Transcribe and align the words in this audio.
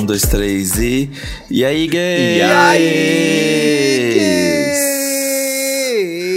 Um, 0.00 0.06
dois, 0.06 0.22
três 0.22 0.78
e. 0.78 1.10
E 1.50 1.62
aí, 1.62 1.86
gays? 1.86 2.38
E 2.38 2.42
aí, 2.42 2.80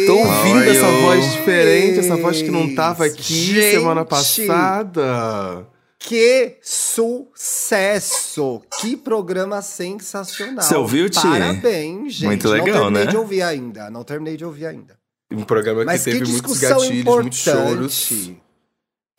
Tô 0.06 0.18
ouvindo 0.18 0.64
essa 0.64 0.86
you? 0.86 1.02
voz 1.02 1.32
diferente, 1.32 2.00
essa 2.00 2.18
voz 2.18 2.42
que 2.42 2.52
não 2.52 2.76
tava 2.76 3.06
aqui 3.06 3.34
Gente. 3.34 3.72
semana 3.72 4.04
passada. 4.04 5.66
Que 5.98 6.58
sucesso! 6.62 8.62
Que 8.82 8.98
programa 8.98 9.62
sensacional. 9.62 10.62
Você 10.62 10.76
ouviu, 10.76 11.10
Ti? 11.10 11.22
Parabéns, 11.22 12.16
gente. 12.16 12.26
Muito 12.26 12.50
legal, 12.50 12.68
não 12.68 12.74
terminei 12.74 13.06
né? 13.06 13.12
de 13.12 13.18
ouvir 13.18 13.44
ainda. 13.44 13.90
Não 13.90 14.04
terminei 14.04 14.36
de 14.36 14.44
ouvir 14.44 14.66
ainda. 14.66 14.98
Um 15.32 15.44
programa 15.44 15.86
Mas 15.86 16.04
que 16.04 16.12
que 16.12 16.20
teve 16.20 16.30
muitos 16.30 16.60
gatilhos, 16.60 17.06
muitos 17.06 17.40
choros. 17.40 18.34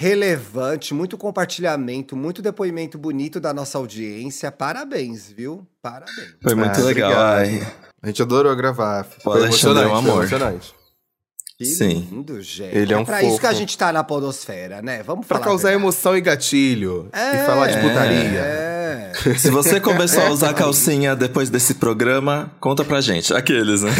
Relevante, 0.01 0.93
muito 0.93 1.17
compartilhamento, 1.17 2.17
muito 2.17 2.43
depoimento 2.43 2.99
bonito 2.99 3.39
da 3.41 3.55
nossa 3.55 3.79
audiência. 3.79 4.51
Parabéns, 4.51 5.31
viu? 5.31 5.67
Parabéns. 5.81 6.35
Foi 6.43 6.55
muito 6.55 6.81
Ah, 6.81 6.85
legal. 6.85 7.13
A 8.03 8.07
gente 8.09 8.21
adorou 8.21 8.55
gravar. 8.57 9.07
O 9.19 9.21
Foi 9.23 9.39
é 9.39 9.43
um 9.43 9.47
emocionante, 9.47 9.89
foi 9.89 9.99
amor. 9.99 10.19
emocionante. 10.25 10.75
Que 11.57 11.65
Sim. 11.65 12.09
lindo, 12.11 12.43
gente. 12.43 12.77
Ele 12.77 12.93
é 12.93 12.99
um 12.99 13.05
pra 13.05 13.23
isso 13.23 13.39
que 13.39 13.47
a 13.47 13.51
fofo. 13.51 13.61
gente 13.61 13.79
tá 13.79 13.93
na 13.93 14.03
podosfera, 14.03 14.83
né? 14.83 15.05
Vamos 15.05 15.25
Pra 15.27 15.39
falar. 15.39 15.47
a 15.47 15.49
causar 15.51 15.69
verdade. 15.69 15.85
emoção 15.85 16.17
e 16.17 16.21
gatilho. 16.21 17.09
É, 17.13 17.43
e 17.43 17.47
falar 17.47 17.69
de 17.69 17.81
putaria. 17.81 18.41
É. 18.41 18.74
Se 19.39 19.51
você 19.51 19.81
começou 19.81 20.23
a 20.23 20.31
usar 20.31 20.55
calcinha 20.55 21.15
depois 21.17 21.51
desse 21.51 21.75
programa, 21.75 22.53
conta 22.61 22.85
pra 22.85 23.01
gente. 23.01 23.33
Aqueles, 23.35 23.83
né? 23.83 23.91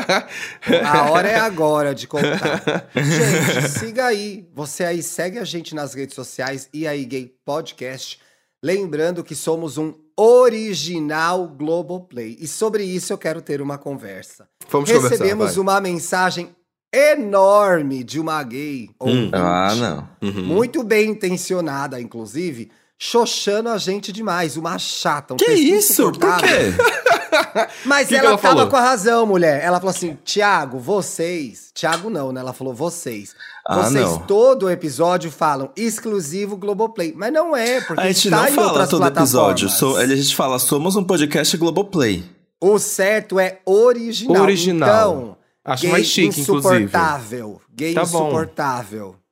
A 0.84 1.10
hora 1.10 1.28
é 1.28 1.38
agora 1.38 1.94
de 1.94 2.06
contar. 2.06 2.88
gente, 2.94 3.68
siga 3.68 4.06
aí. 4.06 4.48
Você 4.54 4.84
aí 4.84 5.02
segue 5.02 5.38
a 5.38 5.44
gente 5.44 5.74
nas 5.74 5.94
redes 5.94 6.14
sociais 6.14 6.68
e 6.72 6.86
aí 6.86 7.04
Gay 7.04 7.32
Podcast. 7.44 8.18
Lembrando 8.62 9.22
que 9.22 9.34
somos 9.34 9.76
um 9.76 9.92
original 10.16 11.46
Globoplay. 11.48 12.36
E 12.40 12.46
sobre 12.46 12.84
isso 12.84 13.12
eu 13.12 13.18
quero 13.18 13.42
ter 13.42 13.60
uma 13.60 13.76
conversa. 13.76 14.48
Vamos 14.70 14.90
Recebemos 14.90 15.56
uma 15.56 15.80
mensagem 15.80 16.54
enorme 16.94 18.04
de 18.04 18.20
uma 18.20 18.40
gay 18.44 18.88
ouvinte, 19.00 19.32
Ah, 19.34 19.74
não. 19.74 20.08
Uhum. 20.28 20.44
muito 20.44 20.84
bem 20.84 21.10
intencionada, 21.10 22.00
inclusive, 22.00 22.70
xoxando 23.06 23.68
a 23.68 23.76
gente 23.76 24.10
demais, 24.10 24.56
uma 24.56 24.78
chata, 24.78 25.34
um 25.34 25.36
Que 25.36 25.52
isso? 25.52 26.02
Por 26.04 26.12
insuportável. 26.16 26.48
quê? 26.72 27.68
Mas 27.84 28.08
Que 28.08 28.14
que 28.14 28.20
ela, 28.20 28.30
ela 28.30 28.38
tava 28.38 28.54
falou? 28.56 28.70
com 28.70 28.76
a 28.76 28.80
razão, 28.80 29.26
mulher. 29.26 29.62
Ela 29.62 29.78
falou 29.78 29.90
assim: 29.90 30.16
Tiago, 30.24 30.78
vocês. 30.78 31.70
Tiago 31.74 32.08
não, 32.08 32.32
né? 32.32 32.40
Ela 32.40 32.52
falou 32.54 32.72
vocês. 32.72 33.34
Ah, 33.66 33.82
vocês, 33.82 34.04
não. 34.08 34.18
todo 34.20 34.70
episódio, 34.70 35.30
falam 35.30 35.70
exclusivo 35.76 36.56
Globoplay. 36.56 37.12
Mas 37.14 37.32
não 37.32 37.54
é, 37.56 37.80
porque 37.82 38.00
A 38.02 38.06
gente 38.06 38.28
está 38.28 38.42
não 38.42 38.52
fala 38.52 38.86
todo 38.86 39.06
episódio. 39.06 39.68
So- 39.68 39.96
a 39.96 40.06
gente 40.06 40.34
fala, 40.34 40.58
somos 40.58 40.96
um 40.96 41.04
podcast 41.04 41.56
Globoplay. 41.56 42.24
O 42.60 42.78
certo 42.78 43.38
é 43.38 43.60
original. 43.66 44.42
Original. 44.42 44.88
Então, 44.88 45.36
Acho 45.64 45.88
mais 45.88 46.06
chique, 46.06 46.40
inclusive. 46.40 46.84
insuportável. 46.84 47.60
Gay 47.74 47.94
Tá 47.94 48.04
bom. 48.06 49.23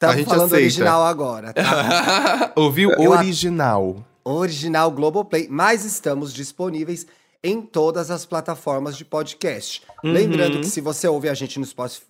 A 0.00 0.06
Estamos 0.06 0.16
gente 0.16 0.26
falando 0.28 0.46
aceita. 0.46 0.62
original 0.64 1.04
agora, 1.04 1.52
tá? 1.52 2.52
Ouviu? 2.56 2.90
Eu- 2.92 3.10
Original. 3.12 4.04
original 4.24 4.90
Globoplay, 4.90 5.46
mas 5.50 5.84
estamos 5.84 6.32
disponíveis 6.34 7.06
em 7.42 7.62
todas 7.62 8.10
as 8.10 8.26
plataformas 8.26 8.96
de 8.96 9.04
podcast. 9.04 9.82
Uhum. 10.02 10.12
Lembrando 10.12 10.60
que 10.60 10.66
se 10.66 10.80
você 10.80 11.06
ouve 11.06 11.28
a 11.28 11.34
gente 11.34 11.58
no 11.58 11.64
Spotify, 11.64 12.04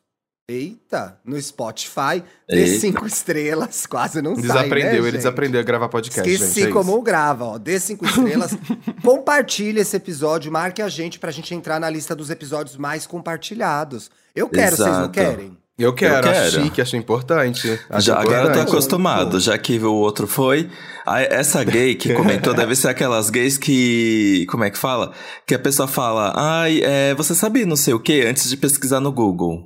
eita, 0.48 1.18
no 1.24 1.40
Spotify, 1.40 2.22
dê 2.48 2.78
cinco 2.78 3.06
estrelas, 3.06 3.84
quase 3.86 4.20
não 4.22 4.34
sai, 4.34 4.42
Desaprendeu, 4.42 5.02
né, 5.02 5.08
ele 5.08 5.16
desaprendeu 5.18 5.60
a 5.60 5.64
gravar 5.64 5.88
podcast, 5.88 6.28
Esqueci 6.30 6.60
gente. 6.62 6.70
é 6.70 6.72
como 6.72 7.00
grava, 7.02 7.44
ó. 7.44 7.58
Dê 7.58 7.78
cinco 7.80 8.04
estrelas. 8.06 8.52
Compartilhe 9.02 9.80
esse 9.80 9.96
episódio, 9.96 10.50
marque 10.52 10.82
a 10.82 10.88
gente 10.88 11.18
pra 11.18 11.30
gente 11.30 11.54
entrar 11.54 11.78
na 11.80 11.90
lista 11.90 12.14
dos 12.16 12.30
episódios 12.30 12.76
mais 12.76 13.06
compartilhados. 13.06 14.10
Eu 14.34 14.48
quero, 14.48 14.76
vocês 14.76 14.88
não 14.88 14.94
Exato. 15.00 15.12
querem? 15.12 15.56
Eu 15.76 15.92
quero, 15.92 16.24
Eu 16.26 16.30
acho 16.30 16.50
quero. 16.50 16.64
chique, 16.64 16.80
acho 16.80 16.96
importante. 16.96 17.80
Acho 17.90 18.06
Já, 18.06 18.14
agora 18.20 18.36
eu 18.36 18.42
tô 18.42 18.48
importante. 18.50 18.68
acostumado, 18.68 19.40
já 19.40 19.58
que 19.58 19.76
o 19.80 19.92
outro 19.94 20.26
foi. 20.28 20.70
A- 21.04 21.20
essa 21.22 21.64
gay 21.64 21.96
que 21.96 22.14
comentou 22.14 22.54
deve 22.54 22.76
ser 22.76 22.88
aquelas 22.88 23.28
gays 23.28 23.58
que. 23.58 24.46
Como 24.48 24.62
é 24.62 24.70
que 24.70 24.78
fala? 24.78 25.12
Que 25.46 25.54
a 25.54 25.58
pessoa 25.58 25.88
fala, 25.88 26.32
ai, 26.36 26.80
é, 26.82 27.12
você 27.14 27.34
sabe 27.34 27.64
não 27.64 27.74
sei 27.76 27.92
o 27.92 27.98
que 27.98 28.22
antes 28.22 28.48
de 28.48 28.56
pesquisar 28.56 29.00
no 29.00 29.10
Google. 29.10 29.64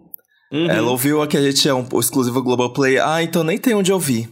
Uhum. 0.51 0.71
Ela 0.71 0.91
ouviu 0.91 1.27
que 1.27 1.37
a 1.37 1.43
gente 1.43 1.69
é 1.69 1.75
um, 1.75 1.87
exclusivo 2.01 2.43
Globoplay. 2.43 2.99
Ah, 2.99 3.23
então 3.23 3.45
nem 3.45 3.59
tem 3.59 3.75
onde 3.75 3.93
ouvir. 3.93 4.31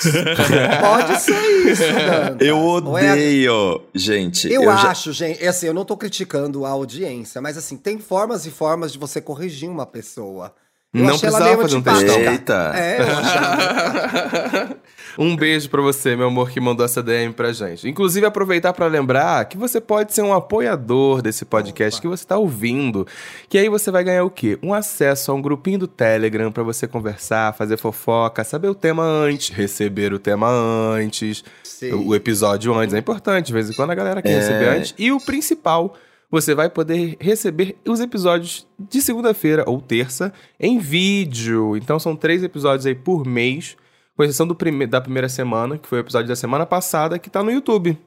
Pode 0.80 1.20
ser 1.20 1.68
isso, 1.70 1.82
Dantas. 1.82 2.46
Eu 2.46 2.56
é 2.56 2.60
odeio, 2.60 3.82
gente. 3.94 4.52
Eu, 4.52 4.64
já- 4.64 4.90
acho, 4.90 5.12
gente, 5.12 5.42
é 5.44 5.48
assim, 5.48 5.66
eu 5.66 5.74
não 5.74 5.84
tô 5.84 5.96
criticando 5.96 6.64
a 6.64 6.70
audiência, 6.70 7.40
mas 7.40 7.56
assim, 7.56 7.76
tem 7.76 7.98
formas 7.98 8.46
e 8.46 8.50
formas 8.50 8.92
de 8.92 8.98
você 8.98 9.20
corrigir 9.20 9.68
uma 9.68 9.86
pessoa. 9.86 10.54
Eu 10.92 11.04
Não 11.04 11.18
precisava 11.18 11.62
fazer 11.62 11.76
um 11.76 11.82
textão. 11.82 12.16
Eita. 12.18 12.72
É, 12.74 13.00
eu 13.00 13.06
achei. 13.18 14.76
Um 15.18 15.34
beijo 15.36 15.68
pra 15.70 15.80
você, 15.82 16.14
meu 16.16 16.28
amor, 16.28 16.50
que 16.50 16.60
mandou 16.60 16.84
essa 16.84 17.02
DM 17.02 17.32
pra 17.32 17.52
gente. 17.52 17.88
Inclusive, 17.88 18.24
aproveitar 18.26 18.72
pra 18.72 18.86
lembrar 18.86 19.44
que 19.46 19.56
você 19.56 19.80
pode 19.80 20.12
ser 20.14 20.22
um 20.22 20.32
apoiador 20.32 21.20
desse 21.22 21.44
podcast 21.44 22.00
que 22.00 22.08
você 22.08 22.24
tá 22.26 22.36
ouvindo. 22.38 23.06
Que 23.48 23.58
aí 23.58 23.68
você 23.68 23.90
vai 23.90 24.04
ganhar 24.04 24.24
o 24.24 24.30
quê? 24.30 24.58
Um 24.62 24.72
acesso 24.74 25.30
a 25.30 25.34
um 25.34 25.42
grupinho 25.42 25.78
do 25.80 25.86
Telegram 25.88 26.50
pra 26.52 26.62
você 26.62 26.86
conversar, 26.86 27.54
fazer 27.54 27.76
fofoca, 27.76 28.44
saber 28.44 28.68
o 28.68 28.74
tema 28.74 29.02
antes, 29.02 29.48
receber 29.50 30.12
o 30.12 30.18
tema 30.18 30.48
antes, 30.48 31.44
Sim. 31.62 31.92
o 31.92 32.14
episódio 32.14 32.74
antes. 32.74 32.94
É 32.94 32.98
importante, 32.98 33.46
de 33.46 33.52
vez 33.52 33.70
em 33.70 33.72
quando 33.74 33.90
a 33.90 33.94
galera 33.94 34.22
quer 34.22 34.30
É. 34.32 34.36
receber 34.36 34.68
antes. 34.68 34.94
E 34.98 35.10
o 35.12 35.20
principal, 35.20 35.94
você 36.30 36.54
vai 36.54 36.70
poder 36.70 37.16
receber 37.20 37.76
os 37.84 37.98
episódios 37.98 38.64
de 38.78 39.02
segunda-feira 39.02 39.64
ou 39.66 39.80
terça 39.80 40.32
em 40.60 40.78
vídeo. 40.78 41.76
Então 41.76 41.98
são 41.98 42.14
três 42.14 42.42
episódios 42.44 42.86
aí 42.86 42.94
por 42.94 43.26
mês, 43.26 43.76
com 44.20 44.24
exceção 44.24 44.46
do 44.46 44.54
prime 44.54 44.86
da 44.86 45.00
primeira 45.00 45.30
semana, 45.30 45.78
que 45.78 45.88
foi 45.88 45.98
o 45.98 46.02
episódio 46.02 46.28
da 46.28 46.36
semana 46.36 46.66
passada, 46.66 47.18
que 47.18 47.30
tá 47.30 47.42
no 47.42 47.50
YouTube. 47.50 47.98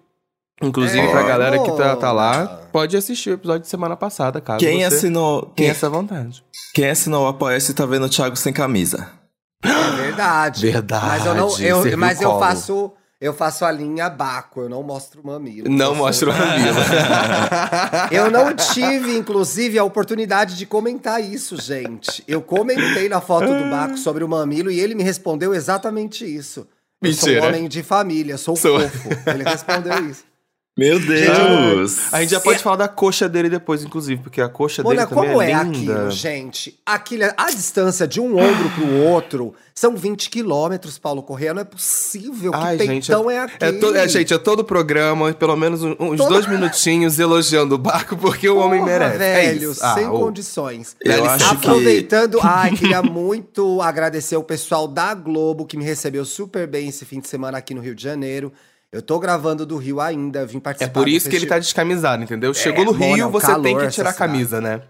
Inclusive, 0.62 1.00
É, 1.08 1.12
pra 1.12 1.24
galera 1.24 1.58
que 1.58 1.72
tá, 1.72 1.96
tá 1.96 2.12
lá, 2.12 2.46
pode 2.72 2.96
assistir 2.96 3.32
o 3.32 3.34
episódio 3.34 3.64
de 3.64 3.68
semana 3.68 3.98
passada, 3.98 4.40
caso 4.40 4.60
Quem 4.60 4.78
você 4.82 4.96
assinou. 4.96 5.42
tenha 5.42 5.54
Quem, 5.56 5.70
essa 5.70 5.90
vontade. 5.90 6.44
quem 6.76 6.88
assinou 6.88 7.26
o 7.26 7.28
Apoia-se 7.28 7.74
tá 7.74 7.84
vendo 7.88 8.06
o 8.06 8.10
Thiago 8.10 8.36
sem 8.36 8.54
camisa. 8.54 9.10
É 9.66 9.92
verdade. 9.96 10.62
Verdade, 10.62 11.06
Mas 11.08 11.26
eu, 11.26 11.34
não, 11.34 11.60
eu, 11.60 11.98
mas 11.98 12.22
eu 12.22 12.30
colo. 12.30 12.40
faço. 12.42 12.92
Eu 13.24 13.34
faço 13.34 13.64
a 13.64 13.72
linha 13.72 14.10
Baco, 14.10 14.60
eu 14.64 14.68
não 14.70 14.84
mostro 14.84 15.22
o 15.22 15.26
mamilo. 15.26 15.70
Não 15.70 15.96
mostra 15.96 16.30
o 16.30 16.34
mamilo. 16.38 16.76
Eu 18.12 18.30
não 18.30 18.54
tive, 18.54 19.16
inclusive, 19.16 19.80
a 19.80 19.84
oportunidade 19.86 20.58
de 20.58 20.66
comentar 20.66 21.24
isso, 21.24 21.56
gente. 21.56 22.22
Eu 22.28 22.42
comentei 22.42 23.08
na 23.08 23.22
foto 23.22 23.46
do 23.48 23.70
Baco 23.70 23.98
sobre 23.98 24.26
o 24.26 24.28
mamilo 24.28 24.70
e 24.70 24.78
ele 24.78 24.94
me 24.94 25.04
respondeu 25.04 25.54
exatamente 25.54 26.26
isso. 26.26 26.68
Eu 27.02 27.14
sou 27.14 27.30
um 27.30 27.32
Mentira. 27.32 27.48
homem 27.48 27.68
de 27.70 27.82
família, 27.82 28.38
sou 28.38 28.58
Sou. 28.58 28.78
fofo. 28.78 29.08
Ele 29.30 29.44
respondeu 29.46 30.10
isso. 30.10 30.26
Meu 30.76 31.00
Deus! 31.00 32.12
A 32.12 32.22
gente 32.22 32.32
já 32.32 32.40
pode 32.40 32.58
falar 32.64 32.78
da 32.78 32.88
coxa 32.88 33.30
dele 33.30 33.48
depois, 33.48 33.84
inclusive, 33.84 34.24
porque 34.24 34.42
a 34.42 34.50
coxa 34.50 34.82
Mona, 34.82 34.96
dele 35.06 35.08
também 35.08 35.30
como 35.30 35.42
é, 35.42 35.52
é, 35.52 35.64
linda. 35.64 35.94
aquilo, 35.94 36.12
gente? 36.12 36.80
Aquilo, 36.84 37.24
a 37.38 37.52
distância 37.52 38.08
de 38.08 38.20
um 38.20 38.36
ombro 38.40 38.70
pro 38.72 38.92
outro 39.04 39.54
são 39.76 39.96
20 39.96 40.32
quilômetros, 40.32 40.98
Paulo 40.98 41.22
Correia. 41.22 41.54
Não 41.54 41.62
é 41.62 41.64
possível. 41.66 42.52
Ai, 42.56 42.78
que 42.78 42.86
gente, 42.88 43.08
peitão 43.08 43.30
é, 43.30 43.36
é, 43.36 43.40
aquele? 43.42 43.78
to- 43.78 43.96
é, 43.96 44.08
gente, 44.08 44.34
é 44.34 44.38
todo 44.40 44.62
o 44.62 44.64
programa, 44.64 45.32
pelo 45.34 45.56
menos 45.56 45.84
uns 45.84 46.18
Toda- 46.18 46.30
dois 46.30 46.48
minutinhos 46.48 47.20
elogiando 47.20 47.76
o 47.76 47.78
Baco, 47.78 48.18
porque 48.18 48.50
o 48.50 48.58
homem 48.58 48.80
Porra, 48.80 48.92
merece. 48.94 49.16
É 49.16 49.18
velho. 49.54 49.76
Ah, 49.80 49.94
sem 49.94 50.08
condições. 50.10 50.96
Eu 51.00 51.24
acho 51.24 51.34
licença. 51.36 51.56
que- 51.56 51.68
Aproveitando, 51.68 52.40
ai, 52.42 52.72
queria 52.76 53.04
muito 53.04 53.80
agradecer 53.80 54.38
o 54.38 54.44
pessoal 54.44 54.88
da 54.88 55.14
Globo 55.14 55.68
que 55.68 55.78
me 55.78 55.84
recebeu 55.84 56.26
super 56.26 56.66
bem 56.66 56.90
esse 56.90 57.06
fim 57.06 57.20
de 57.20 57.28
semana 57.28 57.60
aqui 57.60 57.76
no 57.76 57.82
Rio 57.82 57.94
de 57.94 58.02
Janeiro. 58.02 58.52
Eu 58.94 59.02
tô 59.02 59.18
gravando 59.20 59.66
do 59.66 59.76
Rio 59.78 60.00
ainda, 60.00 60.46
vim 60.46 60.58
É 60.58 60.62
participar 60.62 60.94
por 60.94 61.06
do 61.06 61.10
isso 61.10 61.28
que 61.28 61.36
ele 61.36 61.48
tá 61.48 61.58
descamisado, 61.58 62.22
entendeu? 62.24 62.54
Chegou 62.54 62.84
É, 62.84 62.86
no 62.86 62.94
Mona, 62.94 63.16
Rio, 63.16 63.30
você 63.32 63.48
tem 63.60 63.76
que 63.78 63.88
tirar 63.88 64.10
a 64.12 64.14
cidade. 64.14 64.18
camisa, 64.18 64.62
né? 64.62 64.84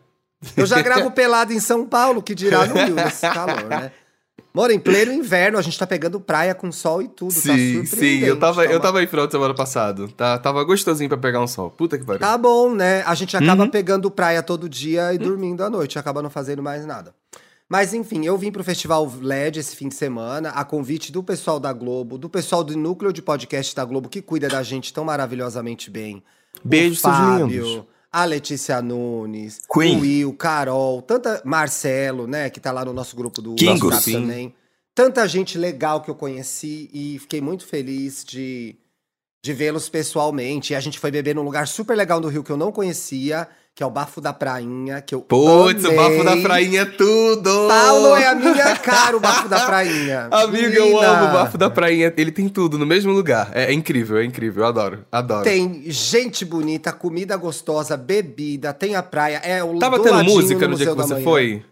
Eu 0.57 0.65
já 0.65 0.81
gravo 0.81 1.09
pelado 1.15 1.53
em 1.53 1.59
São 1.61 1.85
Paulo, 1.87 2.21
que 2.21 2.35
dirá 2.35 2.65
no 2.65 2.75
Rio, 2.83 2.95
nesse 2.95 3.21
calor, 3.21 3.63
né? 3.69 3.91
Mora 4.53 4.71
em 4.73 4.77
pleno 4.79 5.11
inverno, 5.11 5.57
a 5.57 5.61
gente 5.61 5.79
tá 5.79 5.87
pegando 5.87 6.19
praia 6.19 6.53
com 6.53 6.71
sol 6.71 7.01
e 7.01 7.07
tudo, 7.07 7.33
tá 7.33 7.39
Sim, 7.41 7.85
surpreendente. 7.85 7.95
sim. 7.95 8.19
Eu 8.23 8.37
tava, 8.37 8.65
tá 8.65 8.71
eu 8.71 8.79
tava 8.79 8.99
aí 8.99 9.07
final 9.07 9.25
de 9.25 9.31
semana 9.31 9.53
passado. 9.55 10.09
Tá, 10.09 10.37
tava 10.37 10.63
gostosinho 10.63 11.09
pra 11.09 11.17
pegar 11.17 11.39
um 11.39 11.47
sol. 11.47 11.71
Puta 11.71 11.97
que 11.97 12.05
pariu. 12.05 12.19
Tá 12.19 12.37
bom, 12.37 12.75
né? 12.75 13.01
A 13.07 13.15
gente 13.15 13.35
acaba 13.35 13.63
Uhum. 13.63 13.69
pegando 13.69 14.11
praia 14.11 14.43
todo 14.43 14.69
dia 14.69 15.11
e 15.13 15.17
dormindo 15.17 15.63
à 15.63 15.69
noite, 15.71 15.97
acaba 15.97 16.21
não 16.21 16.29
fazendo 16.29 16.61
mais 16.61 16.85
nada. 16.85 17.15
Mas 17.73 17.91
enfim, 17.91 18.23
eu 18.23 18.37
vim 18.37 18.51
pro 18.51 18.63
Festival 18.63 19.11
LED 19.19 19.59
esse 19.59 19.75
fim 19.75 19.89
de 19.89 19.95
semana, 19.95 20.49
a 20.49 20.63
convite 20.63 21.11
do 21.11 21.23
pessoal 21.23 21.59
da 21.59 21.73
Globo, 21.73 22.19
do 22.19 22.29
pessoal 22.29 22.63
do 22.63 22.77
núcleo 22.77 23.11
de 23.11 23.19
podcast 23.19 23.75
da 23.75 23.83
Globo, 23.83 24.09
que 24.09 24.21
cuida 24.21 24.47
da 24.47 24.61
gente 24.61 24.93
tão 24.93 25.03
maravilhosamente 25.03 25.89
bem. 25.89 26.21
Beijo, 26.63 27.01
Fábio, 27.01 27.47
lindos. 27.47 27.83
a 28.11 28.25
Letícia 28.25 28.79
Nunes, 28.79 29.59
Queen. 29.73 29.97
o 29.97 30.01
Will, 30.01 30.33
Carol, 30.33 31.01
tanta 31.01 31.41
Marcelo, 31.43 32.27
né, 32.27 32.47
que 32.47 32.59
tá 32.59 32.71
lá 32.71 32.85
no 32.85 32.93
nosso 32.93 33.15
grupo 33.15 33.41
do 33.41 33.55
Kingos. 33.55 33.81
WhatsApp 33.81 34.03
Sim. 34.03 34.21
também. 34.21 34.55
Tanta 34.93 35.27
gente 35.27 35.57
legal 35.57 36.01
que 36.01 36.11
eu 36.11 36.15
conheci 36.15 36.91
e 36.93 37.17
fiquei 37.17 37.41
muito 37.41 37.65
feliz 37.65 38.23
de 38.23 38.77
de 39.43 39.51
vê-los 39.51 39.89
pessoalmente. 39.89 40.73
E 40.73 40.75
a 40.75 40.79
gente 40.79 40.97
foi 40.97 41.11
beber 41.11 41.35
num 41.35 41.41
lugar 41.41 41.67
super 41.67 41.97
legal 41.97 42.21
no 42.21 42.29
Rio 42.29 42.43
que 42.43 42.51
eu 42.51 42.57
não 42.57 42.71
conhecia, 42.71 43.47
que 43.75 43.81
é 43.81 43.85
o 43.85 43.89
Bafo 43.89 44.21
da 44.21 44.31
Prainha, 44.31 45.01
que 45.01 45.15
eu 45.15 45.21
Putz, 45.21 45.83
o 45.83 45.87
amei. 45.87 45.97
bafo 45.97 46.23
da 46.23 46.37
prainha 46.37 46.81
é 46.81 46.85
tudo! 46.85 47.67
Paulo 47.67 48.15
é 48.15 48.27
a 48.27 48.35
minha 48.35 48.75
cara, 48.77 49.17
o 49.17 49.19
Bafo 49.19 49.49
da 49.49 49.65
Prainha. 49.65 50.27
Amigo, 50.31 50.73
eu 50.75 51.01
amo 51.01 51.25
o 51.29 51.31
bafo 51.33 51.57
da 51.57 51.69
prainha. 51.71 52.13
Ele 52.15 52.31
tem 52.31 52.47
tudo 52.47 52.77
no 52.77 52.85
mesmo 52.85 53.11
lugar. 53.11 53.49
É, 53.51 53.65
é 53.65 53.73
incrível, 53.73 54.17
é 54.17 54.23
incrível. 54.25 54.61
Eu 54.63 54.67
adoro, 54.69 55.05
adoro. 55.11 55.43
Tem 55.43 55.83
gente 55.87 56.45
bonita, 56.45 56.91
comida 56.93 57.35
gostosa, 57.35 57.97
bebida, 57.97 58.73
tem 58.73 58.95
a 58.95 59.01
praia. 59.01 59.37
É 59.37 59.63
o 59.63 59.79
Tava 59.79 59.97
do 59.97 60.03
tendo 60.03 60.23
música 60.23 60.65
no 60.65 60.71
Museu 60.71 60.93
dia 60.93 61.03
que 61.03 61.09
você 61.09 61.23
foi? 61.23 61.65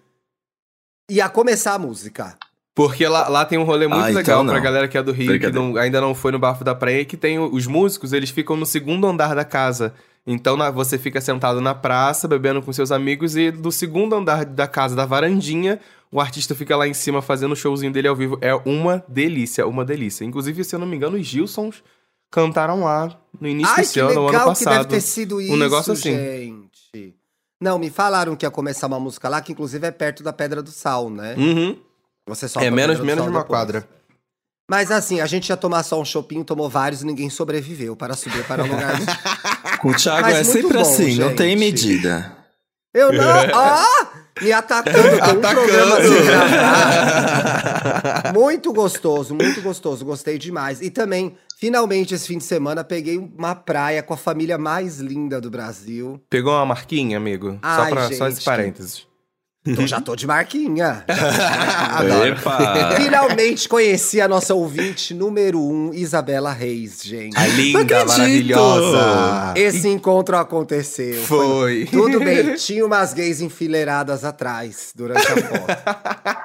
Ia 1.09 1.29
começar 1.29 1.73
a 1.75 1.79
música. 1.79 2.35
Porque 2.73 3.05
lá, 3.05 3.27
lá 3.27 3.45
tem 3.45 3.59
um 3.59 3.63
rolê 3.63 3.85
muito 3.85 4.05
Ah, 4.05 4.09
então 4.09 4.21
legal 4.21 4.45
pra 4.45 4.53
não. 4.55 4.61
galera 4.63 4.87
que 4.87 4.97
é 4.97 5.03
do 5.03 5.11
Rio, 5.11 5.37
que 5.39 5.51
não- 5.51 5.75
ainda 5.77 5.99
não 6.01 6.15
foi 6.15 6.31
no 6.31 6.39
Bafo 6.39 6.63
da 6.63 6.73
Praia, 6.73 7.03
que 7.05 7.17
tem 7.17 7.37
o- 7.37 7.53
os 7.53 7.67
músicos, 7.67 8.11
eles 8.13 8.29
ficam 8.31 8.55
no 8.55 8.65
segundo 8.65 9.05
andar 9.05 9.35
da 9.35 9.43
casa. 9.43 9.93
Então 10.25 10.55
na- 10.55 10.69
você 10.69 10.97
fica 10.97 11.19
sentado 11.19 11.59
na 11.61 11.73
praça, 11.73 12.27
bebendo 12.27 12.61
com 12.61 12.71
seus 12.71 12.91
amigos, 12.91 13.35
e 13.35 13.49
do 13.51 13.71
segundo 13.71 14.15
andar 14.15 14.45
da 14.45 14.67
casa, 14.67 14.95
da 14.95 15.05
varandinha, 15.05 15.79
o 16.11 16.19
artista 16.21 16.53
fica 16.53 16.75
lá 16.75 16.87
em 16.87 16.93
cima 16.93 17.21
fazendo 17.21 17.53
o 17.53 17.55
showzinho 17.55 17.91
dele 17.91 18.07
ao 18.07 18.15
vivo. 18.15 18.37
É 18.41 18.53
uma 18.53 19.03
delícia, 19.07 19.65
uma 19.65 19.83
delícia. 19.83 20.23
Inclusive, 20.23 20.63
se 20.63 20.75
eu 20.75 20.79
não 20.79 20.85
me 20.87 20.95
engano, 20.95 21.17
os 21.17 21.25
Gilsons 21.25 21.83
cantaram 22.29 22.83
lá 22.83 23.17
no 23.39 23.47
início 23.47 23.71
Ai, 23.73 23.81
desse 23.81 23.93
que 23.93 23.99
ano, 23.99 24.09
legal 24.09 24.25
ano 24.25 24.39
que 24.39 24.45
passado. 24.45 24.73
deve 24.77 24.89
ter 24.89 25.01
sido 25.01 25.41
isso, 25.41 25.53
um 25.53 25.57
negócio 25.57 25.93
assim. 25.93 26.11
gente. 26.13 27.15
Não, 27.59 27.77
me 27.77 27.89
falaram 27.89 28.35
que 28.35 28.45
ia 28.45 28.51
começar 28.51 28.87
uma 28.87 28.99
música 28.99 29.27
lá, 29.29 29.41
que 29.41 29.51
inclusive 29.51 29.85
é 29.85 29.91
perto 29.91 30.23
da 30.23 30.31
Pedra 30.33 30.61
do 30.61 30.71
Sal, 30.71 31.09
né? 31.09 31.35
Uhum. 31.37 31.77
Você 32.27 32.47
sobe 32.47 32.65
É 32.65 32.71
menos, 32.71 32.99
menos 32.99 33.23
de 33.23 33.29
uma 33.29 33.41
depois. 33.41 33.47
quadra. 33.59 33.87
Mas 34.69 34.89
assim, 34.91 35.19
a 35.19 35.25
gente 35.25 35.49
ia 35.49 35.57
tomar 35.57 35.83
só 35.83 35.99
um 35.99 36.05
shopping, 36.05 36.43
tomou 36.43 36.69
vários 36.69 37.01
e 37.01 37.05
ninguém 37.05 37.29
sobreviveu 37.29 37.95
para 37.95 38.15
subir 38.15 38.45
para 38.45 38.63
o 38.63 38.67
lugar. 38.67 38.97
do- 38.97 39.05
Com 39.81 39.89
o 39.89 39.95
Thiago 39.95 40.21
Mas 40.21 40.37
é 40.37 40.43
sempre 40.43 40.75
bom, 40.77 40.81
assim, 40.81 41.15
não 41.17 41.35
tem 41.35 41.49
gente. 41.49 41.59
medida. 41.59 42.31
Eu 42.93 43.11
não. 43.17 43.25
Ó! 43.53 43.85
me 44.41 44.51
atacando 44.51 45.19
com 45.19 45.31
um 45.31 45.41
programa 45.41 45.97
sem 46.01 46.25
gravar. 46.25 48.33
Muito 48.33 48.71
gostoso, 48.73 49.35
muito 49.35 49.61
gostoso. 49.61 50.05
Gostei 50.05 50.37
demais. 50.37 50.81
E 50.81 50.89
também, 50.89 51.35
finalmente, 51.59 52.13
esse 52.13 52.27
fim 52.27 52.37
de 52.37 52.43
semana, 52.45 52.81
peguei 52.83 53.17
uma 53.17 53.53
praia 53.55 54.01
com 54.01 54.13
a 54.13 54.17
família 54.17 54.57
mais 54.57 54.99
linda 54.99 55.39
do 55.41 55.49
Brasil. 55.51 56.21
Pegou 56.29 56.53
uma 56.53 56.65
marquinha, 56.65 57.17
amigo? 57.17 57.51
só, 57.53 57.59
Ai, 57.61 57.91
pra, 57.91 58.01
só 58.03 58.09
gente, 58.25 58.37
esse 58.37 58.43
parênteses. 58.45 59.05
Então 59.65 59.85
já 59.87 60.01
tô 60.01 60.15
de 60.15 60.25
marquinha. 60.25 61.05
Epa! 62.27 62.95
Finalmente 62.95 63.69
conheci 63.69 64.19
a 64.19 64.27
nossa 64.27 64.53
ouvinte 64.55 65.13
número 65.13 65.59
um, 65.61 65.93
Isabela 65.93 66.51
Reis, 66.51 67.01
gente. 67.03 67.37
A 67.37 67.47
linda, 67.47 68.05
maravilhosa. 68.05 69.53
Esse 69.55 69.87
encontro 69.87 70.35
aconteceu. 70.37 71.23
Foi. 71.23 71.87
Tudo 71.91 72.19
bem, 72.19 72.55
tinha 72.55 72.85
umas 72.85 73.13
gays 73.13 73.41
enfileiradas 73.41 74.23
atrás 74.25 74.91
durante 74.95 75.27
a 75.27 75.37
foto. 75.37 76.41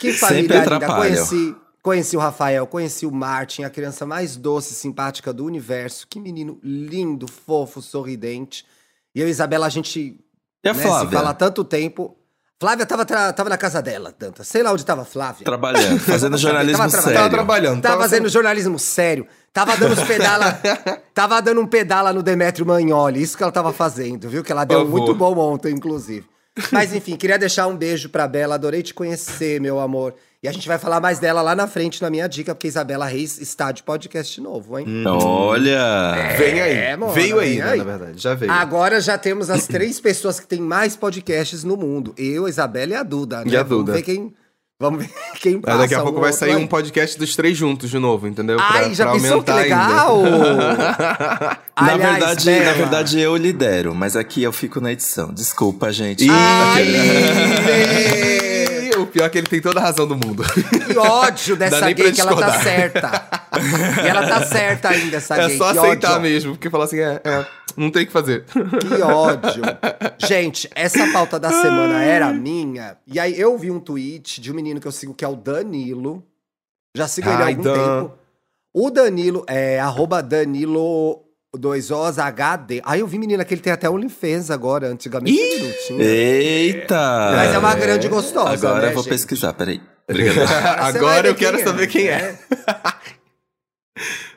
Que 0.00 0.12
família 0.12 0.64
linda. 0.64 0.86
Conheci, 0.86 1.56
conheci 1.82 2.16
o 2.16 2.20
Rafael, 2.20 2.66
conheci 2.66 3.06
o 3.06 3.10
Martin, 3.12 3.64
a 3.64 3.70
criança 3.70 4.04
mais 4.06 4.36
doce 4.36 4.72
e 4.72 4.76
simpática 4.76 5.32
do 5.32 5.44
universo. 5.44 6.06
Que 6.08 6.18
menino 6.18 6.58
lindo, 6.62 7.26
fofo, 7.30 7.80
sorridente. 7.82 8.64
E 9.14 9.20
eu 9.20 9.28
e 9.28 9.30
Isabela, 9.30 9.66
a 9.66 9.70
gente 9.70 10.18
E 10.64 10.68
a 10.68 10.74
né, 10.74 10.82
se 10.82 10.86
Flávia? 10.86 11.18
fala 11.18 11.30
há 11.30 11.34
tanto 11.34 11.64
tempo. 11.64 12.16
Flávia 12.58 12.86
tava, 12.86 13.04
tra- 13.04 13.32
tava 13.34 13.50
na 13.50 13.58
casa 13.58 13.82
dela, 13.82 14.10
Tanta. 14.18 14.42
Sei 14.42 14.62
lá 14.62 14.72
onde 14.72 14.84
tava 14.84 15.02
a 15.02 15.04
Flávia. 15.04 15.44
Trabalhando, 15.44 15.98
fazendo 16.00 16.36
jornalismo 16.38 16.78
Tava 16.78 16.90
sério. 16.90 17.14
Tava 17.18 17.30
trabalhando. 17.30 17.82
Tava 17.82 18.00
fazendo 18.02 18.28
jornalismo 18.30 18.78
sério. 18.78 19.26
Tava 19.52 19.76
dando 19.76 19.92
os 19.92 20.02
pedala. 20.04 20.58
tava 21.12 21.40
dando 21.42 21.60
um 21.60 21.66
pedala 21.66 22.12
no 22.14 22.22
Demetrio 22.22 22.64
Magnoli. 22.66 23.20
Isso 23.20 23.36
que 23.36 23.42
ela 23.42 23.52
tava 23.52 23.72
fazendo, 23.74 24.28
viu? 24.30 24.42
Que 24.42 24.52
ela 24.52 24.64
deu 24.64 24.80
Por 24.80 24.86
favor. 24.86 24.98
muito 24.98 25.14
bom 25.14 25.36
ontem, 25.36 25.74
inclusive. 25.74 26.26
Mas 26.72 26.94
enfim, 26.94 27.16
queria 27.16 27.38
deixar 27.38 27.66
um 27.66 27.76
beijo 27.76 28.08
pra 28.08 28.26
Bela. 28.26 28.54
Adorei 28.54 28.82
te 28.82 28.94
conhecer, 28.94 29.60
meu 29.60 29.78
amor. 29.78 30.14
E 30.42 30.48
a 30.48 30.52
gente 30.52 30.68
vai 30.68 30.78
falar 30.78 31.00
mais 31.00 31.18
dela 31.18 31.40
lá 31.42 31.56
na 31.56 31.66
frente 31.66 32.00
na 32.02 32.10
minha 32.10 32.28
dica, 32.28 32.54
porque 32.54 32.68
Isabela 32.68 33.06
Reis 33.06 33.38
está 33.40 33.72
de 33.72 33.82
podcast 33.82 34.38
novo, 34.40 34.78
hein? 34.78 34.86
Olha! 35.06 36.34
Vem 36.38 36.60
aí. 36.60 36.72
É, 36.76 36.96
mona, 36.96 37.12
veio 37.12 37.38
aí, 37.40 37.56
né, 37.56 37.70
aí. 37.70 37.78
na 37.78 37.84
verdade. 37.84 38.20
Já 38.22 38.34
veio. 38.34 38.52
Agora 38.52 39.00
já 39.00 39.16
temos 39.18 39.48
as 39.50 39.66
três 39.66 39.98
pessoas 39.98 40.38
que 40.38 40.46
têm 40.46 40.60
mais 40.60 40.94
podcasts 40.94 41.64
no 41.64 41.76
mundo. 41.76 42.14
Eu, 42.18 42.46
a 42.46 42.48
Isabela 42.50 42.92
e 42.92 42.94
a 42.96 43.02
Duda, 43.02 43.38
né? 43.38 43.44
E 43.46 43.56
a 43.56 43.62
Duda. 43.62 43.92
Vamos 43.92 43.94
ver 43.94 44.02
quem, 44.02 44.34
vamos 44.78 45.00
ver 45.04 45.10
quem 45.40 45.60
passa 45.60 45.78
daqui 45.78 45.94
a 45.94 46.02
pouco 46.02 46.18
um 46.18 46.22
vai 46.22 46.32
sair 46.32 46.50
aí. 46.52 46.56
um 46.62 46.66
podcast 46.66 47.18
dos 47.18 47.34
três 47.34 47.56
juntos 47.56 47.88
de 47.90 47.98
novo, 47.98 48.28
entendeu? 48.28 48.56
Pra- 48.58 48.68
Ai, 48.72 48.94
já 48.94 49.04
pra 49.06 49.14
pensou 49.14 49.42
que 49.42 49.50
legal? 49.52 50.22
ainda. 50.24 51.58
Na 51.78 51.92
Aliás, 51.92 52.10
verdade, 52.18 52.44
Bela, 52.46 52.64
na 52.64 52.72
verdade, 52.72 53.20
eu 53.20 53.36
lidero, 53.36 53.94
mas 53.94 54.16
aqui 54.16 54.42
eu 54.42 54.50
fico 54.52 54.80
na 54.80 54.92
edição. 54.92 55.30
Desculpa, 55.34 55.92
gente. 55.92 56.26
Ai, 56.30 56.86
pior 59.16 59.24
é 59.24 59.28
que 59.30 59.38
ele 59.38 59.46
tem 59.46 59.60
toda 59.62 59.80
a 59.80 59.82
razão 59.82 60.06
do 60.06 60.14
mundo. 60.14 60.42
Que 60.44 60.98
ódio 60.98 61.56
dessa 61.56 61.90
gay 61.90 62.12
que 62.12 62.20
ela 62.20 62.36
tá 62.36 62.60
certa. 62.60 63.28
e 64.04 64.06
ela 64.06 64.26
tá 64.28 64.44
certa 64.44 64.90
ainda, 64.90 65.16
essa 65.16 65.36
É 65.36 65.48
gay. 65.48 65.56
só 65.56 65.72
que 65.72 65.78
aceitar 65.78 66.10
ódio. 66.12 66.22
mesmo, 66.22 66.52
porque 66.52 66.68
falar 66.68 66.84
assim, 66.84 66.98
é, 66.98 67.20
é, 67.24 67.46
não 67.76 67.90
tem 67.90 68.02
o 68.02 68.06
que 68.06 68.12
fazer. 68.12 68.44
Que 68.44 69.02
ódio. 69.02 69.62
Gente, 70.18 70.68
essa 70.74 71.10
pauta 71.12 71.40
da 71.40 71.50
semana 71.50 72.02
era 72.02 72.30
minha. 72.30 72.98
E 73.06 73.18
aí 73.18 73.38
eu 73.40 73.56
vi 73.56 73.70
um 73.70 73.80
tweet 73.80 74.38
de 74.38 74.52
um 74.52 74.54
menino 74.54 74.80
que 74.80 74.86
eu 74.86 74.92
sigo, 74.92 75.14
que 75.14 75.24
é 75.24 75.28
o 75.28 75.34
Danilo. 75.36 76.22
Já 76.94 77.08
sigo 77.08 77.28
ele 77.28 77.36
há 77.42 77.46
Ai, 77.46 77.52
algum 77.52 77.62
Dan. 77.62 77.74
tempo. 78.02 78.14
O 78.74 78.90
Danilo 78.90 79.44
é 79.48 79.80
arroba 79.80 80.22
Danilo 80.22 81.22
2Os 81.58 82.18
HD. 82.18 82.80
Aí 82.84 83.00
eu 83.00 83.06
vi 83.06 83.18
menina 83.18 83.44
que 83.44 83.54
ele 83.54 83.60
tem 83.60 83.72
até 83.72 83.88
OnlyFans 83.88 84.50
agora, 84.50 84.88
antigamente 84.88 85.36
ele 85.38 85.68
não 85.68 85.74
tinha. 85.86 86.02
Eita! 86.04 87.32
Mas 87.36 87.54
é 87.54 87.58
uma 87.58 87.74
grande 87.74 88.08
gostosa, 88.08 88.52
Agora 88.68 88.82
né, 88.82 88.88
eu 88.90 88.94
vou 88.94 89.02
gente? 89.02 89.12
pesquisar, 89.12 89.52
peraí. 89.52 89.80
Agora 90.78 91.28
eu 91.28 91.34
quero 91.34 91.56
quem 91.56 91.66
saber 91.66 91.86
quem 91.88 92.08
é. 92.08 92.38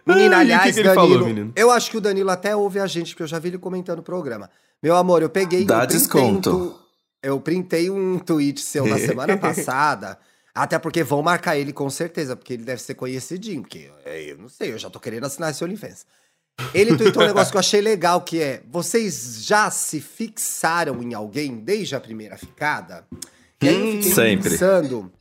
Menina, 0.06 0.38
Ai, 0.38 0.45
que 0.45 0.51
aliás, 0.54 0.74
que 0.74 0.80
ele 0.81 0.88
Danilo, 0.89 1.10
falou, 1.13 1.27
menino? 1.27 1.54
eu 1.56 1.69
acho 1.69 1.92
que 1.92 1.98
o 1.98 2.01
Danilo 2.01 2.30
até 2.31 2.56
ouve 2.56 2.80
a 2.80 2.88
gente, 2.88 3.10
porque 3.10 3.24
eu 3.24 3.27
já 3.27 3.38
vi 3.38 3.50
ele 3.50 3.57
comentando 3.60 4.00
o 4.00 4.04
programa. 4.04 4.50
Meu 4.81 4.95
amor, 4.95 5.21
eu 5.21 5.30
peguei... 5.30 5.66
Dá 5.66 5.83
eu 5.83 5.88
desconto. 5.88 6.50
Um 6.50 6.69
tu- 6.69 6.80
eu 7.21 7.39
printei 7.39 7.89
um 7.89 8.18
tweet 8.18 8.62
seu 8.62 8.88
na 8.88 8.98
semana 8.98 9.38
passada, 9.38 10.18
até 10.56 10.80
porque 10.80 11.04
vão 11.04 11.21
marcar 11.21 11.57
ele 11.57 11.71
com 11.73 11.90
certeza, 11.90 12.35
porque 12.35 12.54
ele 12.54 12.64
deve 12.64 12.81
ser 12.81 12.95
conhecidinho, 12.95 13.61
porque 13.61 13.92
é, 14.06 14.31
eu 14.31 14.38
não 14.38 14.47
sei, 14.49 14.71
eu 14.73 14.78
já 14.80 14.90
tô 14.90 14.99
querendo 14.99 15.26
assinar 15.26 15.52
esse 15.52 15.64
OnlyFans. 15.64 16.06
Ele 16.73 16.95
tweetou 16.97 17.23
um 17.23 17.28
negócio 17.28 17.51
que 17.51 17.57
eu 17.57 17.59
achei 17.59 17.81
legal, 17.81 18.21
que 18.21 18.42
é, 18.42 18.61
vocês 18.69 19.44
já 19.45 19.69
se 19.71 19.99
fixaram 19.99 21.01
em 21.01 21.13
alguém 21.13 21.57
desde 21.57 21.95
a 21.95 21.99
primeira 21.99 22.37
ficada? 22.37 23.06
E 23.61 23.68
aí 23.68 23.75
eu 23.75 23.92
fiquei 23.97 24.13
sempre. 24.13 24.49
pensando... 24.51 25.11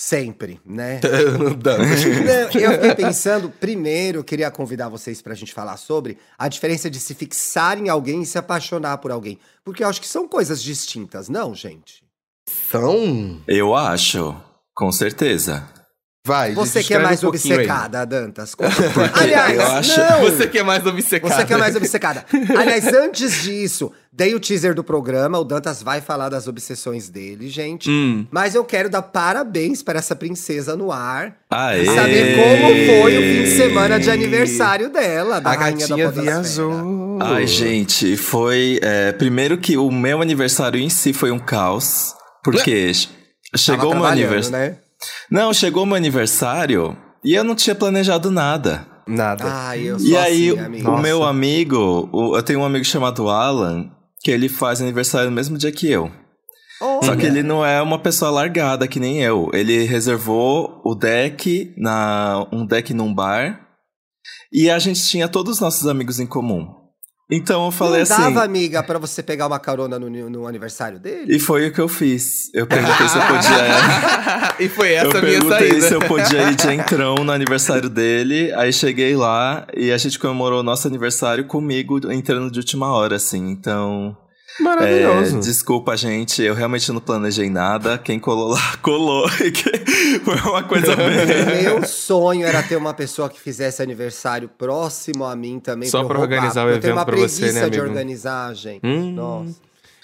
Sempre, 0.00 0.60
né? 0.66 1.00
Não, 1.64 2.60
eu 2.60 2.72
fiquei 2.72 2.94
pensando, 2.96 3.48
primeiro, 3.48 4.18
eu 4.18 4.24
queria 4.24 4.50
convidar 4.50 4.88
vocês 4.88 5.22
pra 5.22 5.32
gente 5.32 5.54
falar 5.54 5.76
sobre 5.76 6.18
a 6.36 6.48
diferença 6.48 6.90
de 6.90 6.98
se 6.98 7.14
fixar 7.14 7.78
em 7.78 7.88
alguém 7.88 8.22
e 8.22 8.26
se 8.26 8.36
apaixonar 8.36 8.98
por 8.98 9.12
alguém. 9.12 9.38
Porque 9.64 9.84
eu 9.84 9.88
acho 9.88 10.00
que 10.00 10.08
são 10.08 10.26
coisas 10.26 10.60
distintas, 10.60 11.28
não, 11.28 11.54
gente? 11.54 12.02
São? 12.48 13.40
Eu 13.46 13.76
acho, 13.76 14.34
com 14.74 14.90
certeza. 14.90 15.68
Vai, 16.24 16.54
Você 16.54 16.84
que 16.84 16.94
é 16.94 17.00
mais 17.00 17.18
um 17.24 17.30
pouquinho 17.32 17.54
aí. 17.54 17.60
obcecada, 17.62 18.06
Dantas. 18.06 18.54
Aliás, 19.20 19.56
eu 19.58 19.66
acho- 19.66 20.00
não! 20.00 20.20
Você 20.20 20.46
que 20.46 20.56
é 20.56 20.62
mais 20.62 20.86
obcecado. 20.86 21.32
Você 21.32 21.44
que 21.44 21.52
é 21.52 21.56
mais 21.56 21.74
obcecada. 21.74 22.24
Aliás, 22.56 22.86
antes 22.94 23.42
disso, 23.42 23.90
dei 24.12 24.32
o 24.32 24.38
teaser 24.38 24.72
do 24.72 24.84
programa, 24.84 25.36
o 25.40 25.42
Dantas 25.42 25.82
vai 25.82 26.00
falar 26.00 26.28
das 26.28 26.46
obsessões 26.46 27.08
dele, 27.08 27.48
gente. 27.48 27.90
Hum. 27.90 28.24
Mas 28.30 28.54
eu 28.54 28.64
quero 28.64 28.88
dar 28.88 29.02
parabéns 29.02 29.82
para 29.82 29.98
essa 29.98 30.14
princesa 30.14 30.76
no 30.76 30.92
ar. 30.92 31.38
Aê! 31.50 31.82
E 31.82 31.86
saber 31.86 32.36
como 32.36 32.68
foi 33.02 33.18
o 33.18 33.20
fim 33.20 33.42
de 33.42 33.56
semana 33.56 33.98
de 33.98 34.08
aniversário 34.08 34.90
dela, 34.90 35.40
da 35.40 35.50
A 35.50 35.54
rainha 35.54 35.88
da 35.88 36.08
viajou. 36.08 37.18
Ai, 37.20 37.48
gente, 37.48 38.16
foi. 38.16 38.78
é, 38.80 39.10
primeiro 39.10 39.58
que 39.58 39.76
o 39.76 39.90
meu 39.90 40.22
aniversário 40.22 40.78
em 40.78 40.88
si 40.88 41.12
foi 41.12 41.32
um 41.32 41.38
caos. 41.40 42.14
Porque 42.44 42.92
chegou 43.56 43.90
o 43.90 43.94
meu 43.96 44.04
aniversário. 44.04 44.70
né? 44.70 44.76
Não, 45.30 45.52
chegou 45.52 45.82
o 45.82 45.86
meu 45.86 45.96
aniversário 45.96 46.96
e 47.24 47.34
eu 47.34 47.44
não 47.44 47.54
tinha 47.54 47.74
planejado 47.74 48.30
nada. 48.30 48.86
Nada. 49.06 49.44
Ai, 49.46 49.82
eu 49.88 49.98
sou 49.98 50.08
E 50.08 50.16
aí, 50.16 50.50
assim, 50.50 50.58
amigo. 50.60 50.88
o 50.88 50.90
Nossa. 50.92 51.02
meu 51.02 51.22
amigo, 51.24 52.08
o- 52.12 52.36
eu 52.36 52.42
tenho 52.42 52.60
um 52.60 52.64
amigo 52.64 52.84
chamado 52.84 53.28
Alan, 53.28 53.90
que 54.22 54.30
ele 54.30 54.48
faz 54.48 54.80
aniversário 54.80 55.28
no 55.30 55.34
mesmo 55.36 55.58
dia 55.58 55.72
que 55.72 55.90
eu. 55.90 56.10
Só 57.04 57.14
que 57.14 57.26
ele 57.26 57.44
não 57.44 57.64
é 57.64 57.80
uma 57.80 57.98
pessoa 57.98 58.30
largada 58.30 58.88
que 58.88 58.98
nem 58.98 59.20
eu. 59.22 59.48
Ele 59.52 59.84
reservou 59.84 60.80
o 60.84 60.94
deck 60.96 61.72
na 61.76 62.44
um 62.52 62.66
deck 62.66 62.92
num 62.92 63.14
bar 63.14 63.60
e 64.52 64.68
a 64.68 64.78
gente 64.80 65.00
tinha 65.04 65.28
todos 65.28 65.54
os 65.54 65.60
nossos 65.60 65.86
amigos 65.86 66.18
em 66.18 66.26
comum. 66.26 66.66
Então 67.34 67.64
eu 67.64 67.70
falei 67.70 68.04
não 68.04 68.16
assim. 68.16 68.22
dava, 68.34 68.44
amiga, 68.44 68.82
pra 68.82 68.98
você 68.98 69.22
pegar 69.22 69.46
uma 69.46 69.58
carona 69.58 69.98
no, 69.98 70.10
no 70.28 70.46
aniversário 70.46 70.98
dele? 70.98 71.34
E 71.34 71.38
foi 71.38 71.68
o 71.68 71.72
que 71.72 71.80
eu 71.80 71.88
fiz. 71.88 72.50
Eu 72.52 72.66
perguntei 72.66 73.08
se 73.08 73.16
eu 73.16 73.22
podia. 73.26 74.54
e 74.60 74.68
foi 74.68 74.92
essa 74.92 75.06
eu 75.06 75.10
a 75.10 75.22
minha 75.22 75.40
perguntei 75.40 75.70
saída. 75.70 75.88
se 75.88 75.94
eu 75.94 76.00
podia 76.02 76.42
ir 76.50 76.54
de 76.54 76.68
entrão 76.74 77.14
no 77.16 77.32
aniversário 77.32 77.88
dele. 77.88 78.52
Aí 78.52 78.70
cheguei 78.72 79.16
lá 79.16 79.66
e 79.74 79.90
a 79.90 79.96
gente 79.96 80.18
comemorou 80.18 80.60
o 80.60 80.62
nosso 80.62 80.86
aniversário 80.86 81.44
comigo 81.46 81.98
entrando 82.12 82.50
de 82.50 82.58
última 82.58 82.92
hora, 82.92 83.16
assim. 83.16 83.50
Então. 83.50 84.14
É, 84.60 84.62
Maravilhoso. 84.62 85.40
desculpa, 85.40 85.96
gente, 85.96 86.42
eu 86.42 86.54
realmente 86.54 86.90
não 86.92 87.00
planejei 87.00 87.48
nada. 87.48 87.96
Quem 87.96 88.18
colou 88.20 88.48
lá, 88.50 88.76
colou. 88.82 89.26
Foi 89.28 90.36
uma 90.50 90.62
coisa 90.62 90.94
bem. 90.94 91.06
Meu 91.64 91.82
sonho 91.84 92.46
era 92.46 92.62
ter 92.62 92.76
uma 92.76 92.92
pessoa 92.92 93.28
que 93.28 93.40
fizesse 93.40 93.82
aniversário 93.82 94.48
próximo 94.48 95.24
a 95.24 95.34
mim 95.34 95.58
também. 95.58 95.88
Só 95.88 96.02
eu 96.02 96.06
pra 96.06 96.18
organizar 96.20 96.66
o 96.66 96.68
eu 96.70 96.78
tenho 96.80 96.92
evento 96.92 96.92
uma 96.98 97.04
pra 97.06 97.16
você, 97.16 97.46
né, 97.52 97.68
de 97.70 97.78
amigo? 97.78 97.82
organizar, 97.82 98.54
gente. 98.54 98.84
Hum. 98.86 99.12
Nossa. 99.12 99.54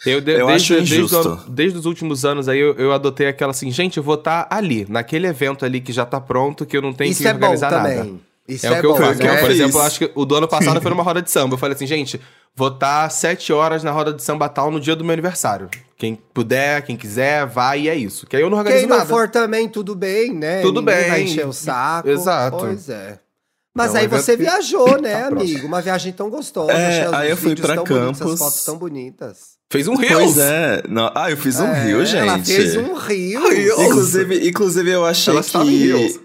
Eu, 0.06 0.20
de- 0.20 0.32
Eu 0.32 0.46
desde, 0.46 0.74
acho 0.76 0.84
desde, 0.96 1.50
desde 1.50 1.78
os 1.78 1.84
últimos 1.84 2.24
anos 2.24 2.48
aí, 2.48 2.58
eu, 2.58 2.72
eu 2.74 2.92
adotei 2.92 3.26
aquela 3.26 3.50
assim, 3.50 3.70
gente, 3.70 3.96
eu 3.98 4.02
vou 4.02 4.14
estar 4.14 4.46
ali, 4.48 4.86
naquele 4.88 5.26
evento 5.26 5.64
ali 5.64 5.80
que 5.80 5.92
já 5.92 6.06
tá 6.06 6.20
pronto, 6.20 6.64
que 6.64 6.76
eu 6.76 6.80
não 6.82 6.92
tenho 6.92 7.10
Isso 7.10 7.20
que 7.22 7.28
é 7.28 7.32
bom 7.32 7.38
organizar 7.46 7.70
nada. 7.72 7.88
também. 7.96 8.20
Isso 8.46 8.66
É, 8.66 8.70
o 8.70 8.80
que 8.80 8.86
eu 8.86 8.92
bom, 8.92 8.98
faço. 8.98 9.22
né? 9.22 9.28
Eu, 9.34 9.40
por 9.40 9.48
Fiz. 9.50 9.60
exemplo, 9.60 9.80
acho 9.82 9.98
que 9.98 10.10
o 10.14 10.24
do 10.24 10.34
ano 10.36 10.48
passado 10.48 10.80
foi 10.80 10.90
numa 10.90 11.02
roda 11.02 11.20
de 11.20 11.30
samba. 11.30 11.54
Eu 11.54 11.58
falei 11.58 11.74
assim, 11.74 11.86
gente, 11.86 12.18
vou 12.58 12.68
estar 12.68 13.08
sete 13.10 13.52
horas 13.52 13.84
na 13.84 13.92
roda 13.92 14.12
de 14.12 14.20
samba 14.20 14.48
tal 14.48 14.68
no 14.68 14.80
dia 14.80 14.96
do 14.96 15.04
meu 15.04 15.12
aniversário. 15.12 15.68
Quem 15.96 16.16
puder, 16.34 16.82
quem 16.82 16.96
quiser, 16.96 17.46
vai 17.46 17.82
e 17.82 17.88
é 17.88 17.94
isso. 17.94 18.26
Que 18.26 18.34
aí 18.36 18.42
eu 18.42 18.50
não 18.50 18.58
organizo 18.58 18.80
Quem 18.80 18.88
não 18.88 18.96
nada. 18.98 19.08
for 19.08 19.28
também, 19.28 19.68
tudo 19.68 19.94
bem, 19.94 20.34
né? 20.34 20.60
Tudo 20.60 20.80
Ninguém 20.80 20.96
bem. 21.02 21.08
vai 21.10 21.22
encher 21.22 21.46
o 21.46 21.52
saco. 21.52 22.08
Exato. 22.08 22.56
Pois 22.58 22.88
é. 22.88 23.20
Mas 23.74 23.92
um 23.94 23.96
aí 23.98 24.08
você 24.08 24.36
que- 24.36 24.42
viajou, 24.42 25.00
né, 25.00 25.12
Tá 25.22 25.30
próximo. 25.30 25.40
amigo? 25.52 25.66
Uma 25.68 25.80
viagem 25.80 26.12
tão 26.12 26.28
gostosa. 26.28 26.72
É, 26.72 27.08
aí 27.14 27.30
eu 27.30 27.36
fui 27.36 27.54
pra 27.54 27.76
tão 27.76 27.84
bonitos, 27.84 28.18
Campos. 28.18 28.32
As 28.32 28.38
fotos 28.40 28.64
tão 28.64 28.76
bonitas. 28.76 29.38
Fez 29.70 29.86
um 29.86 29.94
Reels. 29.94 30.34
Pois 30.34 30.38
é. 30.38 30.82
Não, 30.88 31.12
ah, 31.14 31.30
eu 31.30 31.36
fiz 31.36 31.60
um 31.60 31.66
É, 31.66 31.84
rio, 31.84 32.04
gente. 32.04 32.16
Ela 32.28 32.38
fez 32.40 32.76
um 32.76 32.94
rio. 32.94 33.82
Inclusive, 33.84 34.48
inclusive 34.48 34.90
eu 34.90 35.04
achei 35.04 35.32
Ela 35.32 35.42
que. 35.44 36.20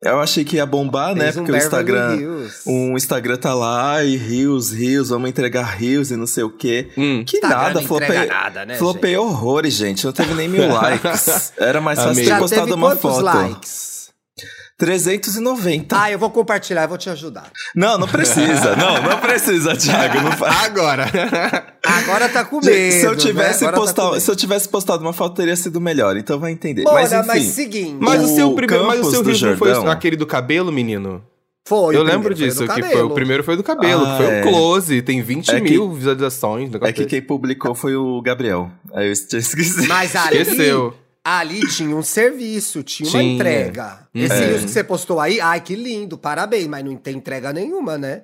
Eu 0.00 0.20
achei 0.20 0.44
que 0.44 0.56
ia 0.56 0.64
bombar, 0.66 1.12
né? 1.14 1.24
Fez 1.24 1.36
um 1.38 1.44
Porque 1.44 1.50
o 1.50 1.54
Beverly 1.54 2.24
Instagram. 2.24 2.48
O 2.66 2.96
Instagram 2.96 3.36
tá 3.36 3.52
lá 3.52 4.04
e 4.04 4.16
rios, 4.16 4.72
rios, 4.72 5.08
vamos 5.08 5.28
entregar 5.28 5.64
rios 5.76 6.12
e 6.12 6.16
não 6.16 6.26
sei 6.26 6.44
o 6.44 6.50
quê. 6.50 6.88
Hum. 6.96 7.24
Que 7.26 7.38
Instagram 7.38 7.58
nada, 7.58 7.74
não 7.74 7.82
entrega 7.82 8.06
flopei. 8.12 8.26
nada, 8.28 8.64
né, 8.66 8.74
flopei 8.76 9.16
horrores, 9.16 9.74
gente. 9.74 10.04
Não 10.04 10.12
teve 10.12 10.34
nem 10.34 10.48
mil 10.48 10.68
likes. 10.72 11.52
Era 11.56 11.80
mais 11.80 11.98
fácil 11.98 12.12
Amigo. 12.12 12.26
ter 12.26 12.32
Já 12.34 12.38
postado 12.38 12.62
teve 12.66 12.74
uma 12.74 12.94
foto. 12.96 13.24
likes? 13.24 13.97
390. 14.78 16.00
Ah, 16.00 16.10
eu 16.10 16.18
vou 16.18 16.30
compartilhar, 16.30 16.82
eu 16.84 16.88
vou 16.88 16.96
te 16.96 17.10
ajudar. 17.10 17.50
Não, 17.74 17.98
não 17.98 18.06
precisa. 18.06 18.76
não, 18.76 19.02
não 19.02 19.18
precisa, 19.20 19.76
Thiago. 19.76 20.20
Não 20.22 20.32
fa- 20.32 20.50
Agora. 20.64 21.04
Agora 21.84 22.28
tá 22.28 22.44
com 22.44 22.60
medo. 22.64 22.92
Se 22.92 23.04
eu 23.04 23.16
tivesse 23.16 23.64
né? 23.64 23.70
Tá 23.70 23.76
com 23.76 23.80
postado, 23.82 24.10
medo. 24.12 24.20
se 24.20 24.30
eu 24.30 24.36
tivesse 24.36 24.68
postado 24.68 25.02
uma 25.02 25.12
foto 25.12 25.34
teria 25.34 25.56
sido 25.56 25.80
melhor, 25.80 26.16
então 26.16 26.38
vai 26.38 26.52
entender. 26.52 26.84
Bora, 26.84 27.00
mas 27.00 27.12
enfim, 27.12 27.26
mas 27.26 27.44
seguinte. 27.46 27.96
Mas 28.00 28.22
o, 28.22 28.24
O 28.24 28.34
seu 28.36 28.52
primeiro, 28.54 28.86
mas 28.86 29.00
o 29.00 29.10
seu 29.10 29.56
foi 29.56 29.72
aquele 29.90 30.16
do 30.16 30.26
cabelo, 30.26 30.70
menino? 30.72 31.22
Foi, 31.66 31.94
eu 31.94 32.02
lembro 32.02 32.30
primeiro 32.30 32.34
disso, 32.54 32.66
que 32.66 32.82
foi 32.82 33.02
o 33.02 33.10
primeiro 33.10 33.44
foi 33.44 33.54
do 33.54 33.62
cabelo, 33.62 34.02
Ah, 34.06 34.16
que 34.16 34.24
foi 34.24 34.34
é. 34.36 34.40
o 34.40 34.48
close, 34.48 35.02
tem 35.02 35.20
20 35.20 35.50
É 35.50 35.60
que- 35.60 35.70
mil 35.70 35.92
visualizações. 35.92 36.70
um 36.70 36.72
negócio 36.72 36.88
é 36.88 36.92
que 36.94 37.00
desse. 37.00 37.10
quem 37.10 37.20
publicou 37.20 37.74
foi 37.74 37.94
o 37.94 38.22
Gabriel. 38.22 38.70
Aí 38.94 39.08
eu 39.10 39.14
tinha 39.28 39.38
esquecido. 39.40 39.86
Mas 39.86 40.16
ali, 40.16 40.38
Esqueceu. 40.38 40.94
Ali 41.24 41.66
tinha 41.68 41.94
um 41.94 42.02
serviço, 42.02 42.82
tinha 42.82 43.08
uma 43.08 43.20
Tinha. 43.20 43.34
entrega. 43.34 44.08
Esse 44.14 44.34
É. 44.34 44.54
Que 44.54 44.68
você 44.68 44.84
postou 44.84 45.20
aí, 45.20 45.40
ai 45.40 45.60
que 45.60 45.74
lindo, 45.74 46.16
parabéns, 46.16 46.66
mas 46.66 46.84
não 46.84 46.96
tem 46.96 47.16
entrega 47.16 47.52
nenhuma, 47.52 47.98
né? 47.98 48.22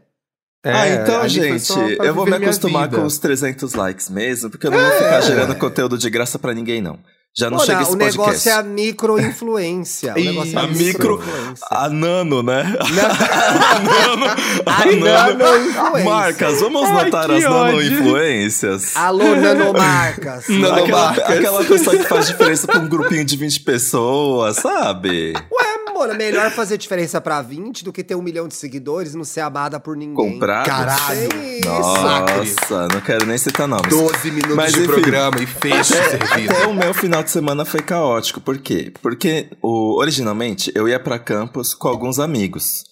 ah, 0.66 0.88
então, 0.88 1.28
gente, 1.28 1.70
eu 2.02 2.14
vou 2.14 2.24
me 2.24 2.36
acostumar 2.36 2.88
com 2.88 3.04
os 3.04 3.18
300 3.18 3.74
likes 3.74 4.08
mesmo, 4.08 4.48
porque 4.48 4.66
eu 4.66 4.70
não 4.70 4.78
vou 4.78 4.92
ficar 4.92 5.20
gerando 5.20 5.54
conteúdo 5.56 5.98
de 5.98 6.08
graça 6.08 6.38
pra 6.38 6.54
ninguém, 6.54 6.80
não. 6.80 6.98
Já 7.36 7.50
não 7.50 7.58
Pô, 7.58 7.64
chega 7.64 7.80
não, 7.80 7.82
esse 7.82 7.90
o 7.94 7.98
podcast. 7.98 8.16
negócio 8.28 8.50
é 8.50 8.52
a 8.52 8.62
micro-influência. 8.62 10.14
O 10.14 10.18
Ih, 10.20 10.24
negócio 10.28 10.56
é 10.56 10.62
A 10.62 10.66
micro, 10.68 11.16
micro-influência. 11.18 11.66
a 11.68 11.88
nano, 11.90 12.42
né? 12.44 12.62
A 14.64 14.84
nano-influência. 14.86 16.04
Marcas, 16.10 16.60
vamos 16.60 16.88
Ai, 16.88 17.04
notar 17.06 17.28
as 17.32 17.44
ódio. 17.44 17.50
nano-influências. 17.50 18.96
Alô, 18.96 19.34
nanomarcas. 19.34 20.48
Nano- 20.48 20.74
Aquela, 20.76 21.00
Nanomarcas. 21.10 21.36
aquela 21.38 21.64
pessoa 21.64 21.96
que 21.96 22.04
faz 22.04 22.26
diferença 22.28 22.66
pra 22.68 22.78
um 22.78 22.88
grupinho 22.88 23.24
de 23.24 23.36
20 23.36 23.60
pessoas, 23.62 24.56
sabe? 24.58 25.32
Ué, 25.34 25.92
mano, 25.92 26.12
é 26.12 26.16
melhor 26.16 26.52
fazer 26.52 26.78
diferença 26.78 27.20
pra 27.20 27.42
20 27.42 27.84
do 27.84 27.92
que 27.92 28.04
ter 28.04 28.14
um 28.14 28.22
milhão 28.22 28.46
de 28.46 28.54
seguidores 28.54 29.12
e 29.14 29.16
não 29.16 29.24
ser 29.24 29.40
amada 29.40 29.80
por 29.80 29.96
ninguém. 29.96 30.14
Comprado. 30.34 30.66
Caralho. 30.66 31.28
É 31.34 31.58
isso. 31.58 31.68
Nossa, 31.68 32.88
não 32.92 33.00
quero 33.00 33.26
nem 33.26 33.36
citar 33.38 33.66
nomes. 33.66 33.88
12 33.88 34.30
minutos 34.30 34.54
Mas, 34.56 34.72
de 34.72 34.78
enfim. 34.84 34.86
programa 34.86 35.36
e 35.42 35.46
fecha 35.46 35.94
o 35.94 36.10
serviço. 36.10 36.52
Até 36.52 36.66
o 36.68 36.74
meu 36.74 36.94
final 36.94 37.23
de 37.24 37.30
semana 37.30 37.64
foi 37.64 37.80
caótico. 37.82 38.40
Por 38.40 38.58
quê? 38.58 38.92
Porque 39.02 39.48
o, 39.62 39.98
originalmente 39.98 40.70
eu 40.74 40.88
ia 40.88 41.00
pra 41.00 41.18
Campos 41.18 41.74
com 41.74 41.88
alguns 41.88 42.18
amigos. 42.18 42.84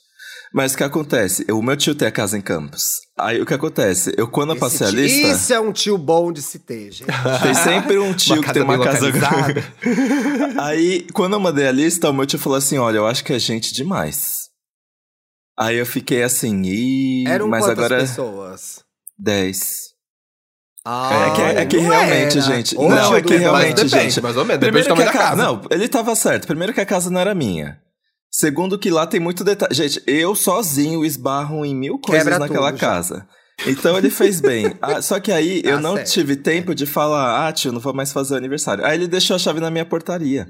Mas 0.55 0.75
o 0.75 0.77
que 0.77 0.85
acontece? 0.85 1.45
Eu- 1.49 1.59
O 1.59 1.63
meu 1.63 1.77
tio 1.77 1.95
tem 1.95 2.07
a 2.07 2.13
casa 2.13 2.37
em 2.37 2.41
Campos. 2.43 3.01
Aí 3.19 3.41
o 3.41 3.47
que 3.47 3.55
acontece? 3.55 4.13
Eu, 4.19 4.29
quando 4.29 4.51
eu 4.53 4.59
passei 4.59 4.87
a 4.87 4.91
tio- 4.91 5.01
lista, 5.01 5.29
Isso 5.29 5.53
é 5.55 5.61
um 5.61 5.73
tio 5.73 5.97
bom 5.97 6.31
de 6.31 6.43
se 6.43 6.59
ter, 6.59 6.91
gente. 6.93 7.07
tem 7.43 7.55
sempre 7.55 7.99
um 7.99 8.13
tio 8.13 8.43
que 8.43 8.53
tem 8.53 8.63
uma 8.63 8.79
casa 8.79 9.07
localizada. 9.07 9.65
Aí, 10.61 11.07
quando 11.15 11.33
eu 11.35 11.41
mandei 11.41 11.67
a 11.67 11.73
lista, 11.73 12.11
o 12.11 12.13
meu 12.13 12.27
tio 12.27 12.39
falou 12.39 12.59
assim: 12.59 12.77
Olha, 12.79 12.99
eu 12.99 13.07
acho 13.07 13.25
que 13.25 13.33
é 13.33 13.39
gente 13.39 13.73
demais. 13.73 14.43
Aí 15.59 15.77
eu 15.77 15.87
fiquei 15.87 16.23
assim, 16.23 16.63
ih, 16.65 17.25
Eram 17.29 17.47
mas 17.49 17.65
quantas 17.65 17.79
agora 17.85 18.01
pessoas? 18.01 18.81
10. 19.19 19.92
Ah, 20.85 21.27
É 21.29 21.31
que, 21.35 21.41
é 21.61 21.67
que 21.67 21.77
não 21.77 21.91
realmente, 21.91 22.41
gente. 22.41 22.75
Não, 22.75 22.89
tio 23.09 23.17
é 23.17 23.23
que 23.23 23.37
realmente, 23.37 23.85
depende, 23.85 23.89
gente. 23.91 24.21
mais 24.21 24.37
ou 24.37 24.45
menos, 24.45 24.61
depende 24.61 24.85
Primeiro 24.85 24.89
do 24.89 24.95
que 24.97 25.03
a 25.03 25.13
tamanho 25.13 25.13
da 25.13 25.37
casa. 25.37 25.43
Não, 25.43 25.63
ele 25.71 25.89
tava 25.89 26.15
certo. 26.17 26.47
Primeiro 26.47 26.73
que 26.75 26.81
a 26.81 26.87
casa 26.87 27.09
não 27.11 27.21
era 27.21 27.35
minha. 27.35 27.79
Segundo 28.31 28.79
que 28.79 28.91
lá 28.91 29.07
tem 29.07 29.21
muito 29.21 29.45
detalhe. 29.45 29.75
Gente, 29.75 30.03
eu 30.07 30.35
sozinho 30.35 31.05
esbarro 31.05 31.65
em 31.65 31.75
mil 31.75 31.99
coisas 31.99 32.25
Quebra 32.25 32.39
naquela 32.39 32.71
tudo 32.73 32.81
já. 32.81 32.87
casa. 32.87 33.27
Então 33.67 33.97
ele 33.97 34.11
fez 34.11 34.41
bem. 34.41 34.75
Ah, 34.83 35.01
só 35.03 35.21
que 35.21 35.31
aí 35.31 35.61
eu 35.65 35.77
Tá 35.77 35.81
não 35.81 35.95
certo. 35.97 36.11
tive 36.11 36.35
tempo 36.37 36.75
de 36.75 36.87
falar, 36.87 37.47
ah, 37.47 37.53
tio, 37.53 37.71
não 37.71 37.79
vou 37.81 37.93
mais 37.95 38.11
fazer 38.11 38.35
o 38.35 38.39
aniversário. 38.39 38.85
Aí 38.85 38.97
ele 38.97 39.07
deixou 39.07 39.37
a 39.37 39.39
chave 39.39 39.61
na 39.61 39.71
minha 39.71 39.85
portaria. 39.85 40.49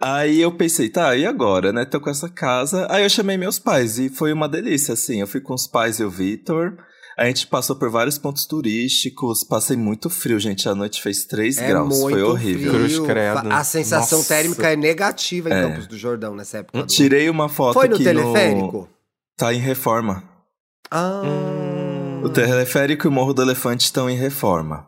Aí 0.00 0.40
eu 0.40 0.50
pensei, 0.52 0.88
tá, 0.88 1.14
e 1.16 1.24
agora, 1.24 1.72
né? 1.72 1.84
Tô 1.84 2.00
com 2.00 2.10
essa 2.10 2.28
casa. 2.28 2.86
Aí 2.90 3.02
eu 3.04 3.08
chamei 3.10 3.36
meus 3.36 3.58
pais 3.58 3.98
e 3.98 4.08
foi 4.08 4.32
uma 4.32 4.48
delícia, 4.48 4.94
assim. 4.94 5.20
Eu 5.20 5.26
fui 5.26 5.40
com 5.40 5.54
os 5.54 5.66
pais 5.66 6.00
e 6.00 6.04
o 6.04 6.10
Vitor. 6.10 6.76
A 7.18 7.24
gente 7.24 7.46
passou 7.46 7.74
por 7.76 7.88
vários 7.90 8.18
pontos 8.18 8.44
turísticos. 8.44 9.42
Passei 9.42 9.76
muito 9.76 10.10
frio, 10.10 10.38
gente. 10.38 10.68
A 10.68 10.74
noite 10.74 11.00
fez 11.00 11.24
3 11.24 11.56
É 11.56 11.68
graus. 11.68 11.88
muito 11.88 12.10
Foi 12.10 12.22
horrível. 12.22 12.72
Cruz 12.72 12.98
credo. 13.00 13.50
A 13.50 13.64
sensação 13.64 14.18
Nossa. 14.18 14.28
térmica 14.34 14.70
é 14.70 14.76
negativa 14.76 15.48
em 15.48 15.52
É. 15.52 15.62
Campos 15.62 15.86
do 15.86 15.96
Jordão 15.96 16.34
nessa 16.34 16.58
época. 16.58 16.78
do- 16.82 16.86
Tirei 16.86 17.30
uma 17.30 17.48
foto 17.48 17.74
Foi 17.74 17.88
no 17.88 17.96
teleférico? 17.98 18.86
Tá 19.36 19.54
em 19.54 19.58
reforma. 19.58 20.22
Ah. 20.90 21.22
Hum. 21.24 22.22
O 22.22 22.28
teleférico 22.28 23.06
e 23.06 23.08
o 23.08 23.12
Morro 23.12 23.32
do 23.32 23.40
Elefante 23.42 23.84
estão 23.84 24.10
em 24.10 24.16
reforma. 24.16 24.86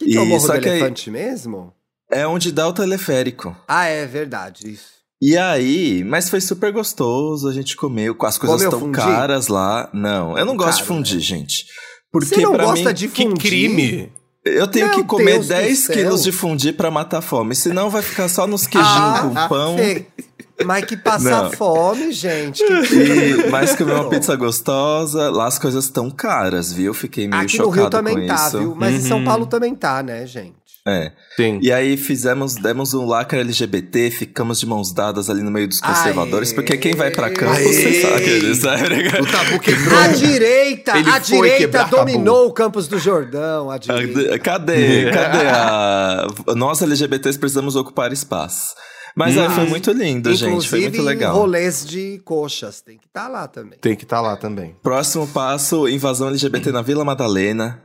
Que, 0.00 0.06
que 0.06 0.16
é 0.16 0.20
o 0.20 0.26
Morro 0.26 0.46
do 0.46 0.60
que 0.60 0.68
aí- 0.68 0.78
Elefante 0.80 1.10
mesmo? 1.10 1.72
É 2.10 2.26
onde 2.26 2.50
dá 2.50 2.66
o 2.66 2.72
teleférico. 2.72 3.54
Ah, 3.68 3.84
é 3.86 4.04
verdade, 4.06 4.68
isso. 4.72 4.97
E 5.20 5.36
aí, 5.36 6.04
mas 6.04 6.30
foi 6.30 6.40
super 6.40 6.72
gostoso, 6.72 7.48
a 7.48 7.52
gente 7.52 7.76
comeu, 7.76 8.16
as 8.22 8.38
coisas 8.38 8.56
Comeu 8.58 8.70
tão 8.70 8.80
fundi? 8.80 8.96
caras 8.98 9.48
lá. 9.48 9.88
Não, 9.92 10.38
eu 10.38 10.44
não 10.44 10.56
gosto 10.56 10.78
de 10.78 10.84
fundir, 10.84 11.16
né? 11.16 11.20
gente. 11.20 11.66
Porque 12.12 12.36
Você 12.36 12.40
não 12.42 12.52
pra 12.54 12.64
gosta 12.66 12.88
mim, 12.90 12.94
de 12.94 13.08
Que 13.08 13.22
fundir? 13.24 13.36
crime! 13.50 14.12
eu 14.44 14.66
tenho 14.68 14.86
Meu 14.86 14.94
que 14.94 15.04
comer 15.04 15.32
Deus 15.34 15.46
do 15.46 15.54
10 15.54 15.78
céu. 15.78 15.94
quilos 15.96 16.22
de 16.22 16.32
fundir 16.32 16.74
pra 16.76 16.90
matar 16.90 17.18
a 17.18 17.20
fome, 17.22 17.54
senão 17.54 17.90
vai 17.90 18.00
ficar 18.00 18.28
só 18.28 18.46
nos 18.46 18.66
queijinhos 18.66 18.96
Ah, 18.96 19.20
com 19.22 19.48
pão. 19.48 19.76
Fê, 19.76 20.06
Mas 20.64 20.84
que 20.86 20.96
passar 20.96 21.44
Não. 21.44 21.50
fome, 21.52 22.10
gente. 22.12 22.64
Que... 22.64 22.94
E 23.44 23.50
mais 23.50 23.76
comer 23.76 23.92
uma 23.94 24.08
pizza 24.08 24.34
gostosa, 24.36 25.30
lá 25.30 25.46
as 25.48 25.58
coisas 25.58 25.84
estão 25.84 26.10
caras, 26.10 26.72
viu? 26.72 26.86
Eu 26.86 26.94
Fiquei 26.94 27.28
meio 27.28 27.42
Aqui 27.42 27.58
no 27.58 27.64
chocado 27.64 27.80
Rio 27.82 27.90
também 27.90 28.14
com 28.20 28.26
tá, 28.26 28.46
isso. 28.48 28.58
viu? 28.58 28.74
Mas 28.74 28.94
em 28.94 29.00
São 29.06 29.18
Uhum. 29.18 29.24
Paulo 29.24 29.46
também 29.46 29.74
tá, 29.74 30.02
né, 30.02 30.26
gente? 30.26 30.54
É. 30.88 31.12
Sim. 31.36 31.58
E 31.62 31.70
aí 31.70 31.96
fizemos, 31.96 32.54
demos 32.54 32.94
um 32.94 33.04
lacre 33.06 33.40
LGBT, 33.40 34.10
ficamos 34.10 34.58
de 34.58 34.66
mãos 34.66 34.92
dadas 34.92 35.28
ali 35.28 35.42
no 35.42 35.50
meio 35.50 35.68
dos 35.68 35.80
conservadores, 35.80 36.48
Aê. 36.50 36.54
porque 36.54 36.76
quem 36.78 36.94
vai 36.94 37.10
pra 37.10 37.30
Campos, 37.30 37.58
Aê. 37.58 37.64
você 37.64 38.00
sabe 38.02 38.24
que 38.24 38.30
eles 38.30 38.58
O 38.58 39.26
tabu 39.30 39.60
quebrou. 39.60 39.98
A 39.98 40.08
direita, 40.08 40.98
Ele 40.98 41.10
a 41.10 41.18
direita 41.18 41.84
dominou 41.84 42.48
o 42.48 42.52
Campos 42.52 42.88
do 42.88 42.98
Jordão, 42.98 43.70
a 43.70 43.76
direita. 43.78 44.38
Cadê? 44.38 45.10
Cadê 45.12 45.46
a. 45.46 46.26
Nós 46.56 46.80
LGBTs 46.80 47.38
precisamos 47.38 47.76
ocupar 47.76 48.12
espaço. 48.12 48.74
Mas 49.14 49.36
aí 49.36 49.50
foi 49.50 49.64
muito 49.64 49.90
lindo, 49.90 50.30
gente. 50.30 50.40
Foi 50.68 50.78
muito 50.80 50.94
Inclusive, 50.94 51.00
legal. 51.00 51.34
rolês 51.34 51.84
de 51.84 52.20
coxas, 52.24 52.80
tem 52.80 52.96
que 52.96 53.06
estar 53.06 53.26
lá 53.26 53.48
também. 53.48 53.76
Tem 53.80 53.96
que 53.96 54.04
estar 54.04 54.20
lá 54.20 54.36
também. 54.36 54.76
Próximo 54.80 55.26
passo: 55.26 55.88
invasão 55.88 56.28
LGBT 56.28 56.70
na 56.70 56.82
Vila 56.82 57.04
Madalena. 57.04 57.82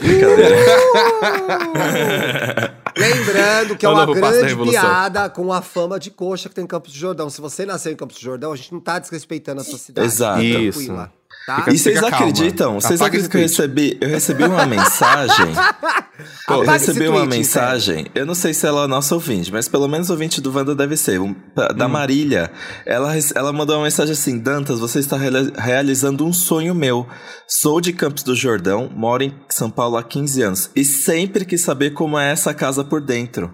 Brincadeira. 0.00 0.56
Lembrando 2.96 3.76
que 3.76 3.84
é 3.84 3.88
É 3.88 3.92
uma 3.92 4.06
grande 4.06 4.56
piada 4.56 5.28
com 5.28 5.52
a 5.52 5.60
fama 5.60 5.98
de 5.98 6.10
coxa 6.10 6.48
que 6.48 6.54
tem 6.54 6.64
em 6.64 6.66
Campos 6.66 6.92
do 6.92 6.98
Jordão. 6.98 7.30
Se 7.30 7.40
você 7.40 7.66
nasceu 7.66 7.92
em 7.92 7.96
Campos 7.96 8.16
do 8.16 8.22
Jordão, 8.22 8.52
a 8.52 8.56
gente 8.56 8.72
não 8.72 8.80
tá 8.80 8.98
desrespeitando 8.98 9.60
a 9.60 9.64
sua 9.64 9.78
cidade. 9.78 10.06
Exato. 10.06 10.42
Isso. 10.42 10.78
tranquila. 10.78 11.12
Tá? 11.46 11.56
Fica- 11.56 11.74
E 11.74 11.78
vocês 11.78 12.02
acreditam? 12.02 12.80
Vocês 12.80 13.02
acreditam 13.02 13.30
que 13.30 13.36
eu 13.36 13.40
recebi, 13.42 13.98
eu 14.00 14.08
recebi 14.08 14.44
uma 14.44 14.64
mensagem? 14.64 15.46
eu 16.48 16.62
Apaga 16.62 16.76
esse 16.76 16.86
recebi 16.86 17.06
uma 17.08 17.18
tweet, 17.20 17.36
mensagem. 17.36 18.06
Eu 18.14 18.24
não 18.24 18.34
sei 18.34 18.54
se 18.54 18.66
ela 18.66 18.84
é 18.84 18.86
nossa 18.86 19.14
ouvinte, 19.14 19.52
mas 19.52 19.68
pelo 19.68 19.86
menos 19.86 20.08
ouvinte 20.08 20.40
do 20.40 20.50
Wanda 20.54 20.74
deve 20.74 20.96
ser. 20.96 21.20
um- 21.20 21.34
da- 21.54 21.70
Hum. 21.70 21.74
da 21.76 21.86
Marília. 21.88 22.50
Ela, 22.86 23.12
ela 23.34 23.52
mandou 23.52 23.76
uma 23.76 23.84
mensagem 23.84 24.12
assim: 24.14 24.38
Dantas, 24.38 24.80
você 24.80 25.00
está 25.00 25.18
reali- 25.18 25.52
realizando 25.56 26.24
um 26.26 26.32
sonho 26.32 26.74
meu. 26.74 27.06
Sou 27.46 27.78
de 27.80 27.92
Campos 27.92 28.22
do 28.22 28.34
Jordão, 28.34 28.90
moro 28.94 29.22
em 29.24 29.34
São 29.50 29.68
Paulo 29.70 29.98
há 29.98 30.02
15 30.02 30.40
anos. 30.40 30.70
E 30.74 30.82
sempre 30.82 31.44
quis 31.44 31.60
saber 31.60 31.90
como 31.90 32.18
é 32.18 32.30
essa 32.32 32.54
casa 32.54 32.82
por 32.82 33.02
dentro. 33.02 33.52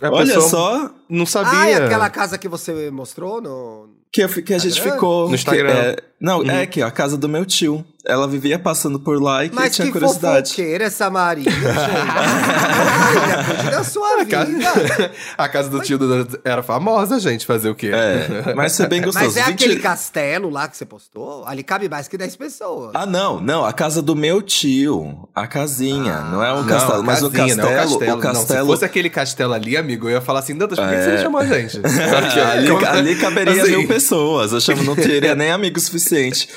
A 0.00 0.10
Olha 0.10 0.40
só 0.40 0.90
Não 1.08 1.24
sabia. 1.24 1.58
Ah, 1.58 1.68
é 1.70 1.74
aquela 1.86 2.10
casa 2.10 2.36
que 2.36 2.48
você 2.48 2.90
mostrou 2.90 3.40
no. 3.40 3.88
que, 4.12 4.22
eu, 4.22 4.28
que 4.28 4.52
a 4.54 4.58
gente 4.58 4.80
ficou. 4.80 5.28
No 5.28 5.34
Instagram. 5.34 5.72
que, 5.72 5.78
é, 5.78 5.96
não, 6.20 6.38
Uhum. 6.40 6.50
é 6.50 6.66
que 6.66 6.80
a 6.82 6.90
casa 6.90 7.16
do 7.16 7.28
meu 7.28 7.44
tio. 7.44 7.84
Ela 8.06 8.28
vivia 8.28 8.58
passando 8.58 9.00
por 9.00 9.18
lá 9.18 9.46
e 9.46 9.48
que 9.48 9.54
Mas 9.54 9.74
tinha 9.74 9.86
que 9.86 9.92
curiosidade. 9.92 10.50
fofoqueira 10.50 10.84
essa 10.84 11.08
Maria, 11.08 11.44
gente. 11.50 11.64
Cuide 13.54 13.70
da 13.70 13.82
sua 13.84 14.20
A 14.20 14.26
casa, 14.26 14.50
vida. 14.50 15.10
a 15.38 15.48
casa 15.48 15.70
do 15.70 15.80
tio 15.80 15.96
do 15.98 16.38
era 16.44 16.62
famosa, 16.62 17.18
gente. 17.18 17.46
Fazer 17.46 17.70
o 17.70 17.74
quê? 17.74 17.90
É, 17.94 18.52
mas 18.54 18.76
foi 18.76 18.86
bem 18.88 19.00
gostoso. 19.02 19.24
Mas 19.24 19.36
é 19.38 19.44
20 19.44 19.52
aquele 19.64 19.76
castelo 19.80 20.50
lá 20.50 20.68
que 20.68 20.76
você 20.76 20.84
postou? 20.84 21.46
Ali 21.46 21.62
cabe 21.62 21.88
mais 21.88 22.06
que 22.06 22.18
10 22.18 22.36
pessoas. 22.36 22.90
Ah, 22.92 23.06
não, 23.06 23.40
não, 23.40 23.64
a 23.64 23.72
casa 23.72 24.02
do 24.02 24.14
meu 24.14 24.42
tio. 24.42 25.26
A 25.34 25.46
casinha, 25.46 26.20
não 26.30 26.42
é 26.44 26.52
o 26.52 26.56
Não, 26.56 26.66
castelo, 26.66 27.02
mas 27.02 27.22
o 27.22 27.30
castelo, 27.30 27.56
não 27.62 27.70
é 27.70 27.84
o 27.86 28.16
Não, 28.16 28.16
se 28.16 28.20
castelo. 28.20 28.66
fosse 28.66 28.84
aquele 28.84 29.08
castelo 29.10 29.54
ali, 29.54 29.76
amigo, 29.78 30.08
eu 30.08 30.12
ia 30.12 30.20
falar 30.20 30.40
assim, 30.40 30.54
Dantas, 30.56 30.78
por 30.78 30.88
que, 30.88 30.94
que 30.96 31.02
você 31.04 31.10
É. 31.10 31.14
não 31.16 31.22
chamou 31.22 31.40
a 31.40 31.46
gente? 31.46 31.80
Ali, 32.54 32.86
ali 32.86 33.16
caberia 33.16 33.62
Assim. 33.62 33.76
mil 33.78 33.88
pessoas. 33.88 34.52
Eu 34.52 34.60
chamo, 34.60 34.82
não 34.84 34.94
teria 34.94 35.34
nem 35.34 35.50
amigo 35.50 35.78
suficiente. 36.04 36.48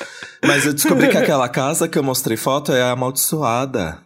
Mas 0.45 0.65
eu 0.65 0.73
descobri 0.73 1.09
que 1.09 1.17
aquela 1.17 1.49
casa 1.49 1.87
que 1.87 1.97
eu 1.97 2.03
mostrei 2.03 2.37
foto 2.37 2.71
é 2.71 2.81
amaldiçoada. 2.83 3.99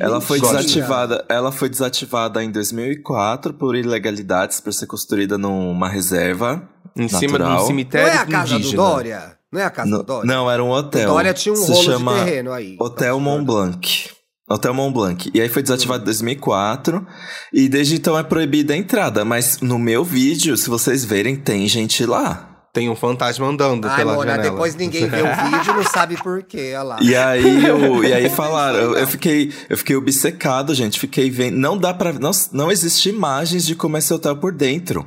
Ela 0.00 0.20
foi 0.20 0.40
desativada, 0.40 1.24
ela 1.28 1.52
foi 1.52 1.68
desativada 1.68 2.42
em 2.42 2.50
2004 2.50 3.52
por 3.52 3.76
ilegalidades, 3.76 4.60
por 4.60 4.72
ser 4.72 4.86
construída 4.86 5.36
numa 5.36 5.88
reserva 5.90 6.66
Em 6.96 7.06
cima 7.06 7.20
de 7.20 7.26
um 7.26 7.30
natural. 7.32 7.58
Não 7.58 7.66
cemitério 7.66 8.08
é 8.08 8.16
a 8.16 8.26
casa 8.26 8.54
indígena. 8.54 8.82
do 8.82 8.88
Dória? 8.88 9.38
Não 9.52 9.60
é 9.60 9.64
a 9.64 9.70
casa 9.70 9.90
Não, 9.90 9.98
do 9.98 10.04
Dória? 10.04 10.26
não, 10.26 10.50
era 10.50 10.64
um 10.64 10.68
O 10.68 10.74
hotel. 10.74 11.08
Dória 11.08 11.34
tinha 11.34 11.52
um 11.52 11.56
Se 11.56 11.70
rolo 11.72 11.84
chama 11.84 12.14
de 12.14 12.24
terreno 12.24 12.52
aí. 12.52 12.76
Hotel 12.80 13.20
Mont 13.20 13.44
Blanc. 13.44 14.10
Hotel 14.50 14.72
Mont 14.72 14.94
Blanc. 14.94 15.30
E 15.34 15.40
aí 15.40 15.48
foi 15.50 15.60
desativado 15.62 16.00
em 16.02 16.04
2004. 16.06 17.06
E 17.52 17.68
desde 17.68 17.96
então 17.96 18.18
é 18.18 18.22
proibida 18.22 18.72
a 18.72 18.76
entrada. 18.76 19.22
Mas 19.22 19.60
no 19.60 19.78
meu 19.78 20.02
vídeo, 20.02 20.56
se 20.56 20.70
vocês 20.70 21.04
verem, 21.04 21.36
tem 21.36 21.68
gente 21.68 22.06
lá. 22.06 22.47
Tem 22.78 22.88
um 22.88 22.94
fantasma 22.94 23.44
andando 23.44 23.88
Ai, 23.88 23.96
pela 23.96 24.14
Mona, 24.14 24.30
janela. 24.36 24.50
depois 24.52 24.76
ninguém 24.76 25.08
vê 25.08 25.20
o 25.20 25.24
vídeo 25.50 25.74
não 25.74 25.82
sabe 25.82 26.16
por 26.22 26.44
quê, 26.44 26.74
olha 26.76 26.82
lá. 26.84 26.98
E 27.00 27.16
aí, 27.16 27.42
eu, 27.66 28.04
e 28.04 28.12
aí 28.12 28.30
falaram, 28.30 28.78
eu, 28.78 28.96
eu 28.98 29.06
fiquei, 29.08 29.52
eu 29.68 29.76
fiquei 29.76 29.96
obcecado, 29.96 30.72
gente. 30.76 31.00
Fiquei 31.00 31.28
vendo. 31.28 31.56
Não 31.56 31.76
dá 31.76 31.92
pra. 31.92 32.12
Não, 32.12 32.30
não 32.52 32.70
existe 32.70 33.08
imagens 33.08 33.66
de 33.66 33.74
como 33.74 33.96
é 33.96 33.98
esse 33.98 34.14
hotel 34.14 34.36
por 34.36 34.52
dentro. 34.52 35.04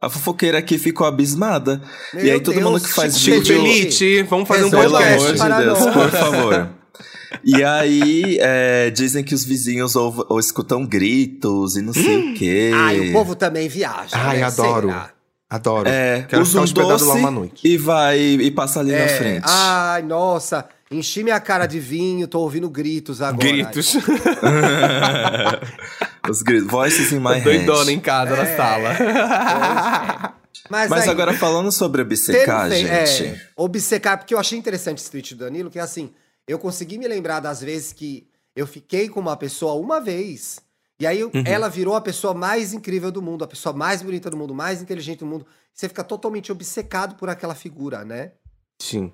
A 0.00 0.08
fofoqueira 0.08 0.56
aqui 0.56 0.78
ficou 0.78 1.06
abismada. 1.06 1.82
Meu 2.14 2.24
e 2.24 2.30
aí 2.30 2.40
todo 2.40 2.54
Deus, 2.54 2.64
mundo 2.64 2.80
que 2.80 2.88
faz 2.88 3.18
Chico 3.18 3.44
Chico 3.44 3.58
vídeo. 3.60 3.76
Elite, 3.76 4.22
vamos 4.22 4.48
fazer 4.48 4.64
um 4.64 4.70
Resolve 4.70 4.86
Pelo 4.86 4.96
podcast. 4.96 5.22
amor 5.22 5.32
de 5.34 5.38
para 5.38 5.60
Deus, 5.60 5.78
por 5.78 6.10
favor. 6.10 6.68
E 7.44 7.64
aí, 7.64 8.36
é, 8.40 8.90
dizem 8.90 9.24
que 9.24 9.34
os 9.34 9.42
vizinhos 9.42 9.96
ou, 9.96 10.26
ou 10.28 10.38
escutam 10.38 10.84
gritos 10.84 11.76
e 11.76 11.82
não 11.82 11.94
sei 11.94 12.32
o 12.32 12.34
quê. 12.34 12.70
Ai, 12.74 13.08
o 13.08 13.12
povo 13.12 13.34
também 13.34 13.68
viaja. 13.68 14.10
Ai, 14.12 14.38
né? 14.38 14.42
adoro. 14.44 14.88
Será? 14.88 15.10
Adoro. 15.54 15.86
É, 15.88 16.22
Quero 16.28 16.40
usa 16.42 16.60
um 16.60 16.62
hospedado 16.62 17.04
lá 17.04 17.12
doce 17.12 17.18
uma 17.20 17.30
noite. 17.30 17.68
e 17.68 17.76
vai 17.76 18.18
e 18.18 18.50
passa 18.50 18.80
ali 18.80 18.92
na 18.92 18.96
É, 18.98 19.08
frente. 19.18 19.44
Ai, 19.46 20.00
nossa, 20.02 20.66
enchi 20.90 21.22
minha 21.22 21.38
cara 21.40 21.66
de 21.66 21.78
vinho, 21.78 22.26
tô 22.26 22.40
ouvindo 22.40 22.70
gritos 22.70 23.20
agora. 23.20 23.46
Gritos. 23.46 23.94
Os 26.28 26.40
gritos. 26.42 26.68
Voices 26.70 27.12
in 27.12 27.18
my 27.18 27.40
Doidona 27.40 27.82
hand. 27.90 27.92
em 27.94 28.00
casa, 28.00 28.36
na 28.36 28.42
É. 28.44 28.56
sala. 28.56 28.90
Mas, 30.70 30.88
Mas 30.88 31.02
aí, 31.02 31.10
agora 31.10 31.34
falando 31.34 31.70
sobre 31.70 32.00
obcecar, 32.00 32.68
teve- 32.70 32.88
é, 32.88 33.04
gente. 33.04 33.40
obcecar, 33.56 34.16
porque 34.16 34.32
eu 34.32 34.38
achei 34.38 34.58
interessante 34.58 34.98
esse 34.98 35.10
tweet 35.10 35.34
do 35.34 35.44
Danilo, 35.44 35.70
que 35.70 35.78
é 35.78 35.82
assim, 35.82 36.10
eu 36.48 36.58
consegui 36.58 36.96
me 36.96 37.06
lembrar 37.06 37.40
das 37.40 37.60
vezes 37.60 37.92
que 37.92 38.26
eu 38.56 38.66
fiquei 38.66 39.08
com 39.08 39.20
uma 39.20 39.36
pessoa 39.36 39.74
uma 39.74 40.00
vez, 40.00 40.60
e 41.00 41.06
aí 41.06 41.22
Uhum. 41.24 41.30
ela 41.44 41.68
virou 41.68 41.94
a 41.96 42.00
pessoa 42.00 42.32
mais 42.34 42.72
incrível 42.72 43.10
do 43.10 43.20
mundo, 43.22 43.44
a 43.44 43.48
pessoa 43.48 43.74
mais 43.74 44.02
bonita 44.02 44.30
do 44.30 44.36
mundo, 44.36 44.54
mais 44.54 44.80
inteligente 44.82 45.20
do 45.20 45.26
mundo. 45.26 45.46
Você 45.74 45.88
fica 45.88 46.04
totalmente 46.04 46.52
obcecado 46.52 47.14
por 47.16 47.28
aquela 47.28 47.54
figura, 47.54 48.04
né? 48.04 48.32
Sim. 48.80 49.12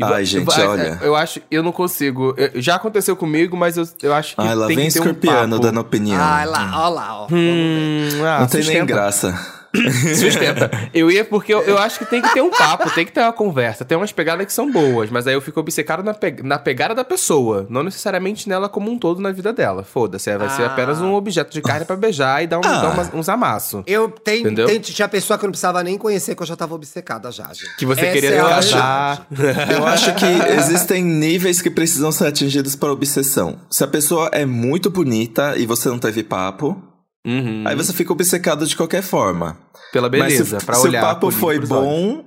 E 0.00 0.04
Ai, 0.04 0.24
gente, 0.24 0.48
olha. 0.60 0.98
Eu 1.02 1.14
acho, 1.14 1.40
eu 1.50 1.62
não 1.62 1.72
consigo. 1.72 2.34
eu- 2.38 2.60
já 2.62 2.76
aconteceu 2.76 3.14
comigo, 3.14 3.54
mas 3.56 3.76
eu, 3.76 3.86
eu 4.02 4.14
acho 4.14 4.34
que 4.34 4.40
Ai, 4.40 4.54
lá 4.54 4.66
tem 4.66 4.76
vem 4.76 4.86
que 4.88 4.94
ter 4.94 5.00
um 5.00 5.02
escorpiano 5.02 5.56
papo. 5.56 5.62
dando 5.62 5.80
opinião. 5.80 6.18
Ah, 6.22 6.44
lá, 6.44 6.70
ó 6.86 6.88
lá, 6.88 7.20
ó. 7.22 7.28
Hum, 7.30 8.24
ah, 8.24 8.40
não 8.40 8.46
tem 8.46 8.64
nem 8.64 8.86
graça. 8.86 9.61
Sustenta. 10.14 10.70
Eu 10.92 11.10
ia 11.10 11.24
porque 11.24 11.52
eu, 11.52 11.62
eu 11.62 11.78
acho 11.78 11.98
que 11.98 12.04
tem 12.04 12.20
que 12.20 12.32
ter 12.34 12.42
um 12.42 12.50
papo, 12.50 12.90
tem 12.90 13.04
que 13.06 13.12
ter 13.12 13.20
uma 13.20 13.32
conversa. 13.32 13.84
Tem 13.84 13.96
umas 13.96 14.12
pegadas 14.12 14.44
que 14.46 14.52
são 14.52 14.70
boas, 14.70 15.10
mas 15.10 15.26
aí 15.26 15.34
eu 15.34 15.40
fico 15.40 15.58
obcecado 15.60 16.02
na, 16.02 16.12
pe- 16.14 16.42
na 16.42 16.58
pegada 16.58 16.94
da 16.94 17.04
pessoa, 17.04 17.66
não 17.70 17.82
necessariamente 17.82 18.48
nela 18.48 18.68
como 18.68 18.90
um 18.90 18.98
todo 18.98 19.20
na 19.20 19.32
vida 19.32 19.52
dela. 19.52 19.82
Foda-se, 19.82 20.36
vai 20.36 20.48
ser 20.50 20.62
Ah. 20.64 20.66
apenas 20.66 21.00
um 21.00 21.14
objeto 21.14 21.50
de 21.52 21.62
carne 21.62 21.84
pra 21.84 21.96
beijar 21.96 22.42
e 22.42 22.46
dar, 22.46 22.58
um, 22.58 22.62
Ah. 22.64 22.80
dar 22.82 22.90
umas- 22.90 23.14
uns 23.14 23.28
amassos. 23.28 23.82
Eu 23.86 24.08
tenho, 24.10 24.40
Entendeu? 24.40 24.66
tem- 24.66 24.78
tinha 24.80 25.08
pessoa 25.08 25.38
que 25.38 25.44
eu 25.44 25.48
não 25.48 25.52
precisava 25.52 25.82
nem 25.82 25.96
conhecer, 25.96 26.34
que 26.34 26.42
eu 26.42 26.46
já 26.46 26.56
tava 26.56 26.74
obcecada 26.74 27.30
já, 27.30 27.44
gente. 27.52 27.76
Que 27.78 27.86
você 27.86 28.02
Essa 28.02 28.12
queria 28.12 28.30
é 28.34 28.40
a 28.40 28.48
casar. 28.48 29.26
Eu 29.70 29.86
acho 29.86 30.14
que 30.14 30.24
existem 30.58 31.02
níveis 31.02 31.60
que 31.62 31.70
precisam 31.70 32.12
ser 32.12 32.26
atingidos 32.26 32.76
para 32.76 32.92
obsessão. 32.92 33.56
Se 33.70 33.82
a 33.82 33.86
pessoa 33.88 34.28
é 34.32 34.44
muito 34.44 34.90
bonita 34.90 35.54
e 35.56 35.66
você 35.66 35.88
não 35.88 35.98
teve 35.98 36.22
papo, 36.22 36.80
Uhum. 37.26 37.64
aí 37.66 37.76
você 37.76 37.92
fica 37.92 38.12
obcecado 38.12 38.66
de 38.66 38.76
qualquer 38.76 39.02
forma. 39.02 39.58
Pela 39.92 40.08
beleza, 40.08 40.54
Mas 40.54 40.62
se, 40.62 40.66
pra 40.66 40.74
se 40.76 40.86
olhar. 40.88 41.02
o 41.02 41.06
papo 41.06 41.30
foi 41.30 41.58
bom 41.60 42.24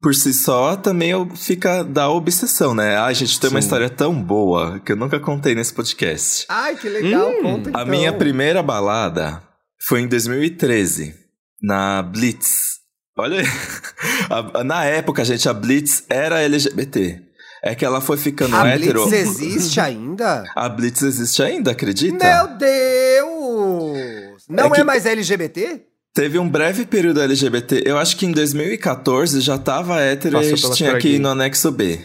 por 0.00 0.14
si 0.14 0.32
só, 0.32 0.76
também 0.76 1.10
eu- 1.10 1.28
fica 1.34 1.82
da 1.82 2.08
obsessão, 2.08 2.72
né? 2.74 2.96
Ai, 2.96 3.14
gente, 3.14 3.38
tem 3.40 3.50
uma 3.50 3.60
Sim. 3.60 3.66
história 3.66 3.90
tão 3.90 4.14
boa 4.14 4.78
que 4.80 4.92
eu 4.92 4.96
nunca 4.96 5.18
contei 5.18 5.54
nesse 5.54 5.74
podcast. 5.74 6.46
Ai, 6.48 6.76
que 6.76 6.88
legal, 6.88 7.28
Hum, 7.30 7.42
conta 7.42 7.70
então. 7.70 7.80
A 7.80 7.84
minha 7.84 8.12
primeira 8.12 8.62
balada 8.62 9.42
foi 9.86 10.00
em 10.00 10.06
2013, 10.08 11.14
na 11.62 12.00
Blitz. 12.02 12.78
Olha 13.18 13.40
aí. 13.40 13.46
A- 14.30 14.62
na 14.64 14.84
época, 14.84 15.24
gente, 15.24 15.48
a 15.48 15.52
Blitz 15.52 16.04
era 16.08 16.40
LGBT. 16.40 17.20
É 17.64 17.74
que 17.74 17.84
ela 17.84 18.00
foi 18.00 18.16
ficando 18.16 18.54
A 18.54 18.68
hétero. 18.68 19.04
Blitz 19.08 19.12
existe 19.40 19.80
ainda? 19.80 20.44
A 20.54 20.68
Blitz 20.68 21.02
existe 21.02 21.42
ainda, 21.42 21.72
acredita? 21.72 22.24
Meu 22.24 22.56
Deus! 22.56 24.17
Não 24.48 24.74
é, 24.74 24.80
É 24.80 24.84
mais 24.84 25.06
LGBT? 25.06 25.82
Teve 26.14 26.38
um 26.38 26.48
breve 26.48 26.84
período 26.86 27.20
LGBT. 27.20 27.82
Eu 27.84 27.98
acho 27.98 28.16
que 28.16 28.26
em 28.26 28.32
2014 28.32 29.40
já 29.40 29.58
tava 29.58 30.00
hétero 30.00 30.36
Passou 30.36 30.50
e 30.50 30.52
a 30.52 30.56
gente 30.56 30.74
tinha 30.74 30.98
que 30.98 31.10
ir 31.10 31.18
no 31.18 31.28
anexo 31.28 31.70
B. 31.70 32.00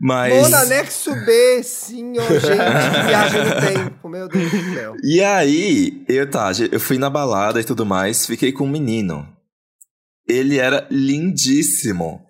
Mas. 0.00 0.34
Mona, 0.34 0.62
anexo 0.62 1.14
B, 1.24 1.62
sim, 1.62 2.14
ó, 2.18 2.22
gente, 2.26 3.06
viagem 3.06 3.44
no 3.44 3.54
tempo, 3.60 4.08
meu 4.08 4.28
Deus 4.28 4.50
do 4.50 4.74
céu. 4.74 4.96
E 5.04 5.22
aí, 5.22 6.04
eu 6.08 6.28
tá, 6.28 6.50
eu 6.72 6.80
fui 6.80 6.98
na 6.98 7.08
balada 7.08 7.60
e 7.60 7.64
tudo 7.64 7.86
mais, 7.86 8.26
fiquei 8.26 8.50
com 8.50 8.64
um 8.64 8.70
menino. 8.70 9.28
Ele 10.26 10.58
era 10.58 10.86
lindíssimo. 10.90 12.20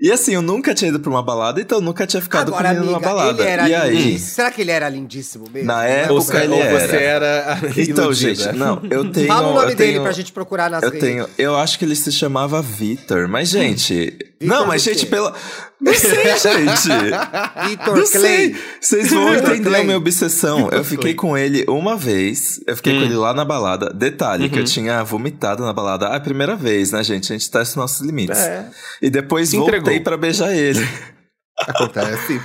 E 0.00 0.12
assim, 0.12 0.32
eu 0.34 0.42
nunca 0.42 0.72
tinha 0.74 0.90
ido 0.90 1.00
pra 1.00 1.10
uma 1.10 1.22
balada, 1.22 1.60
então 1.60 1.78
eu 1.78 1.82
nunca 1.82 2.06
tinha 2.06 2.22
ficado 2.22 2.48
Agora, 2.54 2.72
com 2.72 2.76
amiga, 2.82 2.92
na 2.92 2.98
balada. 3.00 3.42
ele 3.42 3.50
era 3.50 3.68
e 3.68 3.74
aí? 3.74 3.96
lindíssimo. 3.96 4.30
Será 4.34 4.50
que 4.52 4.60
ele 4.60 4.70
era 4.70 4.88
lindíssimo 4.88 5.44
mesmo? 5.52 5.66
Na 5.66 5.84
época, 5.84 6.44
ele 6.44 6.52
ou 6.54 6.60
era. 6.62 6.78
você 6.88 6.96
era. 6.96 7.58
Então, 7.76 8.04
iludida. 8.04 8.34
gente, 8.44 8.56
não, 8.56 8.80
eu 8.88 9.10
tenho. 9.10 9.26
Fala 9.26 9.48
o 9.48 9.54
nome 9.54 9.72
eu 9.72 9.76
dele 9.76 9.92
tenho, 9.92 10.02
pra 10.02 10.12
gente 10.12 10.32
procurar 10.32 10.70
nas 10.70 10.84
Eu 10.84 10.90
redes. 10.90 11.04
tenho. 11.08 11.28
Eu 11.36 11.56
acho 11.56 11.78
que 11.78 11.84
ele 11.84 11.96
se 11.96 12.12
chamava 12.12 12.62
Vitor. 12.62 13.26
Mas, 13.28 13.48
gente. 13.48 14.16
Não, 14.40 14.66
mas, 14.66 14.82
gente, 14.82 15.06
pela. 15.06 15.34
Não 15.80 15.94
sei, 15.94 16.24
gente. 16.38 17.68
Vitor 17.68 17.96
Não 17.96 18.04
Clay. 18.04 18.06
sei. 18.06 18.56
Vocês 18.80 19.10
vão 19.10 19.34
entender 19.34 19.76
a 19.76 19.84
minha 19.84 19.96
obsessão. 19.96 20.68
Eu 20.70 20.84
fiquei 20.84 21.14
com 21.14 21.36
ele 21.36 21.64
uma 21.68 21.96
vez. 21.96 22.60
Eu 22.66 22.76
fiquei 22.76 22.94
com 22.98 23.02
ele 23.04 23.14
lá 23.14 23.32
na 23.34 23.44
balada. 23.44 23.90
Detalhe, 23.92 24.48
que 24.48 24.58
eu 24.58 24.64
tinha 24.64 25.02
vomitado 25.02 25.64
na 25.64 25.72
balada. 25.72 26.08
Ah, 26.10 26.14
é 26.14 26.16
a 26.16 26.20
primeira 26.20 26.54
vez, 26.56 26.92
né, 26.92 27.02
gente? 27.02 27.32
A 27.32 27.36
gente 27.36 27.50
testa 27.50 27.70
os 27.70 27.76
nossos 27.76 28.00
limites. 28.06 28.38
É. 28.38 28.68
E 29.02 29.10
depois 29.10 29.48
Se 29.48 29.56
voltei 29.56 29.78
entregou. 29.78 30.02
pra 30.04 30.16
beijar 30.16 30.52
ele. 30.54 30.86
Acontece. 31.60 32.40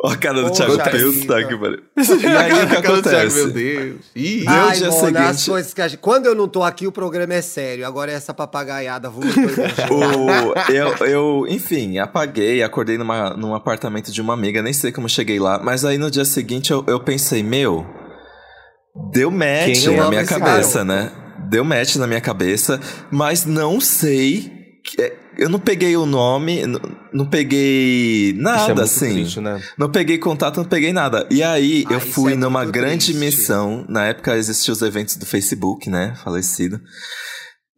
Ó, 0.00 0.10
a 0.10 0.16
cara 0.16 0.42
do 0.42 0.50
Thiago 0.52 0.76
Peuta, 0.76 1.10
vida. 1.10 1.44
que 1.48 1.56
pariu. 1.56 1.78
E 2.22 2.26
aí, 2.26 2.52
o 2.52 2.56
que 2.56 2.66
do 2.66 2.68
Thiago, 2.82 2.88
acontece? 2.88 3.36
Meu 3.36 3.50
Deus. 3.50 3.96
Ih, 4.14 4.44
Ai, 4.46 4.76
dia 4.76 4.90
Mona, 4.90 5.20
as 5.28 5.36
seguinte- 5.36 5.50
coisas 5.50 5.74
que 5.74 5.82
a 5.82 5.88
gente... 5.88 5.98
Quando 5.98 6.26
eu 6.26 6.36
não 6.36 6.46
tô 6.46 6.62
aqui, 6.62 6.86
o 6.86 6.92
programa 6.92 7.34
é 7.34 7.42
sério. 7.42 7.84
Agora 7.84 8.12
é 8.12 8.14
essa 8.14 8.32
papagaiada 8.32 9.10
vomitou. 9.10 9.42
O, 9.90 10.70
eu, 10.72 11.06
eu, 11.06 11.46
enfim, 11.48 11.98
apaguei, 11.98 12.62
acordei 12.62 12.96
numa, 12.96 13.30
num 13.30 13.54
apartamento 13.54 14.12
de 14.12 14.20
uma 14.20 14.34
amiga, 14.34 14.62
nem 14.62 14.72
sei 14.72 14.92
como 14.92 15.08
cheguei 15.08 15.40
lá, 15.40 15.58
mas 15.62 15.84
aí 15.84 15.98
no 15.98 16.10
dia 16.10 16.24
seguinte 16.24 16.70
eu, 16.70 16.84
eu 16.86 17.00
pensei, 17.00 17.42
meu, 17.42 17.84
deu 19.12 19.30
match 19.30 19.84
Quem 19.84 19.96
na 19.96 20.08
minha 20.08 20.24
cabeça, 20.24 20.84
garoto? 20.84 20.84
né? 20.84 21.12
Deu 21.50 21.64
match 21.64 21.96
na 21.96 22.06
minha 22.06 22.20
cabeça, 22.20 22.78
mas 23.10 23.44
não 23.44 23.80
sei 23.80 24.52
é, 24.52 24.57
eu 25.36 25.48
não 25.48 25.58
peguei 25.58 25.96
o 25.96 26.06
nome, 26.06 26.66
não, 26.66 26.80
não 27.12 27.26
peguei 27.26 28.32
nada, 28.36 28.72
isso 28.72 28.80
é 28.80 28.84
assim. 28.84 29.14
Triste, 29.14 29.40
né? 29.40 29.62
Não 29.76 29.90
peguei 29.90 30.18
contato, 30.18 30.56
não 30.58 30.64
peguei 30.64 30.92
nada. 30.92 31.26
E 31.30 31.42
aí 31.42 31.84
Ah, 31.88 31.94
eu 31.94 32.00
fui 32.00 32.32
é 32.32 32.36
numa 32.36 32.64
grande 32.64 33.06
triste. 33.12 33.14
missão. 33.18 33.84
Na 33.88 34.06
época 34.06 34.36
existiam 34.36 34.72
os 34.72 34.82
eventos 34.82 35.16
do 35.16 35.26
Facebook, 35.26 35.88
né? 35.90 36.14
Falecido. 36.24 36.80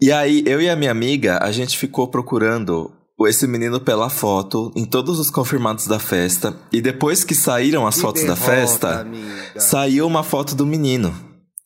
E 0.01 0.11
aí 0.11 0.43
eu 0.47 0.61
e 0.61 0.69
a 0.69 0.77
minha 0.77 0.91
amiga, 0.91 1.39
a 1.43 1.53
gente 1.53 1.77
ficou 1.77 2.09
procurando 2.09 2.91
esse 3.29 3.47
menino 3.47 3.79
pela 3.79 4.09
foto 4.09 4.73
em 4.75 4.87
todos 4.87 5.19
os 5.19 5.29
confirmados 5.29 5.87
da 5.87 5.99
festa. 5.99 6.55
E 6.73 6.81
depois 6.81 7.23
que 7.23 7.35
saíram 7.35 7.87
as 7.87 7.97
Que 7.97 8.01
fotos 8.01 8.23
da 8.25 8.33
derrota, 8.33 8.51
festa, 8.51 9.01
amiga. 9.01 9.61
saiu 9.61 10.07
uma 10.07 10.23
foto 10.23 10.55
do 10.55 10.65
menino. 10.67 11.15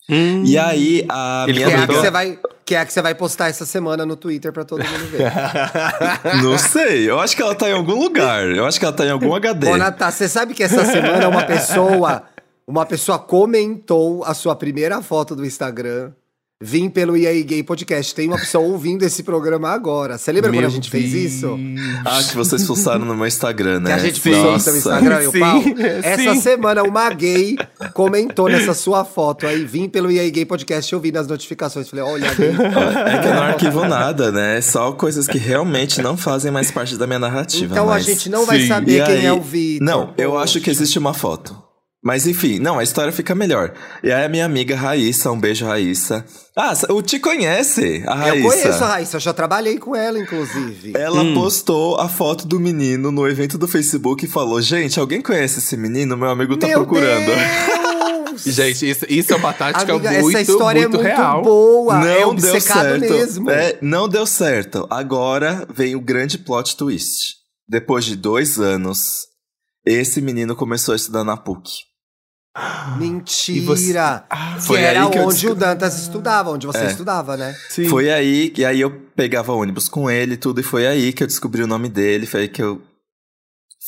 E 0.09 0.59
aí 0.59 1.05
a 1.09 1.45
Ele 1.49 1.59
minha 1.61 1.69
Que 1.69 1.73
é, 1.73 1.77
a 1.77 1.79
que, 1.79 1.85
amiga. 1.93 2.01
você 2.03 2.11
vai, 2.11 2.39
que 2.65 2.75
é 2.75 2.81
a 2.81 2.87
que 2.87 2.93
você 2.93 3.03
vai 3.03 3.15
postar 3.15 3.49
essa 3.49 3.67
semana 3.67 4.07
no 4.07 4.17
Twitter 4.17 4.53
pra 4.53 4.65
todo 4.65 4.83
mundo 4.85 5.11
ver. 5.11 5.31
Não 6.43 6.57
sei, 6.57 7.09
eu 7.09 7.21
acho 7.21 7.37
que 7.37 7.43
ela 7.43 7.55
tá 7.55 7.69
em 7.69 7.73
algum 7.73 7.95
lugar. 7.95 8.45
Eu 8.49 8.65
acho 8.65 8.79
que 8.79 8.85
ela 8.85 8.95
tá 8.95 9.05
em 9.05 9.11
algum 9.11 9.35
HD. 9.35 9.69
Ô, 9.69 9.77
Natá, 9.77 10.11
você 10.11 10.29
sabe 10.29 10.55
que 10.55 10.63
essa 10.63 10.85
semana 10.85 11.29
uma 11.29 11.45
pessoa, 11.45 12.23
uma 12.67 12.87
pessoa 12.87 13.19
comentou 13.19 14.25
a 14.25 14.33
sua 14.33 14.57
primeira 14.57 15.03
foto 15.03 15.37
do 15.37 15.45
Instagram. 15.45 16.13
Vim 16.63 16.89
pelo 16.89 17.17
EA 17.17 17.43
Gay 17.43 17.63
Podcast. 17.65 18.15
Tem 18.15 18.29
uma 18.29 18.39
pessoa 18.39 18.65
ouvindo 18.65 19.03
esse 19.03 19.25
programa 19.25 19.71
agora. 19.71 20.17
Você 20.17 20.31
lembra 20.31 20.51
quando 20.51 20.59
a 20.59 20.61
Meu 20.63 20.71
gente 20.71 20.89
fez 20.89 21.13
isso? 21.13 21.59
Ah, 22.05 22.23
que 22.23 22.35
vocês 22.37 22.65
fuçaram 22.65 23.05
no 23.05 23.15
meu 23.15 23.27
Instagram, 23.27 23.81
né? 23.81 23.87
Que 23.87 23.93
a 23.93 23.99
gente 23.99 24.21
postou 24.21 24.53
no 24.53 24.61
seu 24.61 24.77
Instagram 24.77 25.23
e 25.25 25.27
o 25.27 25.33
Sim, 25.33 25.41
pau. 25.41 25.63
sim. 25.63 25.75
Essa 26.03 26.35
semana, 26.37 26.83
uma 26.85 27.11
gay 27.11 27.57
comentou 27.93 28.49
nessa 28.49 28.73
sua 28.73 29.05
foto 29.05 29.47
aí. 29.49 29.65
Vim 29.65 29.89
pelo 29.89 30.11
EA 30.13 30.31
Gay 30.31 30.45
Podcast 30.45 30.91
e 30.91 30.97
eu 30.97 31.01
vi 31.01 31.11
nas 31.11 31.27
notificações. 31.27 31.89
Falei, 31.91 32.05
olha, 32.05 32.33
gay. 32.35 32.51
É 32.51 33.19
que 33.19 33.29
eu 33.29 33.35
não 33.35 33.43
arquivo 33.43 33.85
nada, 33.87 34.31
né? 34.31 34.59
É 34.59 34.61
Só 34.61 34.93
coisas 34.93 35.27
que 35.27 35.39
realmente 35.39 36.01
não 36.01 36.17
fazem 36.17 36.53
mais 36.53 36.71
parte 36.71 36.97
da 36.97 37.07
minha 37.07 37.19
narrativa. 37.19 37.73
Então 37.75 37.85
a 37.91 37.95
mas- 37.95 38.05
gente 38.07 38.31
não 38.31 38.47
vai 38.47 38.61
Sim. 38.61 38.69
saber 38.69 39.03
E 39.03 39.05
quem 39.05 39.15
aí- 39.17 39.27
é 39.27 39.33
o 39.33 39.41
Vitor. 39.41 39.85
Não, 39.87 40.15
eu 40.17 40.39
acho 40.39 40.61
que 40.61 40.71
existe 40.71 40.99
uma 41.01 41.13
foto. 41.13 41.55
Mas 42.05 42.27
enfim, 42.27 42.59
não, 42.59 42.79
a 42.79 42.83
história 42.83 43.11
fica 43.11 43.35
melhor. 43.35 43.73
E 44.03 44.13
aí 44.13 44.27
a 44.27 44.29
minha 44.29 44.45
amiga 44.45 44.77
Raíssa, 44.77 45.31
um 45.33 45.41
beijo, 45.41 45.65
Raíssa. 45.65 46.23
Ah, 46.55 46.75
o 46.91 47.01
te 47.01 47.19
conhece, 47.19 48.05
a 48.07 48.15
Raíssa. 48.15 48.37
Eu 48.37 48.43
conheço 48.51 48.85
a 48.85 48.87
Raíssa, 48.89 49.17
eu 49.17 49.21
já 49.21 49.33
trabalhei 49.33 49.79
com 49.79 49.97
ela, 49.97 50.19
inclusive. 50.19 50.93
Ela 50.95 51.23
Hum. 51.23 51.33
postou 51.35 51.99
a 51.99 52.07
foto 52.07 52.47
do 52.47 52.61
menino 52.61 53.11
no 53.11 53.27
evento 53.27 53.57
do 53.57 53.67
Facebook 53.67 54.25
e 54.25 54.29
falou: 54.29 54.61
Gente, 54.61 55.01
alguém 55.01 55.23
conhece 55.23 55.61
esse 55.61 55.79
menino? 55.79 56.15
Meu 56.15 56.29
amigo 56.29 56.59
tá 56.59 56.67
Meu 56.67 56.81
procurando. 56.81 57.25
Deus! 57.25 58.45
Gente, 58.55 58.91
isso, 58.91 59.07
isso 59.09 59.33
é 59.33 59.37
uma 59.37 59.53
tática 59.53 59.93
Amiga, 59.93 60.11
muito, 60.21 60.37
essa 60.37 60.53
história 60.53 60.83
muito 60.89 60.97
é 61.01 61.03
muito 61.05 61.17
real. 61.17 61.43
boa. 61.43 61.99
não 62.01 62.07
é 62.07 62.35
deu 62.35 62.61
certo. 62.61 63.01
mesmo. 63.01 63.51
É, 63.51 63.79
não 63.81 64.09
deu 64.09 64.27
certo. 64.27 64.87
Agora 64.91 65.67
vem 65.73 65.95
o 65.95 66.01
grande 66.01 66.37
plot 66.37 66.77
twist. 66.77 67.37
Depois 67.67 68.05
de 68.05 68.17
dois 68.17 68.59
anos, 68.59 69.21
esse 69.87 70.21
menino 70.21 70.55
começou 70.57 70.93
a 70.93 70.97
estudar 70.97 71.25
na 71.25 71.37
PUC. 71.37 71.71
Mentira! 72.99 73.65
Você- 73.67 73.99
Ah, 74.31 74.55
que 74.57 74.63
foi 74.67 74.81
era 74.81 75.05
aí 75.05 75.11
que 75.11 75.19
eu 75.19 75.23
onde 75.27 75.49
o. 75.49 75.55
Dantas 75.55 75.99
estudava, 75.99 76.51
onde 76.51 76.67
você 76.67 76.79
É. 76.79 76.87
estudava, 76.87 77.37
né? 77.37 77.55
Sim. 77.69 77.89
Foi 77.89 78.11
aí, 78.11 78.53
e 78.57 78.65
aí 78.65 78.81
eu 78.81 78.91
pegava 79.17 79.53
ônibus 79.53 79.89
com 79.89 80.11
ele 80.11 80.35
e 80.35 80.37
tudo, 80.37 80.61
e 80.61 80.63
foi 80.65 80.87
aí 80.87 81.13
que 81.13 81.23
eu 81.23 81.27
descobri 81.27 81.63
o 81.63 81.67
nome 81.67 81.89
dele, 81.89 82.27
foi 82.27 82.43
aí 82.43 82.49
que 82.49 82.63
eu. 82.63 82.81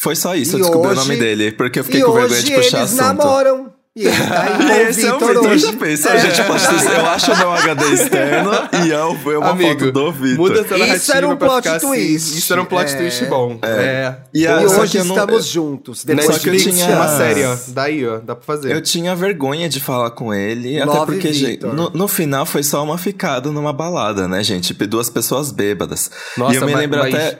Foi 0.00 0.14
só 0.14 0.35
isso, 0.35 0.57
E 0.57 0.61
eu 0.61 0.66
descobri 0.66 0.88
hoje- 0.90 1.00
o 1.00 1.05
nome 1.05 1.16
dele, 1.16 1.52
porque 1.52 1.79
eu 1.79 1.85
fiquei 1.85 2.00
e 2.00 2.05
com 2.05 2.12
vergonha 2.12 2.42
de 2.42 2.55
puxar 2.55 2.79
eles 2.81 2.92
assunto. 2.92 3.00
namoram. 3.18 3.65
E 3.97 4.07
ele 4.07 4.15
tá 4.29 4.43
aí 4.43 4.57
com 4.59 4.63
o 4.65 4.71
Esse 4.91 5.07
é 5.07 5.15
o 5.15 5.19
Vitor 5.19 5.47
hoje. 5.47 5.59
já 5.67 5.73
pensou? 5.73 6.13
É. 6.13 6.19
Gente, 6.21 6.33
isso, 6.43 6.89
eu 6.91 7.07
acho 7.07 7.37
meu 7.39 7.51
HD 7.53 7.85
externo 7.95 8.51
e 8.85 8.91
eu, 8.91 9.19
eu 9.33 9.41
uma 9.41 9.51
Amigo, 9.51 9.81
foto 9.81 9.91
do 9.93 10.13
Vitor. 10.13 10.37
Muda 10.37 10.61
essa 10.61 10.97
Isso 10.97 11.13
era 11.17 11.27
um 11.27 11.37
plot 11.37 11.67
assim. 11.67 11.87
twist. 11.87 12.39
Isso 12.39 12.53
era 12.53 12.61
um 12.61 12.67
plot 12.67 12.93
É. 12.93 12.97
twist 12.99 13.25
bom. 13.25 13.59
É. 13.63 14.17
E, 14.35 14.41
E 14.43 14.47
a- 14.47 14.69
só 14.69 14.83
hoje 14.83 14.93
que 14.93 14.99
eu 14.99 15.05
não- 15.07 15.17
estamos 15.17 15.47
juntos. 15.47 16.01
Só 16.01 16.07
Depois 16.09 16.39
que 16.39 16.49
eu 16.51 16.57
tinha- 16.59 16.89
uma 16.95 17.09
série, 17.09 17.45
ó. 17.47 17.57
Daí, 17.69 18.07
ó. 18.07 18.19
Dá 18.19 18.35
pra 18.37 18.45
fazer. 18.45 18.71
Eu 18.71 18.83
tinha 18.83 19.17
vergonha 19.17 19.67
de 19.67 19.81
falar 19.81 20.11
com 20.11 20.35
ele, 20.35 20.77
até 20.79 20.85
Love 20.93 21.13
porque, 21.13 21.33
gente, 21.33 21.65
no, 21.65 21.89
no 21.89 22.07
final 22.07 22.45
foi 22.45 22.63
só 22.63 22.85
uma 22.85 22.99
ficada 22.99 23.51
numa 23.51 23.73
balada, 23.73 24.29
né, 24.29 24.45
gente? 24.45 24.65
Tipo, 24.69 24.87
duas 24.87 25.09
pessoas 25.09 25.51
bêbadas. 25.51 26.11
Nossa, 26.37 26.53
e 26.53 26.57
eu 26.59 26.67
me 26.67 26.73
mas- 26.73 26.81
lembro 26.83 26.99
mas 26.99 27.15
até. 27.15 27.39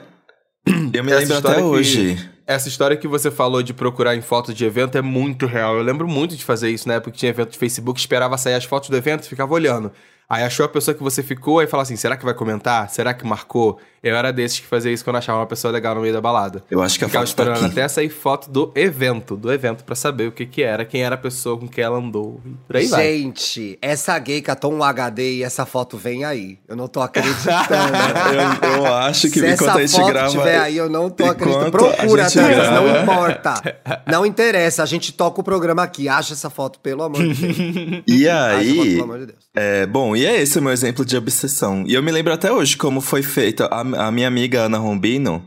Eu 0.91 1.03
me 1.03 1.11
essa 1.11 1.19
lembro 1.19 1.37
até 1.37 1.53
que- 1.55 1.61
hoje. 1.61 2.29
Essa 2.47 2.69
história 2.69 2.95
que 2.95 3.09
você 3.09 3.29
falou 3.29 3.61
de 3.61 3.73
procurar 3.73 4.15
em 4.15 4.21
fotos 4.21 4.55
de 4.55 4.63
evento 4.63 4.97
é 4.97 5.01
muito 5.01 5.45
real. 5.45 5.75
Eu 5.75 5.83
lembro 5.83 6.07
muito 6.07 6.33
de 6.33 6.45
fazer 6.45 6.69
isso 6.69 6.87
na 6.87 6.93
época 6.93 7.11
que 7.11 7.17
tinha 7.17 7.29
evento 7.29 7.51
de 7.51 7.57
Facebook, 7.57 7.99
esperava 7.99 8.37
sair 8.37 8.53
as 8.53 8.63
fotos 8.63 8.89
do 8.89 8.95
evento 8.95 9.25
e 9.25 9.27
ficava 9.27 9.53
olhando. 9.53 9.91
Aí 10.29 10.43
achou 10.43 10.65
a 10.65 10.69
pessoa 10.69 10.95
que 10.95 11.03
você 11.03 11.21
ficou 11.21 11.61
e 11.61 11.67
falava 11.67 11.83
assim: 11.83 11.97
será 11.97 12.15
que 12.15 12.23
vai 12.23 12.33
comentar? 12.33 12.89
Será 12.89 13.13
que 13.13 13.25
marcou? 13.25 13.81
Eu 14.03 14.15
era 14.15 14.31
desses 14.31 14.59
que 14.59 14.65
fazia 14.65 14.91
isso 14.91 15.03
quando 15.03 15.15
achava 15.17 15.39
uma 15.39 15.45
pessoa 15.47 15.71
legal 15.71 15.95
no 15.95 16.01
meio 16.01 16.13
da 16.13 16.21
balada. 16.21 16.63
Eu 16.69 16.81
acho 16.81 16.97
que 16.99 17.05
a 17.05 17.07
Ficava 17.07 17.25
foto 17.25 17.35
tá 17.35 17.43
esperando 17.43 17.65
aqui. 17.65 17.79
até 17.79 17.87
sair 17.87 18.09
foto 18.09 18.49
do 18.49 18.71
evento, 18.75 19.35
do 19.35 19.51
evento, 19.51 19.83
pra 19.83 19.95
saber 19.95 20.27
o 20.27 20.31
que 20.31 20.45
que 20.45 20.61
era, 20.63 20.85
quem 20.85 21.03
era 21.03 21.15
a 21.15 21.17
pessoa 21.17 21.57
com 21.57 21.67
quem 21.67 21.83
ela 21.83 21.97
andou. 21.97 22.39
Por 22.67 22.75
aí 22.77 22.87
vai. 22.87 23.07
Gente, 23.17 23.77
essa 23.81 24.17
gay 24.19 24.41
catou 24.41 24.71
um 24.73 24.83
HD 24.83 25.37
e 25.37 25.43
essa 25.43 25.65
foto 25.65 25.97
vem 25.97 26.23
aí. 26.25 26.59
Eu 26.67 26.75
não 26.75 26.87
tô 26.87 27.01
acreditando. 27.01 27.47
Eu, 28.67 28.77
eu 28.77 28.85
acho 28.95 29.29
que 29.29 29.39
Se 29.39 29.45
essa 29.45 29.63
enquanto 29.63 29.77
a 29.77 29.81
gente 29.85 29.91
foto 29.95 30.07
grava. 30.07 30.29
tiver 30.29 30.59
aí, 30.59 30.77
eu 30.77 30.89
não 30.89 31.09
tô 31.09 31.25
acreditando. 31.25 31.71
Procura, 31.71 32.23
gente 32.29 32.35
Dantas, 32.37 32.55
grava- 32.55 32.81
não 32.93 33.01
importa. 33.01 33.77
Não 34.05 34.25
interessa, 34.25 34.83
a 34.83 34.85
gente 34.85 35.11
toca 35.13 35.41
o 35.41 35.43
programa 35.43 35.83
aqui. 35.83 36.07
Acha 36.07 36.33
essa 36.33 36.49
foto, 36.49 36.79
pelo 36.79 37.03
amor 37.03 37.21
de 37.23 37.33
Deus. 37.33 38.03
E 38.07 38.27
Acha 38.27 38.61
essa 38.61 38.69
foto, 38.75 38.81
aí, 38.81 38.91
pelo 38.91 39.03
amor 39.03 39.19
de 39.19 39.25
Deus. 39.27 39.37
É, 39.55 39.85
bom, 39.85 40.15
e 40.15 40.25
é 40.25 40.39
esse 40.41 40.59
o 40.59 40.61
meu 40.61 40.71
exemplo 40.71 41.03
de 41.05 41.17
obsessão. 41.17 41.83
E 41.87 41.93
eu 41.93 42.03
me 42.03 42.11
lembro 42.11 42.33
até 42.33 42.51
hoje 42.51 42.77
como 42.77 43.01
foi 43.01 43.23
feita. 43.23 43.67
A, 43.71 43.83
a 43.95 44.11
minha 44.11 44.27
amiga 44.27 44.61
Ana 44.61 44.77
Rombino, 44.77 45.43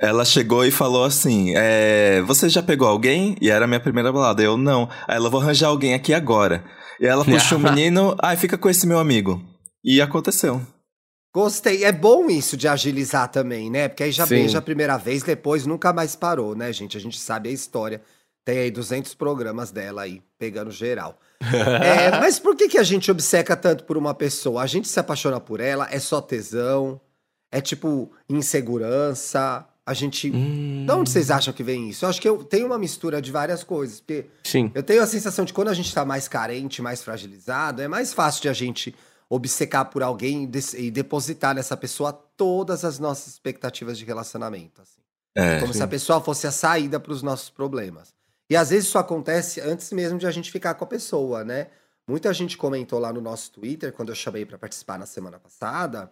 ela 0.00 0.24
chegou 0.24 0.64
e 0.64 0.70
falou 0.70 1.04
assim: 1.04 1.52
é, 1.56 2.22
Você 2.22 2.48
já 2.48 2.62
pegou 2.62 2.88
alguém? 2.88 3.36
E 3.40 3.50
era 3.50 3.64
a 3.64 3.68
minha 3.68 3.80
primeira 3.80 4.12
balada. 4.12 4.42
Eu 4.42 4.56
não. 4.56 4.88
Aí 5.06 5.16
ela, 5.16 5.30
vou 5.30 5.40
arranjar 5.40 5.68
alguém 5.68 5.94
aqui 5.94 6.12
agora. 6.12 6.64
E 7.00 7.06
ela 7.06 7.24
puxou 7.24 7.58
o 7.58 7.60
menino, 7.62 8.16
ai, 8.22 8.36
fica 8.36 8.56
com 8.58 8.68
esse 8.68 8.86
meu 8.86 8.98
amigo. 8.98 9.42
E 9.84 10.00
aconteceu. 10.00 10.60
Gostei. 11.34 11.84
É 11.84 11.92
bom 11.92 12.30
isso 12.30 12.56
de 12.56 12.66
agilizar 12.66 13.28
também, 13.30 13.70
né? 13.70 13.88
Porque 13.88 14.04
aí 14.04 14.12
já 14.12 14.26
Sim. 14.26 14.36
beija 14.36 14.58
a 14.58 14.62
primeira 14.62 14.96
vez, 14.96 15.22
depois 15.22 15.66
nunca 15.66 15.92
mais 15.92 16.16
parou, 16.16 16.54
né, 16.54 16.72
gente? 16.72 16.96
A 16.96 17.00
gente 17.00 17.18
sabe 17.18 17.50
a 17.50 17.52
história. 17.52 18.00
Tem 18.44 18.58
aí 18.58 18.70
200 18.70 19.12
programas 19.14 19.70
dela 19.70 20.02
aí, 20.02 20.22
pegando 20.38 20.70
geral. 20.70 21.18
É, 21.82 22.10
mas 22.18 22.38
por 22.38 22.56
que, 22.56 22.68
que 22.68 22.78
a 22.78 22.82
gente 22.82 23.10
obceca 23.10 23.54
tanto 23.54 23.84
por 23.84 23.98
uma 23.98 24.14
pessoa? 24.14 24.62
A 24.62 24.66
gente 24.66 24.88
se 24.88 24.98
apaixona 24.98 25.38
por 25.38 25.60
ela, 25.60 25.86
é 25.90 25.98
só 25.98 26.20
tesão, 26.20 26.98
é 27.56 27.60
tipo 27.60 28.10
insegurança. 28.28 29.66
A 29.84 29.94
gente. 29.94 30.30
Hum. 30.30 30.84
De 30.84 30.92
onde 30.92 31.10
vocês 31.10 31.30
acham 31.30 31.54
que 31.54 31.62
vem 31.62 31.88
isso? 31.88 32.04
Eu 32.04 32.08
acho 32.08 32.20
que 32.20 32.28
eu 32.28 32.42
tenho 32.44 32.66
uma 32.66 32.78
mistura 32.78 33.22
de 33.22 33.30
várias 33.30 33.62
coisas. 33.62 34.00
Porque 34.00 34.26
Sim. 34.42 34.70
eu 34.74 34.82
tenho 34.82 35.02
a 35.02 35.06
sensação 35.06 35.44
de 35.44 35.52
quando 35.52 35.68
a 35.68 35.74
gente 35.74 35.94
tá 35.94 36.04
mais 36.04 36.28
carente, 36.28 36.82
mais 36.82 37.02
fragilizado, 37.02 37.80
é 37.80 37.88
mais 37.88 38.12
fácil 38.12 38.42
de 38.42 38.48
a 38.48 38.52
gente 38.52 38.94
obcecar 39.30 39.86
por 39.86 40.02
alguém 40.02 40.50
e 40.76 40.90
depositar 40.90 41.54
nessa 41.54 41.76
pessoa 41.76 42.12
todas 42.12 42.84
as 42.84 42.98
nossas 42.98 43.34
expectativas 43.34 43.96
de 43.96 44.04
relacionamento. 44.04 44.82
assim. 44.82 45.00
É. 45.34 45.60
Como 45.60 45.72
se 45.72 45.82
a 45.82 45.88
pessoa 45.88 46.20
fosse 46.20 46.46
a 46.46 46.52
saída 46.52 46.98
para 46.98 47.12
os 47.12 47.22
nossos 47.22 47.48
problemas. 47.50 48.14
E 48.50 48.56
às 48.56 48.70
vezes 48.70 48.88
isso 48.88 48.98
acontece 48.98 49.60
antes 49.60 49.92
mesmo 49.92 50.18
de 50.18 50.26
a 50.26 50.30
gente 50.30 50.50
ficar 50.50 50.74
com 50.74 50.84
a 50.84 50.86
pessoa, 50.86 51.44
né? 51.44 51.68
Muita 52.08 52.32
gente 52.32 52.56
comentou 52.56 52.98
lá 52.98 53.12
no 53.12 53.20
nosso 53.20 53.50
Twitter, 53.50 53.92
quando 53.92 54.10
eu 54.10 54.14
chamei 54.14 54.46
para 54.46 54.56
participar 54.56 54.98
na 54.98 55.06
semana 55.06 55.38
passada, 55.38 56.10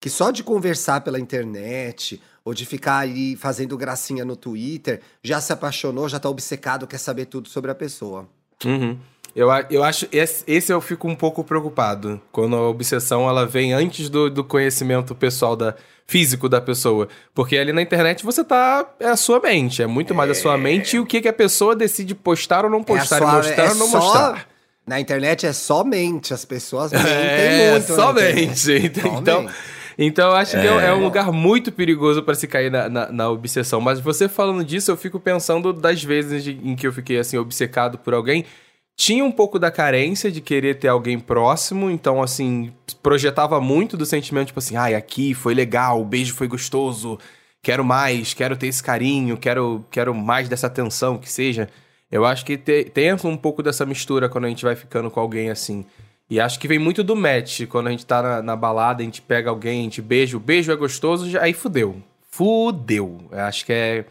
que 0.00 0.10
só 0.10 0.30
de 0.30 0.42
conversar 0.42 1.00
pela 1.02 1.18
internet 1.18 2.20
ou 2.44 2.54
de 2.54 2.64
ficar 2.64 2.98
ali 2.98 3.34
fazendo 3.36 3.76
gracinha 3.76 4.24
no 4.24 4.36
Twitter, 4.36 5.00
já 5.22 5.40
se 5.40 5.52
apaixonou, 5.52 6.08
já 6.08 6.18
tá 6.18 6.28
obcecado, 6.28 6.86
quer 6.86 6.98
saber 6.98 7.26
tudo 7.26 7.48
sobre 7.48 7.70
a 7.70 7.74
pessoa. 7.74 8.28
Uhum. 8.64 8.96
Eu, 9.34 9.48
eu 9.68 9.84
acho. 9.84 10.08
Esse, 10.10 10.42
esse 10.46 10.72
eu 10.72 10.80
fico 10.80 11.06
um 11.06 11.14
pouco 11.14 11.44
preocupado. 11.44 12.18
Quando 12.32 12.56
a 12.56 12.68
obsessão 12.70 13.28
ela 13.28 13.44
vem 13.44 13.72
antes 13.74 14.08
do, 14.08 14.30
do 14.30 14.42
conhecimento 14.42 15.14
pessoal 15.14 15.54
da 15.54 15.74
físico 16.06 16.48
da 16.48 16.58
pessoa. 16.58 17.08
Porque 17.34 17.58
ali 17.58 17.70
na 17.70 17.82
internet 17.82 18.24
você 18.24 18.42
tá. 18.42 18.88
É 18.98 19.08
a 19.08 19.16
sua 19.16 19.38
mente. 19.40 19.82
É 19.82 19.86
muito 19.86 20.14
mais 20.14 20.30
a 20.30 20.34
sua 20.34 20.56
mente 20.56 20.96
e 20.96 21.00
o 21.00 21.04
que, 21.04 21.20
que 21.20 21.28
a 21.28 21.34
pessoa 21.34 21.76
decide 21.76 22.14
postar 22.14 22.64
ou 22.64 22.70
não 22.70 22.82
postar. 22.82 23.16
É 23.20 23.24
a 23.24 23.28
e 23.28 23.28
sua- 23.28 23.36
mostrar 23.36 23.64
é 23.64 23.68
ou 23.68 23.74
não 23.74 23.86
só- 23.88 23.98
mostrar. 24.00 24.48
Na 24.86 25.00
internet 25.00 25.44
é 25.46 25.52
somente, 25.52 26.32
as 26.32 26.44
pessoas 26.46 26.92
mentem 26.94 27.10
É, 27.12 27.70
muito. 27.72 27.92
internet. 27.92 28.56
somente. 28.56 28.92
Então, 29.18 29.36
Somente. 29.42 29.54
Então 29.98 30.30
eu 30.30 30.36
acho 30.36 30.52
que 30.52 30.66
é, 30.66 30.70
É. 30.70 30.86
é 30.88 30.94
um 30.94 31.02
lugar 31.02 31.32
muito 31.32 31.72
perigoso 31.72 32.22
pra 32.22 32.34
se 32.34 32.46
cair 32.46 32.70
na, 32.70 32.88
na, 32.88 33.12
na 33.12 33.30
obsessão. 33.30 33.80
Mas 33.80 33.98
você 34.00 34.28
falando 34.28 34.64
disso, 34.64 34.90
eu 34.90 34.96
fico 34.96 35.18
pensando 35.18 35.72
das 35.72 36.02
vezes 36.02 36.46
em 36.46 36.74
que 36.76 36.86
eu 36.86 36.92
fiquei 36.92 37.18
assim, 37.18 37.38
obcecado 37.38 37.98
por 37.98 38.12
alguém. 38.14 38.44
Tinha 38.98 39.22
um 39.24 39.30
pouco 39.32 39.58
da 39.58 39.70
carência 39.70 40.30
de 40.30 40.40
querer 40.40 40.76
ter 40.78 40.88
alguém 40.88 41.18
próximo, 41.20 41.90
então, 41.90 42.22
assim, 42.22 42.72
projetava 43.02 43.60
muito 43.60 43.94
do 43.94 44.06
sentimento, 44.06 44.46
tipo 44.48 44.58
assim, 44.58 44.74
ai, 44.76 44.94
aqui 44.94 45.34
foi 45.34 45.52
legal, 45.52 46.00
o 46.00 46.04
beijo 46.04 46.32
foi 46.34 46.48
gostoso, 46.48 47.18
quero 47.62 47.84
mais, 47.84 48.32
quero 48.32 48.56
ter 48.56 48.68
esse 48.68 48.82
carinho, 48.82 49.36
quero, 49.36 49.84
quero 49.90 50.14
mais 50.14 50.48
dessa 50.48 50.66
atenção 50.66 51.18
que 51.18 51.30
seja. 51.30 51.68
Eu 52.10 52.24
acho 52.24 52.42
que 52.46 52.56
te- 52.56 52.84
tem 52.84 53.12
um 53.12 53.36
pouco 53.36 53.62
dessa 53.62 53.84
mistura 53.84 54.30
quando 54.30 54.46
a 54.46 54.48
gente 54.48 54.64
vai 54.64 54.74
ficando 54.74 55.10
com 55.10 55.20
alguém 55.20 55.50
assim. 55.50 55.84
E 56.28 56.40
acho 56.40 56.58
que 56.58 56.66
vem 56.66 56.78
muito 56.78 57.04
do 57.04 57.14
match. 57.14 57.62
Quando 57.68 57.86
a 57.86 57.90
gente 57.90 58.04
tá 58.04 58.20
na, 58.20 58.42
na 58.42 58.56
balada, 58.56 59.02
a 59.02 59.04
gente 59.04 59.22
pega 59.22 59.48
alguém, 59.48 59.80
a 59.80 59.82
gente 59.84 60.02
beija, 60.02 60.36
o 60.36 60.40
beijo 60.40 60.72
é 60.72 60.76
gostoso, 60.76 61.30
já, 61.30 61.42
aí 61.42 61.52
fudeu. 61.52 62.02
Fudeu. 62.30 63.28
Eu 63.30 63.40
acho 63.40 63.64
que 63.64 63.72
é 63.72 64.04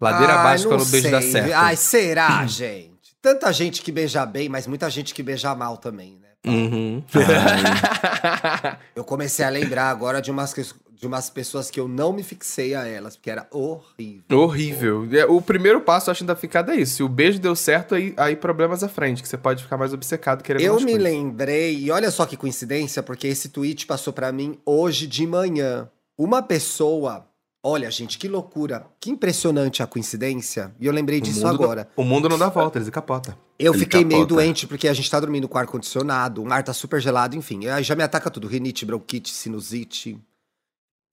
ladeira 0.00 0.32
Ai, 0.32 0.38
abaixo 0.38 0.68
quando 0.68 0.82
o 0.82 0.86
beijo 0.86 1.10
dá 1.10 1.20
sei. 1.20 1.30
certo. 1.32 1.52
Ai, 1.52 1.76
será, 1.76 2.46
gente? 2.46 2.90
Tanta 3.20 3.52
gente 3.52 3.82
que 3.82 3.92
beija 3.92 4.24
bem, 4.24 4.48
mas 4.48 4.66
muita 4.66 4.88
gente 4.88 5.12
que 5.12 5.22
beija 5.22 5.54
mal 5.54 5.76
também, 5.76 6.18
né? 6.20 6.28
Uhum. 6.46 7.04
Eu 8.96 9.04
comecei 9.04 9.44
a 9.44 9.50
lembrar 9.50 9.90
agora 9.90 10.22
de 10.22 10.30
umas, 10.30 10.54
de 11.00 11.06
umas 11.06 11.30
pessoas 11.30 11.70
que 11.70 11.80
eu 11.80 11.88
não 11.88 12.12
me 12.12 12.22
fixei 12.22 12.74
a 12.74 12.86
elas, 12.86 13.16
porque 13.16 13.30
era 13.30 13.46
horrível. 13.50 14.38
Horrível. 14.38 15.08
É, 15.12 15.24
O 15.24 15.40
primeiro 15.40 15.80
passo, 15.80 16.10
acho, 16.10 16.24
da 16.24 16.36
ficada 16.36 16.74
é 16.74 16.80
isso. 16.80 16.96
Se 16.96 17.02
o 17.02 17.08
beijo 17.08 17.38
deu 17.38 17.56
certo, 17.56 17.94
aí, 17.94 18.12
aí 18.16 18.36
problemas 18.36 18.82
à 18.84 18.88
frente, 18.88 19.22
que 19.22 19.28
você 19.28 19.38
pode 19.38 19.62
ficar 19.62 19.78
mais 19.78 19.92
obcecado 19.94 20.42
querendo 20.42 20.62
Eu 20.62 20.76
me 20.76 20.82
coisas. 20.92 21.02
lembrei, 21.02 21.76
e 21.78 21.90
olha 21.90 22.10
só 22.10 22.26
que 22.26 22.36
coincidência, 22.36 23.02
porque 23.02 23.26
esse 23.26 23.48
tweet 23.48 23.86
passou 23.86 24.12
pra 24.12 24.30
mim 24.30 24.58
hoje 24.66 25.06
de 25.06 25.26
manhã. 25.26 25.88
Uma 26.18 26.42
pessoa, 26.42 27.26
olha 27.64 27.90
gente, 27.90 28.18
que 28.18 28.28
loucura, 28.28 28.84
que 29.00 29.10
impressionante 29.10 29.82
a 29.82 29.86
coincidência, 29.86 30.70
e 30.78 30.84
eu 30.86 30.92
lembrei 30.92 31.18
O 31.18 31.22
disso 31.22 31.46
agora. 31.46 31.88
o 31.96 32.04
mundo 32.04 32.28
não 32.28 32.38
dá 32.38 32.50
volta, 32.50 32.78
ele 32.78 32.90
capota. 32.90 33.34
Eu 33.58 33.72
Ele 33.72 33.80
fiquei 33.80 34.04
meio 34.04 34.20
capota. 34.22 34.34
doente 34.34 34.66
porque 34.66 34.86
a 34.88 34.92
gente 34.92 35.10
tá 35.10 35.18
dormindo 35.20 35.48
com 35.48 35.56
ar-condicionado, 35.58 36.42
o 36.42 36.52
ar 36.52 36.62
tá 36.62 36.72
super 36.74 37.00
gelado, 37.00 37.36
enfim. 37.36 37.66
Aí 37.68 37.82
já 37.82 37.94
me 37.96 38.02
ataca 38.02 38.30
tudo: 38.30 38.46
rinite, 38.48 38.84
bronquite, 38.86 39.30
sinusite. 39.30 40.18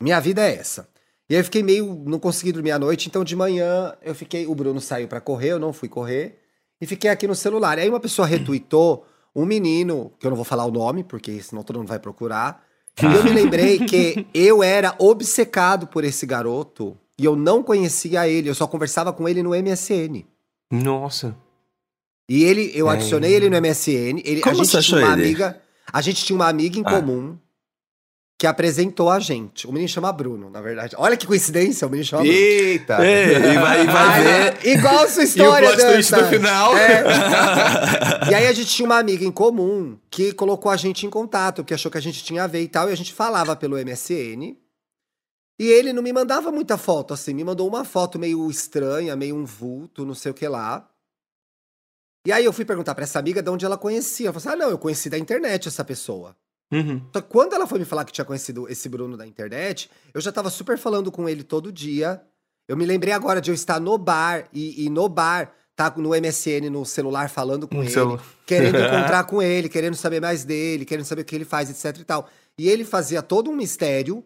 Minha 0.02 0.20
vida 0.20 0.42
é 0.48 0.56
essa. 0.56 0.88
E 1.30 1.34
aí 1.36 1.40
eu 1.42 1.44
fiquei 1.44 1.64
meio. 1.64 2.04
Não 2.06 2.20
consegui 2.20 2.52
dormir 2.52 2.72
à 2.72 2.80
noite, 2.80 3.08
então 3.08 3.24
de 3.24 3.36
manhã 3.36 3.94
eu 4.02 4.14
fiquei. 4.16 4.46
O 4.48 4.56
Bruno 4.56 4.80
saiu 4.80 5.08
pra 5.08 5.20
correr, 5.20 5.50
eu 5.52 5.60
não 5.60 5.74
fui 5.74 5.90
correr. 5.90 6.40
E 6.80 6.86
fiquei 6.86 7.10
aqui 7.10 7.28
no 7.28 7.36
celular. 7.36 7.80
Aí 7.80 7.90
uma 7.90 8.00
pessoa 8.00 8.28
retweetou 8.28 9.06
um 9.36 9.46
menino, 9.46 10.12
que 10.20 10.26
eu 10.26 10.30
não 10.30 10.36
vou 10.36 10.46
falar 10.46 10.66
o 10.66 10.72
nome, 10.72 11.04
porque 11.04 11.42
senão 11.42 11.64
todo 11.64 11.78
mundo 11.80 11.88
vai 11.88 12.00
procurar. 12.00 12.64
E 13.02 13.06
eu 13.06 13.24
me 13.24 13.32
lembrei 13.32 13.80
que 13.80 14.26
eu 14.34 14.64
era 14.64 14.96
obcecado 14.98 15.86
por 15.88 16.04
esse 16.04 16.26
garoto 16.26 16.98
e 17.20 17.26
eu 17.26 17.36
não 17.36 17.62
conhecia 17.62 18.28
ele, 18.28 18.50
eu 18.50 18.56
só 18.56 18.66
conversava 18.66 19.12
com 19.14 19.28
ele 19.30 19.44
no 19.44 19.52
MSN. 19.52 20.26
Nossa. 20.72 21.36
E 22.30 22.44
ele, 22.44 22.72
eu 22.74 22.90
É. 22.90 22.94
adicionei 22.94 23.34
ele 23.34 23.50
no 23.50 23.56
MSN. 23.58 24.22
Ele, 24.26 24.42
Como 24.42 24.56
a 24.56 24.58
gente 24.58 24.68
você 24.68 24.82
tinha 24.82 24.98
achou 25.00 25.00
uma 25.00 25.14
ele? 25.14 25.24
amiga. 25.28 25.62
A 25.94 26.02
gente 26.02 26.26
tinha 26.26 26.36
uma 26.36 26.48
amiga 26.48 26.78
em 26.78 26.84
Ah. 26.86 26.90
comum 26.90 27.38
que 28.38 28.46
apresentou 28.46 29.10
a 29.10 29.20
gente. 29.20 29.66
O 29.66 29.72
menino 29.72 29.90
chama 29.90 30.12
Bruno, 30.12 30.50
na 30.50 30.62
verdade. 30.62 30.96
Olha 31.00 31.18
que 31.18 31.26
coincidência, 31.26 31.88
o 31.88 31.90
menino 31.90 32.06
chama 32.06 32.22
Bruno. 32.22 32.38
Eita! 32.38 33.04
Ei, 33.04 33.36
e 33.36 33.58
vai, 33.58 33.84
e 33.84 33.86
vai 33.88 33.88
Ai, 33.88 34.24
ver. 34.24 34.68
Igual 34.68 35.00
a 35.00 35.08
sua 35.08 35.24
E 35.24 35.26
o 35.26 35.28
história, 35.28 35.70
plot 35.70 35.94
twist 35.94 36.12
Dantas. 36.12 36.32
no 36.32 36.38
final. 36.38 36.78
É. 36.78 37.04
E 38.30 38.36
aí 38.36 38.48
a 38.48 38.54
gente 38.54 38.70
tinha 38.70 38.86
uma 38.86 39.00
amiga 39.00 39.26
em 39.26 39.32
comum 39.32 39.98
que 40.10 40.34
colocou 40.34 40.72
a 40.72 40.78
gente 40.78 41.06
em 41.06 41.10
contato, 41.10 41.58
porque 41.64 41.74
achou 41.74 41.92
que 41.92 41.98
a 41.98 42.02
gente 42.02 42.24
tinha 42.24 42.44
a 42.44 42.48
ver 42.48 42.62
e 42.62 42.68
tal, 42.68 42.90
e 42.90 42.94
a 42.94 42.98
gente 42.98 43.12
falava 43.12 43.56
pelo 43.56 43.76
MSN. 43.76 44.56
E 45.60 45.66
ele 45.66 45.92
não 45.92 46.04
me 46.04 46.14
mandava 46.14 46.52
muita 46.52 46.78
foto, 46.78 47.16
assim, 47.16 47.34
me 47.34 47.44
mandou 47.44 47.68
uma 47.68 47.84
foto 47.84 48.20
meio 48.20 48.48
estranha, 48.52 49.16
meio 49.16 49.36
um 49.36 49.46
vulto, 49.46 50.06
não 50.06 50.14
sei 50.14 50.30
o 50.32 50.36
que 50.36 50.48
lá. 50.48 50.88
E 52.28 52.32
aí 52.32 52.46
eu 52.46 52.54
fui 52.54 52.64
perguntar 52.66 52.94
pra 52.94 53.06
essa 53.06 53.18
amiga 53.18 53.42
de 53.42 53.50
onde 53.50 53.66
ela 53.66 53.78
conhecia. 53.78 54.28
Ela 54.28 54.40
falou 54.40 54.54
assim: 54.54 54.62
ah, 54.62 54.66
não, 54.66 54.72
eu 54.72 54.78
conheci 54.78 55.10
da 55.10 55.18
internet 55.18 55.68
essa 55.68 55.84
pessoa. 55.84 56.36
Uhum. 56.72 57.00
Que 57.12 57.22
quando 57.22 57.54
ela 57.54 57.66
foi 57.66 57.80
me 57.80 57.86
falar 57.86 58.04
que 58.06 58.12
tinha 58.12 58.26
conhecido 58.26 58.68
esse 58.70 58.90
Bruno 58.90 59.16
da 59.16 59.26
internet, 59.26 59.90
eu 60.14 60.20
já 60.20 60.32
tava 60.32 60.50
super 60.50 60.78
falando 60.78 61.12
com 61.12 61.28
ele 61.28 61.44
todo 61.44 61.72
dia. 61.72 62.22
Eu 62.68 62.76
me 62.76 62.86
lembrei 62.86 63.14
agora 63.14 63.40
de 63.40 63.50
eu 63.50 63.56
estar 63.56 63.80
no 63.80 63.98
bar 63.98 64.50
e, 64.52 64.86
e 64.86 64.90
no 64.90 65.08
bar, 65.08 65.54
tá 65.76 65.94
no 65.96 66.10
MSN, 66.10 66.70
no 66.70 66.86
celular, 66.86 67.30
falando 67.30 67.68
com 67.68 67.76
No 67.76 67.84
ele, 67.84 68.22
querendo 68.46 68.76
encontrar 68.80 69.24
com 69.24 69.42
ele, 69.42 69.70
querendo 69.70 69.96
saber 69.96 70.20
mais 70.20 70.44
dele, 70.44 70.84
querendo 70.84 71.06
saber 71.06 71.22
o 71.22 71.26
que 71.26 71.36
ele 71.36 71.46
faz, 71.46 71.70
etc 71.70 72.02
e 72.02 72.04
tal. 72.04 72.30
E 72.58 72.68
ele 72.68 72.84
fazia 72.84 73.22
todo 73.22 73.50
um 73.50 73.56
mistério, 73.56 74.24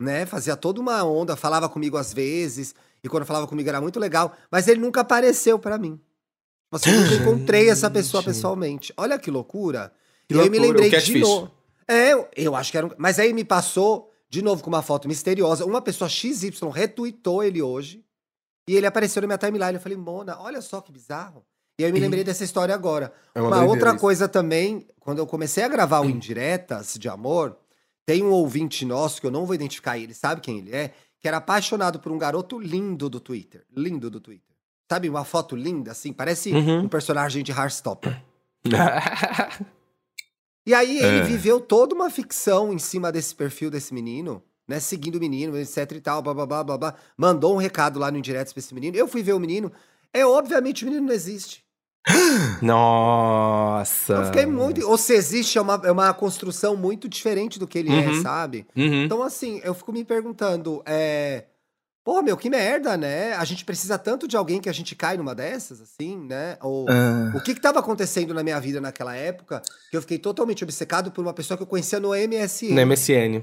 né? 0.00 0.26
Fazia 0.26 0.56
toda 0.56 0.80
uma 0.80 1.02
onda, 1.04 1.36
falava 1.36 1.68
comigo 1.68 1.96
às 1.96 2.12
vezes, 2.12 2.74
e 3.02 3.08
quando 3.08 3.24
falava 3.24 3.46
comigo 3.46 3.68
era 3.68 3.80
muito 3.80 3.98
legal, 3.98 4.36
mas 4.50 4.68
ele 4.68 4.80
nunca 4.80 5.00
apareceu 5.00 5.58
pra 5.58 5.78
mim. 5.78 5.98
Tipo 6.66 6.76
assim, 6.76 6.90
eu 6.90 7.00
nunca 7.00 7.14
encontrei 7.14 7.70
essa 7.70 7.88
pessoa 7.88 8.22
pessoalmente. 8.22 8.92
Olha 8.96 9.18
que 9.18 9.30
loucura. 9.30 9.92
E 10.30 10.34
eu 10.34 10.50
me 10.50 10.58
loucura, 10.58 10.78
o 10.78 10.82
lembrei 10.82 10.90
de 10.90 10.96
catfish. 10.96 11.20
novo. 11.20 11.50
É, 11.88 12.12
eu- 12.12 12.28
eu 12.36 12.56
acho 12.56 12.70
que 12.72 12.78
era 12.78 12.86
um... 12.86 12.90
Mas 12.98 13.18
aí 13.18 13.32
me 13.32 13.44
passou, 13.44 14.10
de 14.28 14.42
novo, 14.42 14.62
com 14.62 14.68
uma 14.68 14.82
foto 14.82 15.06
misteriosa. 15.06 15.64
Uma 15.64 15.80
pessoa 15.80 16.08
XY 16.08 16.50
retweetou 16.72 17.42
ele 17.44 17.62
hoje. 17.62 18.04
E 18.68 18.74
ele 18.74 18.86
apareceu 18.86 19.22
na 19.22 19.28
minha 19.28 19.38
timeline. 19.38 19.74
Eu 19.74 19.80
falei, 19.80 19.96
Mona, 19.96 20.36
olha 20.40 20.60
só 20.60 20.80
que 20.80 20.90
bizarro. 20.90 21.44
E 21.78 21.84
aí 21.84 21.90
eu 21.90 21.94
me 21.94 22.00
lembrei 22.00 22.24
dessa 22.24 22.42
história 22.42 22.74
agora. 22.74 23.12
É 23.34 23.40
Uma, 23.40 23.50
doideira 23.50 23.70
outra 23.72 23.90
isso. 23.90 23.98
coisa 24.00 24.26
também, 24.28 24.86
quando 24.98 25.18
eu 25.18 25.26
comecei 25.26 25.62
a 25.62 25.68
gravar 25.68 26.00
o 26.00 26.10
Indiretas 26.10 26.94
de 26.98 27.08
Amor, 27.08 27.56
tem 28.04 28.24
um 28.24 28.30
ouvinte 28.30 28.84
nosso, 28.84 29.20
que 29.20 29.26
eu 29.26 29.30
não 29.30 29.44
vou 29.46 29.54
identificar 29.54 29.96
ele, 29.98 30.14
sabe 30.14 30.40
quem 30.40 30.58
ele 30.58 30.74
é? 30.74 30.92
Que 31.20 31.28
era 31.28 31.36
apaixonado 31.36 32.00
por 32.00 32.10
um 32.10 32.18
garoto 32.18 32.58
lindo 32.58 33.08
do 33.10 33.20
Twitter. 33.20 33.64
Lindo 33.76 34.08
do 34.10 34.20
Twitter. 34.20 34.56
Sabe, 34.90 35.08
uma 35.10 35.24
foto 35.24 35.54
linda, 35.54 35.92
assim, 35.92 36.12
parece 36.12 36.50
Uhum. 36.52 36.80
um 36.84 36.88
personagem 36.88 37.44
de 37.44 37.52
Heartstopper. 37.52 38.20
E 40.66 40.74
aí 40.74 40.98
ele 40.98 41.18
É. 41.20 41.22
viveu 41.22 41.60
toda 41.60 41.94
uma 41.94 42.10
ficção 42.10 42.72
em 42.72 42.78
cima 42.78 43.12
desse 43.12 43.34
perfil 43.34 43.70
desse 43.70 43.94
menino, 43.94 44.42
né? 44.66 44.80
Seguindo 44.80 45.14
o 45.16 45.20
menino, 45.20 45.56
etc 45.56 45.92
e 45.92 46.00
tal, 46.00 46.20
blá, 46.20 46.34
blá, 46.34 46.44
blá, 46.46 46.64
blá, 46.64 46.78
blá. 46.78 46.94
Mandou 47.16 47.54
um 47.54 47.58
recado 47.58 47.98
lá 48.00 48.10
no 48.10 48.18
indireto 48.18 48.52
pra 48.52 48.58
esse 48.58 48.74
menino. 48.74 48.96
Eu 48.96 49.06
fui 49.06 49.22
ver 49.22 49.32
o 49.34 49.38
menino. 49.38 49.70
É, 50.12 50.26
obviamente, 50.26 50.82
o 50.84 50.88
menino 50.88 51.06
não 51.06 51.14
existe. 51.14 51.64
Nossa. 52.62 54.12
Eu 54.14 54.24
fiquei 54.26 54.46
muito... 54.46 54.86
Ou 54.88 54.96
se 54.96 55.14
existe, 55.14 55.58
é 55.58 55.60
uma, 55.60 55.80
é 55.84 55.90
uma 55.90 56.12
construção 56.14 56.76
muito 56.76 57.08
diferente 57.08 57.58
do 57.58 57.66
que 57.66 57.78
ele 57.78 57.92
é, 57.94 58.08
Uhum. 58.08 58.22
sabe? 58.22 58.66
Uhum. 58.76 59.04
Então, 59.04 59.22
assim, 59.22 59.60
eu 59.64 59.74
fico 59.74 59.92
me 59.92 60.04
perguntando, 60.04 60.82
é... 60.86 61.44
Pô, 62.06 62.22
meu, 62.22 62.36
que 62.36 62.48
merda, 62.48 62.96
né? 62.96 63.32
A 63.32 63.44
gente 63.44 63.64
precisa 63.64 63.98
tanto 63.98 64.28
de 64.28 64.36
alguém 64.36 64.60
que 64.60 64.68
a 64.68 64.72
gente 64.72 64.94
cai 64.94 65.16
numa 65.16 65.34
dessas, 65.34 65.80
assim, 65.80 66.16
né? 66.16 66.56
Ou... 66.62 66.86
Ah, 66.88 67.32
O 67.34 67.40
que 67.40 67.50
estava 67.50 67.80
acontecendo 67.80 68.32
na 68.32 68.44
minha 68.44 68.60
vida 68.60 68.80
naquela 68.80 69.16
época 69.16 69.60
que 69.90 69.96
eu 69.96 70.00
fiquei 70.00 70.16
totalmente 70.16 70.62
obcecado 70.62 71.10
por 71.10 71.22
uma 71.22 71.34
pessoa 71.34 71.56
que 71.56 71.64
eu 71.64 71.66
conhecia 71.66 71.98
no 71.98 72.10
MSN. 72.10 72.74
No 72.74 72.86
MSN. 72.86 73.42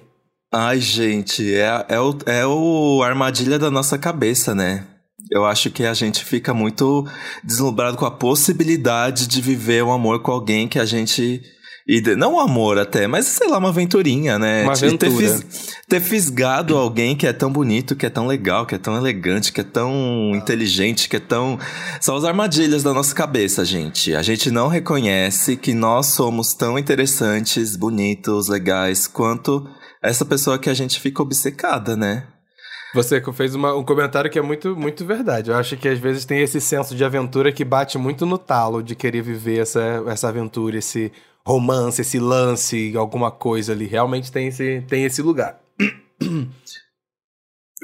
Ai, 0.49 0.79
gente, 0.79 1.53
é, 1.53 1.85
é, 1.89 1.99
o, 1.99 2.17
é 2.25 2.47
o 2.47 3.03
armadilha 3.03 3.59
da 3.59 3.69
nossa 3.69 3.97
cabeça, 3.97 4.55
né? 4.55 4.87
Eu 5.29 5.45
acho 5.45 5.69
que 5.69 5.83
a 5.83 5.93
gente 5.93 6.23
fica 6.23 6.53
muito 6.53 7.05
deslumbrado 7.43 7.97
com 7.97 8.05
a 8.05 8.11
possibilidade 8.11 9.27
de 9.27 9.41
viver 9.41 9.83
um 9.83 9.91
amor 9.91 10.21
com 10.21 10.31
alguém 10.31 10.69
que 10.69 10.79
a 10.79 10.85
gente. 10.85 11.43
E 11.85 11.99
de- 11.99 12.15
não 12.15 12.39
amor 12.39 12.77
até, 12.79 13.07
mas 13.07 13.25
sei 13.25 13.49
lá, 13.49 13.57
uma 13.57 13.67
aventurinha, 13.67 14.39
né? 14.39 14.63
Uma 14.63 14.73
De 14.73 14.79
ter, 14.79 14.85
aventura. 15.07 15.11
fis- 15.39 15.75
ter 15.89 15.99
fisgado 15.99 16.77
alguém 16.77 17.13
que 17.13 17.27
é 17.27 17.33
tão 17.33 17.51
bonito, 17.51 17.93
que 17.93 18.05
é 18.05 18.09
tão 18.09 18.25
legal, 18.25 18.65
que 18.65 18.73
é 18.73 18.77
tão 18.77 18.95
elegante, 18.95 19.51
que 19.51 19.59
é 19.59 19.65
tão 19.65 20.31
inteligente, 20.33 21.09
que 21.09 21.17
é 21.17 21.19
tão. 21.19 21.59
São 21.99 22.15
as 22.15 22.23
armadilhas 22.23 22.83
da 22.83 22.93
nossa 22.93 23.13
cabeça, 23.13 23.65
gente. 23.65 24.15
A 24.15 24.21
gente 24.21 24.49
não 24.49 24.69
reconhece 24.69 25.57
que 25.57 25.73
nós 25.73 26.05
somos 26.07 26.53
tão 26.53 26.79
interessantes, 26.79 27.75
bonitos, 27.75 28.47
legais, 28.47 29.05
quanto 29.05 29.67
essa 30.01 30.23
pessoa 30.23 30.57
que 30.57 30.69
a 30.69 30.73
gente 30.73 30.99
fica 31.01 31.21
obcecada, 31.21 31.97
né? 31.97 32.27
Você 32.95 33.19
fez 33.33 33.55
uma- 33.55 33.75
um 33.75 33.83
comentário 33.83 34.29
que 34.29 34.37
é 34.37 34.41
muito, 34.41 34.75
muito 34.75 35.03
verdade. 35.03 35.49
Eu 35.49 35.57
acho 35.57 35.75
que 35.75 35.87
às 35.89 35.97
vezes 35.99 36.25
tem 36.25 36.41
esse 36.41 36.61
senso 36.61 36.95
de 36.95 37.03
aventura 37.03 37.51
que 37.51 37.65
bate 37.65 37.97
muito 37.97 38.25
no 38.25 38.37
talo 38.37 38.83
de 38.83 38.95
querer 38.95 39.21
viver 39.23 39.59
essa, 39.59 40.03
essa 40.07 40.29
aventura, 40.29 40.77
esse 40.77 41.11
romance, 41.45 42.01
esse 42.01 42.19
lance, 42.19 42.93
alguma 42.95 43.31
coisa 43.31 43.73
ali. 43.73 43.85
Realmente 43.85 44.31
tem 44.31 44.47
esse, 44.47 44.83
tem 44.87 45.05
esse 45.05 45.21
lugar. 45.21 45.59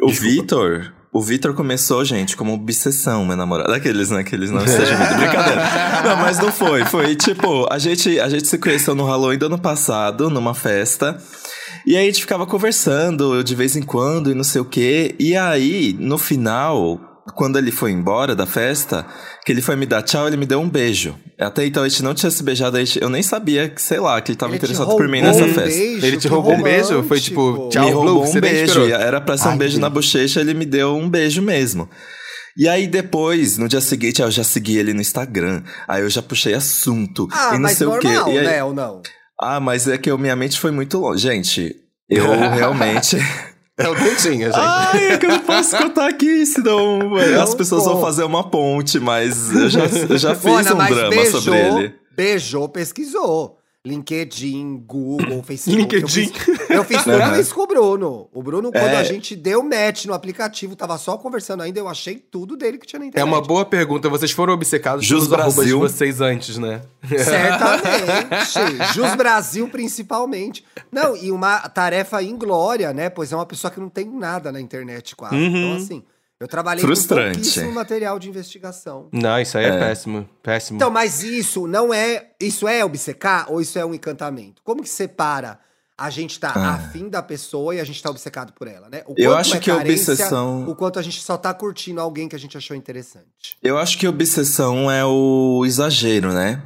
O 0.02 0.10
Vitor. 0.10 0.94
O 1.12 1.22
Vitor 1.22 1.56
começou, 1.56 2.06
gente, 2.06 2.38
como 2.38 2.54
obsessão, 2.54 3.26
meu 3.26 3.36
namorado. 3.36 3.74
Aqueles, 3.74 4.12
né? 4.12 4.20
Aqueles 4.20 4.52
não 4.52 4.66
sejam 4.66 4.98
muito 4.98 5.16
brincadeira. 5.16 5.62
Não, 6.04 6.18
mas 6.18 6.38
não 6.38 6.52
foi. 6.52 6.86
Foi 6.86 7.16
tipo, 7.16 7.68
a 7.70 7.80
gente, 7.80 8.20
a 8.20 8.30
gente 8.30 8.48
se 8.48 8.58
conheceu 8.60 8.94
no 8.94 9.06
Halloween 9.06 9.38
do 9.38 9.48
ano 9.48 9.60
passado, 9.60 10.30
numa 10.30 10.54
festa. 10.54 11.20
E 11.86 11.98
aí 11.98 12.04
a 12.04 12.06
gente 12.06 12.22
ficava 12.22 12.46
conversando 12.46 13.44
de 13.44 13.56
vez 13.56 13.76
em 13.76 13.82
quando 13.82 14.32
e 14.32 14.36
não 14.36 14.44
sei 14.44 14.62
o 14.62 14.66
quê. 14.66 15.16
E 15.20 15.36
aí, 15.36 15.96
no 16.00 16.18
final, 16.18 17.09
quando 17.36 17.58
ele 17.58 17.72
foi 17.72 17.92
embora 17.92 18.36
da 18.36 18.46
festa, 18.46 19.06
que 19.46 19.52
ele 19.52 19.62
foi 19.62 19.76
me 19.76 19.86
dar 19.86 20.02
tchau, 20.02 20.28
ele 20.28 20.38
me 20.38 20.46
deu 20.46 20.60
um 20.60 20.70
beijo. 20.70 21.16
Até 21.40 21.66
então 21.66 21.84
a 21.84 21.90
gente 21.90 22.04
não 22.04 22.14
tinha 22.14 22.30
se 22.32 22.44
beijado, 22.44 22.78
a 22.78 22.84
gente- 22.84 23.02
eu 23.02 23.10
nem 23.10 23.22
sabia 23.24 23.70
que, 23.70 23.82
sei 23.82 24.00
lá, 24.00 24.20
que 24.22 24.32
ele 24.32 24.38
tava 24.38 24.52
Ele 24.54 24.60
te 24.60 24.66
interessado 24.66 24.96
por 24.98 25.08
mim 25.08 25.22
roubou 25.22 25.40
nessa 25.42 25.52
um 25.52 25.54
festa. 25.54 25.70
beijo, 25.80 26.06
Ele 26.06 26.18
te 26.18 26.28
roubou 26.28 26.54
um 26.54 26.62
beijo? 26.62 27.04
Foi 27.04 27.20
tipo, 27.20 27.70
tchau, 27.72 27.86
me 27.86 27.92
Blue, 27.92 28.04
roubou 28.04 28.26
você 28.28 28.38
um 28.38 28.42
beijo. 28.42 28.82
Era 28.86 29.20
pra 29.22 29.38
ser 29.38 29.48
um 29.48 29.52
Ai, 29.52 29.58
beijo 29.58 29.80
na 29.80 29.90
bochecha, 29.90 30.40
ele 30.42 30.54
me 30.54 30.66
deu 30.66 30.96
um 30.96 31.10
beijo 31.10 31.42
mesmo. 31.42 31.90
E 32.58 32.68
aí 32.68 32.88
depois, 32.88 33.58
no 33.58 33.70
dia 33.70 33.80
seguinte, 33.80 34.22
eu 34.22 34.30
já 34.30 34.44
segui 34.44 34.78
ele 34.78 34.94
no 34.94 35.00
Instagram. 35.02 35.64
Aí 35.88 36.02
eu 36.02 36.10
já 36.10 36.22
puxei 36.22 36.54
assunto. 36.54 37.28
Ah, 37.32 37.50
e 37.52 37.54
não 37.54 37.62
mas 37.62 37.78
sei 37.78 37.88
normal, 37.88 38.22
o 38.22 38.26
quê. 38.26 38.32
E 38.32 38.40
aí- 38.40 38.46
né? 38.46 38.64
Ou 38.64 38.74
não? 38.74 39.02
Ah, 39.42 39.60
mas 39.62 39.88
é 39.88 39.98
que 39.98 40.12
eu- 40.12 40.18
minha 40.18 40.36
mente 40.36 40.60
foi 40.60 40.72
muito 40.72 40.98
longe. 41.00 41.22
Gente, 41.24 41.74
eu 42.10 42.26
realmente. 42.54 43.18
É 43.80 43.88
o 43.88 43.96
dentinho, 43.96 44.46
gente. 44.48 44.56
Ai, 44.56 45.14
é 45.14 45.18
que 45.18 45.26
eu 45.26 45.30
não 45.30 45.40
posso 45.40 45.78
contar 45.78 46.10
aqui, 46.10 46.46
senão 46.46 47.00
Não 47.00 47.42
as 47.42 47.56
pessoas 47.56 47.86
vão 47.86 47.94
conta. 47.94 48.06
fazer 48.06 48.24
uma 48.26 48.44
ponte, 48.44 49.00
mas 49.00 49.54
eu 49.56 49.70
já, 49.70 49.86
eu 50.10 50.18
já 50.18 50.36
fiz 50.36 50.52
um 50.70 50.78
drama 50.78 51.10
beijou, 51.10 51.42
sobre 51.42 51.60
ele. 51.60 51.96
beijou, 52.16 52.68
pesquisou. 52.68 53.59
LinkedIn, 53.88 54.84
Google, 54.86 55.42
Facebook. 55.48 55.96
LinkedIn. 55.96 56.32
Eu 56.32 56.38
fiz, 56.50 56.70
eu 56.70 56.84
fiz 56.84 57.04
tudo 57.04 57.40
isso 57.40 57.56
com 57.56 57.62
o 57.62 57.68
Bruno. 57.68 58.28
O 58.34 58.44
Bruno, 58.44 58.72
quando 58.72 58.84
É. 58.84 58.98
a 58.98 59.04
gente 59.04 59.36
deu 59.36 59.64
match 59.64 60.06
no 60.06 60.14
aplicativo, 60.14 60.76
tava 60.76 60.98
só 60.98 61.18
conversando 61.18 61.64
ainda, 61.64 61.80
eu 61.80 61.88
achei 61.88 62.16
tudo 62.16 62.58
dele 62.58 62.78
que 62.78 62.86
tinha 62.86 63.00
na 63.00 63.06
É 63.06 63.08
internet. 63.08 63.32
uma 63.34 63.42
boa 63.42 63.64
pergunta. 63.66 64.10
Vocês 64.10 64.32
foram 64.32 64.54
obcecados 64.54 65.06
Jus 65.06 65.24
pelos 65.28 65.34
arrobas 65.34 65.54
de 65.54 65.60
Brasil. 65.62 65.80
vocês 65.80 66.22
antes, 66.22 66.58
né? 66.58 66.82
Certamente. 67.08 68.94
Jus 68.94 69.16
Brasil, 69.16 69.68
principalmente. 69.70 70.64
Não, 70.92 71.16
e 71.16 71.32
uma 71.32 71.60
tarefa 71.70 72.22
inglória, 72.22 72.94
né? 72.94 73.10
Pois 73.10 73.32
é 73.32 73.36
uma 73.36 73.46
pessoa 73.46 73.72
que 73.72 73.80
não 73.80 73.90
tem 73.90 74.10
nada 74.10 74.52
na 74.52 74.60
internet 74.60 75.16
quase. 75.16 75.36
Uhum. 75.36 75.46
Então, 75.48 75.76
assim, 75.78 76.04
eu 76.40 76.48
trabalhei 76.48 76.84
Frustrante. 76.84 77.30
com 77.38 77.44
pouquíssimo 77.44 77.72
material 77.74 78.18
de 78.20 78.30
investigação. 78.30 79.10
Não, 79.12 79.40
isso 79.40 79.58
aí 79.58 79.66
é, 79.66 79.70
É. 79.70 79.80
péssimo. 79.80 80.30
Péssimo. 80.42 80.78
Então, 80.78 80.90
mas 80.90 81.22
isso 81.24 81.68
não 81.68 81.94
é. 81.94 82.30
Isso 82.40 82.68
é 82.68 82.84
obcecar 82.86 83.52
ou 83.52 83.60
isso 83.62 83.78
é 83.78 83.86
um 83.86 83.94
encantamento? 83.94 84.62
Como 84.64 84.82
que 84.82 84.90
separa? 84.90 85.60
A 85.98 86.10
gente 86.10 86.40
tá 86.40 86.54
Ah. 86.56 86.76
afim 86.76 87.10
da 87.10 87.22
pessoa 87.22 87.76
e 87.76 87.80
a 87.82 87.84
gente 87.84 88.02
tá 88.02 88.10
obcecado 88.10 88.54
por 88.54 88.70
ela, 88.70 88.88
né? 88.90 89.04
O 89.06 89.14
Eu 89.18 89.36
acho 89.36 89.58
é 89.58 89.60
que 89.60 89.70
a 89.70 89.76
carência, 89.76 90.14
obsessão- 90.14 90.66
O 90.70 90.74
quanto 90.74 90.98
a 90.98 91.02
gente 91.02 91.22
só 91.22 91.36
tá 91.36 91.54
curtindo 91.54 92.00
alguém 92.00 92.30
que 92.30 92.36
a 92.38 92.40
gente 92.40 92.56
achou 92.56 92.74
interessante. 92.78 93.58
Eu 93.62 93.78
acho 93.78 93.98
que 93.98 94.08
obsessão 94.08 94.90
é 94.90 95.04
o 95.04 95.62
exagero, 95.66 96.32
né? 96.32 96.62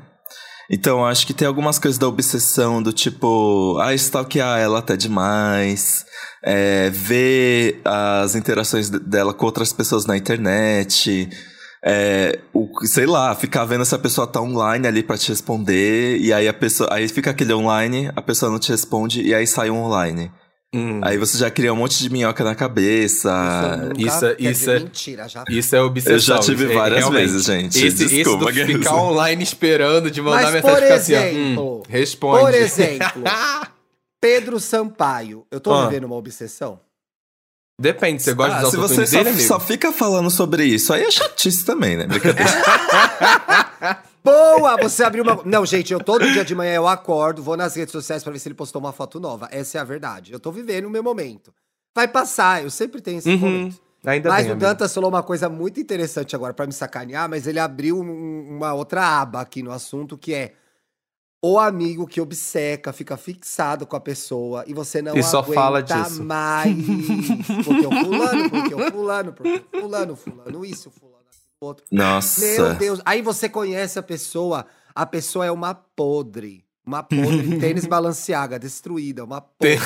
Então, 0.70 1.06
acho 1.06 1.28
que 1.28 1.34
tem 1.34 1.48
algumas 1.48 1.78
coisas 1.78 1.98
da 1.98 2.08
obsessão 2.08 2.82
do 2.82 2.94
tipo, 2.94 3.78
ah, 3.82 3.94
stalkear 3.94 4.60
ela 4.60 4.80
até 4.80 4.96
demais, 4.96 6.06
é, 6.44 6.90
ver 6.90 7.82
as 7.84 8.36
interações 8.36 8.90
de- 8.90 9.00
dela 9.00 9.34
com 9.34 9.46
outras 9.46 9.74
pessoas 9.74 10.06
na 10.06 10.16
internet, 10.18 11.30
é, 11.86 12.40
o, 12.54 12.70
sei 12.86 13.06
lá, 13.06 13.36
ficar 13.36 13.66
vendo 13.66 13.84
se 13.84 13.94
a 13.94 14.00
pessoa 14.00 14.26
tá 14.26 14.42
online 14.42 14.88
ali 14.88 15.04
pra 15.04 15.18
te 15.18 15.30
responder, 15.30 16.18
e 16.20 16.32
aí 16.32 16.48
a 16.48 16.54
pessoa, 16.54 16.90
aí 16.94 17.08
fica 17.10 17.32
aquele 17.32 17.54
online, 17.54 18.10
a 18.16 18.22
pessoa 18.22 18.50
não 18.52 18.58
te 18.60 18.72
responde, 18.72 19.22
e 19.22 19.34
aí 19.36 19.46
sai 19.46 19.70
um 19.70 19.78
online. 19.84 20.32
Hum. 20.76 21.00
Aí 21.04 21.18
você 21.18 21.38
já 21.38 21.52
cria 21.52 21.72
um 21.72 21.76
monte 21.76 22.00
de 22.00 22.10
minhoca 22.10 22.44
na 22.44 22.56
cabeça. 22.56 23.78
nunca- 23.78 24.02
isso 24.02 24.26
é- 24.26 24.36
isso 24.40 24.72
é- 24.72 24.80
mentira, 24.80 25.28
já 25.30 25.44
Isso 25.48 25.76
é 25.76 25.82
obsessão. 25.82 26.14
Eu 26.16 26.20
já 26.20 26.40
tive 26.40 26.64
isso 26.64 26.74
é- 26.74 26.76
várias 26.76 27.00
realmente. 27.00 27.22
vezes, 27.22 27.46
gente. 27.46 27.78
Esse, 27.86 28.06
esse 28.06 28.16
Desculpa, 28.16 28.46
do 28.46 28.52
Guilherme. 28.52 28.74
ficar 28.80 28.96
online 28.96 29.44
esperando 29.44 30.10
de 30.10 30.20
mandar 30.22 30.42
Mas, 30.52 30.54
mensagem 30.56 30.88
por 30.88 30.92
assim, 30.92 31.14
ó, 31.14 31.20
exemplo, 31.20 31.78
hum, 31.80 31.84
responde. 31.88 32.42
Por 32.42 32.54
exemplo, 32.56 33.24
Pedro 34.20 34.60
Sampaio. 34.60 35.46
Eu 35.52 35.60
tô 35.60 35.72
Ah. 35.74 35.86
vivendo 35.88 36.06
uma 36.06 36.16
obsessão? 36.16 36.80
Depende, 37.80 38.22
você 38.24 38.34
gosta 38.34 38.56
Ah, 38.58 38.62
dos 38.62 38.72
se 38.72 38.78
você 38.78 39.06
só, 39.06 39.18
dele, 39.18 39.30
amigo? 39.30 39.48
só 39.48 39.60
fica 39.60 39.92
falando 39.92 40.30
sobre 40.30 40.64
isso, 40.64 40.94
aí 40.94 41.04
é 41.04 41.12
chatice 41.12 41.66
também, 41.66 41.98
né? 41.98 42.06
Brincadeira. 42.08 42.50
Boa! 44.24 44.78
Você 44.82 45.04
abriu 45.04 45.24
uma. 45.24 45.42
Não, 45.46 45.66
gente, 45.66 45.92
eu 45.92 46.00
todo 46.00 46.30
dia 46.32 46.46
de 46.46 46.56
manhã 46.56 46.74
eu 46.76 46.88
acordo, 46.88 47.44
vou 47.44 47.58
nas 47.58 47.76
redes 47.76 47.92
sociais 47.92 48.24
pra 48.24 48.32
ver 48.32 48.40
se 48.40 48.48
ele 48.48 48.56
postou 48.56 48.80
uma 48.82 48.94
foto 48.94 49.20
nova. 49.20 49.48
Essa 49.52 49.78
é 49.78 49.82
a 49.82 49.84
verdade. 49.84 50.32
Eu 50.32 50.40
tô 50.40 50.52
vivendo 50.52 50.86
o 50.86 50.90
meu 50.90 51.04
momento. 51.04 51.54
Vai 51.96 52.08
passar, 52.08 52.64
eu 52.64 52.70
sempre 52.70 53.02
tenho 53.02 53.20
esse 53.20 53.30
Uhum. 53.30 53.38
momento. 53.38 53.82
Ainda 54.06 54.30
Mas 54.30 54.46
bem, 54.48 54.56
o. 54.56 54.58
Dantas 54.58 54.94
falou 54.94 55.10
uma 55.10 55.24
coisa 55.24 55.48
muito 55.48 55.80
interessante 55.80 56.36
agora 56.36 56.54
pra 56.54 56.66
me 56.66 56.74
sacanear, 56.74 57.30
mas 57.30 57.48
ele 57.48 57.60
abriu 57.60 58.00
um- 58.02 58.56
uma 58.58 58.74
outra 58.74 59.22
aba 59.22 59.40
aqui 59.42 59.62
no 59.64 59.72
assunto 59.72 60.18
que 60.18 60.34
é 60.34 60.54
o 61.42 61.60
amigo 61.60 62.08
que 62.08 62.20
obceca, 62.22 62.92
fica 62.94 63.16
fixado 63.18 63.86
com 63.86 63.96
a 63.96 64.00
pessoa 64.00 64.64
e 64.68 64.74
você 64.74 65.02
não 65.02 65.16
E 65.16 65.24
só 65.24 65.44
fala 65.44 65.82
disso. 65.84 66.24
mais. 66.24 66.76
Porque 67.64 67.86
o 67.86 67.92
fulano, 67.92 68.50
porque 68.50 68.74
o 68.76 68.92
fulano, 68.92 69.34
porque 69.34 69.64
o 69.74 69.80
fulano, 69.82 70.16
fulano 70.16 70.66
isso, 70.66 70.90
fulano 70.92 71.23
outro. 71.64 71.86
Nossa. 71.92 72.42
Meu 72.42 72.74
Deus. 72.76 73.02
Aí 73.06 73.22
você 73.22 73.50
conhece 73.50 73.98
a 73.98 74.04
pessoa, 74.04 74.66
a 74.94 75.06
pessoa 75.06 75.46
é 75.46 75.52
uma 75.52 75.74
podre. 75.74 76.64
Uma 76.86 77.02
podre, 77.02 77.58
tênis 77.60 77.86
balanceaga, 77.86 78.60
destruída, 78.60 79.24
uma 79.24 79.40
podre, 79.40 79.80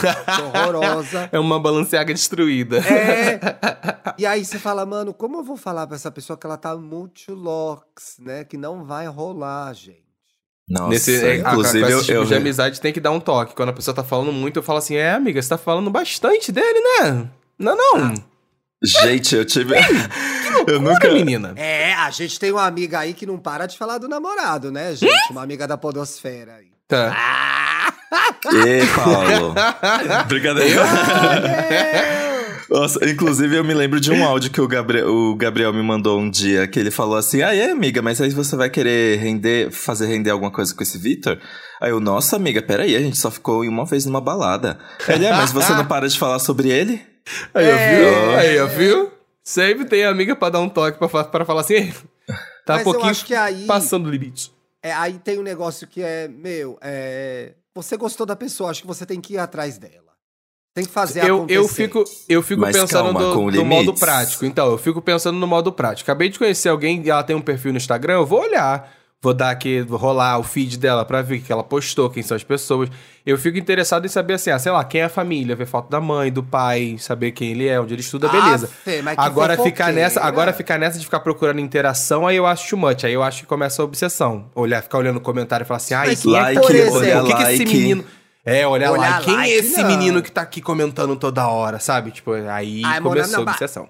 horrorosa. 0.56 1.30
É 1.32 1.40
uma 1.40 1.60
balanceaga 1.60 2.14
destruída. 2.14 2.78
É. 2.80 3.40
E 4.18 4.26
aí 4.26 4.44
você 4.44 4.58
fala, 4.58 4.84
mano, 4.84 5.14
como 5.14 5.38
eu 5.38 5.44
vou 5.44 5.56
falar 5.56 5.86
pra 5.86 5.96
essa 5.96 6.10
pessoa 6.10 6.36
que 6.36 6.48
ela 6.48 6.58
tá 6.58 6.76
multilox, 6.76 8.18
né? 8.20 8.44
Que 8.44 8.58
não 8.58 8.84
vai 8.84 9.06
rolar, 9.06 9.72
gente. 9.76 10.08
Nossa. 10.68 10.90
Nesse, 10.90 11.24
é, 11.24 11.42
ah, 11.46 11.52
Inclusive, 11.52 11.94
com 11.94 12.00
tipo 12.02 12.12
eu, 12.12 12.26
de 12.26 12.34
amizade 12.34 12.82
tem 12.82 12.92
que 12.92 13.00
dar 13.00 13.12
um 13.12 13.20
toque. 13.20 13.54
Quando 13.54 13.70
a 13.70 13.74
pessoa 13.74 13.94
tá 13.94 14.04
falando 14.04 14.34
muito, 14.34 14.58
eu 14.58 14.64
falo 14.64 14.80
assim: 14.80 14.96
é, 14.96 15.12
amiga, 15.12 15.40
você 15.40 15.50
tá 15.50 15.58
falando 15.58 15.92
bastante 15.92 16.52
dele, 16.52 16.80
né? 16.80 17.30
Não, 17.60 17.76
não. 17.76 18.14
Gente, 18.84 19.36
eu 19.36 19.46
tive. 19.46 19.76
Eu 20.68 20.80
Nunca, 20.80 21.12
menina. 21.12 21.54
É, 21.56 21.94
a 21.94 22.12
gente 22.12 22.40
tem 22.40 22.52
uma 22.52 22.66
amiga 22.66 23.00
aí 23.00 23.14
que 23.14 23.26
não 23.26 23.38
para 23.38 23.66
de 23.66 23.78
falar 23.78 23.98
do 23.98 24.08
namorado, 24.08 24.72
né, 24.72 24.96
gente? 24.96 25.32
Uma 25.32 25.42
amiga 25.44 25.68
da 25.68 25.78
podosfera 25.78 26.56
aí. 26.56 26.68
Tá. 26.88 27.16
Ê, 28.66 28.86
Paulo. 28.96 29.54
Brincadeira. 30.28 30.82
Nossa, 32.70 33.00
inclusive 33.10 33.56
eu 33.56 33.64
me 33.64 33.74
lembro 33.74 34.00
de 34.00 34.12
um 34.12 34.26
áudio 34.26 34.52
que 34.52 34.60
o 34.60 34.68
Gabriel, 34.68 35.08
o 35.08 35.36
Gabriel 35.36 35.72
me 35.74 35.82
mandou 35.82 36.20
um 36.20 36.30
dia, 36.30 36.68
que 36.68 36.78
ele 36.78 36.92
falou 36.92 37.16
assim, 37.16 37.42
ah, 37.42 37.56
é, 37.56 37.72
amiga, 37.72 38.02
mas 38.02 38.20
aí 38.20 38.30
você 38.30 38.58
vai 38.58 38.70
querer 38.70 39.20
render, 39.20 39.72
fazer 39.72 40.08
render 40.08 40.32
alguma 40.32 40.52
coisa 40.52 40.76
com 40.76 40.84
esse 40.84 40.98
Vitor? 40.98 41.38
Aí 41.80 41.92
eu, 41.92 42.00
nossa, 42.02 42.36
amiga, 42.36 42.62
peraí, 42.62 42.96
a 42.96 43.00
gente 43.00 43.18
só 43.18 43.32
ficou 43.32 43.64
uma 43.64 43.86
vez 43.86 44.06
numa 44.06 44.20
balada. 44.20 44.78
Ele, 45.08 45.26
é, 45.26 45.32
mas 45.32 45.52
você 45.54 45.72
não 45.74 45.86
para 45.86 46.10
de 46.10 46.20
falar 46.20 46.40
sobre 46.40 46.70
ele? 46.70 47.02
Aí, 47.54 47.66
É. 47.66 47.96
viu? 47.96 48.38
Aí, 48.38 48.60
ó, 48.60 48.68
viu? 48.68 49.12
Sempre 49.48 49.86
tem 49.86 50.04
amiga 50.04 50.36
pra 50.36 50.50
dar 50.50 50.60
um 50.60 50.68
toque 50.68 51.00
pra 51.00 51.46
falar 51.46 51.62
assim: 51.62 51.76
"Ei, 51.76 51.94
tá 52.66 52.74
Mas 52.74 52.82
um 52.82 52.84
pouquinho 52.84 53.06
eu 53.06 53.12
acho 53.12 53.26
que 53.26 53.34
aí, 53.34 53.66
passando 53.66 54.08
o 54.08 54.10
limite. 54.10 54.52
é, 54.84 54.92
aí 54.92 55.18
tem 55.20 55.40
um 55.40 55.42
negócio 55.42 55.88
que 55.88 56.02
é, 56.04 56.28
meu, 56.28 56.78
é, 56.82 57.54
você 57.74 57.96
gostou 57.96 58.26
da 58.26 58.36
pessoa, 58.36 58.70
acho 58.72 58.82
que 58.82 58.88
você 58.88 59.06
tem 59.06 59.22
que 59.22 59.36
ir 59.36 59.38
atrás 59.38 59.78
dela. 59.78 60.12
Tem 60.76 60.84
que 60.84 60.92
fazer 60.92 61.24
Eu, 61.24 61.38
acontecer. 61.38 61.58
eu 61.60 61.68
fico, 61.70 62.04
eu 62.28 62.44
fico 62.44 62.62
Mas 62.62 62.76
pensando 62.76 63.06
calma, 63.06 63.20
do, 63.22 63.34
com 63.34 63.50
do 63.50 63.64
modo 63.64 63.94
prático. 63.96 64.46
Então, 64.46 64.70
eu 64.70 64.78
fico 64.78 65.02
pensando 65.02 65.40
no 65.40 65.48
modo 65.48 65.72
prático. 65.72 66.12
Acabei 66.12 66.28
de 66.28 66.38
conhecer 66.38 66.68
alguém 66.68 67.02
e 67.02 67.10
ela 67.10 67.24
tem 67.24 67.36
um 67.36 67.42
perfil 67.42 67.72
no 67.72 67.78
Instagram, 67.78 68.16
eu 68.16 68.26
vou 68.26 68.42
olhar. 68.42 68.94
Vou 69.20 69.34
dar 69.34 69.50
aqui, 69.50 69.82
vou 69.82 69.98
rolar 69.98 70.38
o 70.38 70.44
feed 70.44 70.78
dela 70.78 71.04
pra 71.04 71.24
ver 71.24 71.40
o 71.40 71.42
que 71.42 71.52
ela 71.52 71.64
postou, 71.64 72.08
quem 72.08 72.22
são 72.22 72.38
as 72.38 72.44
pessoas. 72.44 72.88
Eu 73.26 73.36
fico 73.36 73.58
interessado 73.58 74.06
em 74.06 74.08
saber 74.08 74.36
assim, 74.36 74.52
ah, 74.52 74.60
sei 74.60 74.72
lá, 74.72 74.84
quem 74.86 75.02
é 75.02 75.06
a 75.06 75.10
família, 75.10 75.56
ver 75.56 75.66
foto 75.66 75.90
da 75.90 76.00
mãe, 76.00 76.32
do 76.32 76.44
pai, 76.44 76.98
saber 77.00 77.32
quem 77.32 77.50
ele 77.52 77.68
é, 77.68 77.80
onde 77.82 77.96
ele 77.96 78.02
estuda, 78.02 78.30
beleza. 78.30 78.68
Afe, 78.68 79.02
mas 79.02 79.16
que 79.16 79.22
Agora 79.22 79.58
ficar 79.58 79.92
nessa, 79.92 80.22
agora 80.22 80.54
ficar 80.54 80.78
nessa 80.78 81.00
de 81.00 81.06
ficar 81.06 81.20
procurando 81.22 81.60
interação, 81.60 82.28
aí 82.28 82.36
eu 82.38 82.46
acho 82.46 82.70
too 82.70 82.78
much. 82.78 83.04
Aí 83.06 83.14
eu 83.14 83.24
acho 83.24 83.42
que 83.42 83.48
começa 83.48 83.82
a 83.82 83.86
obsessão. 83.86 84.52
Olhar, 84.54 84.84
ficar 84.84 85.00
olhando 85.00 85.18
o 85.18 85.22
comentário 85.22 85.64
e 85.64 85.68
falar 85.68 85.78
assim, 85.78 85.96
ai, 85.96 86.16
quem 86.16 86.36
é 86.36 86.40
like, 86.40 86.72
exemplo, 86.74 86.98
olhar 87.00 87.24
o 87.24 87.26
que, 87.26 87.36
que 87.36 87.42
esse 87.44 87.58
like. 87.64 87.74
menino 87.74 88.06
é, 88.46 88.66
olha 88.68 88.92
Olhar 88.92 89.10
lá, 89.20 89.22
quem 89.22 89.36
like, 89.36 89.52
é 89.52 89.56
esse 89.58 89.82
não. 89.82 89.88
menino 89.90 90.22
que 90.22 90.32
tá 90.32 90.42
aqui 90.44 90.62
comentando 90.62 91.16
toda 91.18 91.48
hora, 91.48 91.80
sabe? 91.80 92.12
Tipo, 92.12 92.34
aí 92.34 92.82
Ai, 92.86 93.02
começou 93.02 93.32
Mona, 93.32 93.44
não, 93.46 93.50
a 93.50 93.52
obsessão. 93.52 93.90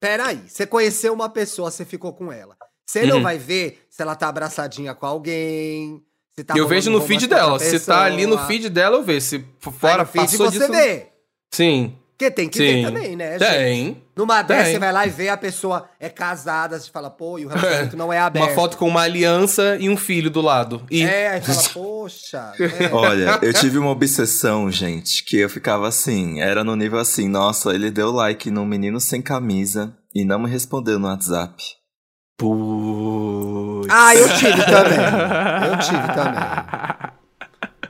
Peraí, 0.00 0.40
você 0.46 0.66
conheceu 0.66 1.14
uma 1.14 1.28
pessoa, 1.30 1.70
você 1.70 1.84
ficou 1.84 2.12
com 2.12 2.30
ela. 2.30 2.56
Você 2.86 3.06
não 3.06 3.16
Uhum. 3.16 3.22
vai 3.22 3.38
ver 3.38 3.83
se 3.94 4.02
ela 4.02 4.16
tá 4.16 4.26
abraçadinha 4.26 4.92
com 4.92 5.06
alguém. 5.06 6.02
Se 6.34 6.42
tá 6.42 6.54
eu 6.56 6.66
vejo 6.66 6.90
no 6.90 7.00
feed 7.00 7.28
dela. 7.28 7.60
Se 7.60 7.78
tá 7.78 8.02
ali 8.02 8.26
no 8.26 8.36
feed 8.38 8.68
dela, 8.68 8.96
eu 8.96 9.04
vejo. 9.04 9.24
Se 9.24 9.36
Aí 9.36 9.72
fora 9.72 10.04
feed 10.04 10.32
passou 10.32 10.50
você 10.50 10.58
disso... 10.58 10.72
vê. 10.72 11.06
Sim, 11.52 11.96
Porque 12.10 12.28
tem 12.28 12.48
que 12.48 12.58
sim. 12.58 12.64
ver 12.64 12.86
também, 12.86 13.14
né, 13.14 13.38
gente? 13.38 13.48
Tem. 13.48 14.02
Numa 14.16 14.42
dessa, 14.42 14.72
você 14.72 14.78
vai 14.80 14.92
lá 14.92 15.06
e 15.06 15.10
vê 15.10 15.28
a 15.28 15.36
pessoa 15.36 15.88
é 16.00 16.08
casada, 16.08 16.80
você 16.80 16.90
fala, 16.90 17.08
pô, 17.08 17.38
e 17.38 17.46
o 17.46 17.48
relacionamento 17.50 17.96
não 17.96 18.12
é 18.12 18.18
aberto. 18.18 18.46
Uma 18.46 18.54
foto 18.56 18.76
com 18.76 18.88
uma 18.88 19.02
aliança 19.02 19.76
e 19.78 19.88
um 19.88 19.96
filho 19.96 20.28
do 20.28 20.40
lado. 20.40 20.84
E... 20.90 21.04
É, 21.04 21.28
aí 21.28 21.40
fala, 21.40 21.62
poxa. 21.72 22.52
é. 22.58 22.92
Olha, 22.92 23.38
eu 23.42 23.52
tive 23.52 23.78
uma 23.78 23.90
obsessão, 23.90 24.68
gente, 24.72 25.22
que 25.22 25.36
eu 25.36 25.48
ficava 25.48 25.86
assim, 25.86 26.40
era 26.40 26.64
no 26.64 26.74
nível 26.74 26.98
assim, 26.98 27.28
nossa, 27.28 27.72
ele 27.72 27.92
deu 27.92 28.10
like 28.10 28.50
no 28.50 28.66
menino 28.66 28.98
sem 28.98 29.22
camisa 29.22 29.96
e 30.12 30.24
não 30.24 30.40
me 30.40 30.50
respondeu 30.50 30.98
no 30.98 31.06
WhatsApp. 31.06 31.62
Putz. 32.36 33.88
Ah, 33.90 34.14
eu 34.14 34.28
tive 34.36 34.64
também. 34.66 34.98
Eu 35.70 35.78
tive 35.78 36.14
também. 36.14 36.44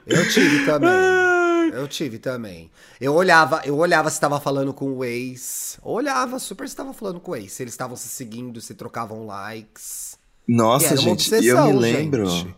Eu 0.07 0.29
tive 0.29 0.67
também. 0.67 1.71
Eu 1.73 1.89
tive 1.89 2.19
também. 2.19 2.71
Eu 3.01 3.15
olhava, 3.15 3.63
eu 3.65 3.77
olhava 3.77 4.11
se 4.11 4.21
tava 4.21 4.39
falando 4.39 4.73
com 4.75 4.93
o 4.93 5.05
ex. 5.05 5.79
Olhava 5.83 6.39
super 6.39 6.69
se 6.69 6.77
tava 6.77 6.93
falando 6.93 7.21
com 7.21 7.33
o 7.33 7.37
ex. 7.37 7.53
Se 7.53 7.63
eles 7.63 7.73
estavam 7.73 7.97
se 7.97 8.09
seguindo, 8.09 8.61
se 8.61 8.75
trocavam 8.75 9.27
likes. 9.27 10.17
Nossa, 10.47 10.95
gente, 10.97 11.31
e 11.43 11.47
eu 11.49 11.57
obsessão, 11.57 11.67
me 11.73 11.79
lembro. 11.79 12.27
gente. 12.27 12.55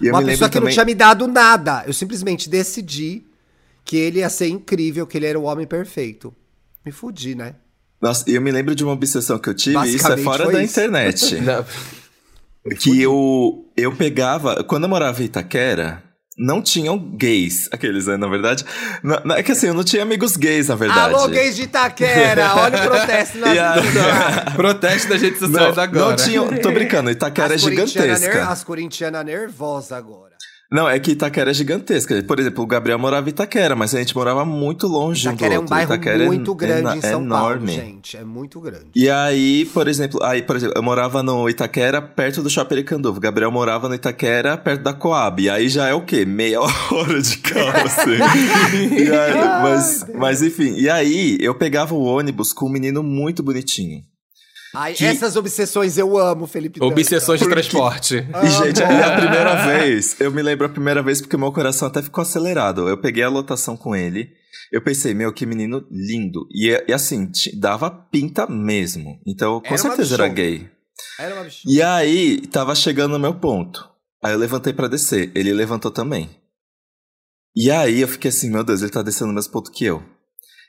E 0.00 0.06
eu 0.06 0.12
Uma 0.14 0.20
me 0.20 0.26
pessoa 0.26 0.46
lembro 0.46 0.50
que 0.50 0.54
não 0.56 0.60
também. 0.62 0.74
tinha 0.74 0.84
me 0.84 0.94
dado 0.94 1.26
nada. 1.26 1.82
Eu 1.86 1.92
simplesmente 1.92 2.48
decidi 2.48 3.26
que 3.84 3.96
ele 3.96 4.20
ia 4.20 4.30
ser 4.30 4.48
incrível, 4.48 5.06
que 5.06 5.18
ele 5.18 5.26
era 5.26 5.38
o 5.38 5.42
homem 5.44 5.66
perfeito. 5.66 6.34
Me 6.84 6.92
fudi, 6.92 7.34
né? 7.34 7.56
Nossa, 8.00 8.24
eu 8.30 8.40
me 8.40 8.50
lembro 8.52 8.74
de 8.74 8.84
uma 8.84 8.92
obsessão 8.92 9.38
que 9.38 9.48
eu 9.48 9.54
tive, 9.54 9.76
e 9.86 9.96
isso 9.96 10.10
é 10.12 10.16
fora 10.18 10.46
da 10.50 10.62
isso. 10.62 10.72
internet. 10.72 11.36
Que 12.80 13.00
eu, 13.00 13.64
eu 13.76 13.94
pegava. 13.96 14.62
Quando 14.62 14.82
eu 14.82 14.88
morava 14.90 15.22
em 15.22 15.24
Itaquera, 15.24 16.02
não 16.36 16.60
tinham 16.60 16.98
gays. 16.98 17.66
Aqueles, 17.72 18.06
né, 18.08 18.16
na 18.18 18.28
verdade. 18.28 18.62
Não, 19.02 19.18
não, 19.24 19.34
é 19.36 19.42
que 19.42 19.52
assim, 19.52 19.68
eu 19.68 19.74
não 19.74 19.82
tinha 19.84 20.02
amigos 20.02 20.36
gays, 20.36 20.68
na 20.68 20.74
verdade. 20.74 21.14
Alô, 21.14 21.28
gays 21.28 21.56
de 21.56 21.62
Itaquera! 21.62 22.54
Olha 22.56 22.78
o 22.82 22.86
protesto 22.88 23.38
na 23.38 23.46
E 23.54 23.58
a- 23.58 24.52
Protesto 24.54 25.08
das 25.08 25.22
redes 25.22 25.40
Não, 25.40 25.48
sociais 25.48 25.78
agora. 25.78 26.08
não 26.10 26.16
tinha. 26.16 26.60
Tô 26.60 26.70
brincando, 26.70 27.10
Itaquera 27.10 27.54
é 27.54 27.56
As 27.56 27.64
ner- 27.64 27.86
gigantesca. 27.88 28.48
As 28.48 28.62
corintianas 28.62 29.24
nervosas 29.24 29.92
agora. 29.92 30.34
Não, 30.70 30.86
é 30.86 30.98
que 30.98 31.12
Itaquera 31.12 31.50
é 31.50 31.54
gigantesca. 31.54 32.22
Por 32.24 32.38
exemplo, 32.38 32.62
o 32.62 32.66
Gabriel 32.66 32.98
morava 32.98 33.26
em 33.26 33.30
Itaquera, 33.30 33.74
mas 33.74 33.94
a 33.94 33.98
gente 34.00 34.14
morava 34.14 34.44
muito 34.44 34.86
longe 34.86 35.26
um 35.26 35.30
do 35.30 35.34
Itaquera 35.36 35.54
é 35.54 35.58
um 35.58 35.62
outro. 35.62 35.70
bairro 35.74 35.94
Itaquera 35.94 36.22
é 36.24 36.26
muito 36.26 36.54
grande 36.54 36.80
ena- 36.80 36.96
em 36.96 37.00
São 37.00 37.22
enorme. 37.22 37.66
Paulo, 37.74 37.82
gente. 37.82 38.16
É 38.18 38.22
muito 38.24 38.60
grande. 38.60 38.84
E 38.94 39.08
aí, 39.08 39.64
por 39.72 39.88
exemplo, 39.88 40.22
aí, 40.22 40.42
por 40.42 40.56
exemplo, 40.56 40.74
eu 40.76 40.82
morava 40.82 41.22
no 41.22 41.48
Itaquera, 41.48 42.02
perto 42.02 42.42
do 42.42 42.50
Shopping 42.50 42.74
Aricanduva. 42.74 43.16
O 43.16 43.20
Gabriel 43.20 43.50
morava 43.50 43.88
no 43.88 43.94
Itaquera, 43.94 44.58
perto 44.58 44.82
da 44.82 44.92
Coab. 44.92 45.42
E 45.42 45.48
aí 45.48 45.70
já 45.70 45.86
é 45.88 45.94
o 45.94 46.02
quê? 46.02 46.26
Meia 46.26 46.60
hora 46.92 47.22
de 47.22 47.38
carro, 47.38 47.86
assim. 47.86 48.12
Aí, 48.12 49.34
mas, 49.62 50.06
mas 50.14 50.42
enfim, 50.42 50.74
e 50.76 50.90
aí 50.90 51.38
eu 51.40 51.54
pegava 51.54 51.94
o 51.94 52.02
ônibus 52.04 52.52
com 52.52 52.66
um 52.66 52.70
menino 52.70 53.02
muito 53.02 53.42
bonitinho. 53.42 54.02
Ai, 54.80 54.94
Que- 54.94 55.04
Essas 55.06 55.34
obsessões 55.34 55.98
eu 55.98 56.16
amo, 56.16 56.46
Felipe. 56.46 56.78
Obsessões 56.82 57.40
de 57.40 57.46
Porque- 57.46 57.60
transporte. 57.60 58.14
E, 58.44 58.48
gente, 58.48 58.78
e 58.80 58.82
a 58.84 59.16
primeira 59.16 59.54
vez, 59.66 60.20
eu 60.20 60.30
me 60.30 60.40
lembro 60.42 60.66
a 60.66 60.68
primeira 60.68 61.02
vez 61.02 61.20
porque 61.20 61.36
meu 61.36 61.50
coração 61.52 61.88
até 61.88 62.00
ficou 62.02 62.22
acelerado. 62.22 62.88
Eu 62.88 62.96
peguei 63.00 63.24
a 63.24 63.28
lotação 63.28 63.76
com 63.76 63.96
ele, 63.96 64.30
eu 64.72 64.80
pensei, 64.82 65.14
meu, 65.14 65.32
que 65.32 65.44
menino 65.46 65.84
lindo. 65.90 66.46
E, 66.52 66.68
e 66.86 66.92
assim, 66.92 67.28
dava 67.58 67.90
pinta 67.90 68.46
mesmo. 68.46 69.18
Então, 69.26 69.60
com 69.60 69.66
Era 69.68 69.78
certeza 69.78 70.14
era 70.14 70.28
gay. 70.28 70.70
Era 71.18 71.34
uma. 71.34 71.48
E 71.66 71.82
aí, 71.82 72.40
tava 72.46 72.74
chegando 72.74 73.12
no 73.12 73.18
meu 73.18 73.34
ponto. 73.34 73.88
Aí 74.22 74.32
eu 74.32 74.38
levantei 74.38 74.72
pra 74.72 74.86
descer, 74.88 75.30
ele 75.34 75.52
levantou 75.52 75.90
também. 75.90 76.30
E 77.56 77.70
aí 77.70 78.00
eu 78.00 78.08
fiquei 78.08 78.28
assim, 78.28 78.50
meu 78.50 78.62
Deus, 78.62 78.82
ele 78.82 78.90
tá 78.92 79.02
descendo 79.02 79.28
no 79.28 79.34
mesmo 79.34 79.52
ponto 79.52 79.72
que 79.72 79.84
eu. 79.84 80.02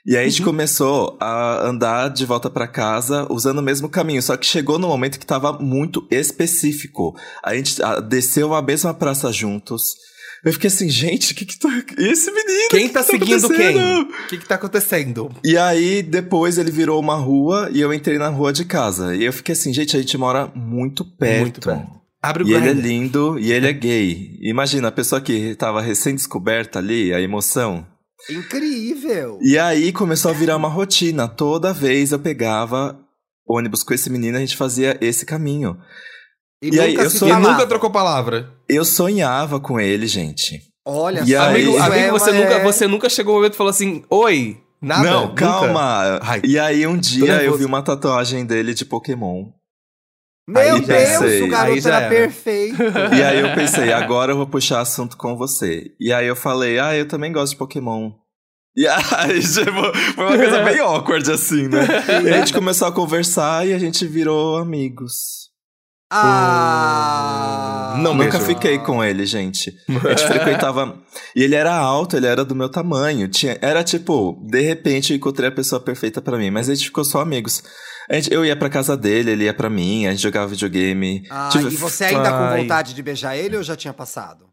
E 0.06 0.16
aí 0.16 0.26
a 0.26 0.28
gente 0.28 0.42
começou 0.42 1.16
a 1.20 1.66
andar 1.66 2.08
de 2.08 2.24
volta 2.24 2.48
pra 2.48 2.66
casa 2.66 3.26
usando 3.30 3.58
o 3.58 3.62
mesmo 3.62 3.88
caminho, 3.88 4.22
só 4.22 4.36
que 4.36 4.46
chegou 4.46 4.78
no 4.78 4.88
momento 4.88 5.18
que 5.18 5.26
tava 5.26 5.52
muito 5.52 6.06
específico. 6.10 7.14
A 7.42 7.54
gente 7.54 7.76
desceu 8.08 8.54
a 8.54 8.62
mesma 8.62 8.94
praça 8.94 9.30
juntos. 9.32 9.94
Eu 10.42 10.54
fiquei 10.54 10.68
assim, 10.68 10.88
gente, 10.88 11.32
o 11.32 11.36
que 11.36 11.44
que 11.44 11.58
tá... 11.58 11.68
Esse 11.98 12.30
menino? 12.30 12.68
Quem 12.70 12.88
que 12.88 12.94
tá 12.94 13.04
que 13.04 13.10
seguindo 13.10 13.44
acontecendo? 13.44 13.78
quem? 13.78 14.02
O 14.02 14.28
que, 14.28 14.38
que 14.38 14.48
tá 14.48 14.54
acontecendo? 14.54 15.30
E 15.44 15.58
aí, 15.58 16.02
depois 16.02 16.56
ele 16.56 16.70
virou 16.70 16.98
uma 16.98 17.16
rua 17.16 17.68
e 17.70 17.80
eu 17.80 17.92
entrei 17.92 18.16
na 18.16 18.28
rua 18.28 18.50
de 18.50 18.64
casa. 18.64 19.14
E 19.14 19.22
eu 19.22 19.32
fiquei 19.34 19.52
assim, 19.52 19.72
gente, 19.72 19.94
a 19.94 20.00
gente 20.00 20.16
mora 20.16 20.50
muito 20.54 21.04
perto. 21.04 21.40
Muito 21.40 21.60
perto. 21.60 22.00
Abre 22.22 22.44
o 22.44 22.48
E 22.48 22.54
ele 22.54 22.68
é 22.68 22.72
lindo 22.72 23.38
e 23.38 23.52
ele 23.52 23.66
é 23.66 23.72
gay. 23.72 24.38
Imagina, 24.40 24.88
a 24.88 24.92
pessoa 24.92 25.20
que 25.20 25.54
tava 25.56 25.82
recém-descoberta 25.82 26.78
ali, 26.78 27.12
a 27.12 27.20
emoção. 27.20 27.86
Incrível. 28.28 29.38
E 29.42 29.58
aí 29.58 29.92
começou 29.92 30.30
a 30.30 30.34
virar 30.34 30.56
uma 30.56 30.68
rotina. 30.68 31.28
Toda 31.28 31.72
vez 31.72 32.12
eu 32.12 32.18
pegava 32.18 32.98
ônibus 33.48 33.82
com 33.82 33.94
esse 33.94 34.10
menino, 34.10 34.36
a 34.36 34.40
gente 34.40 34.56
fazia 34.56 34.96
esse 35.00 35.24
caminho. 35.24 35.76
E 36.62 36.78
aí, 36.78 36.90
nunca 36.92 37.04
eu 37.04 37.08
E 37.08 37.18
falava. 37.18 37.50
nunca 37.52 37.66
trocou 37.66 37.90
palavra. 37.90 38.52
Eu 38.68 38.84
sonhava 38.84 39.58
com 39.58 39.80
ele, 39.80 40.06
gente. 40.06 40.60
Olha 40.86 41.20
E 41.20 41.32
só, 41.32 41.40
aí- 41.42 41.54
Amigo, 41.62 41.70
Isso 41.70 41.82
amigo 41.82 41.96
é 42.04 42.10
você, 42.10 42.30
uma- 42.30 42.40
nunca, 42.40 42.54
é- 42.54 42.62
você 42.62 42.86
nunca 42.86 43.08
chegou 43.08 43.34
um 43.34 43.36
momento 43.38 43.54
e 43.54 43.56
falou 43.56 43.70
assim: 43.70 44.02
Oi, 44.10 44.58
nada. 44.80 45.10
Não, 45.10 45.26
nunca. 45.28 45.46
calma. 45.46 46.18
Ai. 46.22 46.40
E 46.44 46.58
aí 46.58 46.86
um 46.86 46.98
dia 46.98 47.42
eu 47.42 47.56
vi 47.56 47.64
uma 47.64 47.82
tatuagem 47.82 48.44
dele 48.44 48.74
de 48.74 48.84
Pokémon. 48.84 49.46
Meu 50.50 50.76
Aí 50.76 50.80
Deus, 50.80 51.20
o 51.20 51.24
aí 51.24 51.48
garoto 51.48 51.80
já 51.80 51.96
era 51.96 52.06
era. 52.06 52.14
perfeito. 52.14 52.76
E 53.16 53.22
aí 53.22 53.40
eu 53.40 53.54
pensei, 53.54 53.92
agora 53.92 54.32
eu 54.32 54.36
vou 54.36 54.46
puxar 54.46 54.80
assunto 54.80 55.16
com 55.16 55.36
você. 55.36 55.92
E 56.00 56.12
aí 56.12 56.26
eu 56.26 56.36
falei, 56.36 56.78
ah, 56.78 56.96
eu 56.96 57.06
também 57.06 57.32
gosto 57.32 57.52
de 57.52 57.58
Pokémon. 57.58 58.10
E 58.76 58.86
aí 58.86 59.40
tipo, 59.42 60.14
foi 60.14 60.24
uma 60.24 60.36
coisa 60.36 60.62
bem 60.62 60.78
awkward 60.80 61.30
assim, 61.30 61.68
né? 61.68 61.86
E 62.24 62.28
a 62.30 62.38
gente 62.38 62.52
começou 62.52 62.88
a 62.88 62.92
conversar 62.92 63.66
e 63.66 63.72
a 63.72 63.78
gente 63.78 64.06
virou 64.06 64.56
amigos. 64.56 65.49
Ah! 66.10 67.94
Não 67.98 68.14
Nunca 68.14 68.38
mesmo. 68.38 68.54
fiquei 68.54 68.78
com 68.78 69.02
ele, 69.04 69.24
gente. 69.26 69.74
A 69.88 70.08
gente 70.10 70.26
frequentava. 70.26 70.98
E 71.36 71.44
ele 71.44 71.54
era 71.54 71.72
alto, 71.72 72.16
ele 72.16 72.26
era 72.26 72.44
do 72.44 72.56
meu 72.56 72.68
tamanho. 72.68 73.28
Tinha... 73.28 73.56
Era 73.62 73.84
tipo, 73.84 74.36
de 74.48 74.60
repente 74.60 75.12
eu 75.12 75.16
encontrei 75.16 75.48
a 75.48 75.52
pessoa 75.52 75.80
perfeita 75.80 76.20
pra 76.20 76.36
mim, 76.36 76.50
mas 76.50 76.68
a 76.68 76.74
gente 76.74 76.86
ficou 76.86 77.04
só 77.04 77.20
amigos. 77.20 77.62
A 78.10 78.14
gente... 78.14 78.32
Eu 78.34 78.44
ia 78.44 78.56
pra 78.56 78.68
casa 78.68 78.96
dele, 78.96 79.30
ele 79.30 79.44
ia 79.44 79.54
pra 79.54 79.70
mim, 79.70 80.06
a 80.06 80.10
gente 80.10 80.22
jogava 80.22 80.48
videogame. 80.48 81.22
Ah, 81.30 81.48
Tipo, 81.52 81.68
e 81.68 81.76
você 81.76 82.06
ainda 82.06 82.30
com 82.30 82.36
Ai. 82.44 82.62
vontade 82.62 82.94
de 82.94 83.02
beijar 83.02 83.36
ele 83.36 83.56
ou 83.56 83.62
já 83.62 83.76
tinha 83.76 83.92
passado? 83.92 84.46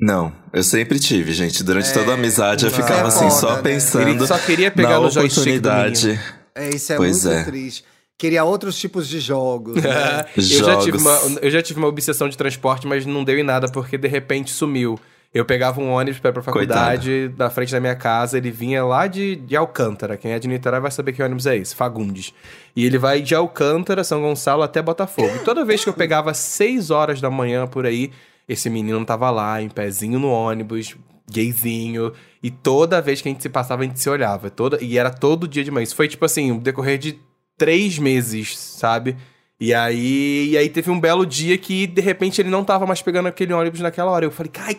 Não, 0.00 0.32
eu 0.54 0.62
sempre 0.62 0.98
tive, 0.98 1.32
gente. 1.32 1.62
Durante 1.62 1.90
É, 1.90 1.92
toda 1.92 2.12
a 2.12 2.14
amizade 2.14 2.64
eu 2.64 2.70
ficava 2.70 3.02
é 3.04 3.06
assim, 3.08 3.28
foda, 3.28 3.30
só 3.40 3.56
né? 3.56 3.62
pensando 3.62 4.08
Ele 4.08 4.26
só 4.26 4.38
queria 4.38 4.70
pegar 4.70 5.00
na 5.00 5.06
oportunidade. 5.06 6.18
É, 6.54 6.70
isso 6.70 6.92
é 6.92 6.96
Pois 6.96 7.24
muito 7.24 7.38
é. 7.38 7.44
triste. 7.44 7.84
Queria 8.22 8.44
outros 8.44 8.78
tipos 8.78 9.08
de 9.08 9.18
jogos. 9.18 9.82
né? 9.82 10.24
eu, 10.38 10.42
já 10.42 10.78
tive 10.78 10.96
Jogos. 10.96 11.26
uma, 11.26 11.40
eu 11.40 11.50
já 11.50 11.60
tive 11.60 11.80
uma 11.80 11.88
obsessão 11.88 12.28
de 12.28 12.36
transporte, 12.38 12.86
mas 12.86 13.04
não 13.04 13.24
deu 13.24 13.36
em 13.36 13.42
nada 13.42 13.66
porque 13.66 13.98
de 13.98 14.06
repente 14.06 14.52
sumiu. 14.52 14.96
Eu 15.34 15.44
pegava 15.44 15.80
um 15.80 15.90
ônibus 15.90 16.20
pra 16.20 16.30
ir 16.30 16.32
pra 16.32 16.40
faculdade, 16.40 17.34
na 17.36 17.50
frente 17.50 17.72
da 17.72 17.80
minha 17.80 17.96
casa, 17.96 18.38
ele 18.38 18.52
vinha 18.52 18.84
lá 18.84 19.08
de, 19.08 19.34
de 19.34 19.56
Alcântara. 19.56 20.16
Quem 20.16 20.30
é 20.30 20.38
de 20.38 20.46
Niterói 20.46 20.78
vai 20.78 20.92
saber 20.92 21.12
que 21.14 21.20
ônibus 21.20 21.46
é 21.46 21.56
esse, 21.56 21.74
Fagundes. 21.74 22.32
E 22.76 22.86
ele 22.86 22.96
vai 22.96 23.20
de 23.20 23.34
Alcântara, 23.34 24.04
São 24.04 24.22
Gonçalo 24.22 24.62
até 24.62 24.80
Botafogo. 24.80 25.34
E 25.34 25.40
toda 25.40 25.64
vez 25.64 25.82
que 25.82 25.90
eu 25.90 25.94
pegava 25.94 26.32
6 26.32 26.92
horas 26.92 27.20
da 27.20 27.28
manhã 27.28 27.66
por 27.66 27.84
aí, 27.86 28.12
esse 28.48 28.70
menino 28.70 29.04
tava 29.04 29.30
lá, 29.32 29.60
em 29.60 29.68
pezinho 29.68 30.20
no 30.20 30.30
ônibus, 30.30 30.94
gayzinho. 31.28 32.12
E 32.40 32.52
toda 32.52 33.02
vez 33.02 33.20
que 33.20 33.28
a 33.28 33.32
gente 33.32 33.42
se 33.42 33.48
passava, 33.48 33.82
a 33.82 33.84
gente 33.84 33.98
se 33.98 34.08
olhava. 34.08 34.48
Toda, 34.48 34.78
e 34.80 34.96
era 34.96 35.10
todo 35.10 35.48
dia 35.48 35.64
de 35.64 35.72
manhã. 35.72 35.82
Isso 35.82 35.96
foi 35.96 36.06
tipo 36.06 36.24
assim, 36.24 36.52
um 36.52 36.58
decorrer 36.60 36.98
de 36.98 37.18
três 37.62 37.98
meses, 37.98 38.58
sabe? 38.58 39.16
E 39.60 39.72
aí, 39.72 40.48
e 40.50 40.58
aí 40.58 40.68
teve 40.68 40.90
um 40.90 40.98
belo 40.98 41.24
dia 41.24 41.56
que, 41.56 41.86
de 41.86 42.00
repente, 42.00 42.40
ele 42.42 42.50
não 42.50 42.64
tava 42.64 42.84
mais 42.86 43.00
pegando 43.00 43.28
aquele 43.28 43.52
ônibus 43.52 43.78
naquela 43.78 44.10
hora. 44.10 44.24
Eu 44.24 44.30
falei, 44.32 44.50
ai, 44.58 44.76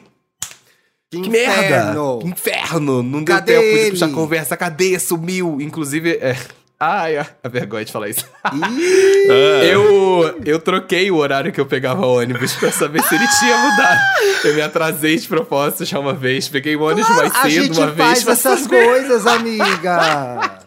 Que, 1.09 1.21
que 1.21 1.29
merda! 1.29 1.53
inferno! 1.61 2.19
Que 2.21 2.27
inferno! 2.27 3.01
Não 3.03 3.23
deu 3.23 3.35
Cadê 3.35 3.53
tempo 3.53 3.63
de 3.63 3.79
ele? 3.79 3.91
puxar 3.91 4.09
conversa. 4.09 4.57
Cadê? 4.57 4.99
Sumiu! 4.99 5.59
Inclusive, 5.61 6.17
é... 6.21 6.35
Ai, 6.77 7.15
a 7.17 7.25
a 7.41 7.47
vergonha 7.47 7.85
de 7.85 7.93
falar 7.93 8.09
isso. 8.09 8.25
Ih, 8.51 9.27
Eu, 9.71 10.41
eu 10.45 10.59
troquei 10.59 11.09
o 11.09 11.15
horário 11.15 11.49
que 11.53 11.61
eu 11.61 11.65
pegava 11.65 12.05
ônibus 12.05 12.51
pra 12.55 12.73
saber 12.73 13.01
se 13.03 13.15
ele 13.15 13.25
tinha 13.39 13.55
mudado. 13.57 13.99
Eu 14.43 14.53
me 14.53 14.61
atrasei 14.61 15.15
de 15.15 15.25
propósito 15.29 15.85
já 15.85 15.97
uma 15.97 16.13
vez. 16.13 16.49
Peguei 16.49 16.75
o 16.75 16.81
ônibus 16.81 17.07
mais 17.15 17.33
a 17.33 17.41
cedo 17.43 17.51
gente 17.51 17.77
uma 17.77 17.87
vez. 17.87 17.97
faz 18.09 18.23
pra 18.25 18.33
essas 18.33 18.59
saber. 18.61 18.83
coisas, 18.85 19.25
amiga. 19.25 20.59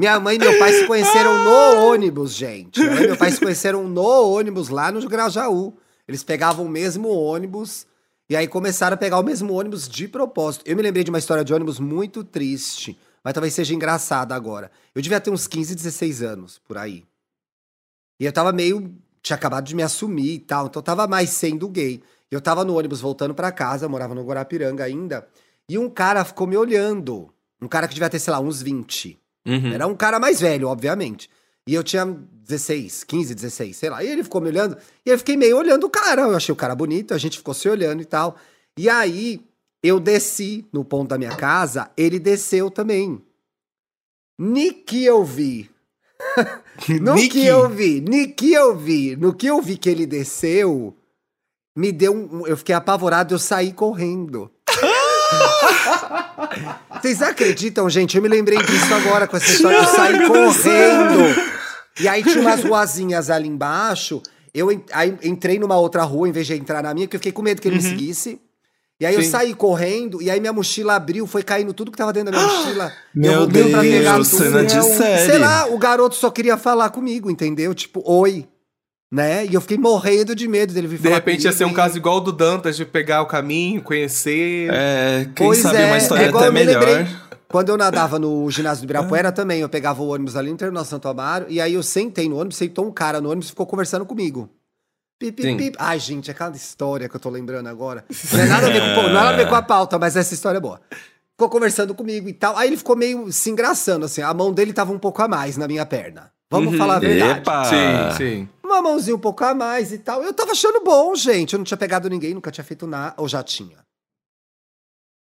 Minha 0.00 0.18
mãe 0.18 0.36
e 0.36 0.38
meu 0.38 0.58
pai 0.58 0.72
se 0.72 0.86
conheceram 0.86 1.44
no 1.44 1.90
ônibus, 1.92 2.32
gente. 2.32 2.80
Minha 2.80 2.94
mãe 2.94 3.04
e 3.04 3.06
meu 3.08 3.18
pai 3.18 3.30
se 3.32 3.38
conheceram 3.38 3.86
no 3.86 4.30
ônibus 4.30 4.70
lá 4.70 4.90
no 4.90 5.06
Grajaú. 5.06 5.74
Eles 6.08 6.24
pegavam 6.24 6.64
o 6.64 6.68
mesmo 6.70 7.10
ônibus 7.10 7.86
e 8.26 8.34
aí 8.34 8.48
começaram 8.48 8.94
a 8.94 8.96
pegar 8.96 9.18
o 9.18 9.22
mesmo 9.22 9.52
ônibus 9.52 9.86
de 9.86 10.08
propósito. 10.08 10.64
Eu 10.66 10.74
me 10.74 10.80
lembrei 10.80 11.04
de 11.04 11.10
uma 11.10 11.18
história 11.18 11.44
de 11.44 11.52
ônibus 11.52 11.78
muito 11.78 12.24
triste, 12.24 12.98
mas 13.22 13.34
talvez 13.34 13.52
seja 13.52 13.74
engraçada 13.74 14.34
agora. 14.34 14.70
Eu 14.94 15.02
devia 15.02 15.20
ter 15.20 15.28
uns 15.28 15.46
15, 15.46 15.74
16 15.74 16.22
anos 16.22 16.58
por 16.66 16.78
aí. 16.78 17.04
E 18.18 18.24
eu 18.24 18.32
tava 18.32 18.52
meio. 18.52 18.96
Tinha 19.22 19.36
acabado 19.36 19.66
de 19.66 19.76
me 19.76 19.82
assumir 19.82 20.32
e 20.32 20.38
tal, 20.38 20.68
então 20.68 20.80
eu 20.80 20.84
tava 20.84 21.06
mais 21.06 21.28
sendo 21.28 21.68
gay. 21.68 22.02
E 22.32 22.34
eu 22.34 22.40
tava 22.40 22.64
no 22.64 22.78
ônibus 22.78 23.02
voltando 23.02 23.34
pra 23.34 23.52
casa, 23.52 23.84
eu 23.84 23.90
morava 23.90 24.14
no 24.14 24.24
Guarapiranga 24.24 24.82
ainda. 24.82 25.28
E 25.68 25.76
um 25.76 25.90
cara 25.90 26.24
ficou 26.24 26.46
me 26.46 26.56
olhando. 26.56 27.28
Um 27.60 27.68
cara 27.68 27.86
que 27.86 27.92
devia 27.92 28.08
ter, 28.08 28.18
sei 28.18 28.32
lá, 28.32 28.40
uns 28.40 28.62
20. 28.62 29.20
Uhum. 29.50 29.72
Era 29.72 29.86
um 29.86 29.94
cara 29.94 30.20
mais 30.20 30.40
velho, 30.40 30.68
obviamente. 30.68 31.28
E 31.66 31.74
eu 31.74 31.84
tinha 31.84 32.06
16, 32.06 33.04
15, 33.04 33.34
16, 33.34 33.76
sei 33.76 33.90
lá. 33.90 34.02
E 34.02 34.08
ele 34.08 34.22
ficou 34.22 34.40
me 34.40 34.48
olhando. 34.48 34.76
E 35.04 35.10
eu 35.10 35.18
fiquei 35.18 35.36
meio 35.36 35.56
olhando 35.56 35.84
o 35.84 35.90
cara. 35.90 36.22
Eu 36.22 36.36
achei 36.36 36.52
o 36.52 36.56
cara 36.56 36.74
bonito, 36.74 37.14
a 37.14 37.18
gente 37.18 37.38
ficou 37.38 37.54
se 37.54 37.68
olhando 37.68 38.02
e 38.02 38.04
tal. 38.04 38.36
E 38.78 38.88
aí 38.88 39.44
eu 39.82 39.98
desci 39.98 40.66
no 40.72 40.84
ponto 40.84 41.08
da 41.08 41.18
minha 41.18 41.34
casa, 41.36 41.90
ele 41.96 42.18
desceu 42.18 42.70
também. 42.70 43.20
Ni 44.38 44.72
que 44.72 45.04
eu 45.04 45.24
vi. 45.24 45.70
No 47.00 47.14
Nick. 47.14 47.30
que 47.30 47.46
eu 47.46 47.68
vi, 47.68 48.00
que 48.28 48.52
eu 48.52 48.76
vi, 48.76 49.16
no 49.16 49.34
que 49.34 49.46
eu 49.46 49.60
vi 49.60 49.76
que 49.76 49.88
ele 49.88 50.06
desceu, 50.06 50.96
me 51.76 51.92
deu 51.92 52.12
um. 52.12 52.46
Eu 52.46 52.56
fiquei 52.56 52.74
apavorado, 52.74 53.34
eu 53.34 53.38
saí 53.38 53.72
correndo. 53.72 54.50
Vocês 57.00 57.22
acreditam, 57.22 57.88
gente? 57.88 58.16
Eu 58.16 58.22
me 58.22 58.28
lembrei 58.28 58.58
disso 58.58 58.92
agora 58.94 59.26
com 59.26 59.36
essa 59.36 59.50
história. 59.50 59.76
Eu 59.78 59.84
saí 59.84 60.26
correndo. 60.26 61.50
E 62.00 62.08
aí 62.08 62.22
tinha 62.22 62.40
umas 62.40 62.62
ruazinhas 62.62 63.30
ali 63.30 63.48
embaixo. 63.48 64.22
Eu 64.52 64.70
entrei 65.22 65.58
numa 65.58 65.76
outra 65.78 66.02
rua 66.02 66.28
em 66.28 66.32
vez 66.32 66.46
de 66.46 66.54
entrar 66.54 66.82
na 66.82 66.92
minha, 66.92 67.06
porque 67.06 67.16
eu 67.16 67.20
fiquei 67.20 67.32
com 67.32 67.42
medo 67.42 67.60
que 67.62 67.68
ele 67.68 67.76
me 67.76 67.82
seguisse. 67.82 68.40
E 68.98 69.06
aí 69.06 69.14
eu 69.14 69.22
Sim. 69.22 69.30
saí 69.30 69.54
correndo, 69.54 70.20
e 70.20 70.30
aí 70.30 70.38
minha 70.40 70.52
mochila 70.52 70.94
abriu, 70.94 71.26
foi 71.26 71.42
caindo 71.42 71.72
tudo 71.72 71.90
que 71.90 71.96
tava 71.96 72.12
dentro 72.12 72.32
da 72.32 72.38
minha 72.38 72.52
mochila. 72.52 72.92
Meu 73.14 73.32
eu 73.32 73.38
voltei 73.40 73.70
pra 73.70 73.80
pegar 73.80 74.14
Deus, 74.16 74.28
tudo. 74.28 74.42
cena 74.42 74.62
de 74.64 74.76
Eu- 74.76 74.82
série. 74.82 75.30
Sei 75.30 75.38
lá, 75.38 75.66
o 75.70 75.78
garoto 75.78 76.14
só 76.16 76.30
queria 76.30 76.58
falar 76.58 76.90
comigo, 76.90 77.30
entendeu? 77.30 77.74
Tipo, 77.74 78.02
oi. 78.04 78.46
Né? 79.10 79.44
E 79.46 79.54
eu 79.54 79.60
fiquei 79.60 79.76
morrendo 79.76 80.36
de 80.36 80.46
medo 80.46 80.72
dele 80.72 80.86
vir 80.86 81.00
De 81.00 81.08
repente 81.08 81.44
ia 81.44 81.52
ser 81.52 81.64
um 81.64 81.72
caso 81.72 81.96
igual 81.96 82.18
o 82.18 82.20
do 82.20 82.32
Dantas, 82.32 82.76
de 82.76 82.84
pegar 82.84 83.22
o 83.22 83.26
caminho, 83.26 83.82
conhecer. 83.82 84.70
É, 84.72 85.24
quem 85.34 85.46
Pois 85.46 85.58
sabe 85.58 85.78
é, 85.78 85.86
uma 85.86 85.98
história 85.98 86.26
é 86.26 86.28
igual 86.28 86.44
até 86.44 86.52
melhor. 86.52 86.84
lembrei. 86.84 87.06
Quando 87.48 87.70
eu 87.70 87.76
nadava 87.76 88.16
no 88.16 88.48
ginásio 88.48 88.82
do 88.82 88.84
Ibirapuera 88.84 89.32
também, 89.32 89.60
eu 89.60 89.68
pegava 89.68 90.00
o 90.00 90.08
ônibus 90.08 90.36
ali 90.36 90.52
no 90.52 90.56
Terminal 90.56 90.84
Santo 90.84 91.08
Amaro, 91.08 91.46
e 91.48 91.60
aí 91.60 91.74
eu 91.74 91.82
sentei 91.82 92.28
no 92.28 92.36
ônibus, 92.36 92.56
sentou 92.56 92.86
um 92.86 92.92
cara 92.92 93.20
no 93.20 93.28
ônibus 93.28 93.48
e 93.48 93.50
ficou 93.50 93.66
conversando 93.66 94.06
comigo. 94.06 94.48
Pip, 95.18 95.42
Sim. 95.42 95.56
pip. 95.56 95.76
Ai, 95.78 95.98
gente, 95.98 96.30
é 96.30 96.32
aquela 96.32 96.54
história 96.54 97.08
que 97.08 97.16
eu 97.16 97.20
tô 97.20 97.28
lembrando 97.28 97.66
agora. 97.66 98.04
Não 98.32 98.40
é 98.40 98.46
nada 98.46 98.68
a 98.68 98.70
ver 98.70 98.80
com, 98.80 99.02
não 99.02 99.10
é 99.10 99.12
nada 99.12 99.28
a 99.30 99.36
ver 99.36 99.48
com 99.48 99.54
a 99.56 99.62
pauta, 99.62 99.98
mas 99.98 100.16
essa 100.16 100.32
história 100.32 100.58
é 100.58 100.60
boa. 100.60 100.80
Ficou 101.32 101.50
conversando 101.50 101.92
comigo 101.94 102.28
e 102.28 102.32
tal. 102.32 102.56
Aí 102.56 102.68
ele 102.68 102.76
ficou 102.76 102.94
meio 102.94 103.32
se 103.32 103.50
engraçando, 103.50 104.06
assim. 104.06 104.22
A 104.22 104.32
mão 104.32 104.52
dele 104.52 104.72
tava 104.72 104.92
um 104.92 104.98
pouco 104.98 105.20
a 105.20 105.26
mais 105.26 105.56
na 105.56 105.66
minha 105.66 105.84
perna. 105.84 106.32
Vamos 106.50 106.72
Uhum. 106.72 106.78
falar 106.78 106.96
a 106.96 106.98
verdade. 106.98 107.40
Epa! 107.40 107.64
Sim, 107.64 108.16
sim. 108.18 108.48
Uma 108.64 108.82
mãozinha 108.82 109.14
um 109.16 109.20
pouco 109.20 109.44
a 109.44 109.54
mais 109.54 109.92
e 109.92 109.98
tal. 109.98 110.22
Eu 110.22 110.32
tava 110.32 110.52
achando 110.52 110.80
bom, 110.82 111.14
gente. 111.14 111.52
Eu 111.52 111.58
não 111.58 111.64
tinha 111.64 111.78
pegado 111.78 112.08
ninguém, 112.10 112.34
nunca 112.34 112.50
tinha 112.50 112.64
feito 112.64 112.86
nada. 112.86 113.14
Ou 113.18 113.28
já 113.28 113.42
tinha. 113.42 113.78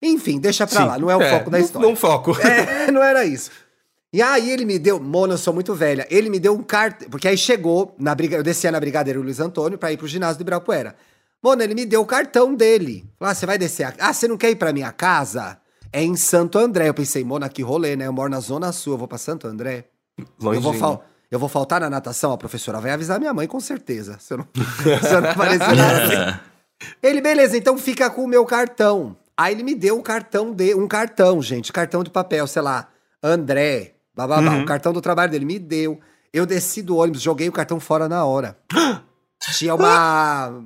Enfim, 0.03 0.39
deixa 0.39 0.67
pra 0.67 0.81
Sim. 0.83 0.87
lá. 0.87 0.99
Não 0.99 1.11
é 1.11 1.17
o 1.17 1.31
foco 1.31 1.51
da 1.51 1.59
história. 1.59 1.89
Não 1.89 1.97
foco. 1.97 2.33
É, 2.41 2.91
não 2.91 3.03
era 3.03 3.25
isso. 3.25 3.51
E 4.13 4.23
aí 4.23 4.51
ele 4.51 4.65
me 4.65 4.79
deu, 4.79 4.99
Mona, 4.99 5.35
eu 5.35 5.39
sou 5.39 5.53
muito 5.53 5.75
velha, 5.75 6.07
ele 6.11 6.31
me 6.31 6.41
deu 6.41 6.55
um 6.55 6.63
cartão, 6.63 7.11
porque 7.11 7.29
aí 7.29 7.37
chegou, 7.37 7.95
na 7.99 8.15
briga, 8.15 8.37
eu 8.37 8.43
descia 8.43 8.73
na 8.73 8.81
Brigadeiro 8.81 9.21
Luiz 9.21 9.39
Antônio 9.39 9.77
pra 9.77 9.93
ir 9.93 9.99
pro 9.99 10.07
ginásio 10.07 10.39
do 10.39 10.43
Ibirapuera. 10.43 10.97
Mona, 11.43 11.63
ele 11.63 11.75
me 11.75 11.85
deu 11.85 12.01
o 12.01 12.07
cartão 12.07 12.55
dele. 12.55 13.05
Falou, 13.19 13.33
ah, 13.33 13.35
você 13.35 13.45
vai 13.45 13.59
descer, 13.59 13.85
a... 13.85 13.95
ah, 13.99 14.13
você 14.15 14.27
não 14.27 14.39
quer 14.39 14.51
ir 14.51 14.57
pra 14.57 14.73
minha 14.73 14.91
casa? 14.93 15.59
É 15.93 16.03
em 16.03 16.17
Santo 16.17 16.59
André. 16.59 16.89
Eu 16.89 16.95
pensei, 16.95 17.23
Mona, 17.23 17.49
que 17.51 17.61
rolê, 17.63 17.97
né? 17.97 18.07
Eu 18.07 18.13
moro 18.13 18.31
na 18.31 18.41
Zona 18.41 18.73
Sul, 18.73 18.95
eu 18.95 18.99
vou 18.99 19.07
pra 19.09 19.19
Santo 19.19 19.47
André. 19.47 19.85
Eu 20.57 20.61
vou, 20.61 20.73
eu 21.31 21.39
vou 21.39 21.49
faltar 21.49 21.81
na 21.81 21.91
natação, 21.91 22.33
a 22.33 22.39
professora 22.39 22.81
vai 22.81 22.91
avisar 22.91 23.19
minha 23.19 23.33
mãe 23.35 23.47
com 23.47 23.61
certeza, 23.61 24.17
se 24.21 24.33
eu 24.35 24.39
não, 24.39 24.49
se 25.03 25.15
eu 25.15 25.21
não 25.21 25.31
aparecer 25.31 25.75
nada. 25.77 26.41
Ele, 27.03 27.21
beleza, 27.21 27.57
então 27.57 27.77
fica 27.79 28.09
com 28.11 28.25
o 28.25 28.29
meu 28.29 28.45
cartão. 28.45 29.17
Aí 29.37 29.55
ele 29.55 29.63
me 29.63 29.75
deu 29.75 29.97
um 29.97 30.03
cartão 30.03 30.53
de 30.53 30.75
um 30.75 30.87
cartão, 30.89 31.41
gente, 31.43 31.73
cartão 31.73 32.03
de 32.03 32.11
papel, 32.11 32.47
sei 32.47 32.63
lá, 32.63 32.89
André, 33.23 33.95
bababá, 34.17 34.51
Uhum. 34.53 34.63
o 34.63 34.67
cartão 34.67 34.93
do 34.93 35.01
trabalho 35.01 35.31
dele 35.31 35.45
me 35.45 35.59
deu. 35.59 36.01
Eu 36.33 36.45
desci 36.45 36.83
do 36.83 36.97
ônibus, 36.97 37.23
joguei 37.23 37.49
o 37.49 37.53
cartão 37.53 37.79
fora 37.81 38.09
na 38.09 38.25
hora. 38.25 38.57
Tinha 39.57 39.75
uma 39.75 40.63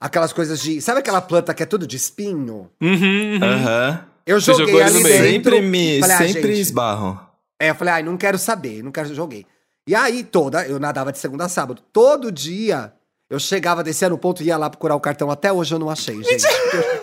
aquelas 0.00 0.32
coisas 0.32 0.60
de, 0.60 0.80
sabe 0.80 1.00
aquela 1.00 1.20
planta 1.20 1.54
que 1.54 1.62
é 1.62 1.66
tudo 1.66 1.86
de 1.86 1.96
espinho? 1.96 2.70
Uhum, 2.80 3.34
uhum. 3.34 3.38
Aham. 3.42 4.00
Eu 4.26 4.40
joguei 4.40 4.82
ali 4.82 4.94
no 4.94 5.00
meio. 5.00 5.22
dentro. 5.22 5.52
Sempre 5.52 5.60
me. 5.60 6.00
Falei, 6.00 6.16
ah, 6.16 6.18
sempre 6.18 6.42
gente, 6.42 6.60
esbarro. 6.60 7.20
É, 7.60 7.70
eu 7.70 7.74
falei, 7.74 7.94
ai, 7.94 8.02
não 8.02 8.16
quero 8.16 8.38
saber, 8.38 8.82
não 8.82 8.90
quero, 8.92 9.14
joguei. 9.14 9.46
E 9.88 9.94
aí, 9.94 10.24
toda, 10.24 10.66
eu 10.66 10.78
nadava 10.80 11.12
de 11.12 11.18
segunda 11.18 11.44
a 11.44 11.48
sábado. 11.48 11.80
Todo 11.92 12.32
dia, 12.32 12.92
eu 13.30 13.38
chegava, 13.38 13.82
descia 13.84 14.08
no 14.08 14.18
ponto 14.18 14.42
e 14.42 14.46
ia 14.46 14.56
lá 14.56 14.68
procurar 14.68 14.96
o 14.96 15.00
cartão. 15.00 15.30
Até 15.30 15.52
hoje 15.52 15.74
eu 15.74 15.78
não 15.78 15.88
achei, 15.88 16.16
gente. 16.22 16.44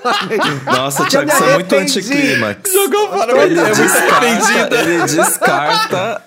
Nossa, 0.65 1.05
Thiago, 1.07 1.27
me 1.27 1.33
você 1.33 1.43
é 1.43 1.53
muito 1.53 1.75
anticlímax. 1.75 2.71
Jogou 2.71 3.09
fora, 3.09 3.41
Ele 3.45 3.55
mas 3.55 3.79
é 3.79 3.83
descarta, 3.83 4.15
arrependida. 4.15 4.81
ele 4.81 5.03
descarta 5.03 6.23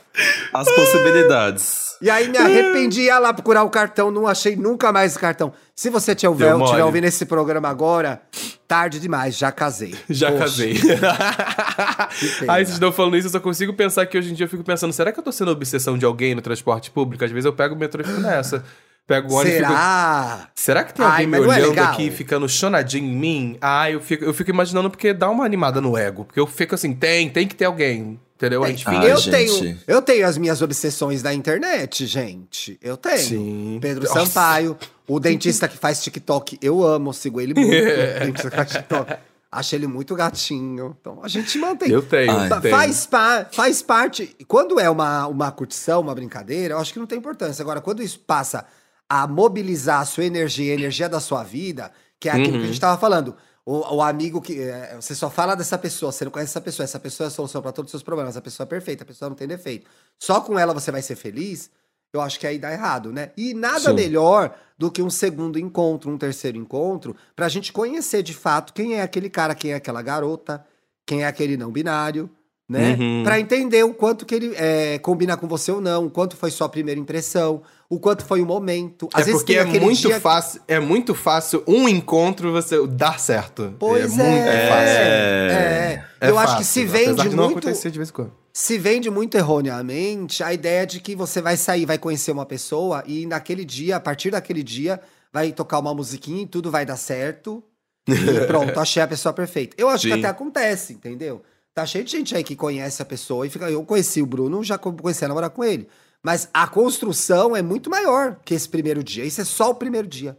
as 0.54 0.74
possibilidades. 0.74 1.85
E 2.00 2.10
aí 2.10 2.28
me 2.28 2.36
arrependi, 2.36 3.02
ia 3.02 3.18
lá 3.18 3.32
procurar 3.32 3.62
o 3.62 3.70
cartão, 3.70 4.10
não 4.10 4.26
achei 4.26 4.54
nunca 4.54 4.92
mais 4.92 5.16
o 5.16 5.18
cartão. 5.18 5.52
Se 5.74 5.90
você 5.90 6.14
tiver, 6.14 6.52
tiver 6.66 6.84
ouvindo 6.84 7.04
esse 7.04 7.24
programa 7.24 7.68
agora, 7.68 8.20
tarde 8.66 8.98
demais, 9.00 9.36
já 9.36 9.50
casei. 9.50 9.94
Já 10.08 10.30
Poxa. 10.30 10.44
casei. 10.44 10.74
Aí 12.48 12.64
vocês 12.64 12.74
estão 12.76 12.92
falando 12.92 13.16
isso, 13.16 13.28
eu 13.28 13.32
só 13.32 13.40
consigo 13.40 13.72
pensar 13.74 14.06
que 14.06 14.16
hoje 14.16 14.30
em 14.30 14.34
dia 14.34 14.44
eu 14.44 14.50
fico 14.50 14.64
pensando, 14.64 14.92
será 14.92 15.12
que 15.12 15.18
eu 15.18 15.24
tô 15.24 15.32
sendo 15.32 15.50
obsessão 15.50 15.96
de 15.96 16.04
alguém 16.04 16.34
no 16.34 16.42
transporte 16.42 16.90
público? 16.90 17.24
Às 17.24 17.30
vezes 17.30 17.44
eu 17.44 17.52
pego 17.52 17.74
o 17.74 17.78
metrô 17.78 18.02
e 18.02 18.06
fico 18.06 18.20
nessa. 18.20 18.64
Pego 19.06 19.32
o 19.32 19.36
ônibus 19.36 19.52
e 19.52 19.58
fico... 19.58 19.68
Será? 19.68 20.48
Será 20.54 20.84
que 20.84 20.92
tem 20.94 21.04
Ai, 21.04 21.10
alguém 21.12 21.26
me 21.26 21.30
mas 21.32 21.40
não 21.46 21.52
é 21.52 21.56
olhando 21.56 21.70
legal? 21.70 21.92
aqui, 21.92 22.10
ficando 22.10 22.48
chonadinho 22.48 23.06
em 23.06 23.16
mim? 23.16 23.58
Ah, 23.60 23.88
eu 23.90 24.00
fico, 24.00 24.24
eu 24.24 24.34
fico 24.34 24.50
imaginando 24.50 24.90
porque 24.90 25.12
dá 25.12 25.30
uma 25.30 25.44
animada 25.44 25.80
no 25.80 25.96
ego. 25.96 26.24
Porque 26.24 26.40
eu 26.40 26.46
fico 26.46 26.74
assim, 26.74 26.92
tem, 26.92 27.30
tem 27.30 27.46
que 27.46 27.54
ter 27.54 27.66
alguém. 27.66 28.18
Entendeu? 28.34 28.64
A 28.64 28.68
gente 28.68 28.84
fica... 28.84 29.00
Ah, 29.00 29.06
eu, 29.06 29.16
gente. 29.16 29.30
tenho, 29.30 29.78
eu 29.86 30.02
tenho 30.02 30.26
as 30.26 30.36
minhas 30.36 30.60
obsessões 30.60 31.22
da 31.22 31.32
internet, 31.32 32.04
gente. 32.04 32.78
Eu 32.82 32.96
tenho. 32.96 33.18
Sim. 33.18 33.78
Pedro 33.80 34.04
Nossa. 34.06 34.26
Sampaio, 34.26 34.76
o 35.06 35.20
dentista 35.20 35.68
que 35.68 35.78
faz 35.78 36.02
TikTok, 36.02 36.58
eu 36.60 36.84
amo, 36.84 37.14
sigo 37.14 37.40
ele 37.40 37.54
muito. 37.54 37.70
o 37.72 38.24
dentista 38.26 38.50
que 38.50 38.56
faz 38.56 38.70
TikTok. 38.72 39.16
Acho 39.50 39.74
ele 39.74 39.86
muito 39.86 40.14
gatinho. 40.14 40.94
Então 41.00 41.20
a 41.22 41.28
gente 41.28 41.56
mantém. 41.56 41.90
Eu 41.90 42.00
Ai. 42.00 42.48
Tenho. 42.50 42.70
Faz, 42.70 43.06
pa- 43.06 43.46
faz 43.50 43.80
parte. 43.80 44.36
Quando 44.46 44.78
é 44.78 44.90
uma, 44.90 45.26
uma 45.28 45.50
curtição, 45.50 46.00
uma 46.02 46.14
brincadeira, 46.14 46.74
eu 46.74 46.78
acho 46.78 46.92
que 46.92 46.98
não 46.98 47.06
tem 47.06 47.16
importância. 47.16 47.62
Agora, 47.62 47.80
quando 47.80 48.02
isso 48.02 48.18
passa 48.18 48.66
a 49.08 49.26
mobilizar 49.26 50.00
a 50.00 50.04
sua 50.04 50.24
energia, 50.24 50.72
a 50.72 50.74
energia 50.74 51.08
da 51.08 51.20
sua 51.20 51.42
vida, 51.42 51.92
que 52.18 52.28
é 52.28 52.32
aquilo 52.32 52.54
Uhum. 52.54 52.58
que 52.60 52.64
a 52.64 52.68
gente 52.68 52.80
tava 52.80 52.98
falando. 52.98 53.36
O, 53.64 53.96
o 53.96 54.02
amigo 54.02 54.40
que. 54.40 54.60
é, 54.60 54.94
você 55.00 55.14
só 55.14 55.28
fala 55.28 55.54
dessa 55.56 55.76
pessoa, 55.76 56.12
você 56.12 56.24
não 56.24 56.30
conhece 56.32 56.50
essa 56.52 56.60
pessoa. 56.60 56.84
Essa 56.84 57.00
pessoa 57.00 57.26
é 57.26 57.28
a 57.28 57.30
solução 57.30 57.60
para 57.60 57.72
todos 57.72 57.88
os 57.88 57.92
seus 57.92 58.02
problemas. 58.02 58.36
A 58.36 58.40
pessoa 58.40 58.64
é 58.64 58.68
perfeita, 58.68 59.02
a 59.02 59.06
pessoa 59.06 59.28
não 59.28 59.36
tem 59.36 59.48
defeito. 59.48 59.88
Só 60.18 60.40
com 60.40 60.58
ela 60.58 60.72
você 60.72 60.90
vai 60.92 61.02
ser 61.02 61.16
feliz. 61.16 61.70
Eu 62.12 62.20
acho 62.20 62.38
que 62.38 62.46
aí 62.46 62.58
dá 62.58 62.72
errado, 62.72 63.12
né? 63.12 63.32
E 63.36 63.52
nada 63.52 63.90
Sim. 63.90 63.92
melhor 63.92 64.54
do 64.78 64.90
que 64.90 65.02
um 65.02 65.10
segundo 65.10 65.58
encontro, 65.58 66.10
um 66.10 66.16
terceiro 66.16 66.56
encontro, 66.56 67.16
pra 67.34 67.48
gente 67.48 67.72
conhecer 67.72 68.22
de 68.22 68.32
fato 68.32 68.72
quem 68.72 68.94
é 68.94 69.02
aquele 69.02 69.28
cara, 69.28 69.54
quem 69.54 69.72
é 69.72 69.74
aquela 69.74 70.00
garota, 70.00 70.64
quem 71.04 71.24
é 71.24 71.26
aquele 71.26 71.56
não 71.56 71.70
binário, 71.70 72.30
né? 72.68 72.96
Uhum. 72.98 73.22
Pra 73.24 73.38
entender 73.38 73.84
o 73.84 73.94
quanto 73.94 74.26
que 74.26 74.34
ele 74.34 74.52
é, 74.56 74.98
combina 74.98 75.36
com 75.36 75.46
você 75.46 75.70
ou 75.70 75.80
não, 75.80 76.06
o 76.06 76.10
quanto 76.10 76.36
foi 76.36 76.50
sua 76.50 76.68
primeira 76.68 77.00
impressão, 77.00 77.62
o 77.88 78.00
quanto 78.00 78.24
foi 78.24 78.40
o 78.40 78.46
momento. 78.46 79.08
É 79.14 79.22
porque 79.24 79.54
tem 79.64 79.76
é 79.76 79.80
muito 79.80 80.00
dia- 80.08 80.20
fácil, 80.20 80.60
é 80.66 80.80
muito 80.80 81.14
fácil 81.14 81.62
um 81.66 81.88
encontro 81.88 82.50
você 82.50 82.84
dar 82.88 83.20
certo. 83.20 83.74
Pois 83.78 84.18
é. 84.18 84.22
é, 84.22 84.30
muito 84.30 84.48
é, 84.48 84.68
fácil. 84.68 84.96
é. 84.98 86.04
É 86.20 86.30
Eu 86.30 86.38
acho 86.38 86.52
fácil, 86.54 86.58
que 86.58 86.64
se 86.64 86.84
vende 86.84 87.28
de 87.28 87.36
não 87.36 87.50
muito, 87.50 87.60
de 87.72 87.98
vez 87.98 88.08
em 88.08 88.12
quando. 88.12 88.32
se 88.52 88.78
vende 88.78 89.10
muito 89.10 89.36
erroneamente 89.36 90.42
a 90.42 90.52
ideia 90.52 90.86
de 90.86 90.98
que 90.98 91.14
você 91.14 91.40
vai 91.42 91.56
sair, 91.56 91.84
vai 91.86 91.98
conhecer 91.98 92.32
uma 92.32 92.46
pessoa 92.46 93.04
e 93.06 93.26
naquele 93.26 93.64
dia, 93.64 93.96
a 93.96 94.00
partir 94.00 94.30
daquele 94.30 94.62
dia, 94.62 94.98
vai 95.32 95.52
tocar 95.52 95.78
uma 95.78 95.94
musiquinha 95.94 96.42
e 96.42 96.46
tudo 96.46 96.70
vai 96.70 96.84
dar 96.86 96.96
certo. 96.96 97.62
E 98.08 98.12
pronto, 98.46 98.78
achei 98.80 99.02
a 99.02 99.06
pessoa 99.06 99.32
perfeita. 99.32 99.76
Eu 99.78 99.88
acho 99.88 100.06
que 100.08 100.12
Sim. 100.14 100.18
até 100.20 100.28
acontece, 100.28 100.94
entendeu? 100.94 101.42
Tá 101.76 101.84
cheio 101.84 102.04
de 102.04 102.10
gente 102.10 102.34
aí 102.34 102.42
que 102.42 102.56
conhece 102.56 103.02
a 103.02 103.04
pessoa 103.04 103.46
e 103.46 103.50
fica. 103.50 103.70
Eu 103.70 103.84
conheci 103.84 104.22
o 104.22 104.26
Bruno, 104.26 104.64
já 104.64 104.78
comecei 104.78 105.26
a 105.26 105.28
namorar 105.28 105.50
com 105.50 105.62
ele. 105.62 105.86
Mas 106.22 106.48
a 106.54 106.66
construção 106.66 107.54
é 107.54 107.60
muito 107.60 107.90
maior 107.90 108.40
que 108.46 108.54
esse 108.54 108.66
primeiro 108.66 109.04
dia. 109.04 109.26
Isso 109.26 109.42
é 109.42 109.44
só 109.44 109.72
o 109.72 109.74
primeiro 109.74 110.08
dia. 110.08 110.38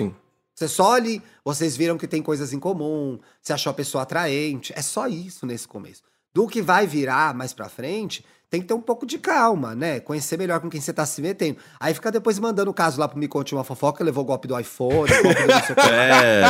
Sim. 0.00 0.14
Você 0.54 0.66
só 0.66 0.94
ali, 0.94 1.22
vocês 1.44 1.76
viram 1.76 1.98
que 1.98 2.08
tem 2.08 2.22
coisas 2.22 2.54
em 2.54 2.58
comum, 2.58 3.20
você 3.42 3.52
achou 3.52 3.70
a 3.70 3.74
pessoa 3.74 4.00
atraente. 4.00 4.72
É 4.74 4.80
só 4.80 5.06
isso 5.06 5.44
nesse 5.44 5.68
começo. 5.68 6.02
Do 6.32 6.48
que 6.48 6.62
vai 6.62 6.86
virar 6.86 7.34
mais 7.34 7.52
pra 7.52 7.68
frente, 7.68 8.24
tem 8.50 8.62
que 8.62 8.66
ter 8.66 8.74
um 8.74 8.80
pouco 8.80 9.04
de 9.04 9.18
calma, 9.18 9.74
né? 9.74 10.00
Conhecer 10.00 10.38
melhor 10.38 10.58
com 10.60 10.70
quem 10.70 10.80
você 10.80 10.92
tá 10.92 11.04
se 11.04 11.20
metendo. 11.20 11.58
Aí 11.78 11.92
fica 11.92 12.10
depois 12.10 12.38
mandando 12.38 12.70
o 12.70 12.74
caso 12.74 12.98
lá 12.98 13.06
pro 13.06 13.18
Me 13.18 13.28
Conte 13.28 13.54
Uma 13.54 13.62
Fofoca, 13.62 14.02
levou 14.02 14.24
golpe 14.24 14.48
do 14.48 14.58
iPhone, 14.58 15.06
golpe 15.22 15.42
do 15.42 15.46
não 15.48 15.62
sei 15.62 15.76
o. 15.76 15.80
É. 15.80 16.42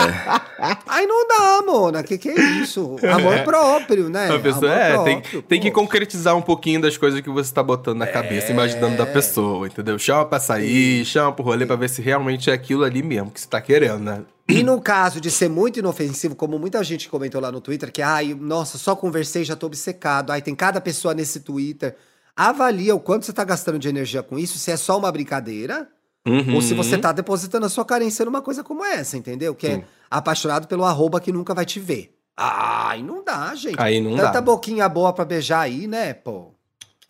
Aí 0.86 1.06
não 1.06 1.26
dá, 1.26 1.62
Mona. 1.66 2.02
Que 2.04 2.16
que 2.16 2.28
é 2.28 2.40
isso? 2.62 2.96
Amor 3.02 3.42
próprio, 3.42 4.08
né? 4.08 4.32
A 4.32 4.38
pessoa, 4.38 4.72
Amor 4.72 4.78
é, 4.78 5.04
tem, 5.04 5.20
próprio, 5.20 5.42
tem 5.42 5.60
que 5.60 5.70
pô. 5.70 5.80
concretizar 5.80 6.36
um 6.36 6.42
pouquinho 6.42 6.80
das 6.80 6.96
coisas 6.96 7.20
que 7.20 7.30
você 7.30 7.52
tá 7.52 7.62
botando 7.62 7.98
na 7.98 8.06
cabeça, 8.06 8.52
imaginando 8.52 8.96
da 8.96 9.06
pessoa, 9.06 9.66
entendeu? 9.66 9.98
Chama 9.98 10.24
pra 10.24 10.38
sair, 10.38 11.04
chama 11.04 11.32
pro 11.32 11.44
rolê 11.44 11.66
pra 11.66 11.74
ver 11.74 11.90
se 11.90 12.00
realmente 12.00 12.48
é 12.48 12.52
aquilo 12.52 12.84
ali 12.84 13.02
mesmo 13.02 13.30
que 13.30 13.40
você 13.40 13.48
tá 13.48 13.60
querendo, 13.60 13.98
né? 13.98 14.22
E 14.48 14.62
no 14.62 14.80
caso 14.80 15.20
de 15.20 15.30
ser 15.30 15.48
muito 15.50 15.78
inofensivo, 15.78 16.34
como 16.34 16.58
muita 16.58 16.82
gente 16.82 17.08
comentou 17.08 17.40
lá 17.40 17.52
no 17.52 17.60
Twitter, 17.60 17.92
que, 17.92 18.00
ai, 18.00 18.32
nossa, 18.34 18.78
só 18.78 18.96
conversei, 18.96 19.44
já 19.44 19.54
tô 19.54 19.66
obcecado. 19.66 20.30
Ai, 20.30 20.40
tem 20.40 20.54
cada 20.54 20.80
pessoa 20.80 21.12
nesse 21.12 21.40
Twitter. 21.40 21.94
Avalia 22.34 22.94
o 22.94 23.00
quanto 23.00 23.26
você 23.26 23.32
tá 23.32 23.44
gastando 23.44 23.78
de 23.78 23.88
energia 23.88 24.22
com 24.22 24.38
isso, 24.38 24.58
se 24.58 24.70
é 24.70 24.76
só 24.76 24.96
uma 24.98 25.12
brincadeira, 25.12 25.88
Uhum. 26.26 26.56
ou 26.56 26.62
se 26.62 26.74
você 26.74 26.98
tá 26.98 27.10
depositando 27.12 27.64
a 27.64 27.68
sua 27.68 27.84
carência 27.84 28.24
numa 28.24 28.42
coisa 28.42 28.62
como 28.62 28.84
essa, 28.84 29.16
entendeu? 29.16 29.54
Que 29.54 29.66
é 29.66 29.74
Sim. 29.76 29.84
apaixonado 30.10 30.66
pelo 30.66 30.84
arroba 30.84 31.20
que 31.20 31.32
nunca 31.32 31.54
vai 31.54 31.64
te 31.64 31.80
ver. 31.80 32.14
Ai, 32.36 33.02
não 33.02 33.24
dá, 33.24 33.54
gente. 33.54 33.76
Aí 33.80 34.00
não 34.00 34.14
Tanta 34.16 34.32
dá. 34.32 34.40
boquinha 34.40 34.88
boa 34.88 35.12
pra 35.12 35.24
beijar 35.24 35.60
aí, 35.60 35.86
né, 35.86 36.12
pô? 36.14 36.52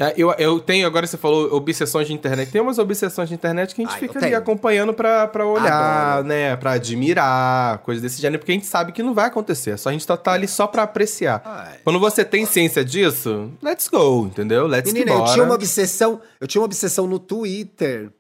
É, 0.00 0.14
eu, 0.16 0.30
eu 0.38 0.60
tenho, 0.60 0.86
agora 0.86 1.04
você 1.08 1.16
falou 1.16 1.52
obsessões 1.52 2.06
de 2.06 2.12
internet. 2.14 2.52
Tem 2.52 2.60
umas 2.60 2.78
obsessões 2.78 3.28
de 3.28 3.34
internet 3.34 3.74
que 3.74 3.82
a 3.82 3.84
gente 3.84 3.96
Ah, 3.96 3.98
fica 3.98 4.24
ali 4.24 4.32
acompanhando 4.32 4.94
pra, 4.94 5.26
pra 5.26 5.44
olhar, 5.44 6.12
Adoro. 6.18 6.28
né? 6.28 6.54
Pra 6.56 6.72
admirar, 6.72 7.78
coisas 7.78 8.00
desse 8.00 8.20
gênero, 8.22 8.38
porque 8.38 8.52
a 8.52 8.54
gente 8.54 8.66
sabe 8.66 8.92
que 8.92 9.02
não 9.02 9.12
vai 9.12 9.26
acontecer. 9.26 9.76
Só 9.76 9.88
a 9.88 9.92
gente 9.92 10.06
tá, 10.06 10.16
tá 10.16 10.32
ali 10.34 10.46
só 10.46 10.68
pra 10.68 10.84
apreciar. 10.84 11.42
Ai. 11.44 11.78
Quando 11.82 11.98
você 11.98 12.24
tem 12.24 12.46
ciência 12.46 12.84
disso, 12.84 13.50
let's 13.60 13.88
go, 13.88 14.26
entendeu? 14.26 14.68
Let's 14.68 14.92
Menina, 14.92 15.10
eu 15.10 15.24
tinha 15.24 15.44
uma 15.44 15.54
obsessão, 15.54 16.20
eu 16.40 16.46
tinha 16.46 16.60
uma 16.60 16.66
obsessão 16.66 17.08
no 17.08 17.18
Twitter. 17.18 18.12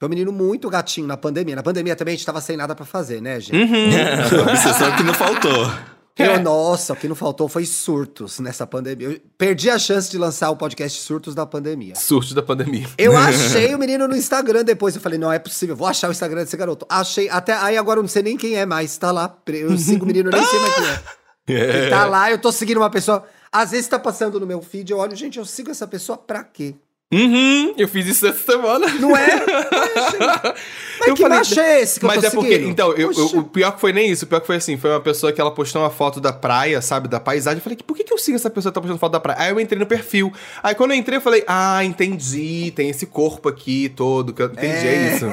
Foi 0.00 0.08
um 0.08 0.10
menino 0.10 0.32
muito 0.32 0.70
gatinho 0.70 1.06
na 1.06 1.18
pandemia. 1.18 1.54
Na 1.54 1.62
pandemia 1.62 1.94
também 1.94 2.14
a 2.14 2.16
gente 2.16 2.26
tava 2.26 2.40
sem 2.40 2.56
nada 2.56 2.74
pra 2.74 2.86
fazer, 2.86 3.20
né, 3.20 3.38
gente? 3.38 3.54
Uhum. 3.54 4.40
Obsessão 4.50 4.96
que 4.96 5.02
não 5.02 5.12
faltou. 5.14 5.70
Eu, 6.18 6.40
nossa, 6.40 6.92
o 6.92 6.96
que 6.96 7.08
não 7.08 7.14
faltou 7.14 7.48
foi 7.48 7.64
surtos 7.64 8.38
nessa 8.38 8.66
pandemia. 8.66 9.08
Eu 9.08 9.20
perdi 9.38 9.70
a 9.70 9.78
chance 9.78 10.10
de 10.10 10.18
lançar 10.18 10.50
o 10.50 10.56
podcast 10.56 11.00
Surtos 11.00 11.34
da 11.34 11.46
Pandemia. 11.46 11.94
Surto 11.94 12.34
da 12.34 12.42
pandemia. 12.42 12.86
Eu 12.98 13.16
achei 13.16 13.74
o 13.74 13.78
menino 13.78 14.06
no 14.06 14.14
Instagram 14.14 14.62
depois. 14.62 14.94
Eu 14.94 15.00
falei, 15.00 15.18
não 15.18 15.32
é 15.32 15.38
possível, 15.38 15.74
vou 15.74 15.86
achar 15.86 16.08
o 16.08 16.12
Instagram 16.12 16.42
desse 16.42 16.56
garoto. 16.56 16.86
Achei, 16.88 17.30
até 17.30 17.54
aí 17.54 17.78
agora 17.78 17.98
eu 17.98 18.02
não 18.02 18.08
sei 18.08 18.22
nem 18.22 18.36
quem 18.36 18.56
é 18.56 18.66
mais. 18.66 18.96
Tá 18.98 19.10
lá, 19.10 19.34
eu 19.46 19.76
sigo 19.78 20.04
o 20.04 20.06
menino, 20.06 20.30
nem 20.30 20.44
sei 20.44 20.58
mais 20.58 20.74
quem 20.74 21.56
é. 21.56 21.78
Ele 21.78 21.90
tá 21.90 22.04
lá, 22.04 22.30
eu 22.30 22.38
tô 22.38 22.52
seguindo 22.52 22.76
uma 22.76 22.90
pessoa. 22.90 23.24
Às 23.50 23.70
vezes 23.70 23.88
tá 23.88 23.98
passando 23.98 24.38
no 24.38 24.46
meu 24.46 24.60
feed, 24.60 24.90
eu 24.90 24.98
olho, 24.98 25.16
gente, 25.16 25.38
eu 25.38 25.44
sigo 25.44 25.70
essa 25.70 25.86
pessoa 25.86 26.18
pra 26.18 26.44
quê? 26.44 26.74
Uhum, 27.12 27.74
eu 27.76 27.86
fiz 27.88 28.06
isso 28.06 28.26
essa 28.26 28.52
semana. 28.52 28.86
Não 28.98 29.14
é? 29.16 29.26
Mas 30.98 31.08
Eu 31.08 31.14
que 31.14 31.22
falei, 31.22 31.38
macho 31.38 31.60
é 31.60 31.80
esse 31.82 32.00
que 32.00 32.06
Mas 32.06 32.16
eu 32.16 32.22
tô 32.22 32.26
é 32.28 32.30
porque, 32.30 32.52
seguindo? 32.54 32.70
então, 32.70 32.92
eu- 32.92 33.12
eu- 33.12 33.38
o 33.40 33.44
pior 33.44 33.72
que 33.72 33.80
foi 33.80 33.92
nem 33.92 34.10
isso. 34.10 34.24
O 34.24 34.28
pior 34.28 34.40
que 34.40 34.46
foi 34.46 34.56
assim: 34.56 34.76
foi 34.76 34.90
uma 34.90 35.00
pessoa 35.00 35.32
que 35.32 35.40
ela 35.40 35.50
postou 35.50 35.82
uma 35.82 35.90
foto 35.90 36.20
da 36.20 36.32
praia, 36.32 36.80
sabe, 36.80 37.08
da 37.08 37.20
paisagem. 37.20 37.58
Eu 37.58 37.62
falei, 37.62 37.78
por 37.86 37.96
que, 37.96 38.04
que 38.04 38.12
eu 38.12 38.18
sigo 38.18 38.36
essa 38.36 38.48
pessoa 38.48 38.70
que 38.70 38.74
tá 38.74 38.80
postando 38.80 38.98
foto 38.98 39.12
da 39.12 39.20
praia? 39.20 39.40
Aí 39.40 39.50
eu 39.50 39.60
entrei 39.60 39.78
no 39.78 39.86
perfil. 39.86 40.32
Aí 40.62 40.74
quando 40.74 40.92
eu 40.92 40.96
entrei, 40.96 41.18
eu 41.18 41.22
falei, 41.22 41.44
ah, 41.46 41.84
entendi, 41.84 42.72
tem 42.74 42.88
esse 42.88 43.04
corpo 43.06 43.48
aqui 43.48 43.88
todo, 43.90 44.32
que 44.32 44.40
eu 44.42 44.46
entendi, 44.46 44.86
é, 44.86 44.94
É. 44.94 45.14
isso. 45.14 45.26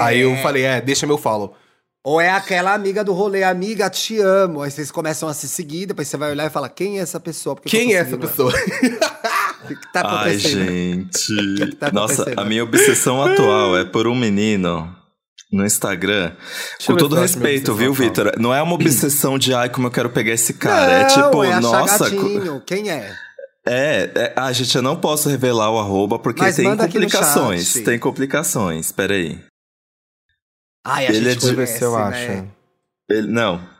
Aí 0.00 0.20
eu 0.20 0.36
falei, 0.36 0.62
é, 0.64 0.80
deixa 0.80 1.06
meu 1.06 1.18
follow. 1.18 1.54
Ou 2.06 2.20
é 2.20 2.30
aquela 2.30 2.74
amiga 2.74 3.02
do 3.02 3.14
rolê, 3.14 3.42
amiga, 3.44 3.88
te 3.88 4.20
amo. 4.20 4.60
Aí 4.60 4.70
vocês 4.70 4.90
começam 4.90 5.26
a 5.26 5.32
se 5.32 5.48
seguir, 5.48 5.86
depois 5.86 6.06
você 6.06 6.18
vai 6.18 6.30
olhar 6.32 6.46
e 6.46 6.50
fala, 6.50 6.68
quem 6.68 6.98
é 6.98 7.02
essa 7.02 7.18
pessoa? 7.18 7.56
Porque 7.56 7.70
Quem 7.70 7.94
é 7.94 7.98
essa 7.98 8.18
pessoa? 8.18 8.52
O 9.64 9.68
que, 9.68 9.76
que 9.76 9.92
tá 9.92 10.02
Ai, 10.04 10.30
acontecendo? 10.34 10.66
gente. 10.70 11.56
que 11.70 11.76
tá 11.76 11.90
Nossa, 11.92 12.32
a 12.36 12.44
minha 12.44 12.62
obsessão 12.62 13.22
atual 13.22 13.76
é 13.78 13.84
por 13.84 14.06
um 14.06 14.14
menino 14.14 14.94
no 15.50 15.64
Instagram. 15.64 16.32
Deixa 16.78 16.92
Com 16.92 16.96
todo 16.98 17.16
respeito, 17.16 17.74
viu. 17.74 17.92
Vitor? 17.94 18.32
Não 18.38 18.52
é 18.54 18.60
uma 18.62 18.74
obsessão 18.74 19.38
de 19.38 19.54
ai, 19.54 19.68
como 19.68 19.86
eu 19.86 19.90
quero 19.90 20.10
pegar 20.10 20.32
esse 20.32 20.54
cara. 20.54 20.92
é 20.92 21.02
Não, 21.02 21.08
tipo, 21.08 21.44
é 21.44 21.60
nossa. 21.60 22.04
gatinho. 22.10 22.60
Quem 22.66 22.90
é? 22.90 23.14
É, 23.66 24.10
é, 24.14 24.32
ah, 24.36 24.52
gente, 24.52 24.76
eu 24.76 24.82
não 24.82 24.94
posso 24.96 25.28
revelar 25.30 25.70
o 25.70 25.78
arroba 25.78 26.18
porque 26.18 26.42
Mas 26.42 26.56
tem 26.56 26.66
manda 26.66 26.84
aqui 26.84 26.98
no 26.98 27.04
complicações. 27.06 27.66
chat. 27.72 27.84
Tem 27.84 27.98
complicações, 27.98 28.92
peraí. 28.92 29.40
Ai, 30.86 31.06
a 31.06 31.10
Ele 31.10 31.28
é 31.28 31.32
gente 31.32 31.40
de- 31.40 31.46
eu 31.48 31.56
ver 31.56 31.66
conhece, 31.66 31.82
eu 31.84 31.96
né? 31.96 32.02
acho. 32.04 32.48
Ele, 33.08 33.28
não. 33.28 33.73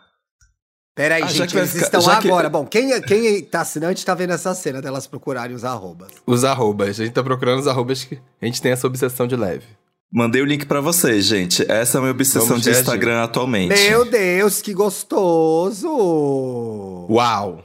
Peraí, 0.95 1.23
Ah, 1.23 1.27
gente, 1.27 1.57
eles 1.57 1.73
ficar- 1.73 1.85
estão 1.87 2.01
já 2.01 2.19
que- 2.21 2.29
agora. 2.29 2.49
Bom, 2.49 2.65
quem, 2.65 3.01
quem 3.03 3.43
tá 3.43 3.63
assinante 3.63 4.05
tá 4.05 4.15
vendo 4.15 4.33
essa 4.33 4.55
cena 4.55 4.81
delas 4.81 5.07
procurarem 5.09 5.57
os 5.57 5.65
arrobas. 5.65 6.11
Os 6.27 6.45
arrobas. 6.45 7.01
A 7.01 7.05
gente 7.05 7.13
tá 7.13 7.23
procurando 7.23 7.59
os 7.61 7.67
arrobas 7.67 8.05
que 8.05 8.19
a 8.41 8.47
gente 8.47 8.63
tem 8.63 8.71
essa 8.73 8.87
obsessão 8.87 9.27
de 9.27 9.35
leve. 9.35 9.65
Mandei 10.13 10.41
o 10.41 10.45
link 10.45 10.67
pra 10.67 10.81
vocês, 10.81 11.25
gente. 11.25 11.63
Essa 11.69 11.97
é 11.97 11.99
a 11.99 12.01
minha 12.03 12.13
obsessão 12.13 12.47
Vamos 12.47 12.63
de 12.63 12.69
reagir. 12.71 12.83
Instagram 12.83 13.25
atualmente. 13.25 13.75
Meu 13.75 14.05
Deus, 14.09 14.63
que 14.63 14.73
gostoso! 14.73 15.89
Uau! 17.11 17.65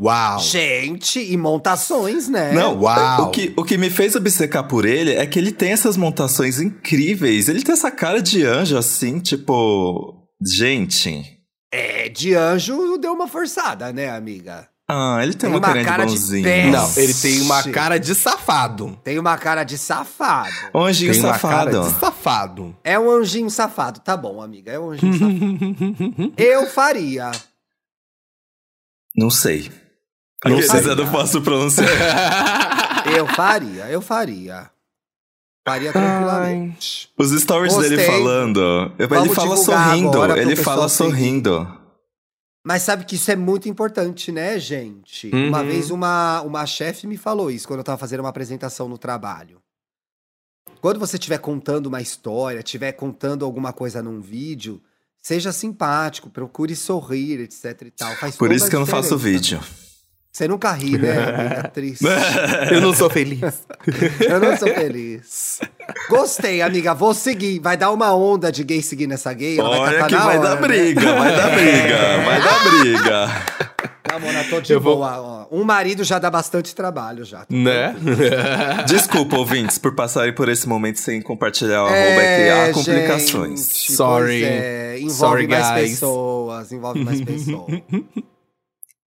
Uau! 0.00 0.38
Gente, 0.40 1.20
e 1.20 1.36
montações, 1.36 2.26
né? 2.28 2.52
Não, 2.54 2.80
Uau. 2.80 3.24
O 3.26 3.30
que, 3.30 3.52
o 3.54 3.62
que 3.64 3.76
me 3.76 3.90
fez 3.90 4.14
obcecar 4.16 4.66
por 4.66 4.86
ele 4.86 5.12
é 5.12 5.26
que 5.26 5.38
ele 5.38 5.52
tem 5.52 5.72
essas 5.72 5.96
montações 5.98 6.58
incríveis. 6.58 7.48
Ele 7.50 7.62
tem 7.62 7.74
essa 7.74 7.90
cara 7.90 8.22
de 8.22 8.42
anjo 8.44 8.78
assim, 8.78 9.18
tipo. 9.18 10.14
Gente. 10.42 11.38
É, 11.72 12.08
de 12.08 12.34
anjo 12.34 12.98
deu 12.98 13.12
uma 13.12 13.28
forçada, 13.28 13.92
né, 13.92 14.10
amiga? 14.10 14.68
Ah, 14.92 15.20
ele 15.22 15.34
tem, 15.34 15.48
Tem 15.48 15.58
uma, 15.58 15.68
uma 15.68 15.84
cara 15.84 16.04
de 16.04 16.14
de 16.14 16.18
bonzinho. 16.18 16.42
pé. 16.42 16.68
Não, 16.68 16.92
ele 16.96 17.14
tem 17.14 17.40
uma 17.42 17.62
cara 17.70 17.96
de 17.96 18.12
safado. 18.12 18.98
Tem 19.04 19.20
uma 19.20 19.38
cara 19.38 19.62
de 19.62 19.78
safado. 19.78 20.52
Um 20.74 20.82
anjinho 20.84 21.12
tem 21.12 21.20
uma 21.22 21.32
safado. 21.34 21.70
cara 21.70 21.88
de 21.88 22.00
safado. 22.00 22.76
É 22.82 22.98
um 22.98 23.08
anjinho 23.08 23.48
safado. 23.50 24.00
Tá 24.00 24.16
bom, 24.16 24.42
amiga, 24.42 24.72
é 24.72 24.80
um 24.80 24.90
anjinho 24.90 25.12
safado. 25.14 26.32
Eu 26.36 26.66
faria. 26.66 27.30
Não 29.16 29.30
sei. 29.30 29.70
Não 30.44 30.60
sei. 30.60 30.80
eu 30.90 30.96
não 30.96 31.08
posso 31.12 31.40
pronunciar. 31.40 33.06
Eu 33.16 33.26
faria, 33.28 33.84
eu 33.88 34.00
faria. 34.00 34.68
Faria 35.70 35.92
tranquilamente. 35.92 37.08
Os 37.16 37.30
stories 37.30 37.76
dele 37.76 37.96
Gostei. 37.96 38.06
falando. 38.12 38.92
Ele 38.98 39.06
Vamos 39.08 39.34
fala 39.34 39.54
divulgar 39.56 39.88
sorrindo. 39.88 40.24
Ele 40.38 40.56
fala 40.56 40.88
seguir. 40.88 41.10
sorrindo. 41.10 41.80
Mas 42.66 42.82
sabe 42.82 43.04
que 43.04 43.14
isso 43.14 43.30
é 43.30 43.36
muito 43.36 43.68
importante, 43.68 44.32
né, 44.32 44.58
gente? 44.58 45.30
Uma 45.32 45.60
Uhum. 45.60 45.66
vez 45.66 45.90
uma, 45.90 46.40
uma 46.42 46.66
chefe 46.66 47.06
me 47.06 47.16
falou 47.16 47.50
isso 47.50 47.66
quando 47.68 47.78
eu 47.80 47.84
tava 47.84 47.98
fazendo 47.98 48.20
uma 48.20 48.28
apresentação 48.28 48.88
no 48.88 48.98
trabalho. 48.98 49.62
Quando 50.80 50.98
você 50.98 51.16
estiver 51.16 51.38
contando 51.38 51.86
uma 51.86 52.00
história, 52.00 52.58
estiver 52.58 52.92
contando 52.92 53.44
alguma 53.44 53.72
coisa 53.72 54.02
num 54.02 54.20
vídeo, 54.20 54.80
seja 55.22 55.52
simpático, 55.52 56.28
procure 56.30 56.74
sorrir, 56.74 57.40
etc 57.40 57.82
e 57.86 57.90
tal. 57.92 58.14
Faz 58.16 58.36
Por 58.36 58.50
isso 58.52 58.68
que 58.68 58.74
eu 58.76 58.80
não 58.80 58.86
faço 58.86 59.16
vídeo. 59.16 59.60
Você 60.32 60.46
nunca 60.46 60.70
ri, 60.72 60.96
né, 60.96 61.10
amiga 61.18 61.70
triste? 61.74 62.04
Eu 62.70 62.80
não 62.80 62.94
sou 62.94 63.10
feliz. 63.10 63.40
Eu 64.20 64.38
não 64.38 64.56
sou 64.56 64.68
feliz. 64.68 65.58
Gostei, 66.08 66.62
amiga. 66.62 66.94
Vou 66.94 67.12
seguir. 67.12 67.58
Vai 67.58 67.76
dar 67.76 67.90
uma 67.90 68.14
onda 68.14 68.52
de 68.52 68.62
gay 68.62 68.80
seguindo 68.80 69.12
essa 69.12 69.32
gay. 69.32 69.58
Ela 69.58 69.68
vai 69.70 69.78
Olha 69.80 69.98
catar 69.98 70.06
que 70.08 70.14
vai 70.24 70.38
hora, 70.38 70.48
dar 70.50 70.60
né? 70.60 70.68
briga, 70.68 71.14
vai 71.14 71.36
dar 71.36 71.50
briga, 71.50 72.24
vai 72.24 72.40
dar 72.42 72.70
briga. 72.70 73.28
Tá, 74.04 74.18
Mona, 74.20 74.44
tô 74.44 74.60
de 74.60 74.72
Eu 74.72 74.80
vou- 74.80 74.96
boa. 74.96 75.20
ó. 75.20 75.46
Um 75.50 75.64
marido 75.64 76.04
já 76.04 76.18
dá 76.20 76.30
bastante 76.30 76.74
trabalho 76.76 77.24
já. 77.24 77.44
né? 77.50 77.94
Desculpa, 78.86 79.36
ouvintes, 79.36 79.78
por 79.78 79.94
passarem 79.96 80.32
por 80.32 80.48
esse 80.48 80.68
momento 80.68 81.00
sem 81.00 81.20
compartilhar 81.20 81.82
o 81.82 81.86
arroba, 81.86 81.98
é 81.98 82.36
que 82.36 82.42
É, 82.42 82.70
há 82.70 82.72
complicações. 82.72 83.60
gente, 83.68 83.92
Sorry. 83.94 84.44
é, 84.44 84.96
envolve 85.00 85.14
Sorry, 85.16 85.48
mais 85.48 85.70
guys. 85.70 85.90
pessoas, 85.90 86.72
envolve 86.72 87.04
mais 87.04 87.20
pessoas. 87.24 87.80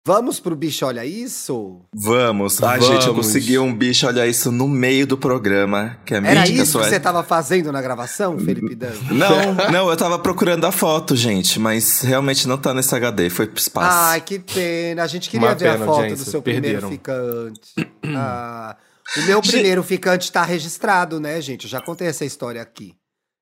Vamos 0.05 0.37
pro 0.37 0.53
bicho, 0.53 0.85
olha 0.85 1.05
isso? 1.05 1.79
Vamos. 1.95 2.61
Ai, 2.61 2.81
gente, 2.81 3.07
eu 3.07 3.13
Vamos. 3.13 3.27
consegui 3.27 3.57
um 3.57 3.73
bicho, 3.73 4.05
olha 4.05 4.27
isso, 4.27 4.51
no 4.51 4.67
meio 4.67 5.07
do 5.07 5.17
programa, 5.17 5.97
que 6.05 6.13
é 6.13 6.17
Era 6.17 6.41
mítica 6.41 6.51
isso 6.61 6.63
que 6.63 6.65
sua- 6.71 6.83
você 6.83 6.99
tava 6.99 7.23
fazendo 7.23 7.71
na 7.71 7.81
gravação, 7.81 8.37
Felipe 8.37 8.75
Dan? 8.75 8.91
Não, 9.11 9.71
não, 9.71 9.89
eu 9.89 9.95
tava 9.95 10.19
procurando 10.19 10.65
a 10.65 10.73
foto, 10.73 11.15
gente, 11.15 11.57
mas 11.57 12.01
realmente 12.01 12.47
não 12.49 12.57
tá 12.57 12.73
nesse 12.73 12.93
HD, 12.93 13.29
foi 13.29 13.47
pro 13.47 13.57
espaço. 13.59 13.95
Ai, 13.97 14.19
que 14.19 14.39
pena. 14.39 15.03
A 15.03 15.07
gente 15.07 15.29
queria 15.29 15.47
Uma 15.47 15.55
ver 15.55 15.69
a 15.69 15.73
pena, 15.73 15.85
foto 15.85 15.99
audiência. 16.01 16.25
do 16.25 16.31
seu 16.31 16.41
Perderam. 16.41 16.89
primeiro 16.89 16.89
ficante. 16.89 17.93
Ah, 18.15 18.75
o 19.17 19.21
meu 19.21 19.41
primeiro 19.41 19.81
ficante 19.83 20.29
tá 20.31 20.43
registrado, 20.43 21.19
né, 21.19 21.39
gente? 21.39 21.63
Eu 21.63 21.69
já 21.69 21.79
contei 21.81 22.07
essa 22.07 22.25
história 22.25 22.61
aqui. 22.61 22.93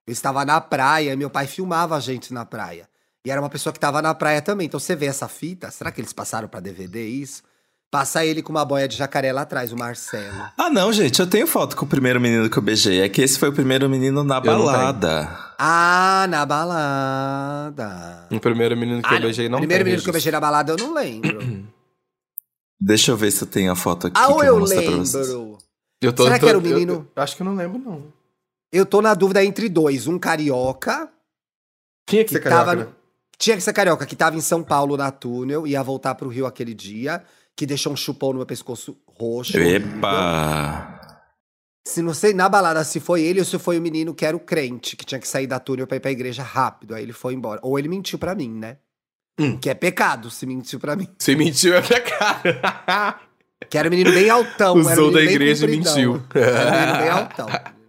Eu 0.07 0.13
estava 0.13 0.45
na 0.45 0.61
praia, 0.61 1.15
meu 1.15 1.29
pai 1.29 1.47
filmava 1.47 1.95
a 1.95 1.99
gente 1.99 2.31
na 2.33 2.45
praia. 2.45 2.87
E 3.25 3.29
era 3.31 3.39
uma 3.39 3.49
pessoa 3.49 3.71
que 3.71 3.79
tava 3.79 4.01
na 4.01 4.13
praia 4.15 4.41
também. 4.41 4.65
Então 4.67 4.79
você 4.79 4.95
vê 4.95 5.05
essa 5.05 5.27
fita, 5.27 5.69
será 5.71 5.91
que 5.91 6.01
eles 6.01 6.13
passaram 6.13 6.47
pra 6.47 6.59
DVD 6.59 7.05
isso? 7.07 7.43
Passa 7.91 8.25
ele 8.25 8.41
com 8.41 8.51
uma 8.53 8.63
boia 8.63 8.87
de 8.87 8.95
jacaré 8.95 9.33
lá 9.33 9.41
atrás, 9.41 9.71
o 9.73 9.77
Marcelo. 9.77 10.49
Ah, 10.57 10.69
não, 10.69 10.93
gente, 10.93 11.19
eu 11.19 11.27
tenho 11.27 11.45
foto 11.45 11.75
com 11.75 11.83
o 11.85 11.87
primeiro 11.87 12.21
menino 12.21 12.49
que 12.49 12.57
eu 12.57 12.61
beijei. 12.63 13.01
É 13.01 13.09
que 13.09 13.21
esse 13.21 13.37
foi 13.37 13.49
o 13.49 13.53
primeiro 13.53 13.89
menino 13.89 14.23
na 14.23 14.37
Eu 14.37 14.41
balada. 14.41 15.37
Ah, 15.59 16.25
na 16.29 16.45
balada. 16.45 18.27
O 18.31 18.39
primeiro 18.39 18.77
menino 18.77 19.01
que 19.01 19.09
Ah, 19.13 19.17
eu 19.17 19.21
beijei 19.21 19.49
não 19.49 19.57
Primeiro 19.59 19.83
tem 19.83 19.91
menino 19.91 20.03
que 20.03 20.09
eu 20.09 20.13
beijei 20.13 20.31
na 20.31 20.39
balada, 20.39 20.71
eu 20.71 20.77
não 20.77 20.93
lembro. 20.93 21.67
Deixa 22.79 23.11
eu 23.11 23.17
ver 23.17 23.29
se 23.29 23.43
eu 23.43 23.47
tenho 23.47 23.71
a 23.71 23.75
foto 23.75 24.07
aqui 24.07 24.19
ah, 24.19 24.25
que 24.27 24.33
ou 24.33 24.43
eu 24.43 24.57
eu 24.57 24.63
lembro. 24.63 25.57
Eu 26.01 26.11
tô, 26.13 26.23
Será 26.23 26.35
que 26.39 26.41
tô- 26.45 26.49
era 26.49 26.57
o 26.57 26.61
eu- 26.61 26.73
menino? 26.73 27.07
eu 27.15 27.21
acho 27.23 27.35
que 27.35 27.41
eu 27.43 27.45
não 27.45 27.55
lembro, 27.55 27.77
não. 27.77 28.05
Eu 28.71 28.85
tô 28.85 29.01
na 29.01 29.13
dúvida 29.13 29.43
entre 29.43 29.67
dois. 29.69 30.07
Um 30.07 30.17
carioca 30.17 31.09
Tinha 32.09 32.23
que 32.23 32.29
que 32.29 32.33
ser 32.35 32.39
carioca, 32.39 32.65
tava. 32.65 32.83
né? 32.85 32.87
Tinha 33.41 33.57
que 33.57 33.63
ser 33.63 33.73
carioca, 33.73 34.05
que 34.05 34.15
tava 34.15 34.37
em 34.37 34.39
São 34.39 34.61
Paulo 34.61 34.95
na 34.95 35.09
túnel, 35.09 35.65
ia 35.65 35.81
voltar 35.81 36.13
pro 36.13 36.29
Rio 36.29 36.45
aquele 36.45 36.75
dia, 36.75 37.23
que 37.55 37.65
deixou 37.65 37.91
um 37.91 37.95
chupão 37.95 38.29
no 38.29 38.37
meu 38.37 38.45
pescoço 38.45 38.95
roxo. 39.07 39.57
horrível. 39.57 39.97
Epa! 39.97 41.01
Se 41.87 42.03
não 42.03 42.13
sei 42.13 42.35
na 42.35 42.47
balada 42.47 42.83
se 42.83 42.99
foi 42.99 43.23
ele 43.23 43.39
ou 43.39 43.45
se 43.45 43.57
foi 43.57 43.79
o 43.79 43.81
menino 43.81 44.13
que 44.13 44.27
era 44.27 44.37
o 44.37 44.39
crente, 44.39 44.95
que 44.95 45.03
tinha 45.03 45.17
que 45.17 45.27
sair 45.27 45.47
da 45.47 45.59
túnel 45.59 45.87
pra 45.87 45.97
ir 45.97 45.99
pra 45.99 46.11
igreja 46.11 46.43
rápido. 46.43 46.93
Aí 46.93 47.01
ele 47.01 47.13
foi 47.13 47.33
embora. 47.33 47.59
Ou 47.63 47.79
ele 47.79 47.87
mentiu 47.87 48.19
pra 48.19 48.35
mim, 48.35 48.51
né? 48.51 48.77
Hum. 49.39 49.57
Que 49.57 49.71
é 49.71 49.73
pecado 49.73 50.29
se 50.29 50.45
mentiu 50.45 50.79
pra 50.79 50.95
mim. 50.95 51.07
Você 51.17 51.35
mentiu 51.35 51.73
é 51.73 51.81
cara. 51.81 53.19
Que 53.67 53.75
era 53.75 53.87
um 53.87 53.91
menino 53.91 54.11
bem 54.11 54.29
altão. 54.29 54.75
um 54.75 54.81
Usou 54.81 54.89
menino 54.91 55.13
da 55.13 55.23
igreja 55.23 55.65
e 55.65 55.69
mentiu. 55.71 56.23
Era 56.35 56.67
um 56.67 56.79
menino 56.79 56.97
bem 56.99 57.09
altão. 57.09 57.47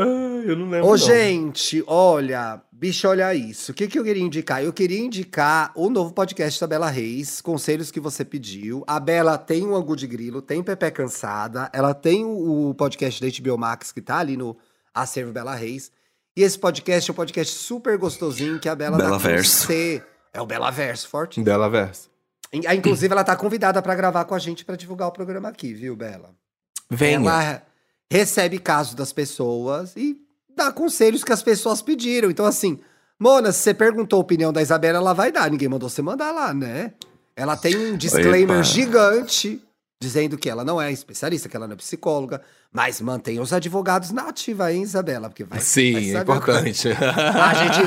Ah, 0.00 0.04
eu 0.46 0.54
não 0.54 0.70
lembro. 0.70 0.86
Ô, 0.86 0.90
não. 0.90 0.96
gente, 0.96 1.82
olha, 1.84 2.62
bicho, 2.78 3.08
olha 3.08 3.34
isso. 3.34 3.72
O 3.72 3.74
que, 3.74 3.88
que 3.88 3.98
eu 3.98 4.04
queria 4.04 4.22
indicar? 4.22 4.62
Eu 4.62 4.72
queria 4.72 5.00
indicar 5.00 5.72
o 5.74 5.90
novo 5.90 6.12
podcast 6.12 6.60
da 6.60 6.66
Bela 6.66 6.88
Reis, 6.88 7.40
conselhos 7.40 7.90
que 7.90 7.98
você 7.98 8.24
pediu. 8.24 8.84
A 8.86 9.00
Bela 9.00 9.36
tem 9.36 9.66
um 9.66 9.74
Angu 9.74 9.96
de 9.96 10.06
Grilo, 10.06 10.40
tem 10.40 10.62
Pepe 10.62 10.90
Cansada, 10.92 11.68
ela 11.72 11.92
tem 11.92 12.24
o, 12.24 12.70
o 12.70 12.74
podcast 12.74 13.20
da 13.20 13.28
HBO 13.28 13.58
Max, 13.58 13.90
que 13.90 14.00
tá 14.00 14.18
ali 14.18 14.36
no 14.36 14.56
acervo 14.94 15.32
Bela 15.32 15.54
Reis. 15.54 15.90
E 16.36 16.42
esse 16.42 16.56
podcast 16.56 17.10
é 17.10 17.12
um 17.12 17.16
podcast 17.16 17.52
super 17.52 17.98
gostosinho 17.98 18.60
que 18.60 18.68
a 18.68 18.74
Bela 18.76 18.96
Bela 18.96 19.18
Verso. 19.18 19.66
você. 19.66 20.02
É 20.32 20.40
o 20.40 20.46
Bela 20.46 20.70
Verso, 20.70 21.08
forte. 21.08 21.42
Dela 21.42 21.68
verso. 21.68 22.08
Ah, 22.66 22.74
Inclusive, 22.76 23.12
ela 23.12 23.24
tá 23.24 23.34
convidada 23.34 23.82
pra 23.82 23.94
gravar 23.96 24.24
com 24.24 24.34
a 24.34 24.38
gente 24.38 24.64
pra 24.64 24.76
divulgar 24.76 25.08
o 25.08 25.12
programa 25.12 25.48
aqui, 25.48 25.74
viu, 25.74 25.96
Bela? 25.96 26.30
Venha. 26.88 27.16
Ela 27.16 27.62
recebe 28.10 28.58
casos 28.58 28.94
das 28.94 29.12
pessoas 29.12 29.96
e 29.96 30.27
dá 30.58 30.70
conselhos 30.70 31.24
que 31.24 31.32
as 31.32 31.42
pessoas 31.42 31.80
pediram. 31.80 32.30
Então, 32.30 32.44
assim, 32.44 32.78
Mona, 33.18 33.50
se 33.52 33.60
você 33.60 33.72
perguntou 33.72 34.18
a 34.18 34.22
opinião 34.22 34.52
da 34.52 34.60
Isabela, 34.60 34.98
ela 34.98 35.14
vai 35.14 35.32
dar. 35.32 35.50
Ninguém 35.50 35.68
mandou 35.68 35.88
você 35.88 36.02
mandar 36.02 36.30
lá, 36.30 36.52
né? 36.52 36.92
Ela 37.34 37.56
tem 37.56 37.76
um 37.76 37.96
disclaimer 37.96 38.56
Epa. 38.56 38.62
gigante 38.62 39.62
dizendo 40.00 40.38
que 40.38 40.48
ela 40.48 40.64
não 40.64 40.80
é 40.80 40.92
especialista, 40.92 41.48
que 41.48 41.56
ela 41.56 41.66
não 41.66 41.74
é 41.74 41.76
psicóloga, 41.76 42.40
mas 42.72 43.00
mantém 43.00 43.40
os 43.40 43.52
advogados 43.52 44.12
na 44.12 44.28
ativa, 44.28 44.72
hein, 44.72 44.82
Isabela? 44.82 45.28
Porque 45.28 45.42
vai, 45.42 45.60
Sim, 45.60 45.92
vai 45.92 46.20
é 46.20 46.22
importante. 46.22 46.88
A 46.88 47.54
gente, 47.54 47.80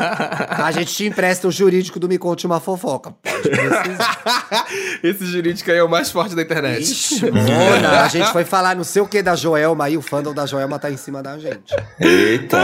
a 0.50 0.72
gente 0.72 0.94
te 0.94 1.06
empresta 1.06 1.48
o 1.48 1.52
jurídico 1.52 2.00
do 2.00 2.10
Me 2.10 2.18
Conte 2.18 2.46
Uma 2.46 2.60
Fofoca. 2.60 3.12
Pode 3.12 3.50
precisar. 3.50 4.68
Esse 5.02 5.26
jurídico 5.26 5.72
aí 5.72 5.78
é 5.78 5.84
o 5.84 5.90
mais 5.90 6.12
forte 6.12 6.36
da 6.36 6.42
internet. 6.42 6.82
Ixi, 6.82 7.32
Mona, 7.32 8.02
a 8.02 8.08
gente 8.08 8.32
foi 8.32 8.44
falar 8.44 8.76
não 8.76 8.84
sei 8.84 9.02
o 9.02 9.08
que 9.08 9.22
da 9.22 9.36
Joelma 9.36 9.86
aí, 9.86 9.96
o 9.96 10.02
fandom 10.02 10.34
da 10.34 10.46
Joelma 10.46 10.78
tá 10.80 10.92
em 10.92 10.98
cima 10.98 11.24
da 11.24 11.38
gente. 11.38 11.74
Eita. 12.00 12.58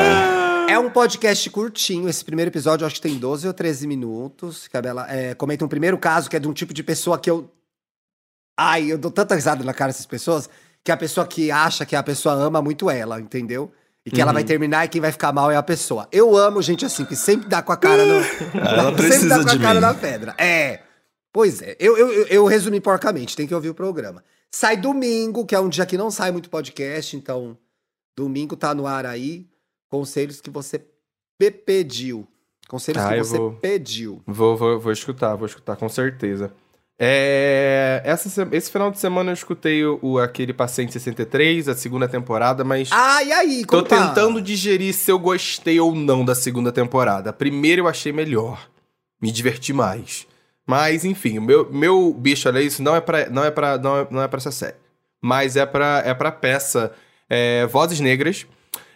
É 0.70 0.78
um 0.78 0.90
podcast 0.90 1.50
curtinho, 1.50 2.10
esse 2.10 2.26
primeiro 2.26 2.52
episódio 2.52 2.84
eu 2.84 2.88
acho 2.88 2.96
que 2.96 3.02
tem 3.02 3.18
12 3.18 3.48
ou 3.48 3.54
13 3.54 3.88
minutos. 3.88 4.68
Que 4.68 4.76
a 4.76 4.82
Bela 4.82 5.08
é, 5.10 5.34
comenta 5.34 5.64
um 5.64 5.68
primeiro 5.68 5.98
caso 5.98 6.30
que 6.30 6.36
é 6.36 6.40
de 6.40 6.48
um 6.48 6.54
tipo 6.54 6.74
de 6.74 6.84
pessoa 6.84 7.18
que 7.18 7.30
eu. 7.30 7.50
Ai, 8.58 8.92
eu 8.92 8.98
dou 8.98 9.12
tanta 9.12 9.36
risada 9.36 9.64
na 9.64 9.74
cara 9.74 9.92
dessas 9.92 10.06
pessoas, 10.06 10.50
que 10.84 10.92
a 10.92 10.98
pessoa 10.98 11.28
que 11.28 11.52
acha 11.52 11.86
que 11.86 11.96
a 11.96 12.02
pessoa 12.02 12.34
ama 12.36 12.62
muito 12.62 12.90
ela, 12.90 13.20
entendeu? 13.22 13.72
E 14.06 14.10
que 14.10 14.22
ela 14.22 14.32
vai 14.32 14.44
terminar 14.46 14.86
e 14.86 14.88
quem 14.88 15.02
vai 15.02 15.12
ficar 15.12 15.34
mal 15.34 15.52
é 15.52 15.58
a 15.58 15.62
pessoa. 15.62 16.08
Eu 16.14 16.36
amo 16.38 16.62
gente 16.62 16.86
assim, 16.86 17.04
que 17.04 17.16
sempre 17.16 17.50
dá 17.50 17.62
com 17.62 17.74
a 17.74 17.78
cara 17.78 18.06
no. 18.06 18.14
Ela 18.58 18.84
sempre 18.96 18.96
precisa 18.96 19.44
dá 19.44 19.44
com 19.44 19.50
a 19.50 19.60
cara 19.60 19.74
mim. 19.76 19.82
na 19.82 19.94
pedra. 19.94 20.34
É. 20.38 20.80
Pois 21.34 21.62
é, 21.62 21.76
eu, 21.78 21.98
eu, 21.98 22.26
eu, 22.28 22.46
resumi 22.46 22.80
porcamente, 22.80 23.36
tem 23.36 23.46
que 23.46 23.54
ouvir 23.54 23.70
o 23.70 23.74
programa. 23.76 24.24
Sai 24.50 24.78
domingo, 24.78 25.46
que 25.46 25.54
é 25.54 25.60
um 25.60 25.68
dia 25.70 25.86
que 25.86 25.98
não 25.98 26.10
sai 26.10 26.32
muito 26.32 26.50
podcast, 26.50 27.16
então 27.18 27.58
domingo 28.16 28.56
tá 28.56 28.74
no 28.74 28.88
ar 28.88 29.06
aí. 29.06 29.46
Conselhos 29.90 30.40
que 30.42 30.50
você 30.50 30.82
pe- 31.38 31.52
pediu. 31.52 32.26
Conselhos 32.70 33.04
Ah, 33.04 33.10
que 33.10 33.18
você 33.20 33.38
vou- 33.38 33.52
pediu. 33.56 34.22
Vou, 34.26 34.56
vou, 34.58 34.80
vou 34.80 34.92
escutar, 34.94 35.36
vou 35.36 35.46
escutar 35.46 35.76
com 35.76 35.90
certeza. 35.90 36.52
É, 37.00 38.02
essa, 38.04 38.28
se- 38.30 38.48
esse 38.52 38.72
final 38.72 38.90
de 38.92 39.00
semana 39.00 39.30
eu 39.30 39.34
escutei 39.34 39.86
o, 39.86 40.00
o- 40.02 40.20
aquele 40.20 40.52
Paciente 40.54 40.92
63, 40.94 41.70
a 41.70 41.76
segunda 41.76 42.08
temporada, 42.08 42.64
mas 42.64 42.90
Ah, 42.92 43.24
e 43.24 43.32
aí? 43.32 43.66
tô 43.66 43.84
tá? 43.84 44.08
tentando 44.08 44.42
digerir 44.42 44.94
se 44.94 45.12
eu 45.12 45.20
gostei 45.20 45.80
ou 45.80 45.94
não 45.94 46.26
da 46.26 46.34
segunda 46.36 46.72
temporada. 46.72 47.30
A 47.30 47.34
primeira 47.34 47.82
eu 47.82 47.88
achei 47.88 48.12
melhor, 48.12 48.68
me 49.22 49.32
diverti 49.32 49.72
mais. 49.74 50.26
Mas, 50.66 51.06
enfim, 51.06 51.38
o 51.38 51.42
meu, 51.42 51.72
meu 51.72 52.14
bicho, 52.14 52.50
olha 52.50 52.60
isso, 52.62 52.82
não 52.84 52.96
é 52.96 53.00
pra, 53.02 53.30
não 53.30 53.44
é 53.46 53.52
pra, 53.52 53.78
não 53.78 53.98
é, 54.00 54.08
não 54.12 54.22
é 54.22 54.28
pra 54.28 54.38
essa 54.38 54.52
série. 54.52 54.76
Mas 55.22 55.56
é 55.56 55.66
pra, 55.66 56.02
é 56.06 56.14
pra 56.14 56.32
peça 56.32 56.92
é, 57.30 57.66
Vozes 57.68 58.00
Negras. 58.00 58.46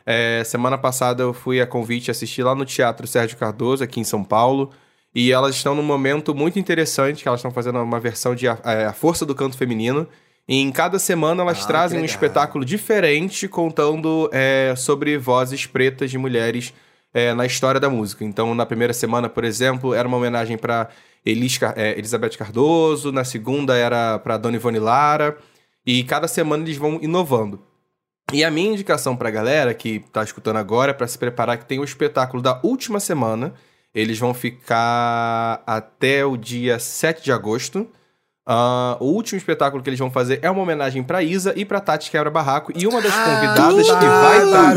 É, 0.05 0.43
semana 0.43 0.77
passada 0.77 1.21
eu 1.23 1.33
fui 1.33 1.61
a 1.61 1.67
convite 1.67 2.09
assistir 2.11 2.41
lá 2.43 2.53
no 2.55 2.65
Teatro 2.65 3.05
Sérgio 3.07 3.37
Cardoso, 3.37 3.83
aqui 3.83 3.99
em 3.99 4.03
São 4.03 4.23
Paulo. 4.23 4.71
E 5.13 5.31
elas 5.31 5.55
estão 5.55 5.75
num 5.75 5.83
momento 5.83 6.33
muito 6.33 6.57
interessante, 6.57 7.21
que 7.21 7.27
elas 7.27 7.39
estão 7.39 7.51
fazendo 7.51 7.79
uma 7.79 7.99
versão 7.99 8.33
de 8.33 8.47
A, 8.47 8.57
é, 8.63 8.85
a 8.85 8.93
Força 8.93 9.25
do 9.25 9.35
Canto 9.35 9.57
Feminino. 9.57 10.07
E 10.47 10.55
em 10.55 10.71
cada 10.71 10.97
semana 10.99 11.43
elas 11.43 11.63
Ah, 11.63 11.67
trazem 11.67 12.01
um 12.01 12.05
espetáculo 12.05 12.65
diferente, 12.65 13.47
contando 13.47 14.29
é, 14.31 14.73
sobre 14.75 15.17
vozes 15.17 15.65
pretas 15.65 16.09
de 16.09 16.17
mulheres 16.17 16.73
é, 17.13 17.33
na 17.33 17.45
história 17.45 17.79
da 17.79 17.89
música. 17.89 18.23
Então, 18.23 18.55
na 18.55 18.65
primeira 18.65 18.93
semana, 18.93 19.29
por 19.29 19.43
exemplo, 19.43 19.93
era 19.93 20.07
uma 20.07 20.17
homenagem 20.17 20.57
para 20.57 20.89
Elizabeth 21.25 22.37
Cardoso, 22.37 23.11
na 23.11 23.23
segunda 23.23 23.75
era 23.75 24.17
para 24.19 24.37
Dona 24.37 24.55
Ivone 24.55 24.79
Lara, 24.79 25.37
e 25.85 26.03
cada 26.03 26.27
semana 26.27 26.63
eles 26.63 26.77
vão 26.77 26.99
inovando. 27.01 27.61
E 28.33 28.43
a 28.43 28.49
minha 28.49 28.71
indicação 28.71 29.15
pra 29.15 29.29
galera 29.29 29.73
que 29.73 29.99
tá 30.11 30.23
escutando 30.23 30.55
agora 30.55 30.91
é 30.91 30.93
pra 30.93 31.07
se 31.07 31.17
preparar 31.17 31.57
que 31.57 31.65
tem 31.65 31.79
o 31.79 31.83
espetáculo 31.83 32.41
da 32.41 32.59
última 32.63 32.99
semana. 32.99 33.53
Eles 33.93 34.17
vão 34.17 34.33
ficar 34.33 35.61
até 35.65 36.25
o 36.25 36.37
dia 36.37 36.79
7 36.79 37.23
de 37.23 37.31
agosto. 37.31 37.87
Ah, 38.45 38.97
o 38.99 39.05
último 39.05 39.37
espetáculo 39.37 39.83
que 39.83 39.89
eles 39.89 39.99
vão 39.99 40.09
fazer 40.09 40.39
é 40.41 40.49
uma 40.49 40.61
homenagem 40.61 41.03
pra 41.03 41.21
Isa 41.21 41.53
e 41.55 41.63
pra 41.63 41.79
Tati 41.79 42.09
Quebra 42.09 42.29
Barraco. 42.31 42.71
E 42.75 42.87
uma 42.87 43.01
das 43.01 43.13
Ah, 43.13 43.25
convidadas 43.25 43.87
que 43.87 44.05
vai 44.05 44.45
estar. 44.45 44.75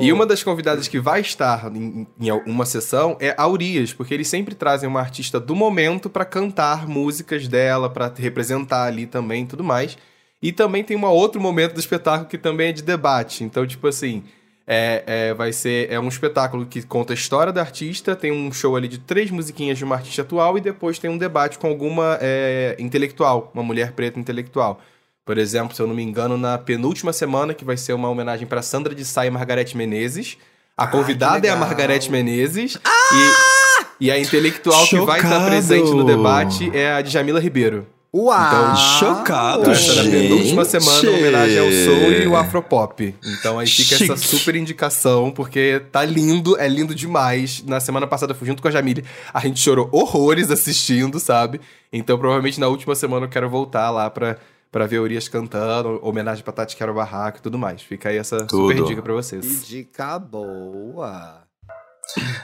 E 0.00 0.12
uma 0.12 0.26
das 0.26 0.42
convidadas 0.42 0.88
que 0.88 1.00
vai 1.00 1.20
estar 1.20 1.70
em, 1.74 2.06
em 2.20 2.30
uma 2.46 2.66
sessão 2.66 3.16
é 3.20 3.34
a 3.38 3.46
Urias, 3.46 3.92
porque 3.92 4.12
eles 4.12 4.28
sempre 4.28 4.54
trazem 4.54 4.88
uma 4.88 5.00
artista 5.00 5.38
do 5.40 5.54
momento 5.54 6.10
pra 6.10 6.24
cantar 6.24 6.86
músicas 6.88 7.48
dela, 7.48 7.88
pra 7.88 8.12
representar 8.14 8.84
ali 8.84 9.06
também 9.06 9.44
e 9.44 9.46
tudo 9.46 9.64
mais. 9.64 9.96
E 10.42 10.52
também 10.52 10.84
tem 10.84 10.96
um 10.96 11.04
outro 11.06 11.40
momento 11.40 11.74
do 11.74 11.80
espetáculo 11.80 12.28
que 12.28 12.36
também 12.36 12.68
é 12.68 12.72
de 12.72 12.82
debate. 12.82 13.44
Então, 13.44 13.66
tipo 13.66 13.86
assim, 13.86 14.24
é, 14.66 15.02
é, 15.06 15.34
vai 15.34 15.52
ser 15.52 15.92
é 15.92 16.00
um 16.00 16.08
espetáculo 16.08 16.64
que 16.64 16.82
conta 16.82 17.12
a 17.12 17.14
história 17.14 17.52
da 17.52 17.60
artista, 17.60 18.16
tem 18.16 18.32
um 18.32 18.52
show 18.52 18.76
ali 18.76 18.88
de 18.88 18.98
três 18.98 19.30
musiquinhas 19.30 19.76
de 19.76 19.84
uma 19.84 19.96
artista 19.96 20.22
atual 20.22 20.56
e 20.56 20.60
depois 20.60 20.98
tem 20.98 21.10
um 21.10 21.18
debate 21.18 21.58
com 21.58 21.66
alguma 21.66 22.18
é, 22.20 22.74
intelectual, 22.78 23.50
uma 23.54 23.62
mulher 23.62 23.92
preta 23.92 24.18
intelectual. 24.18 24.80
Por 25.24 25.38
exemplo, 25.38 25.74
se 25.74 25.80
eu 25.80 25.86
não 25.86 25.94
me 25.94 26.02
engano, 26.02 26.36
na 26.36 26.58
penúltima 26.58 27.12
semana, 27.12 27.54
que 27.54 27.64
vai 27.64 27.76
ser 27.76 27.94
uma 27.94 28.08
homenagem 28.10 28.46
para 28.46 28.60
Sandra 28.60 28.94
de 28.94 29.04
Sá 29.04 29.24
e 29.24 29.30
Margarete 29.30 29.76
Menezes. 29.76 30.36
A 30.76 30.84
Ai, 30.84 30.90
convidada 30.90 31.40
que 31.40 31.46
é 31.46 31.50
a. 31.50 31.56
Margarete 31.56 32.10
Menezes. 32.10 32.74
E, 32.76 34.06
e 34.06 34.10
a 34.10 34.18
intelectual 34.18 34.86
que 34.86 34.98
vai 35.00 35.18
estar 35.18 35.30
Chocado. 35.30 35.46
presente 35.46 35.90
no 35.90 36.04
debate 36.04 36.70
é 36.76 36.92
a 36.92 37.00
Djamila 37.00 37.40
Ribeiro. 37.40 37.86
Uau! 38.16 38.46
Então, 38.46 38.76
chocado, 38.76 39.60
Então, 39.62 39.72
essa 39.72 39.90
é 39.90 39.94
na 39.96 40.02
gente. 40.04 40.12
penúltima 40.28 40.64
semana, 40.64 41.10
homenagem 41.10 41.58
ao 41.58 41.70
soul 41.70 42.12
e 42.12 42.26
o 42.28 42.36
afropop. 42.36 43.12
Então 43.24 43.58
aí 43.58 43.66
fica 43.66 43.96
essa 43.96 44.16
Chique. 44.16 44.28
super 44.38 44.54
indicação, 44.54 45.32
porque 45.32 45.82
tá 45.90 46.04
lindo, 46.04 46.56
é 46.56 46.68
lindo 46.68 46.94
demais. 46.94 47.64
Na 47.66 47.80
semana 47.80 48.06
passada 48.06 48.32
fui 48.32 48.46
junto 48.46 48.62
com 48.62 48.68
a 48.68 48.70
Jamile, 48.70 49.04
a 49.32 49.40
gente 49.40 49.58
chorou 49.58 49.88
horrores 49.90 50.48
assistindo, 50.52 51.18
sabe? 51.18 51.60
Então 51.92 52.16
provavelmente 52.16 52.60
na 52.60 52.68
última 52.68 52.94
semana 52.94 53.26
eu 53.26 53.30
quero 53.30 53.50
voltar 53.50 53.90
lá 53.90 54.08
pra, 54.08 54.36
pra 54.70 54.86
ver 54.86 55.00
Urias 55.00 55.26
cantando, 55.26 55.98
homenagem 56.00 56.44
pra 56.44 56.52
Tati 56.52 56.76
Quero 56.76 56.94
Barraco 56.94 57.38
e 57.38 57.42
tudo 57.42 57.58
mais. 57.58 57.82
Fica 57.82 58.10
aí 58.10 58.16
essa 58.16 58.46
super 58.48 58.76
Tudo. 58.76 58.86
dica 58.86 59.02
pra 59.02 59.12
Que 59.12 59.22
vocês. 59.22 59.66
dica 59.66 60.20
boa! 60.20 61.42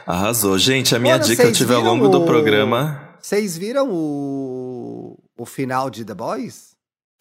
Arrasou. 0.06 0.58
Gente, 0.58 0.96
a 0.96 0.98
minha 0.98 1.14
Mano, 1.14 1.26
dica 1.28 1.44
eu 1.44 1.52
tive 1.52 1.74
ao 1.74 1.82
longo 1.82 2.08
do 2.08 2.22
o- 2.22 2.26
programa. 2.26 3.00
Vocês 3.20 3.56
viram 3.58 3.86
o, 3.90 5.18
o 5.40 5.46
final 5.46 5.88
de 5.88 6.04
The 6.04 6.14
Boys? 6.14 6.76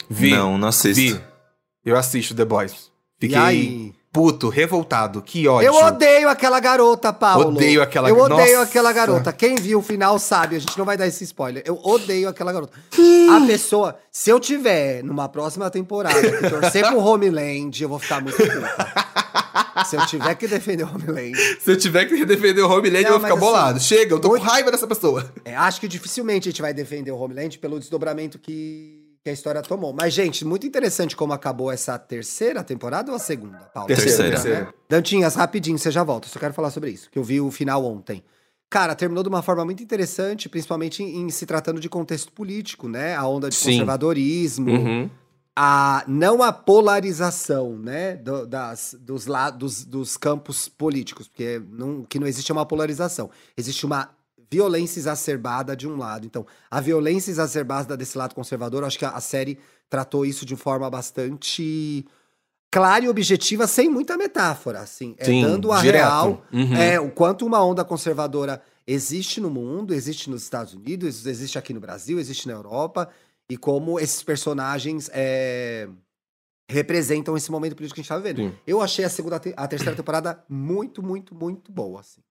Vi, 0.10 0.32
Não, 0.32 0.58
não 0.58 0.68
assisto. 0.68 1.02
vi. 1.02 1.22
Eu 1.86 1.96
assisto 1.98 2.36
The 2.36 2.44
Boys. 2.46 2.92
Fiquei 3.20 3.38
E 3.38 3.42
aí? 3.42 3.96
Puto, 4.12 4.50
revoltado, 4.50 5.22
que 5.22 5.48
ódio. 5.48 5.68
Eu 5.68 5.74
odeio 5.76 6.30
aquela 6.30 6.60
garota, 6.60 7.14
Paulo. 7.14 7.50
Odeio 7.50 7.82
aquela- 7.82 8.10
Eu 8.10 8.18
odeio 8.20 8.58
Nossa. 8.58 8.64
aquela 8.70 8.92
garota. 8.92 9.32
Quem 9.32 9.56
viu 9.56 9.80
o 9.80 9.82
final 9.84 10.18
sabe, 10.18 10.56
a 10.56 10.60
gente 10.60 10.78
não 10.78 10.86
vai 10.86 10.98
dar 10.98 11.08
esse 11.08 11.24
spoiler. 11.24 11.62
Eu 11.66 11.80
odeio 11.84 12.28
aquela 12.28 12.52
garota. 12.52 12.74
A 13.32 13.46
pessoa, 13.46 13.96
se 14.12 14.30
eu 14.30 14.40
tiver 14.40 15.04
numa 15.04 15.30
próxima 15.30 15.70
temporada 15.70 16.20
que 16.22 16.50
torcer 16.50 16.86
pro 16.88 17.00
Homeland, 17.00 17.82
eu 17.84 17.90
vou 17.90 18.00
ficar 18.00 18.22
muito 18.22 18.36
puta. 18.38 19.10
Se 19.86 19.96
eu 19.96 20.06
tiver 20.08 20.36
que 20.36 20.48
defender 20.48 20.84
o 20.84 20.88
Homeland. 20.94 21.38
Se 21.62 21.72
eu 21.72 21.78
tiver 21.78 22.06
que 22.06 22.26
defender 22.26 22.62
o 22.62 22.70
Homeland, 22.70 23.04
Não, 23.04 23.12
eu 23.14 23.20
vou 23.20 23.20
ficar 23.22 23.36
mas 23.36 23.40
bolado. 23.40 23.78
assim, 23.78 23.86
Chega, 23.88 24.14
eu 24.14 24.20
tô 24.20 24.30
muito- 24.30 24.44
com 24.46 24.50
raiva 24.52 24.70
dessa 24.72 24.86
pessoa. 24.86 25.32
É, 25.46 25.56
acho 25.56 25.80
que 25.80 25.88
dificilmente 25.88 26.50
a 26.50 26.52
gente 26.52 26.62
vai 26.62 26.74
defender 26.74 27.12
o 27.12 27.18
Homeland 27.18 27.58
pelo 27.60 27.80
desdobramento 27.80 28.38
que, 28.38 28.99
que 29.24 29.30
a 29.30 29.34
história 29.34 29.62
tomou. 29.62 29.94
Mas, 29.94 30.14
gente, 30.14 30.46
muito 30.46 30.66
interessante 30.66 31.16
como 31.16 31.34
acabou 31.34 31.72
essa 31.72 31.98
terceira 32.00 32.64
temporada 32.64 33.12
ou 33.12 33.16
a 33.16 33.20
segunda, 33.20 33.60
Paulo? 33.74 33.88
Terceira. 33.88 34.30
Terceira. 34.32 34.62
né? 34.66 34.74
Dantinhas, 34.88 35.36
rapidinho, 35.36 35.78
você 35.78 35.92
já 35.92 36.04
volta. 36.04 36.28
Só 36.28 36.40
quero 36.40 36.54
falar 36.54 36.72
sobre 36.72 36.92
isso, 36.92 37.10
que 37.12 37.20
eu 37.20 37.24
vi 37.24 37.42
o 37.42 37.52
final 37.52 37.84
ontem. 37.86 38.24
Cara, 38.70 38.94
terminou 38.96 39.24
de 39.24 39.30
uma 39.30 39.42
forma 39.42 39.66
muito 39.66 39.82
interessante, 39.84 40.48
principalmente 40.48 41.02
em, 41.04 41.22
em 41.22 41.30
se 41.30 41.46
tratando 41.46 41.80
de 41.82 41.90
contexto 41.90 42.32
político, 42.32 42.88
né? 42.88 43.16
A 43.16 43.28
onda 43.28 43.50
de 43.50 43.56
Sim. 43.56 43.72
conservadorismo, 43.72 44.70
Uhum. 44.72 45.10
a 45.56 46.04
não 46.08 46.42
a 46.44 46.54
polarização, 46.54 47.76
né, 47.78 48.16
do- 48.16 48.46
das, 48.46 48.96
dos, 49.00 49.26
la- 49.26 49.50
dos, 49.50 49.84
dos 49.84 50.16
campos 50.18 50.70
políticos, 50.70 51.28
porque 51.28 51.62
não, 51.72 52.02
o 52.02 52.06
que 52.06 52.20
não 52.20 52.28
existe 52.28 52.52
é 52.52 52.54
uma 52.54 52.66
polarização, 52.66 53.30
existe 53.58 53.86
uma 53.86 54.12
violência 54.52 55.00
exacerbada 55.00 55.76
de 55.76 55.88
um 55.88 55.96
lado. 55.98 56.26
Então, 56.26 56.46
a 56.70 56.82
violência 56.82 57.30
exacerbada 57.32 57.96
desse 57.96 58.18
lado 58.18 58.34
conservador, 58.34 58.84
acho 58.84 58.98
que 58.98 59.06
a, 59.06 59.12
a 59.12 59.22
série 59.22 59.60
tratou 59.90 60.26
isso 60.26 60.46
de 60.46 60.56
forma 60.56 60.90
bastante 60.90 62.06
clara 62.72 63.06
e 63.06 63.10
objetiva, 63.10 63.66
sem 63.68 63.90
muita 63.90 64.16
metáfora, 64.18 64.80
assim, 64.80 65.16
é 65.18 65.26
Sim, 65.26 65.42
dando 65.42 65.72
a 65.72 65.82
direto. 65.82 66.04
real, 66.04 66.46
Uhum. 66.54 66.76
é 66.76 67.00
o 67.00 67.10
quanto 67.10 67.46
uma 67.46 67.64
onda 67.64 67.84
conservadora 67.84 68.62
existe 68.86 69.42
no 69.42 69.50
mundo, 69.50 69.94
existe 69.94 70.30
nos 70.30 70.44
Estados 70.44 70.74
Unidos, 70.74 71.26
existe 71.26 71.58
aqui 71.58 71.74
no 71.74 71.80
Brasil, 71.80 72.20
existe 72.20 72.48
na 72.48 72.54
Europa, 72.54 73.10
e 73.50 73.58
como 73.58 74.00
esses 74.00 74.22
personagens 74.22 75.10
é, 75.14 75.90
representam 76.70 77.36
esse 77.36 77.52
momento 77.52 77.76
político 77.76 77.96
que 77.96 78.02
a 78.02 78.04
gente 78.04 78.10
tá 78.10 78.18
vivendo. 78.18 78.50
Sim. 78.52 78.56
Eu 78.68 78.82
achei 78.82 79.04
a 79.04 79.10
segunda, 79.10 79.42
a 79.58 79.68
terceira 79.68 79.96
temporada 79.96 80.44
muito, 80.48 81.02
muito, 81.02 81.34
muito 81.34 81.72
boa, 81.72 82.02
assim. 82.02 82.22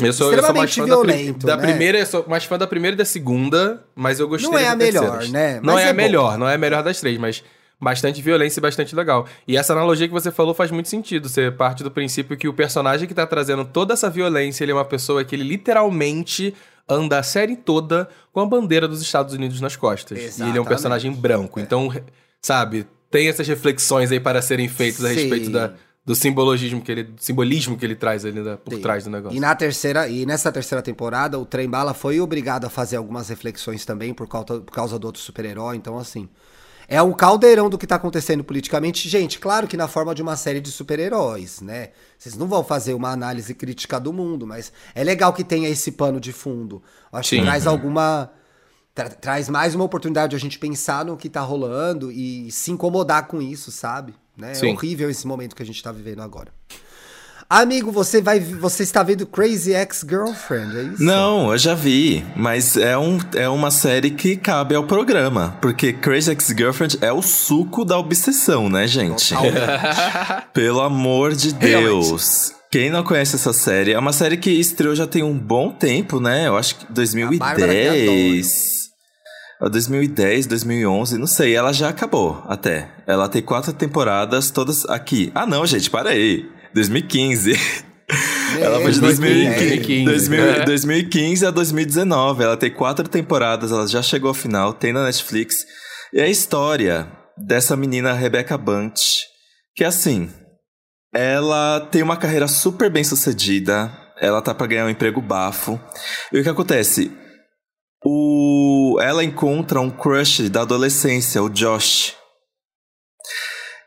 Eu 0.00 0.12
sou, 0.12 0.32
eu 0.32 0.42
sou 0.42 0.54
mais 0.54 0.74
fã 0.74 0.80
da, 0.80 0.86
violento, 0.86 1.46
da 1.46 1.56
né? 1.56 1.62
primeira, 1.62 1.98
eu 1.98 2.06
sou 2.06 2.24
mais 2.28 2.44
fã 2.44 2.58
da 2.58 2.66
primeira 2.66 2.94
e 2.94 2.98
da 2.98 3.04
segunda, 3.04 3.84
mas 3.94 4.18
eu 4.18 4.26
gostei 4.26 4.50
Não 4.50 4.58
é 4.58 4.64
da 4.64 4.72
a 4.72 4.76
melhor, 4.76 5.18
terceira. 5.18 5.32
né? 5.32 5.60
Não 5.62 5.74
Mas 5.74 5.84
é, 5.84 5.86
é 5.86 5.90
a 5.90 5.92
bom. 5.92 5.96
melhor, 5.96 6.38
não 6.38 6.48
é 6.48 6.54
a 6.54 6.58
melhor 6.58 6.82
das 6.82 6.98
três, 6.98 7.16
mas 7.16 7.44
bastante 7.80 8.20
violência 8.20 8.58
e 8.58 8.62
bastante 8.62 8.94
legal. 8.96 9.26
E 9.46 9.56
essa 9.56 9.72
analogia 9.72 10.08
que 10.08 10.12
você 10.12 10.32
falou 10.32 10.52
faz 10.52 10.70
muito 10.72 10.88
sentido. 10.88 11.28
Você 11.28 11.48
parte 11.50 11.84
do 11.84 11.90
princípio 11.92 12.36
que 12.36 12.48
o 12.48 12.52
personagem 12.52 13.06
que 13.06 13.14
tá 13.14 13.24
trazendo 13.26 13.64
toda 13.64 13.94
essa 13.94 14.10
violência, 14.10 14.64
ele 14.64 14.72
é 14.72 14.74
uma 14.74 14.84
pessoa 14.84 15.24
que 15.24 15.34
ele 15.36 15.44
literalmente 15.44 16.54
anda 16.88 17.18
a 17.18 17.22
série 17.22 17.56
toda 17.56 18.08
com 18.32 18.40
a 18.40 18.46
bandeira 18.46 18.88
dos 18.88 19.00
Estados 19.00 19.32
Unidos 19.32 19.60
nas 19.60 19.76
costas. 19.76 20.18
E 20.18 20.22
ele 20.22 20.26
é 20.26 20.28
um 20.28 20.46
Exatamente. 20.48 20.68
personagem 20.68 21.12
branco. 21.12 21.60
É. 21.60 21.62
Então, 21.62 21.92
sabe, 22.42 22.86
tem 23.10 23.28
essas 23.28 23.46
reflexões 23.46 24.10
aí 24.10 24.18
para 24.18 24.42
serem 24.42 24.68
feitas 24.68 25.04
a 25.04 25.08
Sim. 25.10 25.14
respeito 25.14 25.50
da, 25.50 25.74
do 26.04 26.14
simbologismo 26.14 26.82
que 26.82 26.92
ele, 26.92 27.14
simbolismo 27.18 27.76
que 27.78 27.84
ele 27.84 27.96
traz 27.96 28.24
ali 28.24 28.42
da- 28.44 28.56
por 28.58 28.74
Sim. 28.74 28.80
trás 28.80 29.04
do 29.04 29.10
negócio. 29.10 29.36
E 29.36 29.40
na 29.40 29.54
terceira, 29.54 30.06
e 30.08 30.26
nessa 30.26 30.52
terceira 30.52 30.82
temporada, 30.82 31.38
o 31.38 31.46
Trem 31.46 31.68
Bala 31.68 31.94
foi 31.94 32.20
obrigado 32.20 32.66
a 32.66 32.70
fazer 32.70 32.96
algumas 32.96 33.28
reflexões 33.28 33.84
também 33.86 34.12
por 34.12 34.28
causa, 34.28 34.44
por 34.60 34.70
causa 34.72 34.98
do 34.98 35.06
outro 35.06 35.22
super-herói. 35.22 35.76
Então, 35.76 35.96
assim, 35.98 36.28
é 36.86 37.00
um 37.00 37.14
caldeirão 37.14 37.70
do 37.70 37.78
que 37.78 37.86
tá 37.86 37.94
acontecendo 37.96 38.44
politicamente. 38.44 39.08
Gente, 39.08 39.38
claro 39.38 39.66
que 39.66 39.78
na 39.78 39.88
forma 39.88 40.14
de 40.14 40.20
uma 40.20 40.36
série 40.36 40.60
de 40.60 40.70
super-heróis, 40.70 41.62
né? 41.62 41.88
Vocês 42.18 42.36
não 42.36 42.46
vão 42.46 42.62
fazer 42.62 42.92
uma 42.92 43.10
análise 43.10 43.54
crítica 43.54 43.98
do 43.98 44.12
mundo, 44.12 44.46
mas 44.46 44.70
é 44.94 45.02
legal 45.02 45.32
que 45.32 45.42
tenha 45.42 45.70
esse 45.70 45.90
pano 45.92 46.20
de 46.20 46.32
fundo. 46.34 46.82
Eu 47.10 47.18
acho 47.18 47.30
Sim. 47.30 47.36
que 47.38 47.42
traz 47.44 47.66
alguma. 47.66 48.30
tra- 48.94 49.08
traz 49.08 49.48
mais 49.48 49.74
uma 49.74 49.84
oportunidade 49.84 50.30
de 50.30 50.36
a 50.36 50.38
gente 50.38 50.58
pensar 50.58 51.02
no 51.04 51.16
que 51.16 51.30
tá 51.30 51.40
rolando 51.40 52.12
e 52.12 52.50
se 52.52 52.70
incomodar 52.70 53.26
com 53.26 53.40
isso, 53.40 53.72
sabe? 53.72 54.14
Né? 54.36 54.52
É 54.60 54.66
horrível 54.66 55.08
esse 55.10 55.26
momento 55.26 55.54
que 55.54 55.62
a 55.62 55.66
gente 55.66 55.82
tá 55.82 55.92
vivendo 55.92 56.22
agora. 56.22 56.52
Amigo, 57.48 57.92
você 57.92 58.22
vai, 58.22 58.40
você 58.40 58.82
está 58.82 59.02
vendo 59.02 59.26
Crazy 59.26 59.72
Ex-Girlfriend, 59.72 60.76
é 60.76 60.82
isso? 60.82 61.02
Não, 61.02 61.52
eu 61.52 61.58
já 61.58 61.74
vi, 61.74 62.24
mas 62.34 62.76
é, 62.76 62.96
um, 62.96 63.18
é 63.34 63.48
uma 63.48 63.70
série 63.70 64.10
que 64.10 64.34
cabe 64.34 64.74
ao 64.74 64.84
programa, 64.84 65.56
porque 65.60 65.92
Crazy 65.92 66.30
Ex-Girlfriend 66.30 66.98
é 67.02 67.12
o 67.12 67.20
suco 67.20 67.84
da 67.84 67.98
obsessão, 67.98 68.70
né, 68.70 68.86
gente? 68.86 69.34
Pelo 70.54 70.80
amor 70.80 71.34
de 71.34 71.52
Deus. 71.52 72.52
Quem 72.70 72.90
não 72.90 73.04
conhece 73.04 73.36
essa 73.36 73.52
série, 73.52 73.92
é 73.92 73.98
uma 73.98 74.12
série 74.12 74.36
que 74.36 74.50
estreou 74.50 74.96
já 74.96 75.06
tem 75.06 75.22
um 75.22 75.38
bom 75.38 75.70
tempo, 75.70 76.18
né? 76.18 76.48
Eu 76.48 76.56
acho 76.56 76.76
que 76.76 76.92
2010. 76.92 78.83
É 79.60 79.68
2010, 79.68 80.46
2011, 80.46 81.18
não 81.18 81.26
sei, 81.26 81.54
ela 81.54 81.72
já 81.72 81.88
acabou 81.88 82.42
até. 82.46 82.90
Ela 83.06 83.28
tem 83.28 83.42
quatro 83.42 83.72
temporadas, 83.72 84.50
todas 84.50 84.84
aqui. 84.86 85.30
Ah, 85.34 85.46
não, 85.46 85.64
gente, 85.66 85.90
para 85.90 86.10
aí. 86.10 86.48
2015. 86.74 87.52
Ela 88.60 88.80
foi 88.80 88.92
de 88.92 89.00
2015, 89.00 89.56
2015. 89.56 90.04
2000 90.04 90.64
2015 90.64 91.46
a 91.46 91.50
2019. 91.50 92.42
Ela 92.42 92.56
tem 92.56 92.70
quatro 92.70 93.08
temporadas, 93.08 93.72
ela 93.72 93.86
já 93.86 94.02
chegou 94.02 94.28
ao 94.28 94.34
final, 94.34 94.72
tem 94.72 94.92
na 94.92 95.04
Netflix. 95.04 95.64
E 96.12 96.20
é 96.20 96.24
a 96.24 96.28
história 96.28 97.08
dessa 97.36 97.76
menina 97.76 98.12
Rebecca 98.12 98.56
Bunt, 98.56 99.00
que 99.74 99.84
assim, 99.84 100.30
ela 101.12 101.80
tem 101.90 102.02
uma 102.02 102.16
carreira 102.16 102.46
super 102.46 102.90
bem 102.90 103.02
sucedida, 103.02 103.90
ela 104.20 104.42
tá 104.42 104.54
pra 104.54 104.66
ganhar 104.66 104.86
um 104.86 104.90
emprego 104.90 105.20
bafo. 105.20 105.80
E 106.32 106.38
o 106.38 106.42
que 106.42 106.48
acontece? 106.48 107.10
O... 108.04 108.98
Ela 109.00 109.24
encontra 109.24 109.80
um 109.80 109.90
crush 109.90 110.48
da 110.48 110.62
adolescência, 110.62 111.42
o 111.42 111.48
Josh. 111.48 112.14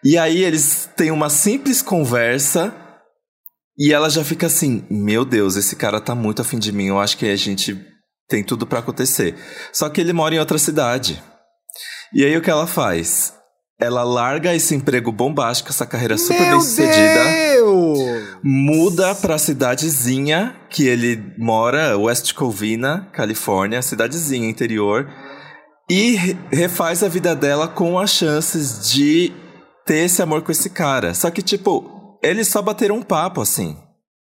E 0.03 0.17
aí 0.17 0.43
eles 0.43 0.89
têm 0.95 1.11
uma 1.11 1.29
simples 1.29 1.81
conversa 1.81 2.73
e 3.77 3.93
ela 3.93 4.09
já 4.09 4.23
fica 4.23 4.47
assim: 4.47 4.85
Meu 4.89 5.23
Deus, 5.23 5.55
esse 5.55 5.75
cara 5.75 6.01
tá 6.01 6.15
muito 6.15 6.41
afim 6.41 6.57
de 6.57 6.71
mim, 6.71 6.87
eu 6.87 6.99
acho 6.99 7.17
que 7.17 7.27
a 7.27 7.35
gente 7.35 7.77
tem 8.27 8.43
tudo 8.43 8.65
pra 8.65 8.79
acontecer. 8.79 9.35
Só 9.71 9.89
que 9.89 10.01
ele 10.01 10.13
mora 10.13 10.35
em 10.35 10.39
outra 10.39 10.57
cidade. 10.57 11.21
E 12.13 12.23
aí 12.23 12.35
o 12.35 12.41
que 12.41 12.49
ela 12.49 12.65
faz? 12.65 13.36
Ela 13.79 14.03
larga 14.03 14.55
esse 14.55 14.73
emprego 14.73 15.11
bombástico, 15.11 15.69
essa 15.69 15.85
carreira 15.85 16.17
super 16.17 16.39
bem 16.39 16.49
Meu 16.49 16.61
sucedida 16.61 17.23
Deus! 17.53 17.99
muda 18.43 19.13
pra 19.13 19.37
cidadezinha 19.37 20.55
que 20.69 20.87
ele 20.87 21.33
mora, 21.37 21.95
West 21.97 22.33
Covina, 22.33 23.07
Califórnia, 23.13 23.81
cidadezinha 23.83 24.49
interior, 24.49 25.07
e 25.89 26.15
re- 26.15 26.37
refaz 26.51 27.03
a 27.03 27.07
vida 27.07 27.35
dela 27.35 27.67
com 27.67 27.99
as 27.99 28.09
chances 28.09 28.89
de 28.91 29.31
ter 29.85 30.05
esse 30.05 30.21
amor 30.23 30.41
com 30.41 30.51
esse 30.51 30.71
cara. 30.71 31.13
Só 31.13 31.29
que, 31.29 31.41
tipo, 31.43 32.17
eles 32.23 32.47
só 32.47 32.61
bateram 32.63 32.95
um 32.97 33.03
papo, 33.03 33.41
assim. 33.41 33.77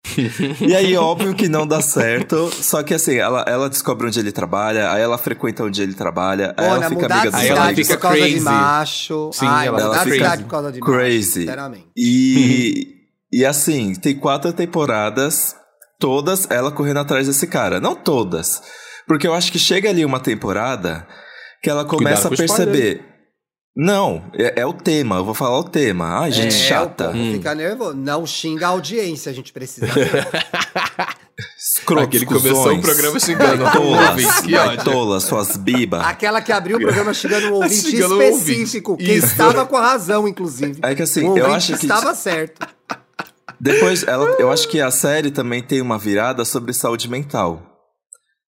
e 0.60 0.74
aí, 0.74 0.96
óbvio 0.96 1.34
que 1.34 1.48
não 1.48 1.66
dá 1.66 1.80
certo. 1.80 2.50
Só 2.52 2.82
que 2.82 2.94
assim, 2.94 3.16
ela, 3.16 3.44
ela 3.48 3.68
descobre 3.68 4.06
onde 4.06 4.18
ele 4.20 4.32
trabalha, 4.32 4.90
aí 4.92 5.02
ela 5.02 5.16
frequenta 5.16 5.64
onde 5.64 5.82
ele 5.82 5.94
trabalha, 5.94 6.54
aí 6.56 6.66
ela 6.66 6.74
Olha, 6.74 6.88
fica 6.88 7.02
mudar 7.02 7.14
amiga 7.14 7.30
de 7.30 7.36
dos 7.36 7.40
Aí 7.40 7.48
ela 7.48 7.74
fica 7.74 7.94
por 7.94 8.00
causa 8.02 8.16
de 8.18 8.30
crazy. 8.30 8.44
macho. 8.44 9.30
Sim, 9.32 9.46
Ai, 9.46 9.66
ela 9.66 9.82
mudar 9.82 9.98
fica 10.00 10.04
de 10.04 10.12
cidade 10.12 10.42
por 10.42 10.50
causa 10.50 10.72
de 10.72 10.80
macho, 10.80 10.92
crazy. 10.92 11.32
sinceramente. 11.32 11.86
E, 11.96 12.94
e 13.32 13.44
assim, 13.44 13.94
tem 13.94 14.14
quatro 14.14 14.52
temporadas, 14.52 15.56
todas 15.98 16.50
ela 16.50 16.70
correndo 16.70 17.00
atrás 17.00 17.26
desse 17.26 17.46
cara. 17.46 17.80
Não 17.80 17.94
todas. 17.94 18.62
Porque 19.06 19.26
eu 19.26 19.34
acho 19.34 19.50
que 19.50 19.58
chega 19.58 19.88
ali 19.90 20.04
uma 20.04 20.20
temporada 20.20 21.06
que 21.62 21.70
ela 21.70 21.84
começa 21.84 22.28
Cuidado 22.28 22.34
a 22.34 22.36
perceber. 22.36 23.13
Não, 23.76 24.22
é, 24.34 24.60
é 24.60 24.66
o 24.66 24.72
tema, 24.72 25.16
eu 25.16 25.24
vou 25.24 25.34
falar 25.34 25.58
o 25.58 25.64
tema. 25.64 26.20
Ai, 26.20 26.30
gente 26.30 26.54
É, 26.54 26.58
chata. 26.58 27.06
povo 27.08 27.32
Fica 27.32 27.54
nervoso. 27.56 27.94
Não 27.96 28.24
xinga 28.24 28.66
a 28.66 28.70
audiência, 28.70 29.30
a 29.30 29.34
gente 29.34 29.52
precisa 29.52 29.86
ver. 29.86 30.28
Escrotos, 31.58 32.04
Aquele 32.04 32.26
começou 32.26 32.72
o 32.74 32.80
programa 32.80 33.18
xingando 33.18 33.64
o 33.64 33.70
Tolas, 33.72 34.08
ouvinte, 34.10 34.42
que 34.44 34.56
ódio. 34.56 34.84
tolas, 34.84 35.22
suas 35.24 35.56
bibas. 35.56 36.06
Aquela 36.06 36.40
que 36.40 36.52
abriu 36.52 36.76
o 36.76 36.80
programa 36.80 37.12
xingando 37.12 37.48
um 37.48 37.54
ouvinte 37.54 37.74
Xingando 37.90 38.16
um 38.18 38.22
específico, 38.22 38.92
ouvinte. 38.92 39.10
que 39.10 39.16
Isso. 39.16 39.26
estava 39.26 39.66
com 39.66 39.76
a 39.76 39.80
razão, 39.82 40.28
inclusive. 40.28 40.78
É 40.82 40.94
que 40.94 41.02
assim, 41.02 41.22
o 41.28 41.36
eu 41.36 41.44
ouvinte 41.46 41.72
acho 41.72 41.78
que- 41.78 41.86
estava 41.86 42.14
certo. 42.14 42.64
Depois, 43.60 44.04
ela, 44.06 44.24
eu 44.38 44.52
acho 44.52 44.68
que 44.68 44.80
a 44.80 44.90
série 44.90 45.30
também 45.32 45.62
tem 45.62 45.80
uma 45.80 45.98
virada 45.98 46.44
sobre 46.44 46.72
saúde 46.72 47.08
mental. 47.10 47.73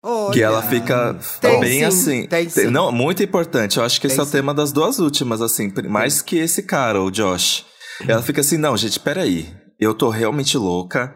Olha, 0.09 0.33
Que 0.33 0.43
ela 0.43 0.63
fica 0.63 1.19
Tem 1.41 1.59
bem 1.61 1.79
sim, 1.81 1.85
assim. 1.85 2.27
tem 2.29 2.49
sim. 2.49 2.67
Não, 2.71 2.93
muito 2.93 3.23
importante. 3.23 3.79
Eu 3.79 3.85
acho 3.85 4.01
que 4.01 4.07
esse 4.07 4.17
Tem 4.17 4.21
é 4.21 4.23
o 4.23 4.27
sim. 4.27 4.33
tema 4.33 4.55
das 4.55 4.71
duas 4.73 4.99
últimas, 5.01 5.41
assim. 5.43 5.73
Mais 5.89 6.23
que 6.23 6.37
esse 6.39 6.63
cara, 6.63 7.03
o 7.03 7.11
Josh. 7.11 7.65
Ela 8.07 8.23
fica 8.23 8.41
assim, 8.41 8.57
não, 8.57 8.77
gente, 8.77 9.01
peraí. 9.01 9.53
Eu 9.81 9.93
tô 9.95 10.09
realmente 10.09 10.57
louca. 10.57 11.13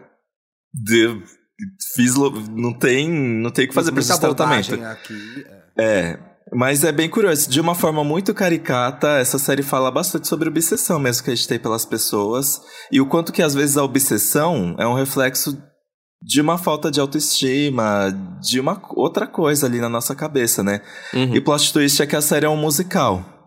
De, 0.73 1.21
fiz. 1.95 2.15
lou- 2.15 2.31
Não 2.51 2.73
tem, 2.73 3.09
não 3.09 3.49
tem 3.51 3.65
o 3.65 3.67
que 3.69 3.73
fazer 3.73 3.91
pra 3.91 4.01
esse 4.01 4.19
tratamento. 4.19 4.73
aqui. 4.83 5.45
é. 5.77 5.83
É. 5.83 6.19
Mas 6.53 6.83
é 6.83 6.91
bem 6.91 7.09
curioso. 7.09 7.49
De 7.49 7.61
uma 7.61 7.73
forma 7.73 8.03
muito 8.03 8.33
caricata, 8.33 9.07
essa 9.19 9.39
série 9.39 9.63
fala 9.63 9.89
bastante 9.89 10.27
sobre 10.27 10.49
obsessão 10.49 10.99
mesmo 10.99 11.23
que 11.23 11.31
a 11.31 11.35
gente 11.35 11.47
tem 11.47 11.57
pelas 11.57 11.85
pessoas. 11.85 12.59
E 12.91 12.99
o 12.99 13.05
quanto 13.05 13.31
que 13.31 13.41
às 13.41 13.53
vezes 13.53 13.77
a 13.77 13.83
obsessão 13.85 14.75
é 14.77 14.85
um 14.85 14.93
reflexo 14.93 15.57
de 16.21 16.39
uma 16.39 16.57
falta 16.57 16.91
de 16.91 16.99
autoestima, 16.99 18.15
de 18.39 18.59
uma 18.59 18.79
outra 18.91 19.25
coisa 19.25 19.65
ali 19.65 19.79
na 19.79 19.89
nossa 19.89 20.13
cabeça, 20.13 20.61
né? 20.63 20.81
Uhum. 21.13 21.35
E 21.35 21.39
o 21.39 21.43
plot 21.43 21.73
twist 21.73 22.01
é 22.01 22.05
que 22.05 22.15
a 22.15 22.21
série 22.21 22.45
é 22.45 22.49
um 22.49 22.55
musical. 22.57 23.40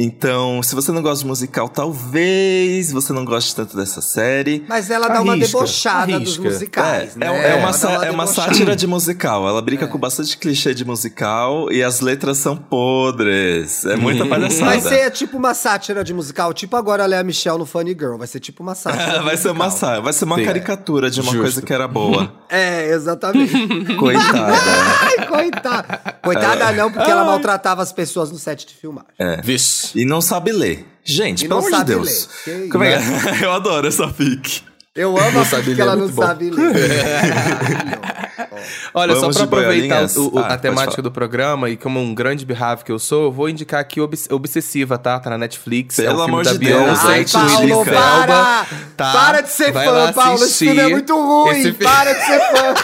Então, 0.00 0.62
se 0.62 0.76
você 0.76 0.92
não 0.92 1.02
gosta 1.02 1.24
de 1.24 1.26
musical, 1.26 1.68
talvez 1.68 2.92
você 2.92 3.12
não 3.12 3.24
goste 3.24 3.52
tanto 3.56 3.76
dessa 3.76 4.00
série. 4.00 4.64
Mas 4.68 4.90
ela 4.90 5.08
dá 5.08 5.20
uma 5.20 5.32
Arrisca, 5.32 5.58
debochada 5.58 6.06
dos 6.20 6.38
arrisca. 6.38 6.42
musicais, 6.44 7.16
É, 7.16 7.18
né? 7.18 7.26
é, 7.26 7.50
é 7.50 7.54
uma, 7.56 7.72
dá 7.72 8.06
é 8.06 8.10
uma 8.12 8.24
debochada. 8.24 8.26
sátira 8.52 8.76
de 8.76 8.86
musical. 8.86 9.48
Ela 9.48 9.60
brinca 9.60 9.86
É. 9.86 9.88
com 9.88 9.98
bastante 9.98 10.38
clichê 10.38 10.72
de 10.72 10.84
musical 10.84 11.72
e 11.72 11.82
as 11.82 12.00
letras 12.00 12.38
são 12.38 12.56
podres. 12.56 13.84
É 13.86 13.96
muita 13.96 14.24
palhaçada. 14.24 14.66
Vai 14.66 14.80
ser 14.80 15.10
tipo 15.10 15.36
uma 15.36 15.52
sátira 15.52 16.04
de 16.04 16.14
musical, 16.14 16.54
tipo 16.54 16.76
agora 16.76 17.02
a 17.02 17.06
Lea 17.06 17.24
Michelle 17.24 17.58
no 17.58 17.66
Funny 17.66 17.90
Girl. 17.90 18.16
Vai 18.16 18.28
ser 18.28 18.38
tipo 18.40 18.62
uma 18.62 18.74
sátira. 18.76 19.22
vai 19.22 19.36
ser 19.36 19.50
uma 19.50 19.68
vai 20.00 20.12
ser 20.12 20.24
uma 20.24 20.36
Sim. 20.36 20.44
caricatura 20.44 21.10
de 21.10 21.20
uma 21.20 21.32
Justo. 21.32 21.42
coisa 21.42 21.62
que 21.62 21.72
era 21.72 21.88
boa. 21.88 22.32
É, 22.50 22.92
exatamente. 22.92 23.52
Coitada. 23.96 24.54
Ai, 25.02 25.26
coitada. 25.26 26.00
Coitada 26.24 26.72
não, 26.72 26.90
porque 26.90 27.10
ela 27.10 27.22
maltratava 27.22 27.82
as 27.82 27.92
pessoas 27.92 28.30
no 28.32 28.38
set 28.38 28.66
de 28.66 28.74
filmagem. 28.74 29.10
Vixe. 29.44 29.87
E 29.94 30.04
não 30.04 30.20
sabe 30.20 30.52
ler. 30.52 30.86
Gente, 31.04 31.44
E 31.44 31.48
pelo 31.48 31.60
amor 31.60 31.72
de 31.72 31.84
Deus. 31.84 32.28
ler. 32.46 32.62
Que 32.62 32.68
Como 32.68 32.84
é 32.84 32.98
que... 32.98 33.04
Eu 33.44 33.52
adoro 33.52 33.86
essa 33.88 34.08
fic. 34.08 34.62
Eu 34.94 35.16
amo 35.16 35.40
a 35.40 35.44
sabe 35.44 35.62
porque 35.64 35.76
ler, 35.76 35.82
ela 35.82 35.96
não 35.96 36.08
bom. 36.08 36.22
sabe 36.22 36.50
ler. 36.50 36.72
Olha, 38.92 39.14
Vamos 39.14 39.36
só 39.36 39.46
pra 39.46 39.60
aproveitar 39.60 40.04
o- 40.18 40.34
o- 40.34 40.38
Ah, 40.40 40.54
a 40.54 40.58
temática 40.58 41.00
do 41.00 41.10
programa 41.10 41.70
e 41.70 41.76
como 41.76 42.00
um 42.00 42.12
grande 42.14 42.44
behalf 42.44 42.82
que 42.82 42.90
eu 42.90 42.98
sou, 42.98 43.24
eu 43.26 43.32
vou 43.32 43.48
indicar 43.48 43.80
aqui 43.80 44.00
Obs- 44.00 44.28
Obsessiva, 44.30 44.98
tá? 44.98 45.18
Tá 45.20 45.30
na 45.30 45.38
Netflix. 45.38 45.98
é 45.98 46.02
Pelo 46.02 46.16
filme 46.18 46.30
amor 46.30 46.44
de 46.44 46.58
Deus, 46.58 46.82
Beyoncé, 46.82 47.06
Ai, 47.08 47.24
Paulo, 47.68 47.84
para! 47.84 48.66
tá? 48.96 49.12
Para 49.12 49.40
de 49.42 49.50
ser 49.52 49.70
Vai 49.72 49.86
fã, 49.86 50.12
Paulo. 50.12 50.44
Esse 50.44 50.64
filme 50.66 50.80
é 50.80 50.88
muito 50.88 51.14
ruim. 51.14 51.58
Esse 51.60 51.72
Para 51.72 52.12
de 52.12 52.26
ser 52.26 52.40
fã. 52.40 52.74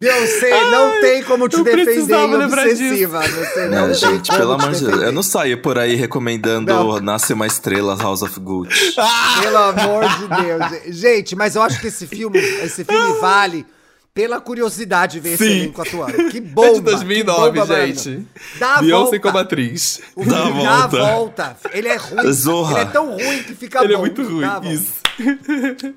Beyoncé, 0.00 0.70
não 0.70 1.00
tem 1.00 1.22
como 1.22 1.48
te 1.48 1.62
defender 1.62 1.84
precisava 1.84 2.26
em 2.36 2.44
obsessiva. 2.44 3.20
Você 3.22 3.68
não, 3.68 3.80
Não, 3.80 3.86
tem 3.86 3.94
gente, 3.94 4.30
pelo 4.36 4.52
amor 4.52 4.72
de 4.72 4.84
Deus. 4.84 5.02
Eu 5.02 5.12
não 5.12 5.22
saio 5.22 5.62
por 5.62 5.78
aí 5.78 5.94
recomendando 5.94 6.72
Não. 6.74 7.00
Nasce 7.00 7.32
uma 7.32 7.46
Estrela, 7.46 7.96
House 7.96 8.20
of 8.22 8.38
Gucci. 8.40 8.94
Pelo 9.42 9.56
amor 9.56 10.04
de 10.18 10.28
Deus. 10.42 10.96
Gente, 10.98 11.34
mas 11.34 11.56
eu 11.56 11.62
acho 11.62 11.80
que 11.80 11.86
esse 11.86 12.06
filme, 12.06 12.38
esse 12.38 12.84
filme 12.84 13.18
vale 13.20 13.64
pela 14.12 14.40
curiosidade 14.40 15.14
de 15.14 15.20
ver 15.20 15.34
esse 15.34 15.44
Sim. 15.44 15.58
elenco 15.60 15.82
atuando. 15.82 16.28
Que 16.30 16.40
bomba. 16.40 16.68
É 16.68 16.74
de 16.74 16.80
2009, 16.82 17.50
que 17.52 17.58
bomba 17.66 17.86
gente. 17.86 18.26
Dá 18.60 18.74
a 18.74 18.80
Beyoncé 18.82 19.02
volta. 19.10 19.20
como 19.20 19.38
atriz. 19.38 20.00
O 20.14 20.24
Dá 20.24 20.38
a 20.38 20.46
filme 20.46 20.62
dá 20.62 20.74
a 20.74 20.86
volta. 20.86 21.04
volta. 21.06 21.56
Ele 21.72 21.88
é 21.88 21.96
ruim. 21.96 22.32
Zorra. 22.32 22.72
Ele 22.72 22.80
é 22.80 22.92
tão 22.92 23.10
ruim 23.12 23.42
que 23.42 23.54
fica 23.54 23.82
Ele 23.82 23.92
é 23.94 23.96
bom. 23.96 24.02
muito 24.02 24.22
ruim. 24.22 24.40
Dá 24.42 24.54
a 24.56 24.60
volta. 24.60 24.68
Isso. 24.74 25.94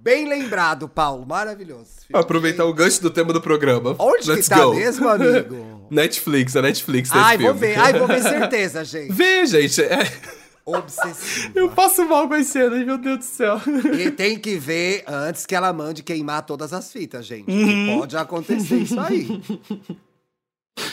Bem 0.00 0.28
lembrado, 0.28 0.88
Paulo. 0.88 1.26
Maravilhoso. 1.26 1.90
Aproveitar 2.12 2.64
o 2.64 2.72
gancho 2.72 3.02
do 3.02 3.10
tema 3.10 3.32
do 3.32 3.40
programa. 3.40 3.94
Onde 3.98 4.28
Let's 4.30 4.48
que 4.48 4.54
tá 4.54 4.64
go. 4.64 4.74
mesmo, 4.74 5.08
amigo? 5.08 5.86
Netflix, 5.90 6.54
a 6.56 6.62
Netflix 6.62 7.10
Ai, 7.12 7.36
vou 7.38 7.54
filme. 7.54 7.60
ver. 7.60 7.78
Ai, 7.78 7.92
vou 7.98 8.06
ver 8.06 8.20
certeza, 8.22 8.84
gente. 8.84 9.12
Vê, 9.12 9.46
gente. 9.46 9.82
é- 9.82 10.10
Obsessiva. 10.64 11.52
Eu 11.58 11.70
passo 11.70 12.04
mal 12.06 12.28
com 12.28 12.34
as 12.34 12.46
cenas, 12.46 12.84
meu 12.84 12.98
Deus 12.98 13.18
do 13.20 13.24
céu. 13.24 13.58
E 13.98 14.10
tem 14.10 14.38
que 14.38 14.58
ver 14.58 15.02
antes 15.06 15.46
que 15.46 15.54
ela 15.54 15.72
mande 15.72 16.02
queimar 16.02 16.42
todas 16.44 16.74
as 16.74 16.92
fitas, 16.92 17.24
gente. 17.24 17.50
Uhum. 17.50 18.00
Pode 18.00 18.14
acontecer 18.18 18.76
isso 18.76 19.00
aí. 19.00 19.40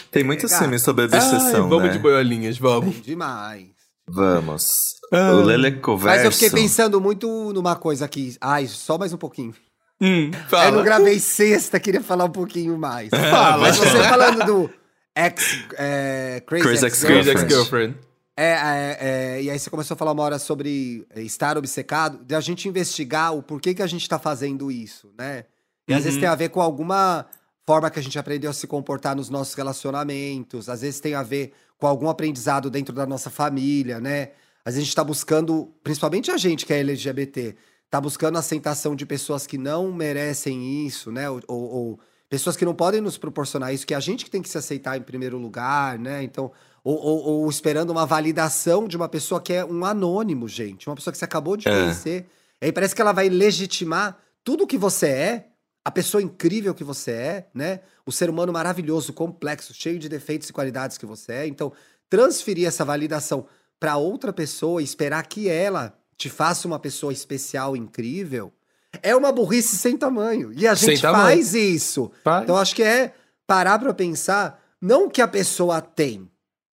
Tem 0.09 0.23
muitos 0.23 0.49
Pegar. 0.49 0.61
filmes 0.61 0.81
sobre 0.81 1.03
Ai, 1.03 1.07
obsessão, 1.19 1.67
vamos 1.67 1.87
né? 1.87 1.89
de 1.91 1.99
boiolinhas, 1.99 2.57
vamos. 2.57 3.01
Demais. 3.03 3.67
Vamos. 4.07 4.95
Ah. 5.11 5.31
O 5.33 5.41
Lelecoverso. 5.41 6.15
Mas 6.17 6.25
eu 6.25 6.31
fiquei 6.31 6.49
pensando 6.49 7.01
muito 7.01 7.27
numa 7.53 7.75
coisa 7.75 8.05
aqui. 8.05 8.35
Ai, 8.39 8.67
só 8.67 8.97
mais 8.97 9.13
um 9.13 9.17
pouquinho. 9.17 9.53
Hum, 10.01 10.29
Eu 10.51 10.71
não 10.73 10.83
gravei 10.83 11.19
sexta, 11.19 11.79
queria 11.79 12.01
falar 12.01 12.25
um 12.25 12.31
pouquinho 12.31 12.77
mais. 12.77 13.09
Fala. 13.31 13.57
Mas 13.59 13.77
você 13.77 14.03
falando 14.03 14.45
do 14.45 14.69
ex, 15.15 15.65
é, 15.77 16.43
Crazy, 16.45 16.63
Crazy 16.63 16.85
Ex-Girlfriend. 16.85 17.29
Ex-Girlfriend. 17.29 17.43
Ex-Girlfriend. 17.43 18.15
É, 18.37 18.51
é, 18.51 18.97
é, 18.99 19.43
e 19.43 19.49
aí 19.49 19.57
você 19.57 19.69
começou 19.69 19.95
a 19.95 19.97
falar 19.97 20.11
uma 20.11 20.21
hora 20.21 20.37
sobre 20.37 21.07
estar 21.15 21.57
obcecado, 21.57 22.19
de 22.25 22.35
a 22.35 22.41
gente 22.41 22.67
investigar 22.67 23.33
o 23.33 23.41
porquê 23.41 23.73
que 23.73 23.81
a 23.81 23.87
gente 23.87 24.07
tá 24.09 24.19
fazendo 24.19 24.69
isso, 24.69 25.09
né? 25.17 25.45
E 25.87 25.93
às 25.93 26.03
vezes 26.03 26.19
tem 26.19 26.27
a 26.27 26.35
ver 26.35 26.49
com 26.49 26.59
alguma 26.59 27.25
forma 27.65 27.89
que 27.89 27.97
a 27.97 28.03
gente 28.03 28.19
aprendeu 28.19 28.49
a 28.49 28.53
se 28.53 28.67
comportar 28.67 29.15
nos 29.15 29.29
nossos 29.29 29.53
relacionamentos, 29.53 30.67
às 30.67 30.81
vezes 30.81 30.99
tem 30.99 31.15
a 31.15 31.23
ver 31.23 31.53
com 31.77 31.87
algum 31.87 32.09
aprendizado 32.09 32.69
dentro 32.69 32.93
da 32.93 33.05
nossa 33.05 33.29
família, 33.29 33.99
né? 33.99 34.29
A 34.63 34.71
gente 34.71 34.93
tá 34.95 35.03
buscando, 35.03 35.71
principalmente 35.83 36.31
a 36.31 36.37
gente 36.37 36.65
que 36.65 36.73
é 36.73 36.79
LGBT, 36.79 37.55
tá 37.89 38.01
buscando 38.01 38.35
a 38.37 38.39
aceitação 38.39 38.95
de 38.95 39.05
pessoas 39.05 39.45
que 39.45 39.57
não 39.57 39.91
merecem 39.91 40.85
isso, 40.85 41.11
né? 41.11 41.29
Ou, 41.29 41.41
ou- 41.47 41.69
ou 41.71 41.99
pessoas 42.27 42.57
que 42.57 42.65
não 42.65 42.73
podem 42.73 42.99
nos 43.01 43.17
proporcionar 43.17 43.73
isso, 43.73 43.85
que 43.85 43.93
é 43.93 43.97
a 43.97 43.99
gente 43.99 44.25
que 44.25 44.31
tem 44.31 44.41
que 44.41 44.49
se 44.49 44.57
aceitar 44.57 44.97
em 44.97 45.01
primeiro 45.01 45.37
lugar, 45.37 45.99
né? 45.99 46.23
Então, 46.23 46.51
ou, 46.83 46.97
ou- 46.97 47.49
esperando 47.49 47.91
uma 47.91 48.05
validação 48.05 48.87
de 48.87 48.97
uma 48.97 49.07
pessoa 49.07 49.39
que 49.39 49.53
é 49.53 49.63
um 49.63 49.85
anônimo, 49.85 50.47
gente. 50.47 50.87
Uma 50.87 50.95
pessoa 50.95 51.11
que 51.11 51.17
você 51.17 51.25
acabou 51.25 51.55
de 51.55 51.67
É. 51.67 51.71
conhecer. 51.71 52.25
E 52.61 52.65
aí 52.65 52.71
parece 52.71 52.95
que 52.95 53.01
ela 53.01 53.11
vai 53.11 53.29
legitimar 53.29 54.17
tudo 54.43 54.65
que 54.67 54.77
você 54.77 55.07
é, 55.07 55.45
a 55.85 55.91
pessoa 55.91 56.23
incrível 56.23 56.73
que 56.73 56.83
você 56.83 57.11
é, 57.11 57.47
né? 57.53 57.81
O 58.03 58.11
ser 58.11 58.27
humano 58.27 58.51
maravilhoso, 58.51 59.13
complexo, 59.13 59.71
cheio 59.71 59.99
de 59.99 60.09
defeitos 60.09 60.49
e 60.49 60.53
qualidades 60.53 60.97
que 60.97 61.05
você 61.05 61.31
é. 61.31 61.47
Então, 61.47 61.71
transferir 62.09 62.67
essa 62.67 62.83
validação 62.83 63.45
para 63.79 63.95
outra 63.95 64.33
pessoa 64.33 64.81
e 64.81 64.83
esperar 64.83 65.25
que 65.27 65.47
ela 65.47 65.95
te 66.17 66.27
faça 66.27 66.67
uma 66.67 66.79
pessoa 66.79 67.13
especial, 67.13 67.77
incrível, 67.77 68.51
é 69.03 69.15
uma 69.15 69.31
burrice 69.31 69.77
sem 69.77 69.95
tamanho. 69.95 70.51
E 70.53 70.67
a 70.67 70.73
gente 70.73 71.01
faz 71.01 71.53
isso. 71.53 72.11
Faz. 72.23 72.43
Então, 72.43 72.57
acho 72.57 72.73
que 72.75 72.81
é 72.81 73.13
parar 73.45 73.77
pra 73.77 73.93
pensar, 73.93 74.59
não 74.81 75.05
o 75.05 75.09
que 75.09 75.21
a 75.21 75.27
pessoa 75.27 75.81
tem 75.81 76.27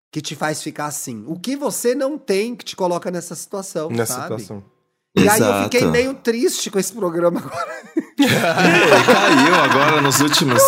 que 0.09 0.21
te 0.21 0.35
faz 0.35 0.61
ficar 0.61 0.85
assim, 0.85 1.23
o 1.27 1.37
que 1.39 1.55
você 1.55 1.95
não 1.95 2.17
tem 2.17 2.55
que 2.55 2.63
te 2.65 2.75
coloca 2.75 3.09
nessa 3.09 3.33
situação, 3.35 3.89
Nessa 3.89 4.13
sabe? 4.13 4.41
situação. 4.41 4.70
E 5.15 5.21
aí 5.21 5.27
eu 5.27 5.33
Exato. 5.45 5.63
fiquei 5.65 5.85
meio 5.87 6.13
triste 6.13 6.69
com 6.71 6.79
esse 6.79 6.93
programa 6.93 7.39
agora. 7.39 7.81
Ele 8.17 8.27
caiu 9.05 9.55
agora 9.55 10.01
nos 10.01 10.19
últimos. 10.21 10.61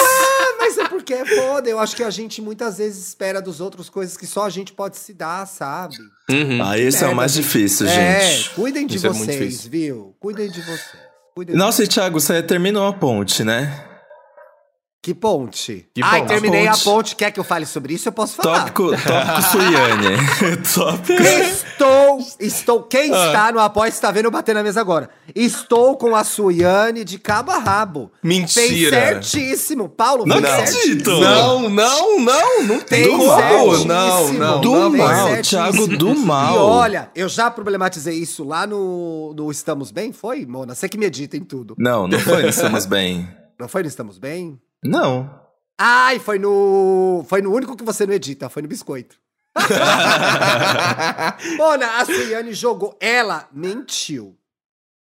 Mas 0.59 0.77
é 0.77 0.87
porque 0.89 1.13
é 1.13 1.25
foda. 1.25 1.69
Eu 1.69 1.79
acho 1.79 1.95
que 1.95 2.03
a 2.03 2.09
gente 2.09 2.41
muitas 2.41 2.77
vezes 2.77 3.07
espera 3.07 3.41
dos 3.41 3.61
outros 3.61 3.89
coisas 3.89 4.17
que 4.17 4.27
só 4.27 4.45
a 4.45 4.49
gente 4.49 4.73
pode 4.73 4.97
se 4.97 5.13
dar, 5.13 5.45
sabe? 5.47 5.95
Uhum. 6.29 6.61
Ah, 6.63 6.77
esse 6.77 7.03
é 7.03 7.07
o 7.07 7.15
mais 7.15 7.31
gente. 7.33 7.43
difícil, 7.45 7.87
É, 7.87 8.31
gente. 8.31 8.49
cuidem 8.51 8.85
de 8.87 8.97
Isso 8.97 9.07
é 9.07 9.09
vocês, 9.09 9.39
difícil. 9.39 9.71
viu? 9.71 10.15
Cuidem 10.19 10.49
de 10.49 10.61
vocês. 10.61 11.03
Cuidem 11.35 11.53
de 11.55 11.59
Nossa, 11.59 11.83
e 11.83 11.87
Thiago, 11.87 12.19
você 12.19 12.41
terminou 12.43 12.85
a 12.87 12.93
ponte, 12.93 13.43
né? 13.43 13.83
Que 15.03 15.13
ponte? 15.13 15.85
Que 15.93 16.01
Ai, 16.01 16.21
ponte? 16.21 16.29
terminei 16.29 16.65
A 16.65 16.77
ponte. 16.77 17.13
Quer 17.13 17.29
que 17.29 17.37
eu 17.37 17.43
fale 17.43 17.65
sobre 17.65 17.93
isso? 17.93 18.07
Eu 18.07 18.13
posso 18.13 18.37
falar. 18.37 18.59
Tópico, 18.59 18.91
tópico 18.91 19.41
Suiane. 19.51 20.63
Tópico. 20.73 21.21
Estou, 21.21 22.19
estou. 22.39 22.83
Quem 22.83 23.13
Ah. 23.13 23.25
está 23.27 23.51
no 23.51 23.59
apoio 23.59 23.89
está 23.89 24.11
vendo 24.11 24.25
eu 24.25 24.31
bater 24.31 24.55
na 24.55 24.63
mesa 24.63 24.79
agora. 24.79 25.09
Estou 25.35 25.97
com 25.97 26.15
a 26.15 26.23
Suiane 26.23 27.03
de 27.03 27.19
cabo 27.19 27.51
a 27.51 27.57
rabo. 27.59 28.11
Fez 28.21 28.55
Mentira. 28.71 28.97
certíssimo. 29.21 29.89
Paulo, 29.89 30.25
Não 30.25 30.37
acredito. 30.37 31.09
Não, 31.19 31.69
não, 31.69 32.19
não, 32.21 32.63
não 32.63 32.79
tem 32.79 33.09
como. 33.09 33.35
certíssimo. 33.35 33.85
Não, 33.85 34.31
não, 34.33 34.61
Do 34.61 34.71
não. 34.71 34.89
mal. 34.91 35.41
Thiago, 35.41 35.85
do 35.97 36.15
mal. 36.15 36.55
E 36.55 36.57
olha, 36.59 37.11
eu 37.13 37.27
já 37.27 37.51
problematizei 37.51 38.15
isso 38.15 38.45
lá 38.45 38.65
no, 38.65 39.33
no 39.35 39.51
Estamos 39.51 39.91
Bem, 39.91 40.13
foi, 40.13 40.45
Mona? 40.45 40.73
Você 40.73 40.87
que 40.87 40.97
medita 40.97 41.35
em 41.35 41.43
tudo. 41.43 41.75
Não, 41.77 42.07
não 42.07 42.17
foi, 42.21 42.47
estamos 42.47 42.85
bem. 42.85 43.27
Não 43.59 43.67
foi 43.67 43.81
no 43.83 43.89
Estamos 43.89 44.17
Bem? 44.17 44.57
Não. 44.83 45.43
Ai, 45.77 46.19
foi 46.19 46.39
no. 46.39 47.25
Foi 47.27 47.41
no 47.41 47.53
único 47.53 47.75
que 47.75 47.83
você 47.83 48.05
não 48.05 48.13
edita, 48.13 48.49
foi 48.49 48.61
no 48.61 48.67
biscoito. 48.67 49.17
Mona, 51.57 51.99
a 51.99 52.05
Suiane 52.05 52.53
jogou. 52.53 52.97
Ela 52.99 53.47
mentiu. 53.51 54.37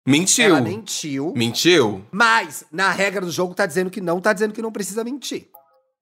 Mentiu. 0.06 0.44
Ela 0.44 0.60
mentiu. 0.60 1.32
Mentiu? 1.36 2.04
Mas, 2.10 2.64
na 2.70 2.90
regra 2.90 3.20
do 3.20 3.30
jogo, 3.30 3.54
tá 3.54 3.66
dizendo 3.66 3.90
que 3.90 4.00
não, 4.00 4.20
tá 4.20 4.32
dizendo 4.32 4.54
que 4.54 4.62
não 4.62 4.72
precisa 4.72 5.04
mentir. 5.04 5.48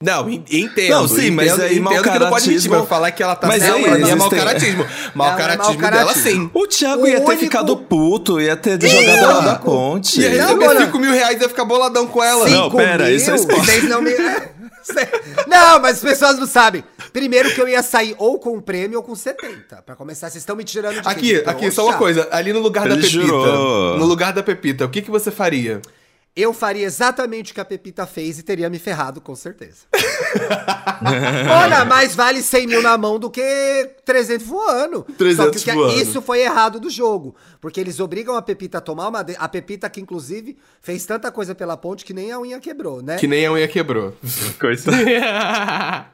Não, 0.01 0.31
en- 0.31 0.45
entendo. 0.49 0.91
Não, 0.91 1.09
sim, 1.09 1.33
mas 1.33 1.49
entendo, 1.49 1.63
aí 1.65 1.79
entendo 1.81 2.03
que 2.05 2.19
não 2.21 2.29
pode 2.31 2.49
mentir, 2.49 2.71
mas 2.71 2.89
falar 2.89 3.11
que 3.11 3.21
ela 3.21 3.35
tá 3.35 3.49
Mas 3.49 3.61
certa 3.65 3.81
pra 3.83 3.99
mim 3.99 4.09
é 4.09 4.15
mau 4.15 4.31
caratismo. 4.31 4.87
Mau 5.13 5.27
Não, 5.27 5.35
é 5.35 5.39
caratismo 5.39 5.91
dela, 5.91 6.15
sim. 6.15 6.51
O 6.55 6.67
Thiago 6.69 7.03
O 7.03 7.07
ia 7.09 7.17
ter 7.21 7.27
único- 7.27 7.41
ficado 7.41 7.77
puto, 7.77 8.41
ia 8.41 8.57
ter 8.57 8.81
jogado 8.81 9.19
ela 9.19 9.41
da 9.41 9.55
ponte. 9.57 10.21
Ia 10.21 10.31
Não, 10.31 10.37
receber 10.47 10.67
Mona. 10.67 10.81
5 10.87 10.99
mil 11.01 11.11
reais 11.11 11.41
e 11.41 11.43
ia 11.43 11.49
ficar 11.49 11.65
boladão 11.65 12.07
com 12.07 12.23
ela. 12.23 12.49
Não, 12.49 12.65
Cinco 12.67 12.77
pera, 12.77 13.07
mil, 13.07 13.17
isso 13.17 13.29
é. 13.29 13.37
Vocês 13.39 13.89
não 13.89 14.01
me. 14.01 14.13
não, 15.49 15.81
mas 15.81 15.97
as 15.97 16.01
pessoas 16.03 16.39
não 16.39 16.47
sabem. 16.47 16.85
Primeiro 17.13 17.51
que 17.53 17.61
eu 17.61 17.67
ia 17.67 17.83
sair 17.83 18.15
ou 18.19 18.39
com 18.39 18.61
prêmio 18.61 18.99
ou 18.99 19.03
com 19.03 19.17
70. 19.17 19.83
Pra 19.85 19.97
começar, 19.97 20.31
vocês 20.31 20.43
estão 20.43 20.55
me 20.55 20.63
tirando 20.63 21.01
de 21.03 21.09
Aqui, 21.09 21.41
quem? 21.41 21.43
aqui, 21.53 21.71
só 21.73 21.83
uma 21.83 21.97
Trouxa. 21.97 21.99
coisa. 21.99 22.29
Ali 22.31 22.53
no 22.53 22.61
lugar 22.61 22.87
da 22.87 22.95
Ele 22.95 23.03
Pepita. 23.03 23.21
jurou. 23.27 23.99
No 23.99 24.07
lugar 24.07 24.33
da 24.33 24.45
Pepita, 24.45 24.85
o 24.85 24.89
que, 24.89 25.03
que 25.03 25.11
você 25.11 25.33
faria? 25.33 25.81
Eu 26.41 26.53
faria 26.55 26.87
exatamente 26.87 27.51
o 27.51 27.55
que 27.55 27.61
a 27.61 27.65
Pepita 27.65 28.07
fez 28.07 28.39
e 28.39 28.45
teria 28.45 28.71
me 28.71 28.79
ferrado, 28.79 29.21
com 29.21 29.35
certeza. 29.35 29.87
Olha, 31.63 31.85
mais 31.85 32.15
vale 32.15 32.41
100 32.43 32.67
mil 32.69 32.81
na 32.81 32.97
mão 32.97 33.19
do 33.19 33.29
que 33.29 33.43
300 34.05 34.47
voando. 34.47 35.03
300 35.19 35.37
Só 35.37 35.51
que 35.51 35.59
que- 35.65 35.73
voando. 35.77 35.95
isso 36.01 36.23
foi 36.23 36.41
errado 36.43 36.79
do 36.79 36.89
jogo. 36.89 37.35
Porque 37.61 37.81
eles 37.81 37.99
obrigam 37.99 38.37
a 38.37 38.43
Pepita 38.43 38.79
a 38.79 38.81
tomar 38.81 39.09
uma. 39.09 39.25
de- 39.25 39.35
A 39.37 39.49
Pepita, 39.49 39.91
que 39.91 40.01
inclusive 40.01 40.57
fez 40.81 41.05
tanta 41.05 41.33
coisa 41.33 41.57
pela 41.57 41.77
ponte 41.77 42.05
que 42.05 42.15
nem 42.15 42.31
a 42.31 42.39
unha 42.39 42.61
quebrou, 42.61 43.03
né? 43.03 43.17
Que 43.17 43.27
nem 43.27 43.45
a 43.45 43.51
unha 43.53 43.67
quebrou. 43.67 44.15
Coisa. 44.61 44.93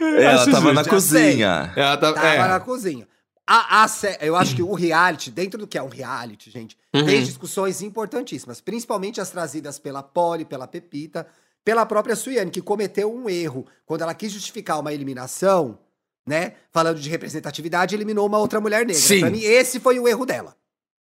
Ela 0.00 0.44
tava 0.46 0.60
justo, 0.60 0.72
na 0.72 0.84
cozinha. 0.84 1.72
Ela 1.76 1.96
tá, 1.96 2.12
Tava 2.12 2.26
é. 2.28 2.48
na 2.48 2.60
cozinha. 2.60 3.06
A, 3.46 3.84
a 3.84 3.88
eu 4.20 4.36
acho 4.36 4.56
que 4.56 4.62
o 4.62 4.72
reality, 4.72 5.30
dentro 5.30 5.58
do 5.58 5.66
que 5.66 5.76
é 5.76 5.82
um 5.82 5.88
reality, 5.88 6.50
gente, 6.50 6.76
Uhum. 6.94 7.04
tem 7.04 7.22
discussões 7.22 7.82
importantíssimas, 7.82 8.60
principalmente 8.60 9.20
as 9.20 9.28
trazidas 9.28 9.78
pela 9.78 10.02
Polly, 10.02 10.44
pela 10.44 10.66
Pepita, 10.66 11.26
pela 11.64 11.84
própria 11.84 12.14
Suiane, 12.14 12.50
que 12.50 12.62
cometeu 12.62 13.12
um 13.12 13.28
erro 13.28 13.66
quando 13.84 14.02
ela 14.02 14.14
quis 14.14 14.30
justificar 14.30 14.78
uma 14.78 14.92
eliminação, 14.92 15.78
né? 16.26 16.54
Falando 16.70 17.00
de 17.00 17.10
representatividade, 17.10 17.94
eliminou 17.94 18.26
uma 18.26 18.38
outra 18.38 18.60
mulher 18.60 18.86
negra. 18.86 19.02
Sim. 19.02 19.20
Pra 19.20 19.30
mim, 19.30 19.42
esse 19.42 19.80
foi 19.80 19.98
o 19.98 20.06
erro 20.06 20.24
dela. 20.24 20.56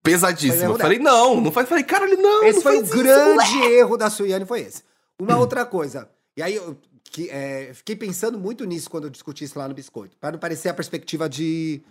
Pesadíssimo. 0.03 0.72
Eu 0.72 0.78
falei, 0.78 0.99
não, 0.99 1.41
não 1.41 1.53
faz. 1.53 1.68
Falei, 1.68 1.85
caralho, 1.85 2.16
não. 2.16 2.45
esse 2.45 2.57
não 2.57 2.62
foi 2.62 2.78
o 2.78 2.83
isso, 2.83 2.97
grande 2.97 3.59
erro 3.72 3.97
da 3.97 4.11
Suiane, 4.11 4.45
foi 4.45 4.61
esse. 4.61 4.83
Uma 5.18 5.37
outra 5.37 5.64
coisa. 5.64 6.09
E 6.37 6.43
aí 6.43 6.55
eu 6.55 6.76
que, 7.05 7.28
é, 7.30 7.72
fiquei 7.74 7.95
pensando 7.95 8.39
muito 8.39 8.64
nisso 8.64 8.89
quando 8.91 9.05
eu 9.05 9.11
discuti 9.11 9.45
isso 9.45 9.59
lá 9.59 9.68
no 9.68 9.74
Biscoito. 9.74 10.16
Pra 10.18 10.33
não 10.33 10.39
parecer 10.39 10.70
a 10.70 10.74
perspectiva 10.74 11.28
de, 11.28 11.83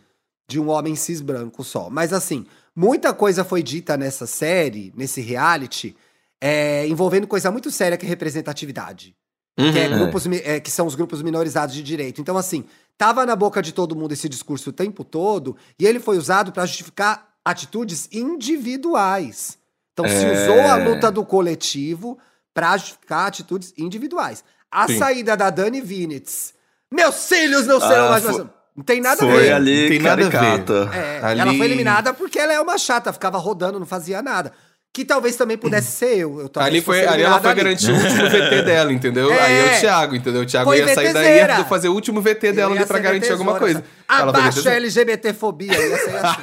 de 0.48 0.60
um 0.60 0.70
homem 0.70 0.96
cis 0.96 1.22
branco 1.22 1.64
só. 1.64 1.90
Mas 1.90 2.12
assim, 2.14 2.46
muita 2.76 3.14
coisa 3.14 3.44
foi 3.44 3.62
dita 3.64 3.96
nessa 3.98 4.26
série, 4.28 4.92
nesse 4.96 5.22
reality, 5.22 5.96
é, 6.40 6.88
envolvendo 6.88 7.28
coisa 7.28 7.52
muito 7.52 7.70
séria 7.72 7.98
que 7.98 8.06
é 8.06 8.10
representatividade. 8.10 9.16
Que, 9.58 9.78
é 9.80 9.90
Uhum. 9.90 9.98
grupos, 10.00 10.26
é, 10.28 10.60
que 10.60 10.72
são 10.72 10.88
os 10.88 10.96
grupos 10.96 11.22
minorizados 11.22 11.76
de 11.76 11.84
direito. 11.84 12.22
Então, 12.22 12.38
assim, 12.38 12.64
tava 12.98 13.26
na 13.26 13.36
boca 13.36 13.62
de 13.62 13.74
todo 13.74 13.96
mundo 13.96 14.14
esse 14.14 14.28
discurso 14.30 14.70
o 14.70 14.74
tempo 14.74 15.04
todo, 15.04 15.56
e 15.78 15.86
ele 15.86 16.00
foi 16.00 16.18
usado 16.18 16.52
para 16.52 16.66
justificar 16.66 17.30
atitudes 17.44 18.08
individuais. 18.12 19.58
Então, 19.94 20.08
se 20.08 20.26
É. 20.26 20.32
usou 20.44 20.62
a 20.62 20.76
luta 20.78 21.12
do 21.12 21.26
coletivo 21.26 22.18
para 22.54 22.76
justificar 22.78 23.28
atitudes 23.28 23.74
individuais. 23.78 24.44
A 24.72 24.88
Sim. 24.88 24.98
saída 24.98 25.36
da 25.36 25.50
Dani 25.50 25.82
Vinitz. 25.82 26.54
Meus 26.90 27.28
filhos 27.28 27.68
não 27.68 27.80
serão 27.80 28.06
Ah, 28.08 28.10
mais. 28.10 28.24
fo- 28.24 28.50
Não 28.76 28.84
tem 28.84 29.02
nada 29.02 29.16
a 29.24 29.28
Foi 29.30 29.42
ver. 29.44 29.52
ali 29.54 29.90
tem 29.90 30.00
nada 30.00 30.22
a 30.26 30.30
ver. 30.30 30.32
caricata. 30.32 30.90
É, 30.96 31.20
Ali- 31.24 31.42
Ela 31.42 31.54
foi 31.54 31.66
eliminada 31.66 32.14
porque 32.14 32.40
ela 32.40 32.54
é 32.54 32.60
uma 32.60 32.78
chata, 32.78 33.12
ficava 33.12 33.38
rodando, 33.38 33.80
não 33.80 33.86
fazia 33.86 34.22
nada. 34.22 34.52
Que 34.94 35.06
talvez 35.06 35.38
também 35.38 35.58
pudesse 35.58 35.90
ser 35.94 36.18
eu. 36.18 36.42
eu 36.42 36.52
Ali, 36.62 36.82
foi, 36.82 37.06
ali 37.06 37.24
ela 37.24 37.40
foi 37.40 37.52
ali. 37.52 37.62
garantir 37.64 37.92
o 37.92 37.96
último 37.96 38.30
VT 38.30 38.62
dela, 38.64 38.92
entendeu? 38.92 39.32
É. 39.34 39.40
Aí 39.42 39.54
é 39.54 39.78
o 39.78 39.80
Thiago, 39.80 40.16
entendeu? 40.18 40.42
O 40.42 40.46
Thiago 40.46 40.70
Foi 40.70 40.80
ia 40.80 40.94
sair 40.94 41.14
daí 41.14 41.24
VTzeira. 41.24 41.58
ia 41.60 41.66
fazer 41.66 41.88
o 41.88 41.94
último 41.94 42.22
VT 42.22 42.52
dela 42.52 42.76
ali 42.76 42.86
pra 42.86 43.00
garantir 43.00 43.32
alguma 43.32 43.54
tesoura, 43.54 43.74
coisa. 43.74 43.84
Abaixa 44.08 44.70
a. 44.70 44.74
LGBT-fobia, 44.74 45.72
ia 45.78 45.98
ser 45.98 46.16
assim. 46.18 46.42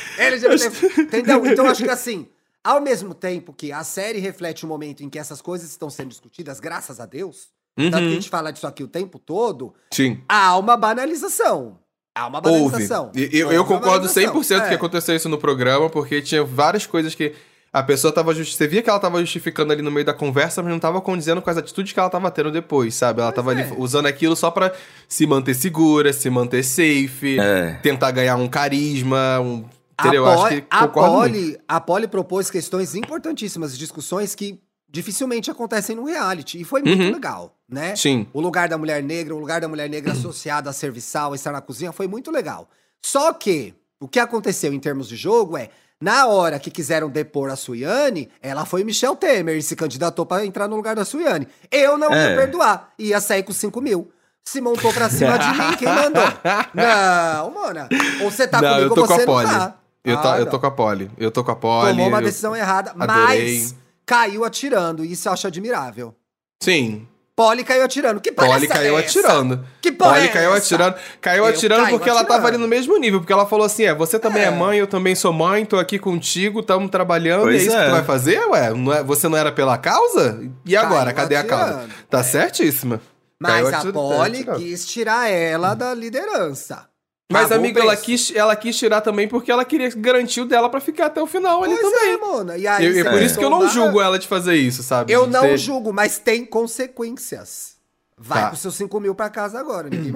LGBT, 0.18 1.00
entendeu? 1.02 1.46
Então 1.46 1.66
acho 1.66 1.82
que 1.84 1.90
assim, 1.90 2.28
Ao 2.62 2.80
mesmo 2.80 3.14
tempo 3.14 3.52
que 3.52 3.72
a 3.72 3.82
série 3.84 4.18
reflete 4.18 4.64
o 4.64 4.68
momento 4.68 5.02
em 5.02 5.08
que 5.08 5.18
essas 5.18 5.40
coisas 5.40 5.70
estão 5.70 5.88
sendo 5.88 6.08
discutidas, 6.08 6.60
graças 6.60 6.98
a 7.00 7.06
Deus, 7.06 7.48
tanto 7.76 7.90
que 7.90 7.96
a 7.96 8.00
Uhum. 8.00 8.10
gente 8.12 8.28
fala 8.28 8.52
disso 8.52 8.66
aqui 8.66 8.82
o 8.82 8.88
tempo 8.88 9.18
todo, 9.18 9.72
Sim. 9.92 10.20
há 10.28 10.56
uma 10.56 10.76
banalização. 10.76 11.78
Há 12.14 12.26
uma 12.26 12.40
banalização. 12.40 13.12
E- 13.14 13.30
Eu, 13.32 13.46
Houve 13.46 13.56
eu 13.56 13.62
uma 13.62 13.68
concordo 13.68 13.90
banalização. 14.08 14.22
100% 14.22 14.66
que 14.66 14.72
É. 14.72 14.76
aconteceu 14.76 15.14
isso 15.16 15.28
no 15.28 15.38
programa, 15.38 15.88
porque 15.88 16.20
tinha 16.20 16.42
várias 16.44 16.84
coisas 16.86 17.14
que 17.14 17.32
a 17.72 17.82
pessoa 17.84 18.12
tava 18.12 18.34
justi- 18.34 18.56
Você 18.56 18.66
via 18.66 18.82
que 18.82 18.90
ela 18.90 18.98
tava 18.98 19.20
justificando 19.20 19.72
ali 19.72 19.80
no 19.80 19.92
meio 19.92 20.04
da 20.04 20.12
conversa, 20.12 20.60
mas 20.60 20.72
não 20.72 20.80
tava 20.80 21.00
condizendo 21.00 21.40
com 21.40 21.48
as 21.48 21.56
atitudes 21.56 21.92
que 21.92 22.00
ela 22.00 22.10
tava 22.10 22.28
tendo 22.30 22.50
depois, 22.50 22.94
sabe? 22.96 23.20
Ela 23.20 23.30
tava 23.30 23.52
ali 23.52 23.62
é. 23.62 23.72
usando 23.78 24.06
aquilo 24.06 24.34
só 24.34 24.50
pra 24.50 24.72
se 25.08 25.24
manter 25.24 25.54
segura, 25.54 26.12
se 26.12 26.28
manter 26.28 26.64
safe, 26.64 27.38
É. 27.38 27.74
tentar 27.82 28.10
ganhar 28.10 28.34
um 28.36 28.48
carisma, 28.48 29.38
um. 29.40 29.64
A? 29.96 30.14
Eu 30.14 30.26
acho 30.26 30.42
Poli- 30.42 30.60
que 30.62 30.66
a. 30.70 30.88
Poli, 30.88 31.58
a 31.68 31.80
Poli 31.80 32.08
propôs 32.08 32.50
questões 32.50 32.94
importantíssimas, 32.94 33.76
discussões 33.78 34.34
que 34.34 34.58
dificilmente 34.90 35.50
acontecem 35.50 35.94
no 35.96 36.04
reality. 36.04 36.60
E 36.60 36.64
foi 36.64 36.82
muito 36.82 37.02
Uhum. 37.02 37.12
legal, 37.12 37.54
né? 37.68 37.94
Sim. 37.96 38.26
O 38.32 38.40
lugar 38.40 38.68
da 38.68 38.76
mulher 38.76 39.02
negra, 39.02 39.34
o 39.34 39.38
lugar 39.38 39.60
da 39.60 39.68
mulher 39.68 39.88
negra 39.88 40.12
associado 40.12 40.68
a 40.68 40.72
serviçal, 40.72 41.32
a 41.32 41.36
estar 41.36 41.52
na 41.52 41.60
cozinha, 41.60 41.92
foi 41.92 42.06
muito 42.08 42.30
legal. 42.30 42.68
Só 43.04 43.32
que 43.32 43.74
o 44.00 44.08
que 44.08 44.18
aconteceu 44.18 44.72
em 44.72 44.80
termos 44.80 45.08
de 45.08 45.16
jogo 45.16 45.56
é, 45.56 45.70
na 46.00 46.26
hora 46.26 46.58
que 46.58 46.70
quiseram 46.70 47.08
depor 47.10 47.50
a 47.50 47.56
Suiane, 47.56 48.28
ela 48.42 48.64
foi 48.64 48.82
Michel 48.84 49.14
Temer 49.14 49.56
e 49.56 49.62
se 49.62 49.76
candidatou 49.76 50.24
pra 50.26 50.44
entrar 50.46 50.66
no 50.66 50.74
lugar 50.76 50.96
da 50.96 51.04
Suiane. 51.04 51.46
Eu 51.70 51.98
não 51.98 52.10
ia 52.10 52.16
É. 52.16 52.36
perdoar, 52.36 52.90
ia 52.98 53.20
sair 53.20 53.42
com 53.42 53.52
5 53.52 53.80
mil. 53.80 54.10
Se 54.42 54.60
montou 54.60 54.90
pra 54.92 55.10
cima 55.10 55.38
de 55.38 55.46
mim, 55.50 55.76
quem 55.78 55.86
mandou? 55.86 56.22
Não, 56.74 57.50
Mona. 57.50 57.88
Ou 58.22 58.30
você 58.30 58.48
tá 58.48 58.60
não, 58.60 58.74
comigo 58.76 58.90
ou 59.00 59.06
com 59.06 59.14
você 59.14 59.22
a 59.22 59.26
não 59.26 59.42
tá. 59.44 59.74
Eu, 60.02 60.16
tô, 60.16 60.28
Ah, 60.28 60.38
eu 60.40 60.46
tô 60.46 60.58
com 60.58 60.66
a 60.66 60.70
Poli. 60.70 61.10
Eu 61.18 61.30
tô 61.30 61.44
com 61.44 61.50
a 61.50 61.56
Poli. 61.56 61.90
Tomou 61.90 62.08
uma 62.08 62.18
eu- 62.20 62.24
decisão 62.24 62.56
errada, 62.56 62.92
adorei. 62.98 63.60
mas 63.60 63.74
caiu 64.10 64.44
atirando. 64.44 65.04
E 65.04 65.12
isso 65.12 65.28
eu 65.28 65.32
acho 65.32 65.46
admirável. 65.46 66.14
Sim. 66.62 67.06
Poli 67.36 67.62
caiu 67.64 67.84
atirando. 67.84 68.20
Que 68.20 68.32
caiu 68.32 68.52
é 68.52 68.56
essa? 68.56 68.98
atirando. 68.98 69.64
Que 69.80 69.90
porra 69.92 70.14
Poli 70.14 70.24
é 70.26 70.28
caiu 70.28 70.50
essa? 70.54 70.58
atirando. 70.74 70.94
Caiu 71.20 71.44
Eu 71.44 71.50
atirando 71.50 71.88
porque 71.88 72.10
ela 72.10 72.22
tava 72.24 72.34
atirando. 72.40 72.54
ali 72.54 72.58
no 72.58 72.68
mesmo 72.68 72.96
nível. 72.98 73.20
Porque 73.20 73.32
ela 73.32 73.46
falou 73.46 73.64
assim: 73.64 73.84
é, 73.84 73.94
você 73.94 74.18
também 74.18 74.42
é, 74.42 74.46
É. 74.46 74.50
mãe, 74.50 74.78
eu 74.78 74.86
também 74.86 75.14
sou 75.14 75.32
mãe, 75.32 75.64
tô 75.64 75.78
aqui 75.78 75.98
contigo, 75.98 76.60
estamos 76.60 76.90
trabalhando. 76.90 77.42
Pois 77.44 77.54
e 77.54 77.58
é 77.64 77.68
isso 77.68 77.76
que 77.76 77.82
é. 77.82 77.86
tu 77.86 77.90
vai 77.92 78.04
fazer? 78.04 78.46
Ué, 78.48 78.74
não 78.74 78.92
é- 78.92 79.02
você 79.02 79.26
não 79.28 79.38
era 79.38 79.50
pela 79.52 79.78
causa? 79.78 80.38
E 80.66 80.76
agora? 80.76 81.12
Caiu 81.14 81.16
Cadê 81.28 81.36
a 81.36 81.44
causa? 81.44 81.64
atirando. 81.76 81.92
Tá 82.10 82.18
É. 82.18 82.22
certíssima. 82.24 83.00
Mas 83.40 83.52
Caiu 83.52 83.66
a 83.66 83.70
atirando, 83.70 83.92
Poli 83.94 84.36
atirando. 84.40 84.58
quis 84.58 84.86
tirar 84.86 85.30
ela 85.30 85.72
da 85.74 85.94
liderança. 85.94 86.89
Mas, 87.30 87.50
o 87.50 87.54
amigo, 87.54 87.78
ela 87.78 87.96
quis, 87.96 88.32
ela 88.34 88.56
quis 88.56 88.76
tirar 88.76 89.00
também 89.00 89.28
porque 89.28 89.50
ela 89.52 89.64
queria 89.64 89.88
garantir 89.96 90.40
o 90.40 90.44
dela 90.44 90.68
pra 90.68 90.80
ficar 90.80 91.06
até 91.06 91.22
o 91.22 91.26
final 91.26 91.62
ali 91.62 91.76
Pois 91.80 91.92
também. 91.94 92.12
é, 92.12 92.16
Mona. 92.18 92.56
E 92.58 92.66
aí 92.66 92.84
E, 92.84 92.88
e 92.88 92.92
você 93.04 93.10
por 93.10 93.22
isso 93.22 93.38
que 93.38 93.44
eu 93.44 93.50
não 93.50 93.68
julgo 93.68 94.00
ela 94.00 94.18
de 94.18 94.26
fazer 94.26 94.56
isso, 94.56 94.82
sabe? 94.82 95.12
Eu 95.12 95.26
não 95.26 95.42
ter- 95.42 95.56
julgo, 95.58 95.92
mas 95.92 96.18
tem 96.18 96.44
consequências. 96.44 97.78
Vai 98.22 98.42
Tá. 98.42 98.50
com 98.50 98.56
seus 98.56 98.74
5 98.74 99.00
mil 99.00 99.14
pra 99.14 99.30
casa 99.30 99.58
agora, 99.58 99.88
ninguém. 99.88 100.12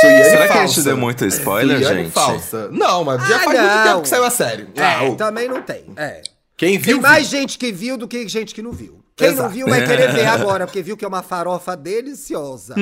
Suiane 0.00 0.24
Será 0.24 0.48
que 0.48 0.58
a 0.58 0.66
gente 0.66 0.82
deu 0.82 0.96
muito 0.96 1.24
spoiler, 1.26 1.76
Suiane 1.78 2.02
gente? 2.04 2.12
falsa. 2.12 2.68
Não, 2.72 3.04
mas 3.04 3.20
já 3.28 3.36
Ah, 3.36 3.40
faz 3.40 3.60
muito 3.60 3.74
não. 3.74 3.84
tempo 3.84 4.02
que 4.02 4.08
saiu 4.08 4.24
a 4.24 4.30
série. 4.30 4.68
Ah, 4.76 5.04
É, 5.04 5.08
ô, 5.08 5.14
também 5.14 5.48
não 5.48 5.62
tem. 5.62 5.84
É. 5.96 6.22
Quem 6.56 6.70
Tem 6.72 6.78
viu, 6.78 7.00
mais 7.00 7.28
gente 7.28 7.56
que 7.56 7.70
viu 7.70 7.96
do 7.96 8.08
que 8.08 8.26
gente 8.26 8.52
que 8.52 8.60
não 8.62 8.72
viu. 8.72 8.98
Quem 9.18 9.26
não 9.28 9.34
Exato. 9.34 9.50
viu 9.50 9.66
vai 9.68 9.84
querer 9.84 10.12
ver 10.12 10.26
agora, 10.28 10.64
porque 10.66 10.80
viu 10.82 10.96
que 10.96 11.04
é 11.04 11.08
uma 11.08 11.22
farofa 11.22 11.76
deliciosa. 11.76 12.74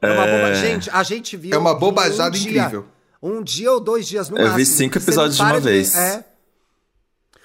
É 0.00 0.06
uma 0.12 0.24
boba... 0.26 0.54
Gente, 0.54 0.88
a 0.90 1.02
gente 1.02 1.36
viu. 1.36 1.52
É 1.54 1.58
uma 1.58 1.74
bobajada 1.74 2.28
um 2.36 2.40
dia- 2.40 2.60
incrível. 2.62 2.86
Um 3.20 3.42
dia 3.42 3.72
ou 3.72 3.80
dois 3.80 4.06
dias 4.06 4.28
no 4.30 4.38
Eu 4.38 4.44
vi 4.44 4.50
máximo. 4.60 4.76
cinco 4.76 4.94
Você 4.94 5.00
não 5.00 5.04
episódios 5.06 5.36
de 5.36 5.42
para 5.42 5.54
uma 5.54 5.60
ver. 5.60 5.70
vez. 5.72 5.94
É. 5.96 6.24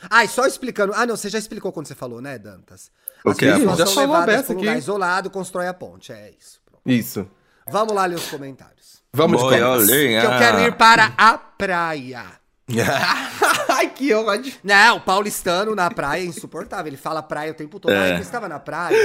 Ah, 0.10 0.24
e 0.24 0.28
só 0.28 0.46
explicando. 0.46 0.94
Ah, 0.96 1.06
não, 1.06 1.18
você 1.18 1.28
já 1.30 1.40
explicou 1.40 1.72
quando 1.72 1.88
você 1.88 1.96
falou, 1.96 2.22
né, 2.22 2.38
Dantas? 2.38 2.92
O 3.26 3.32
As 3.32 3.38
quê? 3.38 3.48
pessoas 3.48 3.78
Já 3.78 3.86
são 3.86 3.96
falou 3.96 4.12
levadas 4.20 4.36
um 4.38 4.44
aqui. 4.44 4.54
lugar 4.54 4.78
isolado, 4.78 5.30
constrói 5.30 5.68
a 5.68 5.74
ponte. 5.74 6.12
É 6.12 6.32
isso. 6.40 6.60
Pronto. 6.66 6.82
Isso. 6.86 7.28
Vamos 7.70 7.94
lá 7.94 8.06
ler 8.06 8.16
os 8.16 8.28
comentários. 8.30 9.02
Vamos 9.14 9.38
de 9.40 9.44
comentários. 9.44 9.88
Que 9.88 10.16
eu 10.16 10.38
quero 10.38 10.62
ir 10.62 10.76
para 10.76 11.14
a 11.18 11.38
praia. 11.38 12.26
Ai, 13.70 13.90
que 13.90 14.14
ódio. 14.14 14.54
Não, 14.64 14.98
o 14.98 15.02
paulistano 15.02 15.74
na 15.76 15.90
praia 15.90 16.22
é 16.22 16.26
insuportável. 16.26 16.88
Ele 16.88 16.98
fala 16.98 17.24
praia 17.24 17.52
o 17.52 17.56
tempo 17.56 17.80
todo. 17.80 17.92
É. 17.92 18.12
Ai, 18.12 18.18
eu 18.18 18.22
estava 18.22 18.50
na 18.50 18.60
praia. 18.60 18.98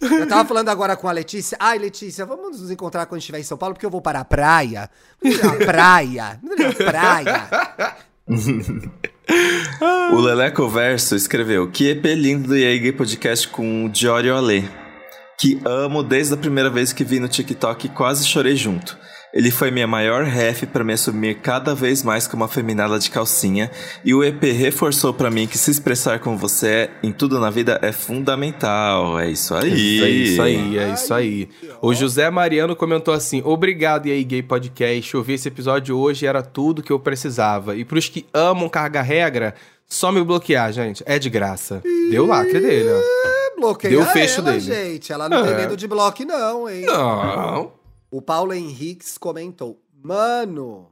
Eu 0.00 0.26
tava 0.26 0.46
falando 0.46 0.68
agora 0.68 0.96
com 0.96 1.08
a 1.08 1.12
Letícia. 1.12 1.56
Ai, 1.60 1.78
Letícia, 1.78 2.26
vamos 2.26 2.60
nos 2.60 2.70
encontrar 2.70 3.06
quando 3.06 3.20
estiver 3.20 3.38
em 3.38 3.44
São 3.44 3.56
Paulo, 3.56 3.74
porque 3.74 3.86
eu 3.86 3.90
vou 3.90 4.02
para 4.02 4.20
a 4.20 4.24
praia. 4.24 4.90
Ir 5.22 5.42
na 5.42 5.52
praia. 5.66 6.40
Ir 6.42 6.64
na 6.64 6.72
praia. 6.72 7.48
O 10.12 10.20
Leleco 10.20 10.68
Verso 10.68 11.16
escreveu: 11.16 11.68
Que 11.68 11.88
EP 11.90 12.04
lindo 12.04 12.48
do 12.48 12.54
Gay 12.54 12.92
Podcast 12.92 13.48
com 13.48 13.84
o 13.84 13.88
Diori 13.88 14.30
Olê. 14.30 14.62
Que 15.38 15.60
amo 15.64 16.02
desde 16.02 16.34
a 16.34 16.36
primeira 16.36 16.70
vez 16.70 16.92
que 16.92 17.04
vi 17.04 17.18
no 17.18 17.28
TikTok 17.28 17.86
e 17.86 17.90
quase 17.90 18.26
chorei 18.26 18.56
junto. 18.56 18.96
Ele 19.36 19.50
foi 19.50 19.70
minha 19.70 19.86
maior 19.86 20.24
ref 20.24 20.62
pra 20.64 20.82
me 20.82 20.94
assumir 20.94 21.34
cada 21.36 21.74
vez 21.74 22.02
mais 22.02 22.26
como 22.26 22.42
uma 22.42 22.48
feminada 22.48 22.98
de 22.98 23.10
calcinha. 23.10 23.70
E 24.02 24.14
o 24.14 24.24
EP 24.24 24.42
reforçou 24.44 25.12
pra 25.12 25.30
mim 25.30 25.46
que 25.46 25.58
se 25.58 25.70
expressar 25.70 26.20
como 26.20 26.38
você 26.38 26.66
é 26.68 26.90
em 27.02 27.12
tudo 27.12 27.38
na 27.38 27.50
vida 27.50 27.78
é 27.82 27.92
fundamental. 27.92 29.18
É 29.20 29.28
isso 29.28 29.54
aí. 29.54 30.00
É 30.02 30.08
isso 30.08 30.42
aí, 30.42 30.78
é 30.78 30.90
isso 30.94 31.12
aí. 31.14 31.48
O 31.82 31.92
José 31.92 32.30
Mariano 32.30 32.74
comentou 32.74 33.12
assim: 33.12 33.42
Obrigado, 33.44 34.06
e 34.06 34.12
aí, 34.12 34.24
Gay 34.24 34.42
Podcast. 34.42 35.16
Ouvi 35.16 35.34
esse 35.34 35.48
episódio 35.48 35.98
hoje 35.98 36.26
era 36.26 36.42
tudo 36.42 36.82
que 36.82 36.90
eu 36.92 36.98
precisava. 36.98 37.76
E 37.76 37.84
pros 37.84 38.08
que 38.08 38.24
amam 38.32 38.68
carga-regra, 38.70 39.54
só 39.86 40.10
me 40.10 40.24
bloquear, 40.24 40.72
gente. 40.72 41.02
É 41.06 41.18
de 41.18 41.28
graça. 41.28 41.82
Deu 42.10 42.24
o 42.24 42.26
lacre 42.26 42.58
dele, 42.58 42.88
ó. 42.90 43.60
Bloqueia 43.60 43.90
Deu 43.90 44.00
o 44.02 44.06
fecho 44.06 44.40
ela, 44.40 44.50
dele. 44.52 44.60
gente. 44.60 45.12
Ela 45.12 45.28
não 45.28 45.42
tem 45.44 45.52
É. 45.52 45.56
medo 45.56 45.76
de 45.76 45.86
bloco, 45.86 46.24
não, 46.24 46.68
hein? 46.68 46.86
Não. 46.86 47.72
O 48.16 48.22
Paulo 48.22 48.54
Henriques 48.54 49.18
comentou: 49.18 49.78
Mano, 50.02 50.88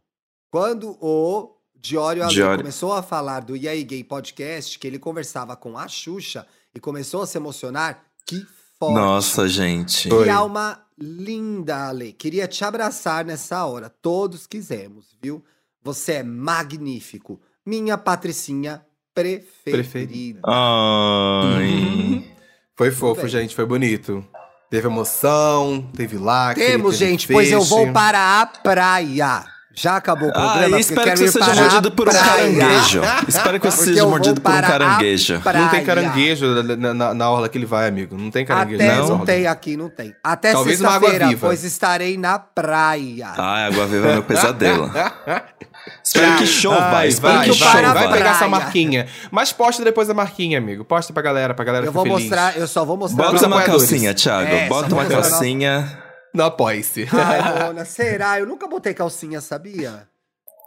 quando 0.51 0.95
o 1.01 1.57
Diório 1.75 2.29
Diório. 2.29 2.59
começou 2.59 2.93
a 2.93 3.03
falar 3.03 3.41
do 3.41 3.57
E 3.57 3.66
aí 3.66 3.83
Gay 3.83 4.05
Podcast, 4.05 4.79
que 4.79 4.87
ele 4.87 4.99
conversava 4.99 5.57
com 5.57 5.79
a 5.79 5.89
Xuxa 5.89 6.47
e 6.75 6.79
começou 6.79 7.22
a 7.22 7.27
se 7.27 7.39
emocionar, 7.39 8.05
que 8.27 8.47
forte. 8.79 8.95
Nossa, 8.95 9.49
gente. 9.49 10.11
Que 10.11 10.29
alma 10.29 10.85
linda, 10.99 11.89
Ale. 11.89 12.12
Queria 12.12 12.47
te 12.47 12.62
abraçar 12.62 13.25
nessa 13.25 13.64
hora. 13.64 13.89
Todos 13.89 14.47
quisemos, 14.47 15.16
viu? 15.22 15.43
Você 15.83 16.16
é 16.16 16.22
magnífico. 16.22 17.41
Minha 17.64 17.97
patricinha 17.97 18.85
preferida. 19.14 19.62
Preferida. 19.64 20.41
Ai. 20.45 22.31
Foi 22.77 22.91
fofo, 22.91 23.27
gente, 23.27 23.55
foi 23.55 23.64
bonito. 23.64 24.22
Teve 24.71 24.89
emoção, 24.89 25.89
teve 25.97 26.17
lacre. 26.19 26.65
Temos, 26.65 26.99
teve 26.99 27.11
gente, 27.11 27.29
pois 27.29 27.51
eu 27.53 27.62
vou 27.62 27.93
para 27.93 28.41
a 28.43 28.47
praia. 28.47 29.45
Já 29.77 29.97
acabou 29.97 30.29
o 30.29 30.31
Ah, 30.31 30.35
programa? 30.35 30.62
porque 30.69 30.81
espero 30.81 31.11
que 31.11 31.17
você 31.17 31.33
seja 31.33 31.55
mordido 31.62 31.91
por 31.93 32.09
um 32.09 32.12
caranguejo. 32.12 33.01
Espero 33.27 33.59
que 33.61 33.71
você 33.71 33.77
Porque 33.77 33.91
seja 33.91 34.07
mordido 34.07 34.41
por 34.41 34.53
um 34.53 34.61
caranguejo. 34.61 35.43
Não 35.45 35.69
tem 35.69 35.85
caranguejo 35.85 36.47
na, 36.62 36.95
na- 36.95 37.15
na 37.15 37.31
orla 37.31 37.49
que 37.49 37.59
ele 37.59 37.67
vai, 37.67 37.89
amigo. 37.89 38.17
Não 38.17 38.31
tem 38.31 38.45
caranguejo 38.47 38.81
Até 38.85 38.97
não 38.97 39.12
orla. 39.15 39.27
tem 39.27 39.47
aqui, 39.49 39.77
não 39.77 39.89
tem. 39.91 40.15
Até 40.23 40.53
Talvez 40.53 40.81
uma 40.81 40.91
água 40.91 41.09
sexta-feira, 41.09 41.27
viva. 41.29 41.47
pois 41.49 41.65
estarei 41.65 42.17
na 42.17 42.39
praia. 42.39 43.33
Ai, 43.37 43.65
água 43.67 43.85
viva 43.87 44.07
é 44.09 44.12
meu 44.12 44.23
pesadelo. 44.23 44.89
Espero 46.03 46.37
que 46.39 46.47
chova, 46.47 46.91
Vai, 46.91 47.09
espero 47.09 47.35
vai, 47.35 47.45
que 47.49 47.55
Indo 47.55 47.64
vai, 47.64 47.85
a 47.85 47.93
vai 47.93 48.12
pegar 48.12 48.30
essa 48.30 48.49
marquinha. 48.49 49.07
Mas 49.30 49.53
posta 49.53 49.82
depois 49.85 50.09
a 50.09 50.14
marquinha, 50.14 50.59
amigo. 50.59 50.85
Posta 50.85 51.12
pra 51.12 51.22
galera, 51.22 51.55
pra 51.55 51.64
galera 51.64 51.87
eu 51.87 51.93
ficar 51.93 52.05
vou 52.05 52.16
feliz. 52.16 52.30
mostrar, 52.30 52.57
eu 52.59 52.66
só 52.68 52.85
vou 52.85 52.97
mostrar. 52.97 53.24
Bota 53.32 53.47
uma 53.47 53.57
apoiadores. 53.61 53.89
calcinha, 53.91 54.14
Thiago. 54.14 54.51
É, 54.51 54.68
Bota 54.68 54.95
uma 54.95 55.05
vou 55.05 55.12
calcinha. 55.20 56.03
Não 56.32 56.47
apoie-se. 56.47 57.09
Ai, 57.12 57.59
dona, 57.66 57.85
será? 57.85 58.39
Eu 58.41 58.47
nunca 58.47 58.66
botei 58.66 58.93
calcinha, 58.95 59.41
sabia? 59.41 60.07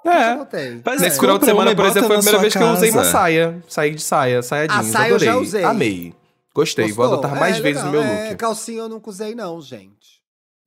Nunca 0.06 0.18
É. 0.20 0.36
botei. 0.38 0.82
Mas 0.86 1.02
Nesse 1.02 1.20
final 1.20 1.38
de 1.38 1.46
semana, 1.46 1.76
por 1.76 1.86
exemplo, 1.86 2.08
foi 2.08 2.16
a 2.16 2.20
primeira 2.20 2.40
vez 2.40 2.54
que 2.56 2.64
eu 2.64 2.68
usei 2.70 2.90
uma 2.92 3.00
casa. 3.02 3.12
saia. 3.12 3.64
Saí 3.68 3.94
de 3.96 4.02
saia, 4.02 4.42
saia 4.42 4.64
A 4.66 4.68
jeans. 4.82 4.88
saia 4.92 5.10
eu 5.10 5.16
adorei. 5.16 5.28
já 5.34 5.38
usei. 5.38 5.64
Amei. 5.64 6.14
Gostei, 6.56 6.92
vou 6.92 7.08
Gostou? 7.08 7.20
adotar 7.20 7.40
mais 7.40 7.58
É, 7.58 7.62
vezes 7.62 7.84
no 7.84 7.92
meu 7.92 8.00
legal. 8.02 8.16
look. 8.16 8.32
É, 8.32 8.36
calcinha 8.36 8.80
eu 8.80 8.90
nunca 8.90 9.10
usei, 9.10 9.36
não, 9.36 9.62
gente. 9.62 10.17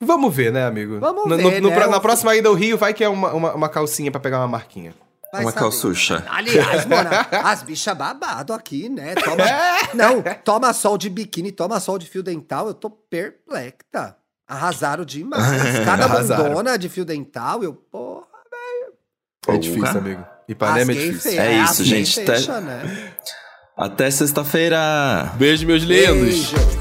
Vamos 0.00 0.34
ver, 0.34 0.50
né, 0.52 0.64
amigo? 0.64 0.98
Vamos 0.98 1.26
No- 1.28 1.36
ver, 1.36 1.42
no- 1.60 1.60
no 1.60 1.68
né? 1.70 1.74
pra- 1.76 1.86
Na 1.88 2.00
próxima 2.00 2.34
ida 2.34 2.48
ao 2.48 2.54
Rio, 2.54 2.78
vai 2.78 2.94
que 2.94 3.04
é 3.04 3.08
uma, 3.08 3.32
uma, 3.32 3.54
uma 3.54 3.68
calcinha 3.68 4.10
pra 4.10 4.20
pegar 4.20 4.38
uma 4.38 4.48
marquinha. 4.48 4.94
Vai 5.32 5.42
Uma 5.42 5.50
saber. 5.52 5.60
calçucha. 5.62 6.24
Aliás, 6.28 6.84
mona, 6.86 7.10
as 7.44 7.62
bichas 7.62 7.96
babado 7.96 8.52
aqui, 8.52 8.88
né? 8.88 9.14
Toma... 9.14 9.44
Não, 9.94 10.22
toma 10.44 10.72
sol 10.72 10.98
de 10.98 11.08
biquíni, 11.08 11.52
toma 11.52 11.78
sol 11.78 11.98
de 11.98 12.06
fio 12.06 12.22
dental, 12.22 12.66
eu 12.66 12.74
tô 12.74 12.90
perplexa. 12.90 14.16
Arrasaram 14.48 15.04
demais. 15.04 15.44
Cada 15.84 16.06
Arrasaram. 16.06 16.44
bundona 16.48 16.76
de 16.76 16.88
fio 16.88 17.04
dental, 17.04 17.62
eu, 17.62 17.74
porra. 17.74 18.24
É 19.42 19.46
Porra. 19.46 19.58
difícil, 19.58 19.98
amigo. 19.98 20.24
Ipanema 20.48 20.90
é 20.92 20.94
difícil. 20.94 21.40
É 21.40 21.52
isso, 21.62 21.84
gente, 21.84 22.20
tá- 22.24 22.34
fecha, 22.34 22.60
né? 22.60 23.12
Até 23.76 24.10
sexta-feira. 24.10 25.32
Beijo, 25.36 25.64
meus 25.66 25.82
lindos. 25.84 26.50
Beijo. 26.52 26.79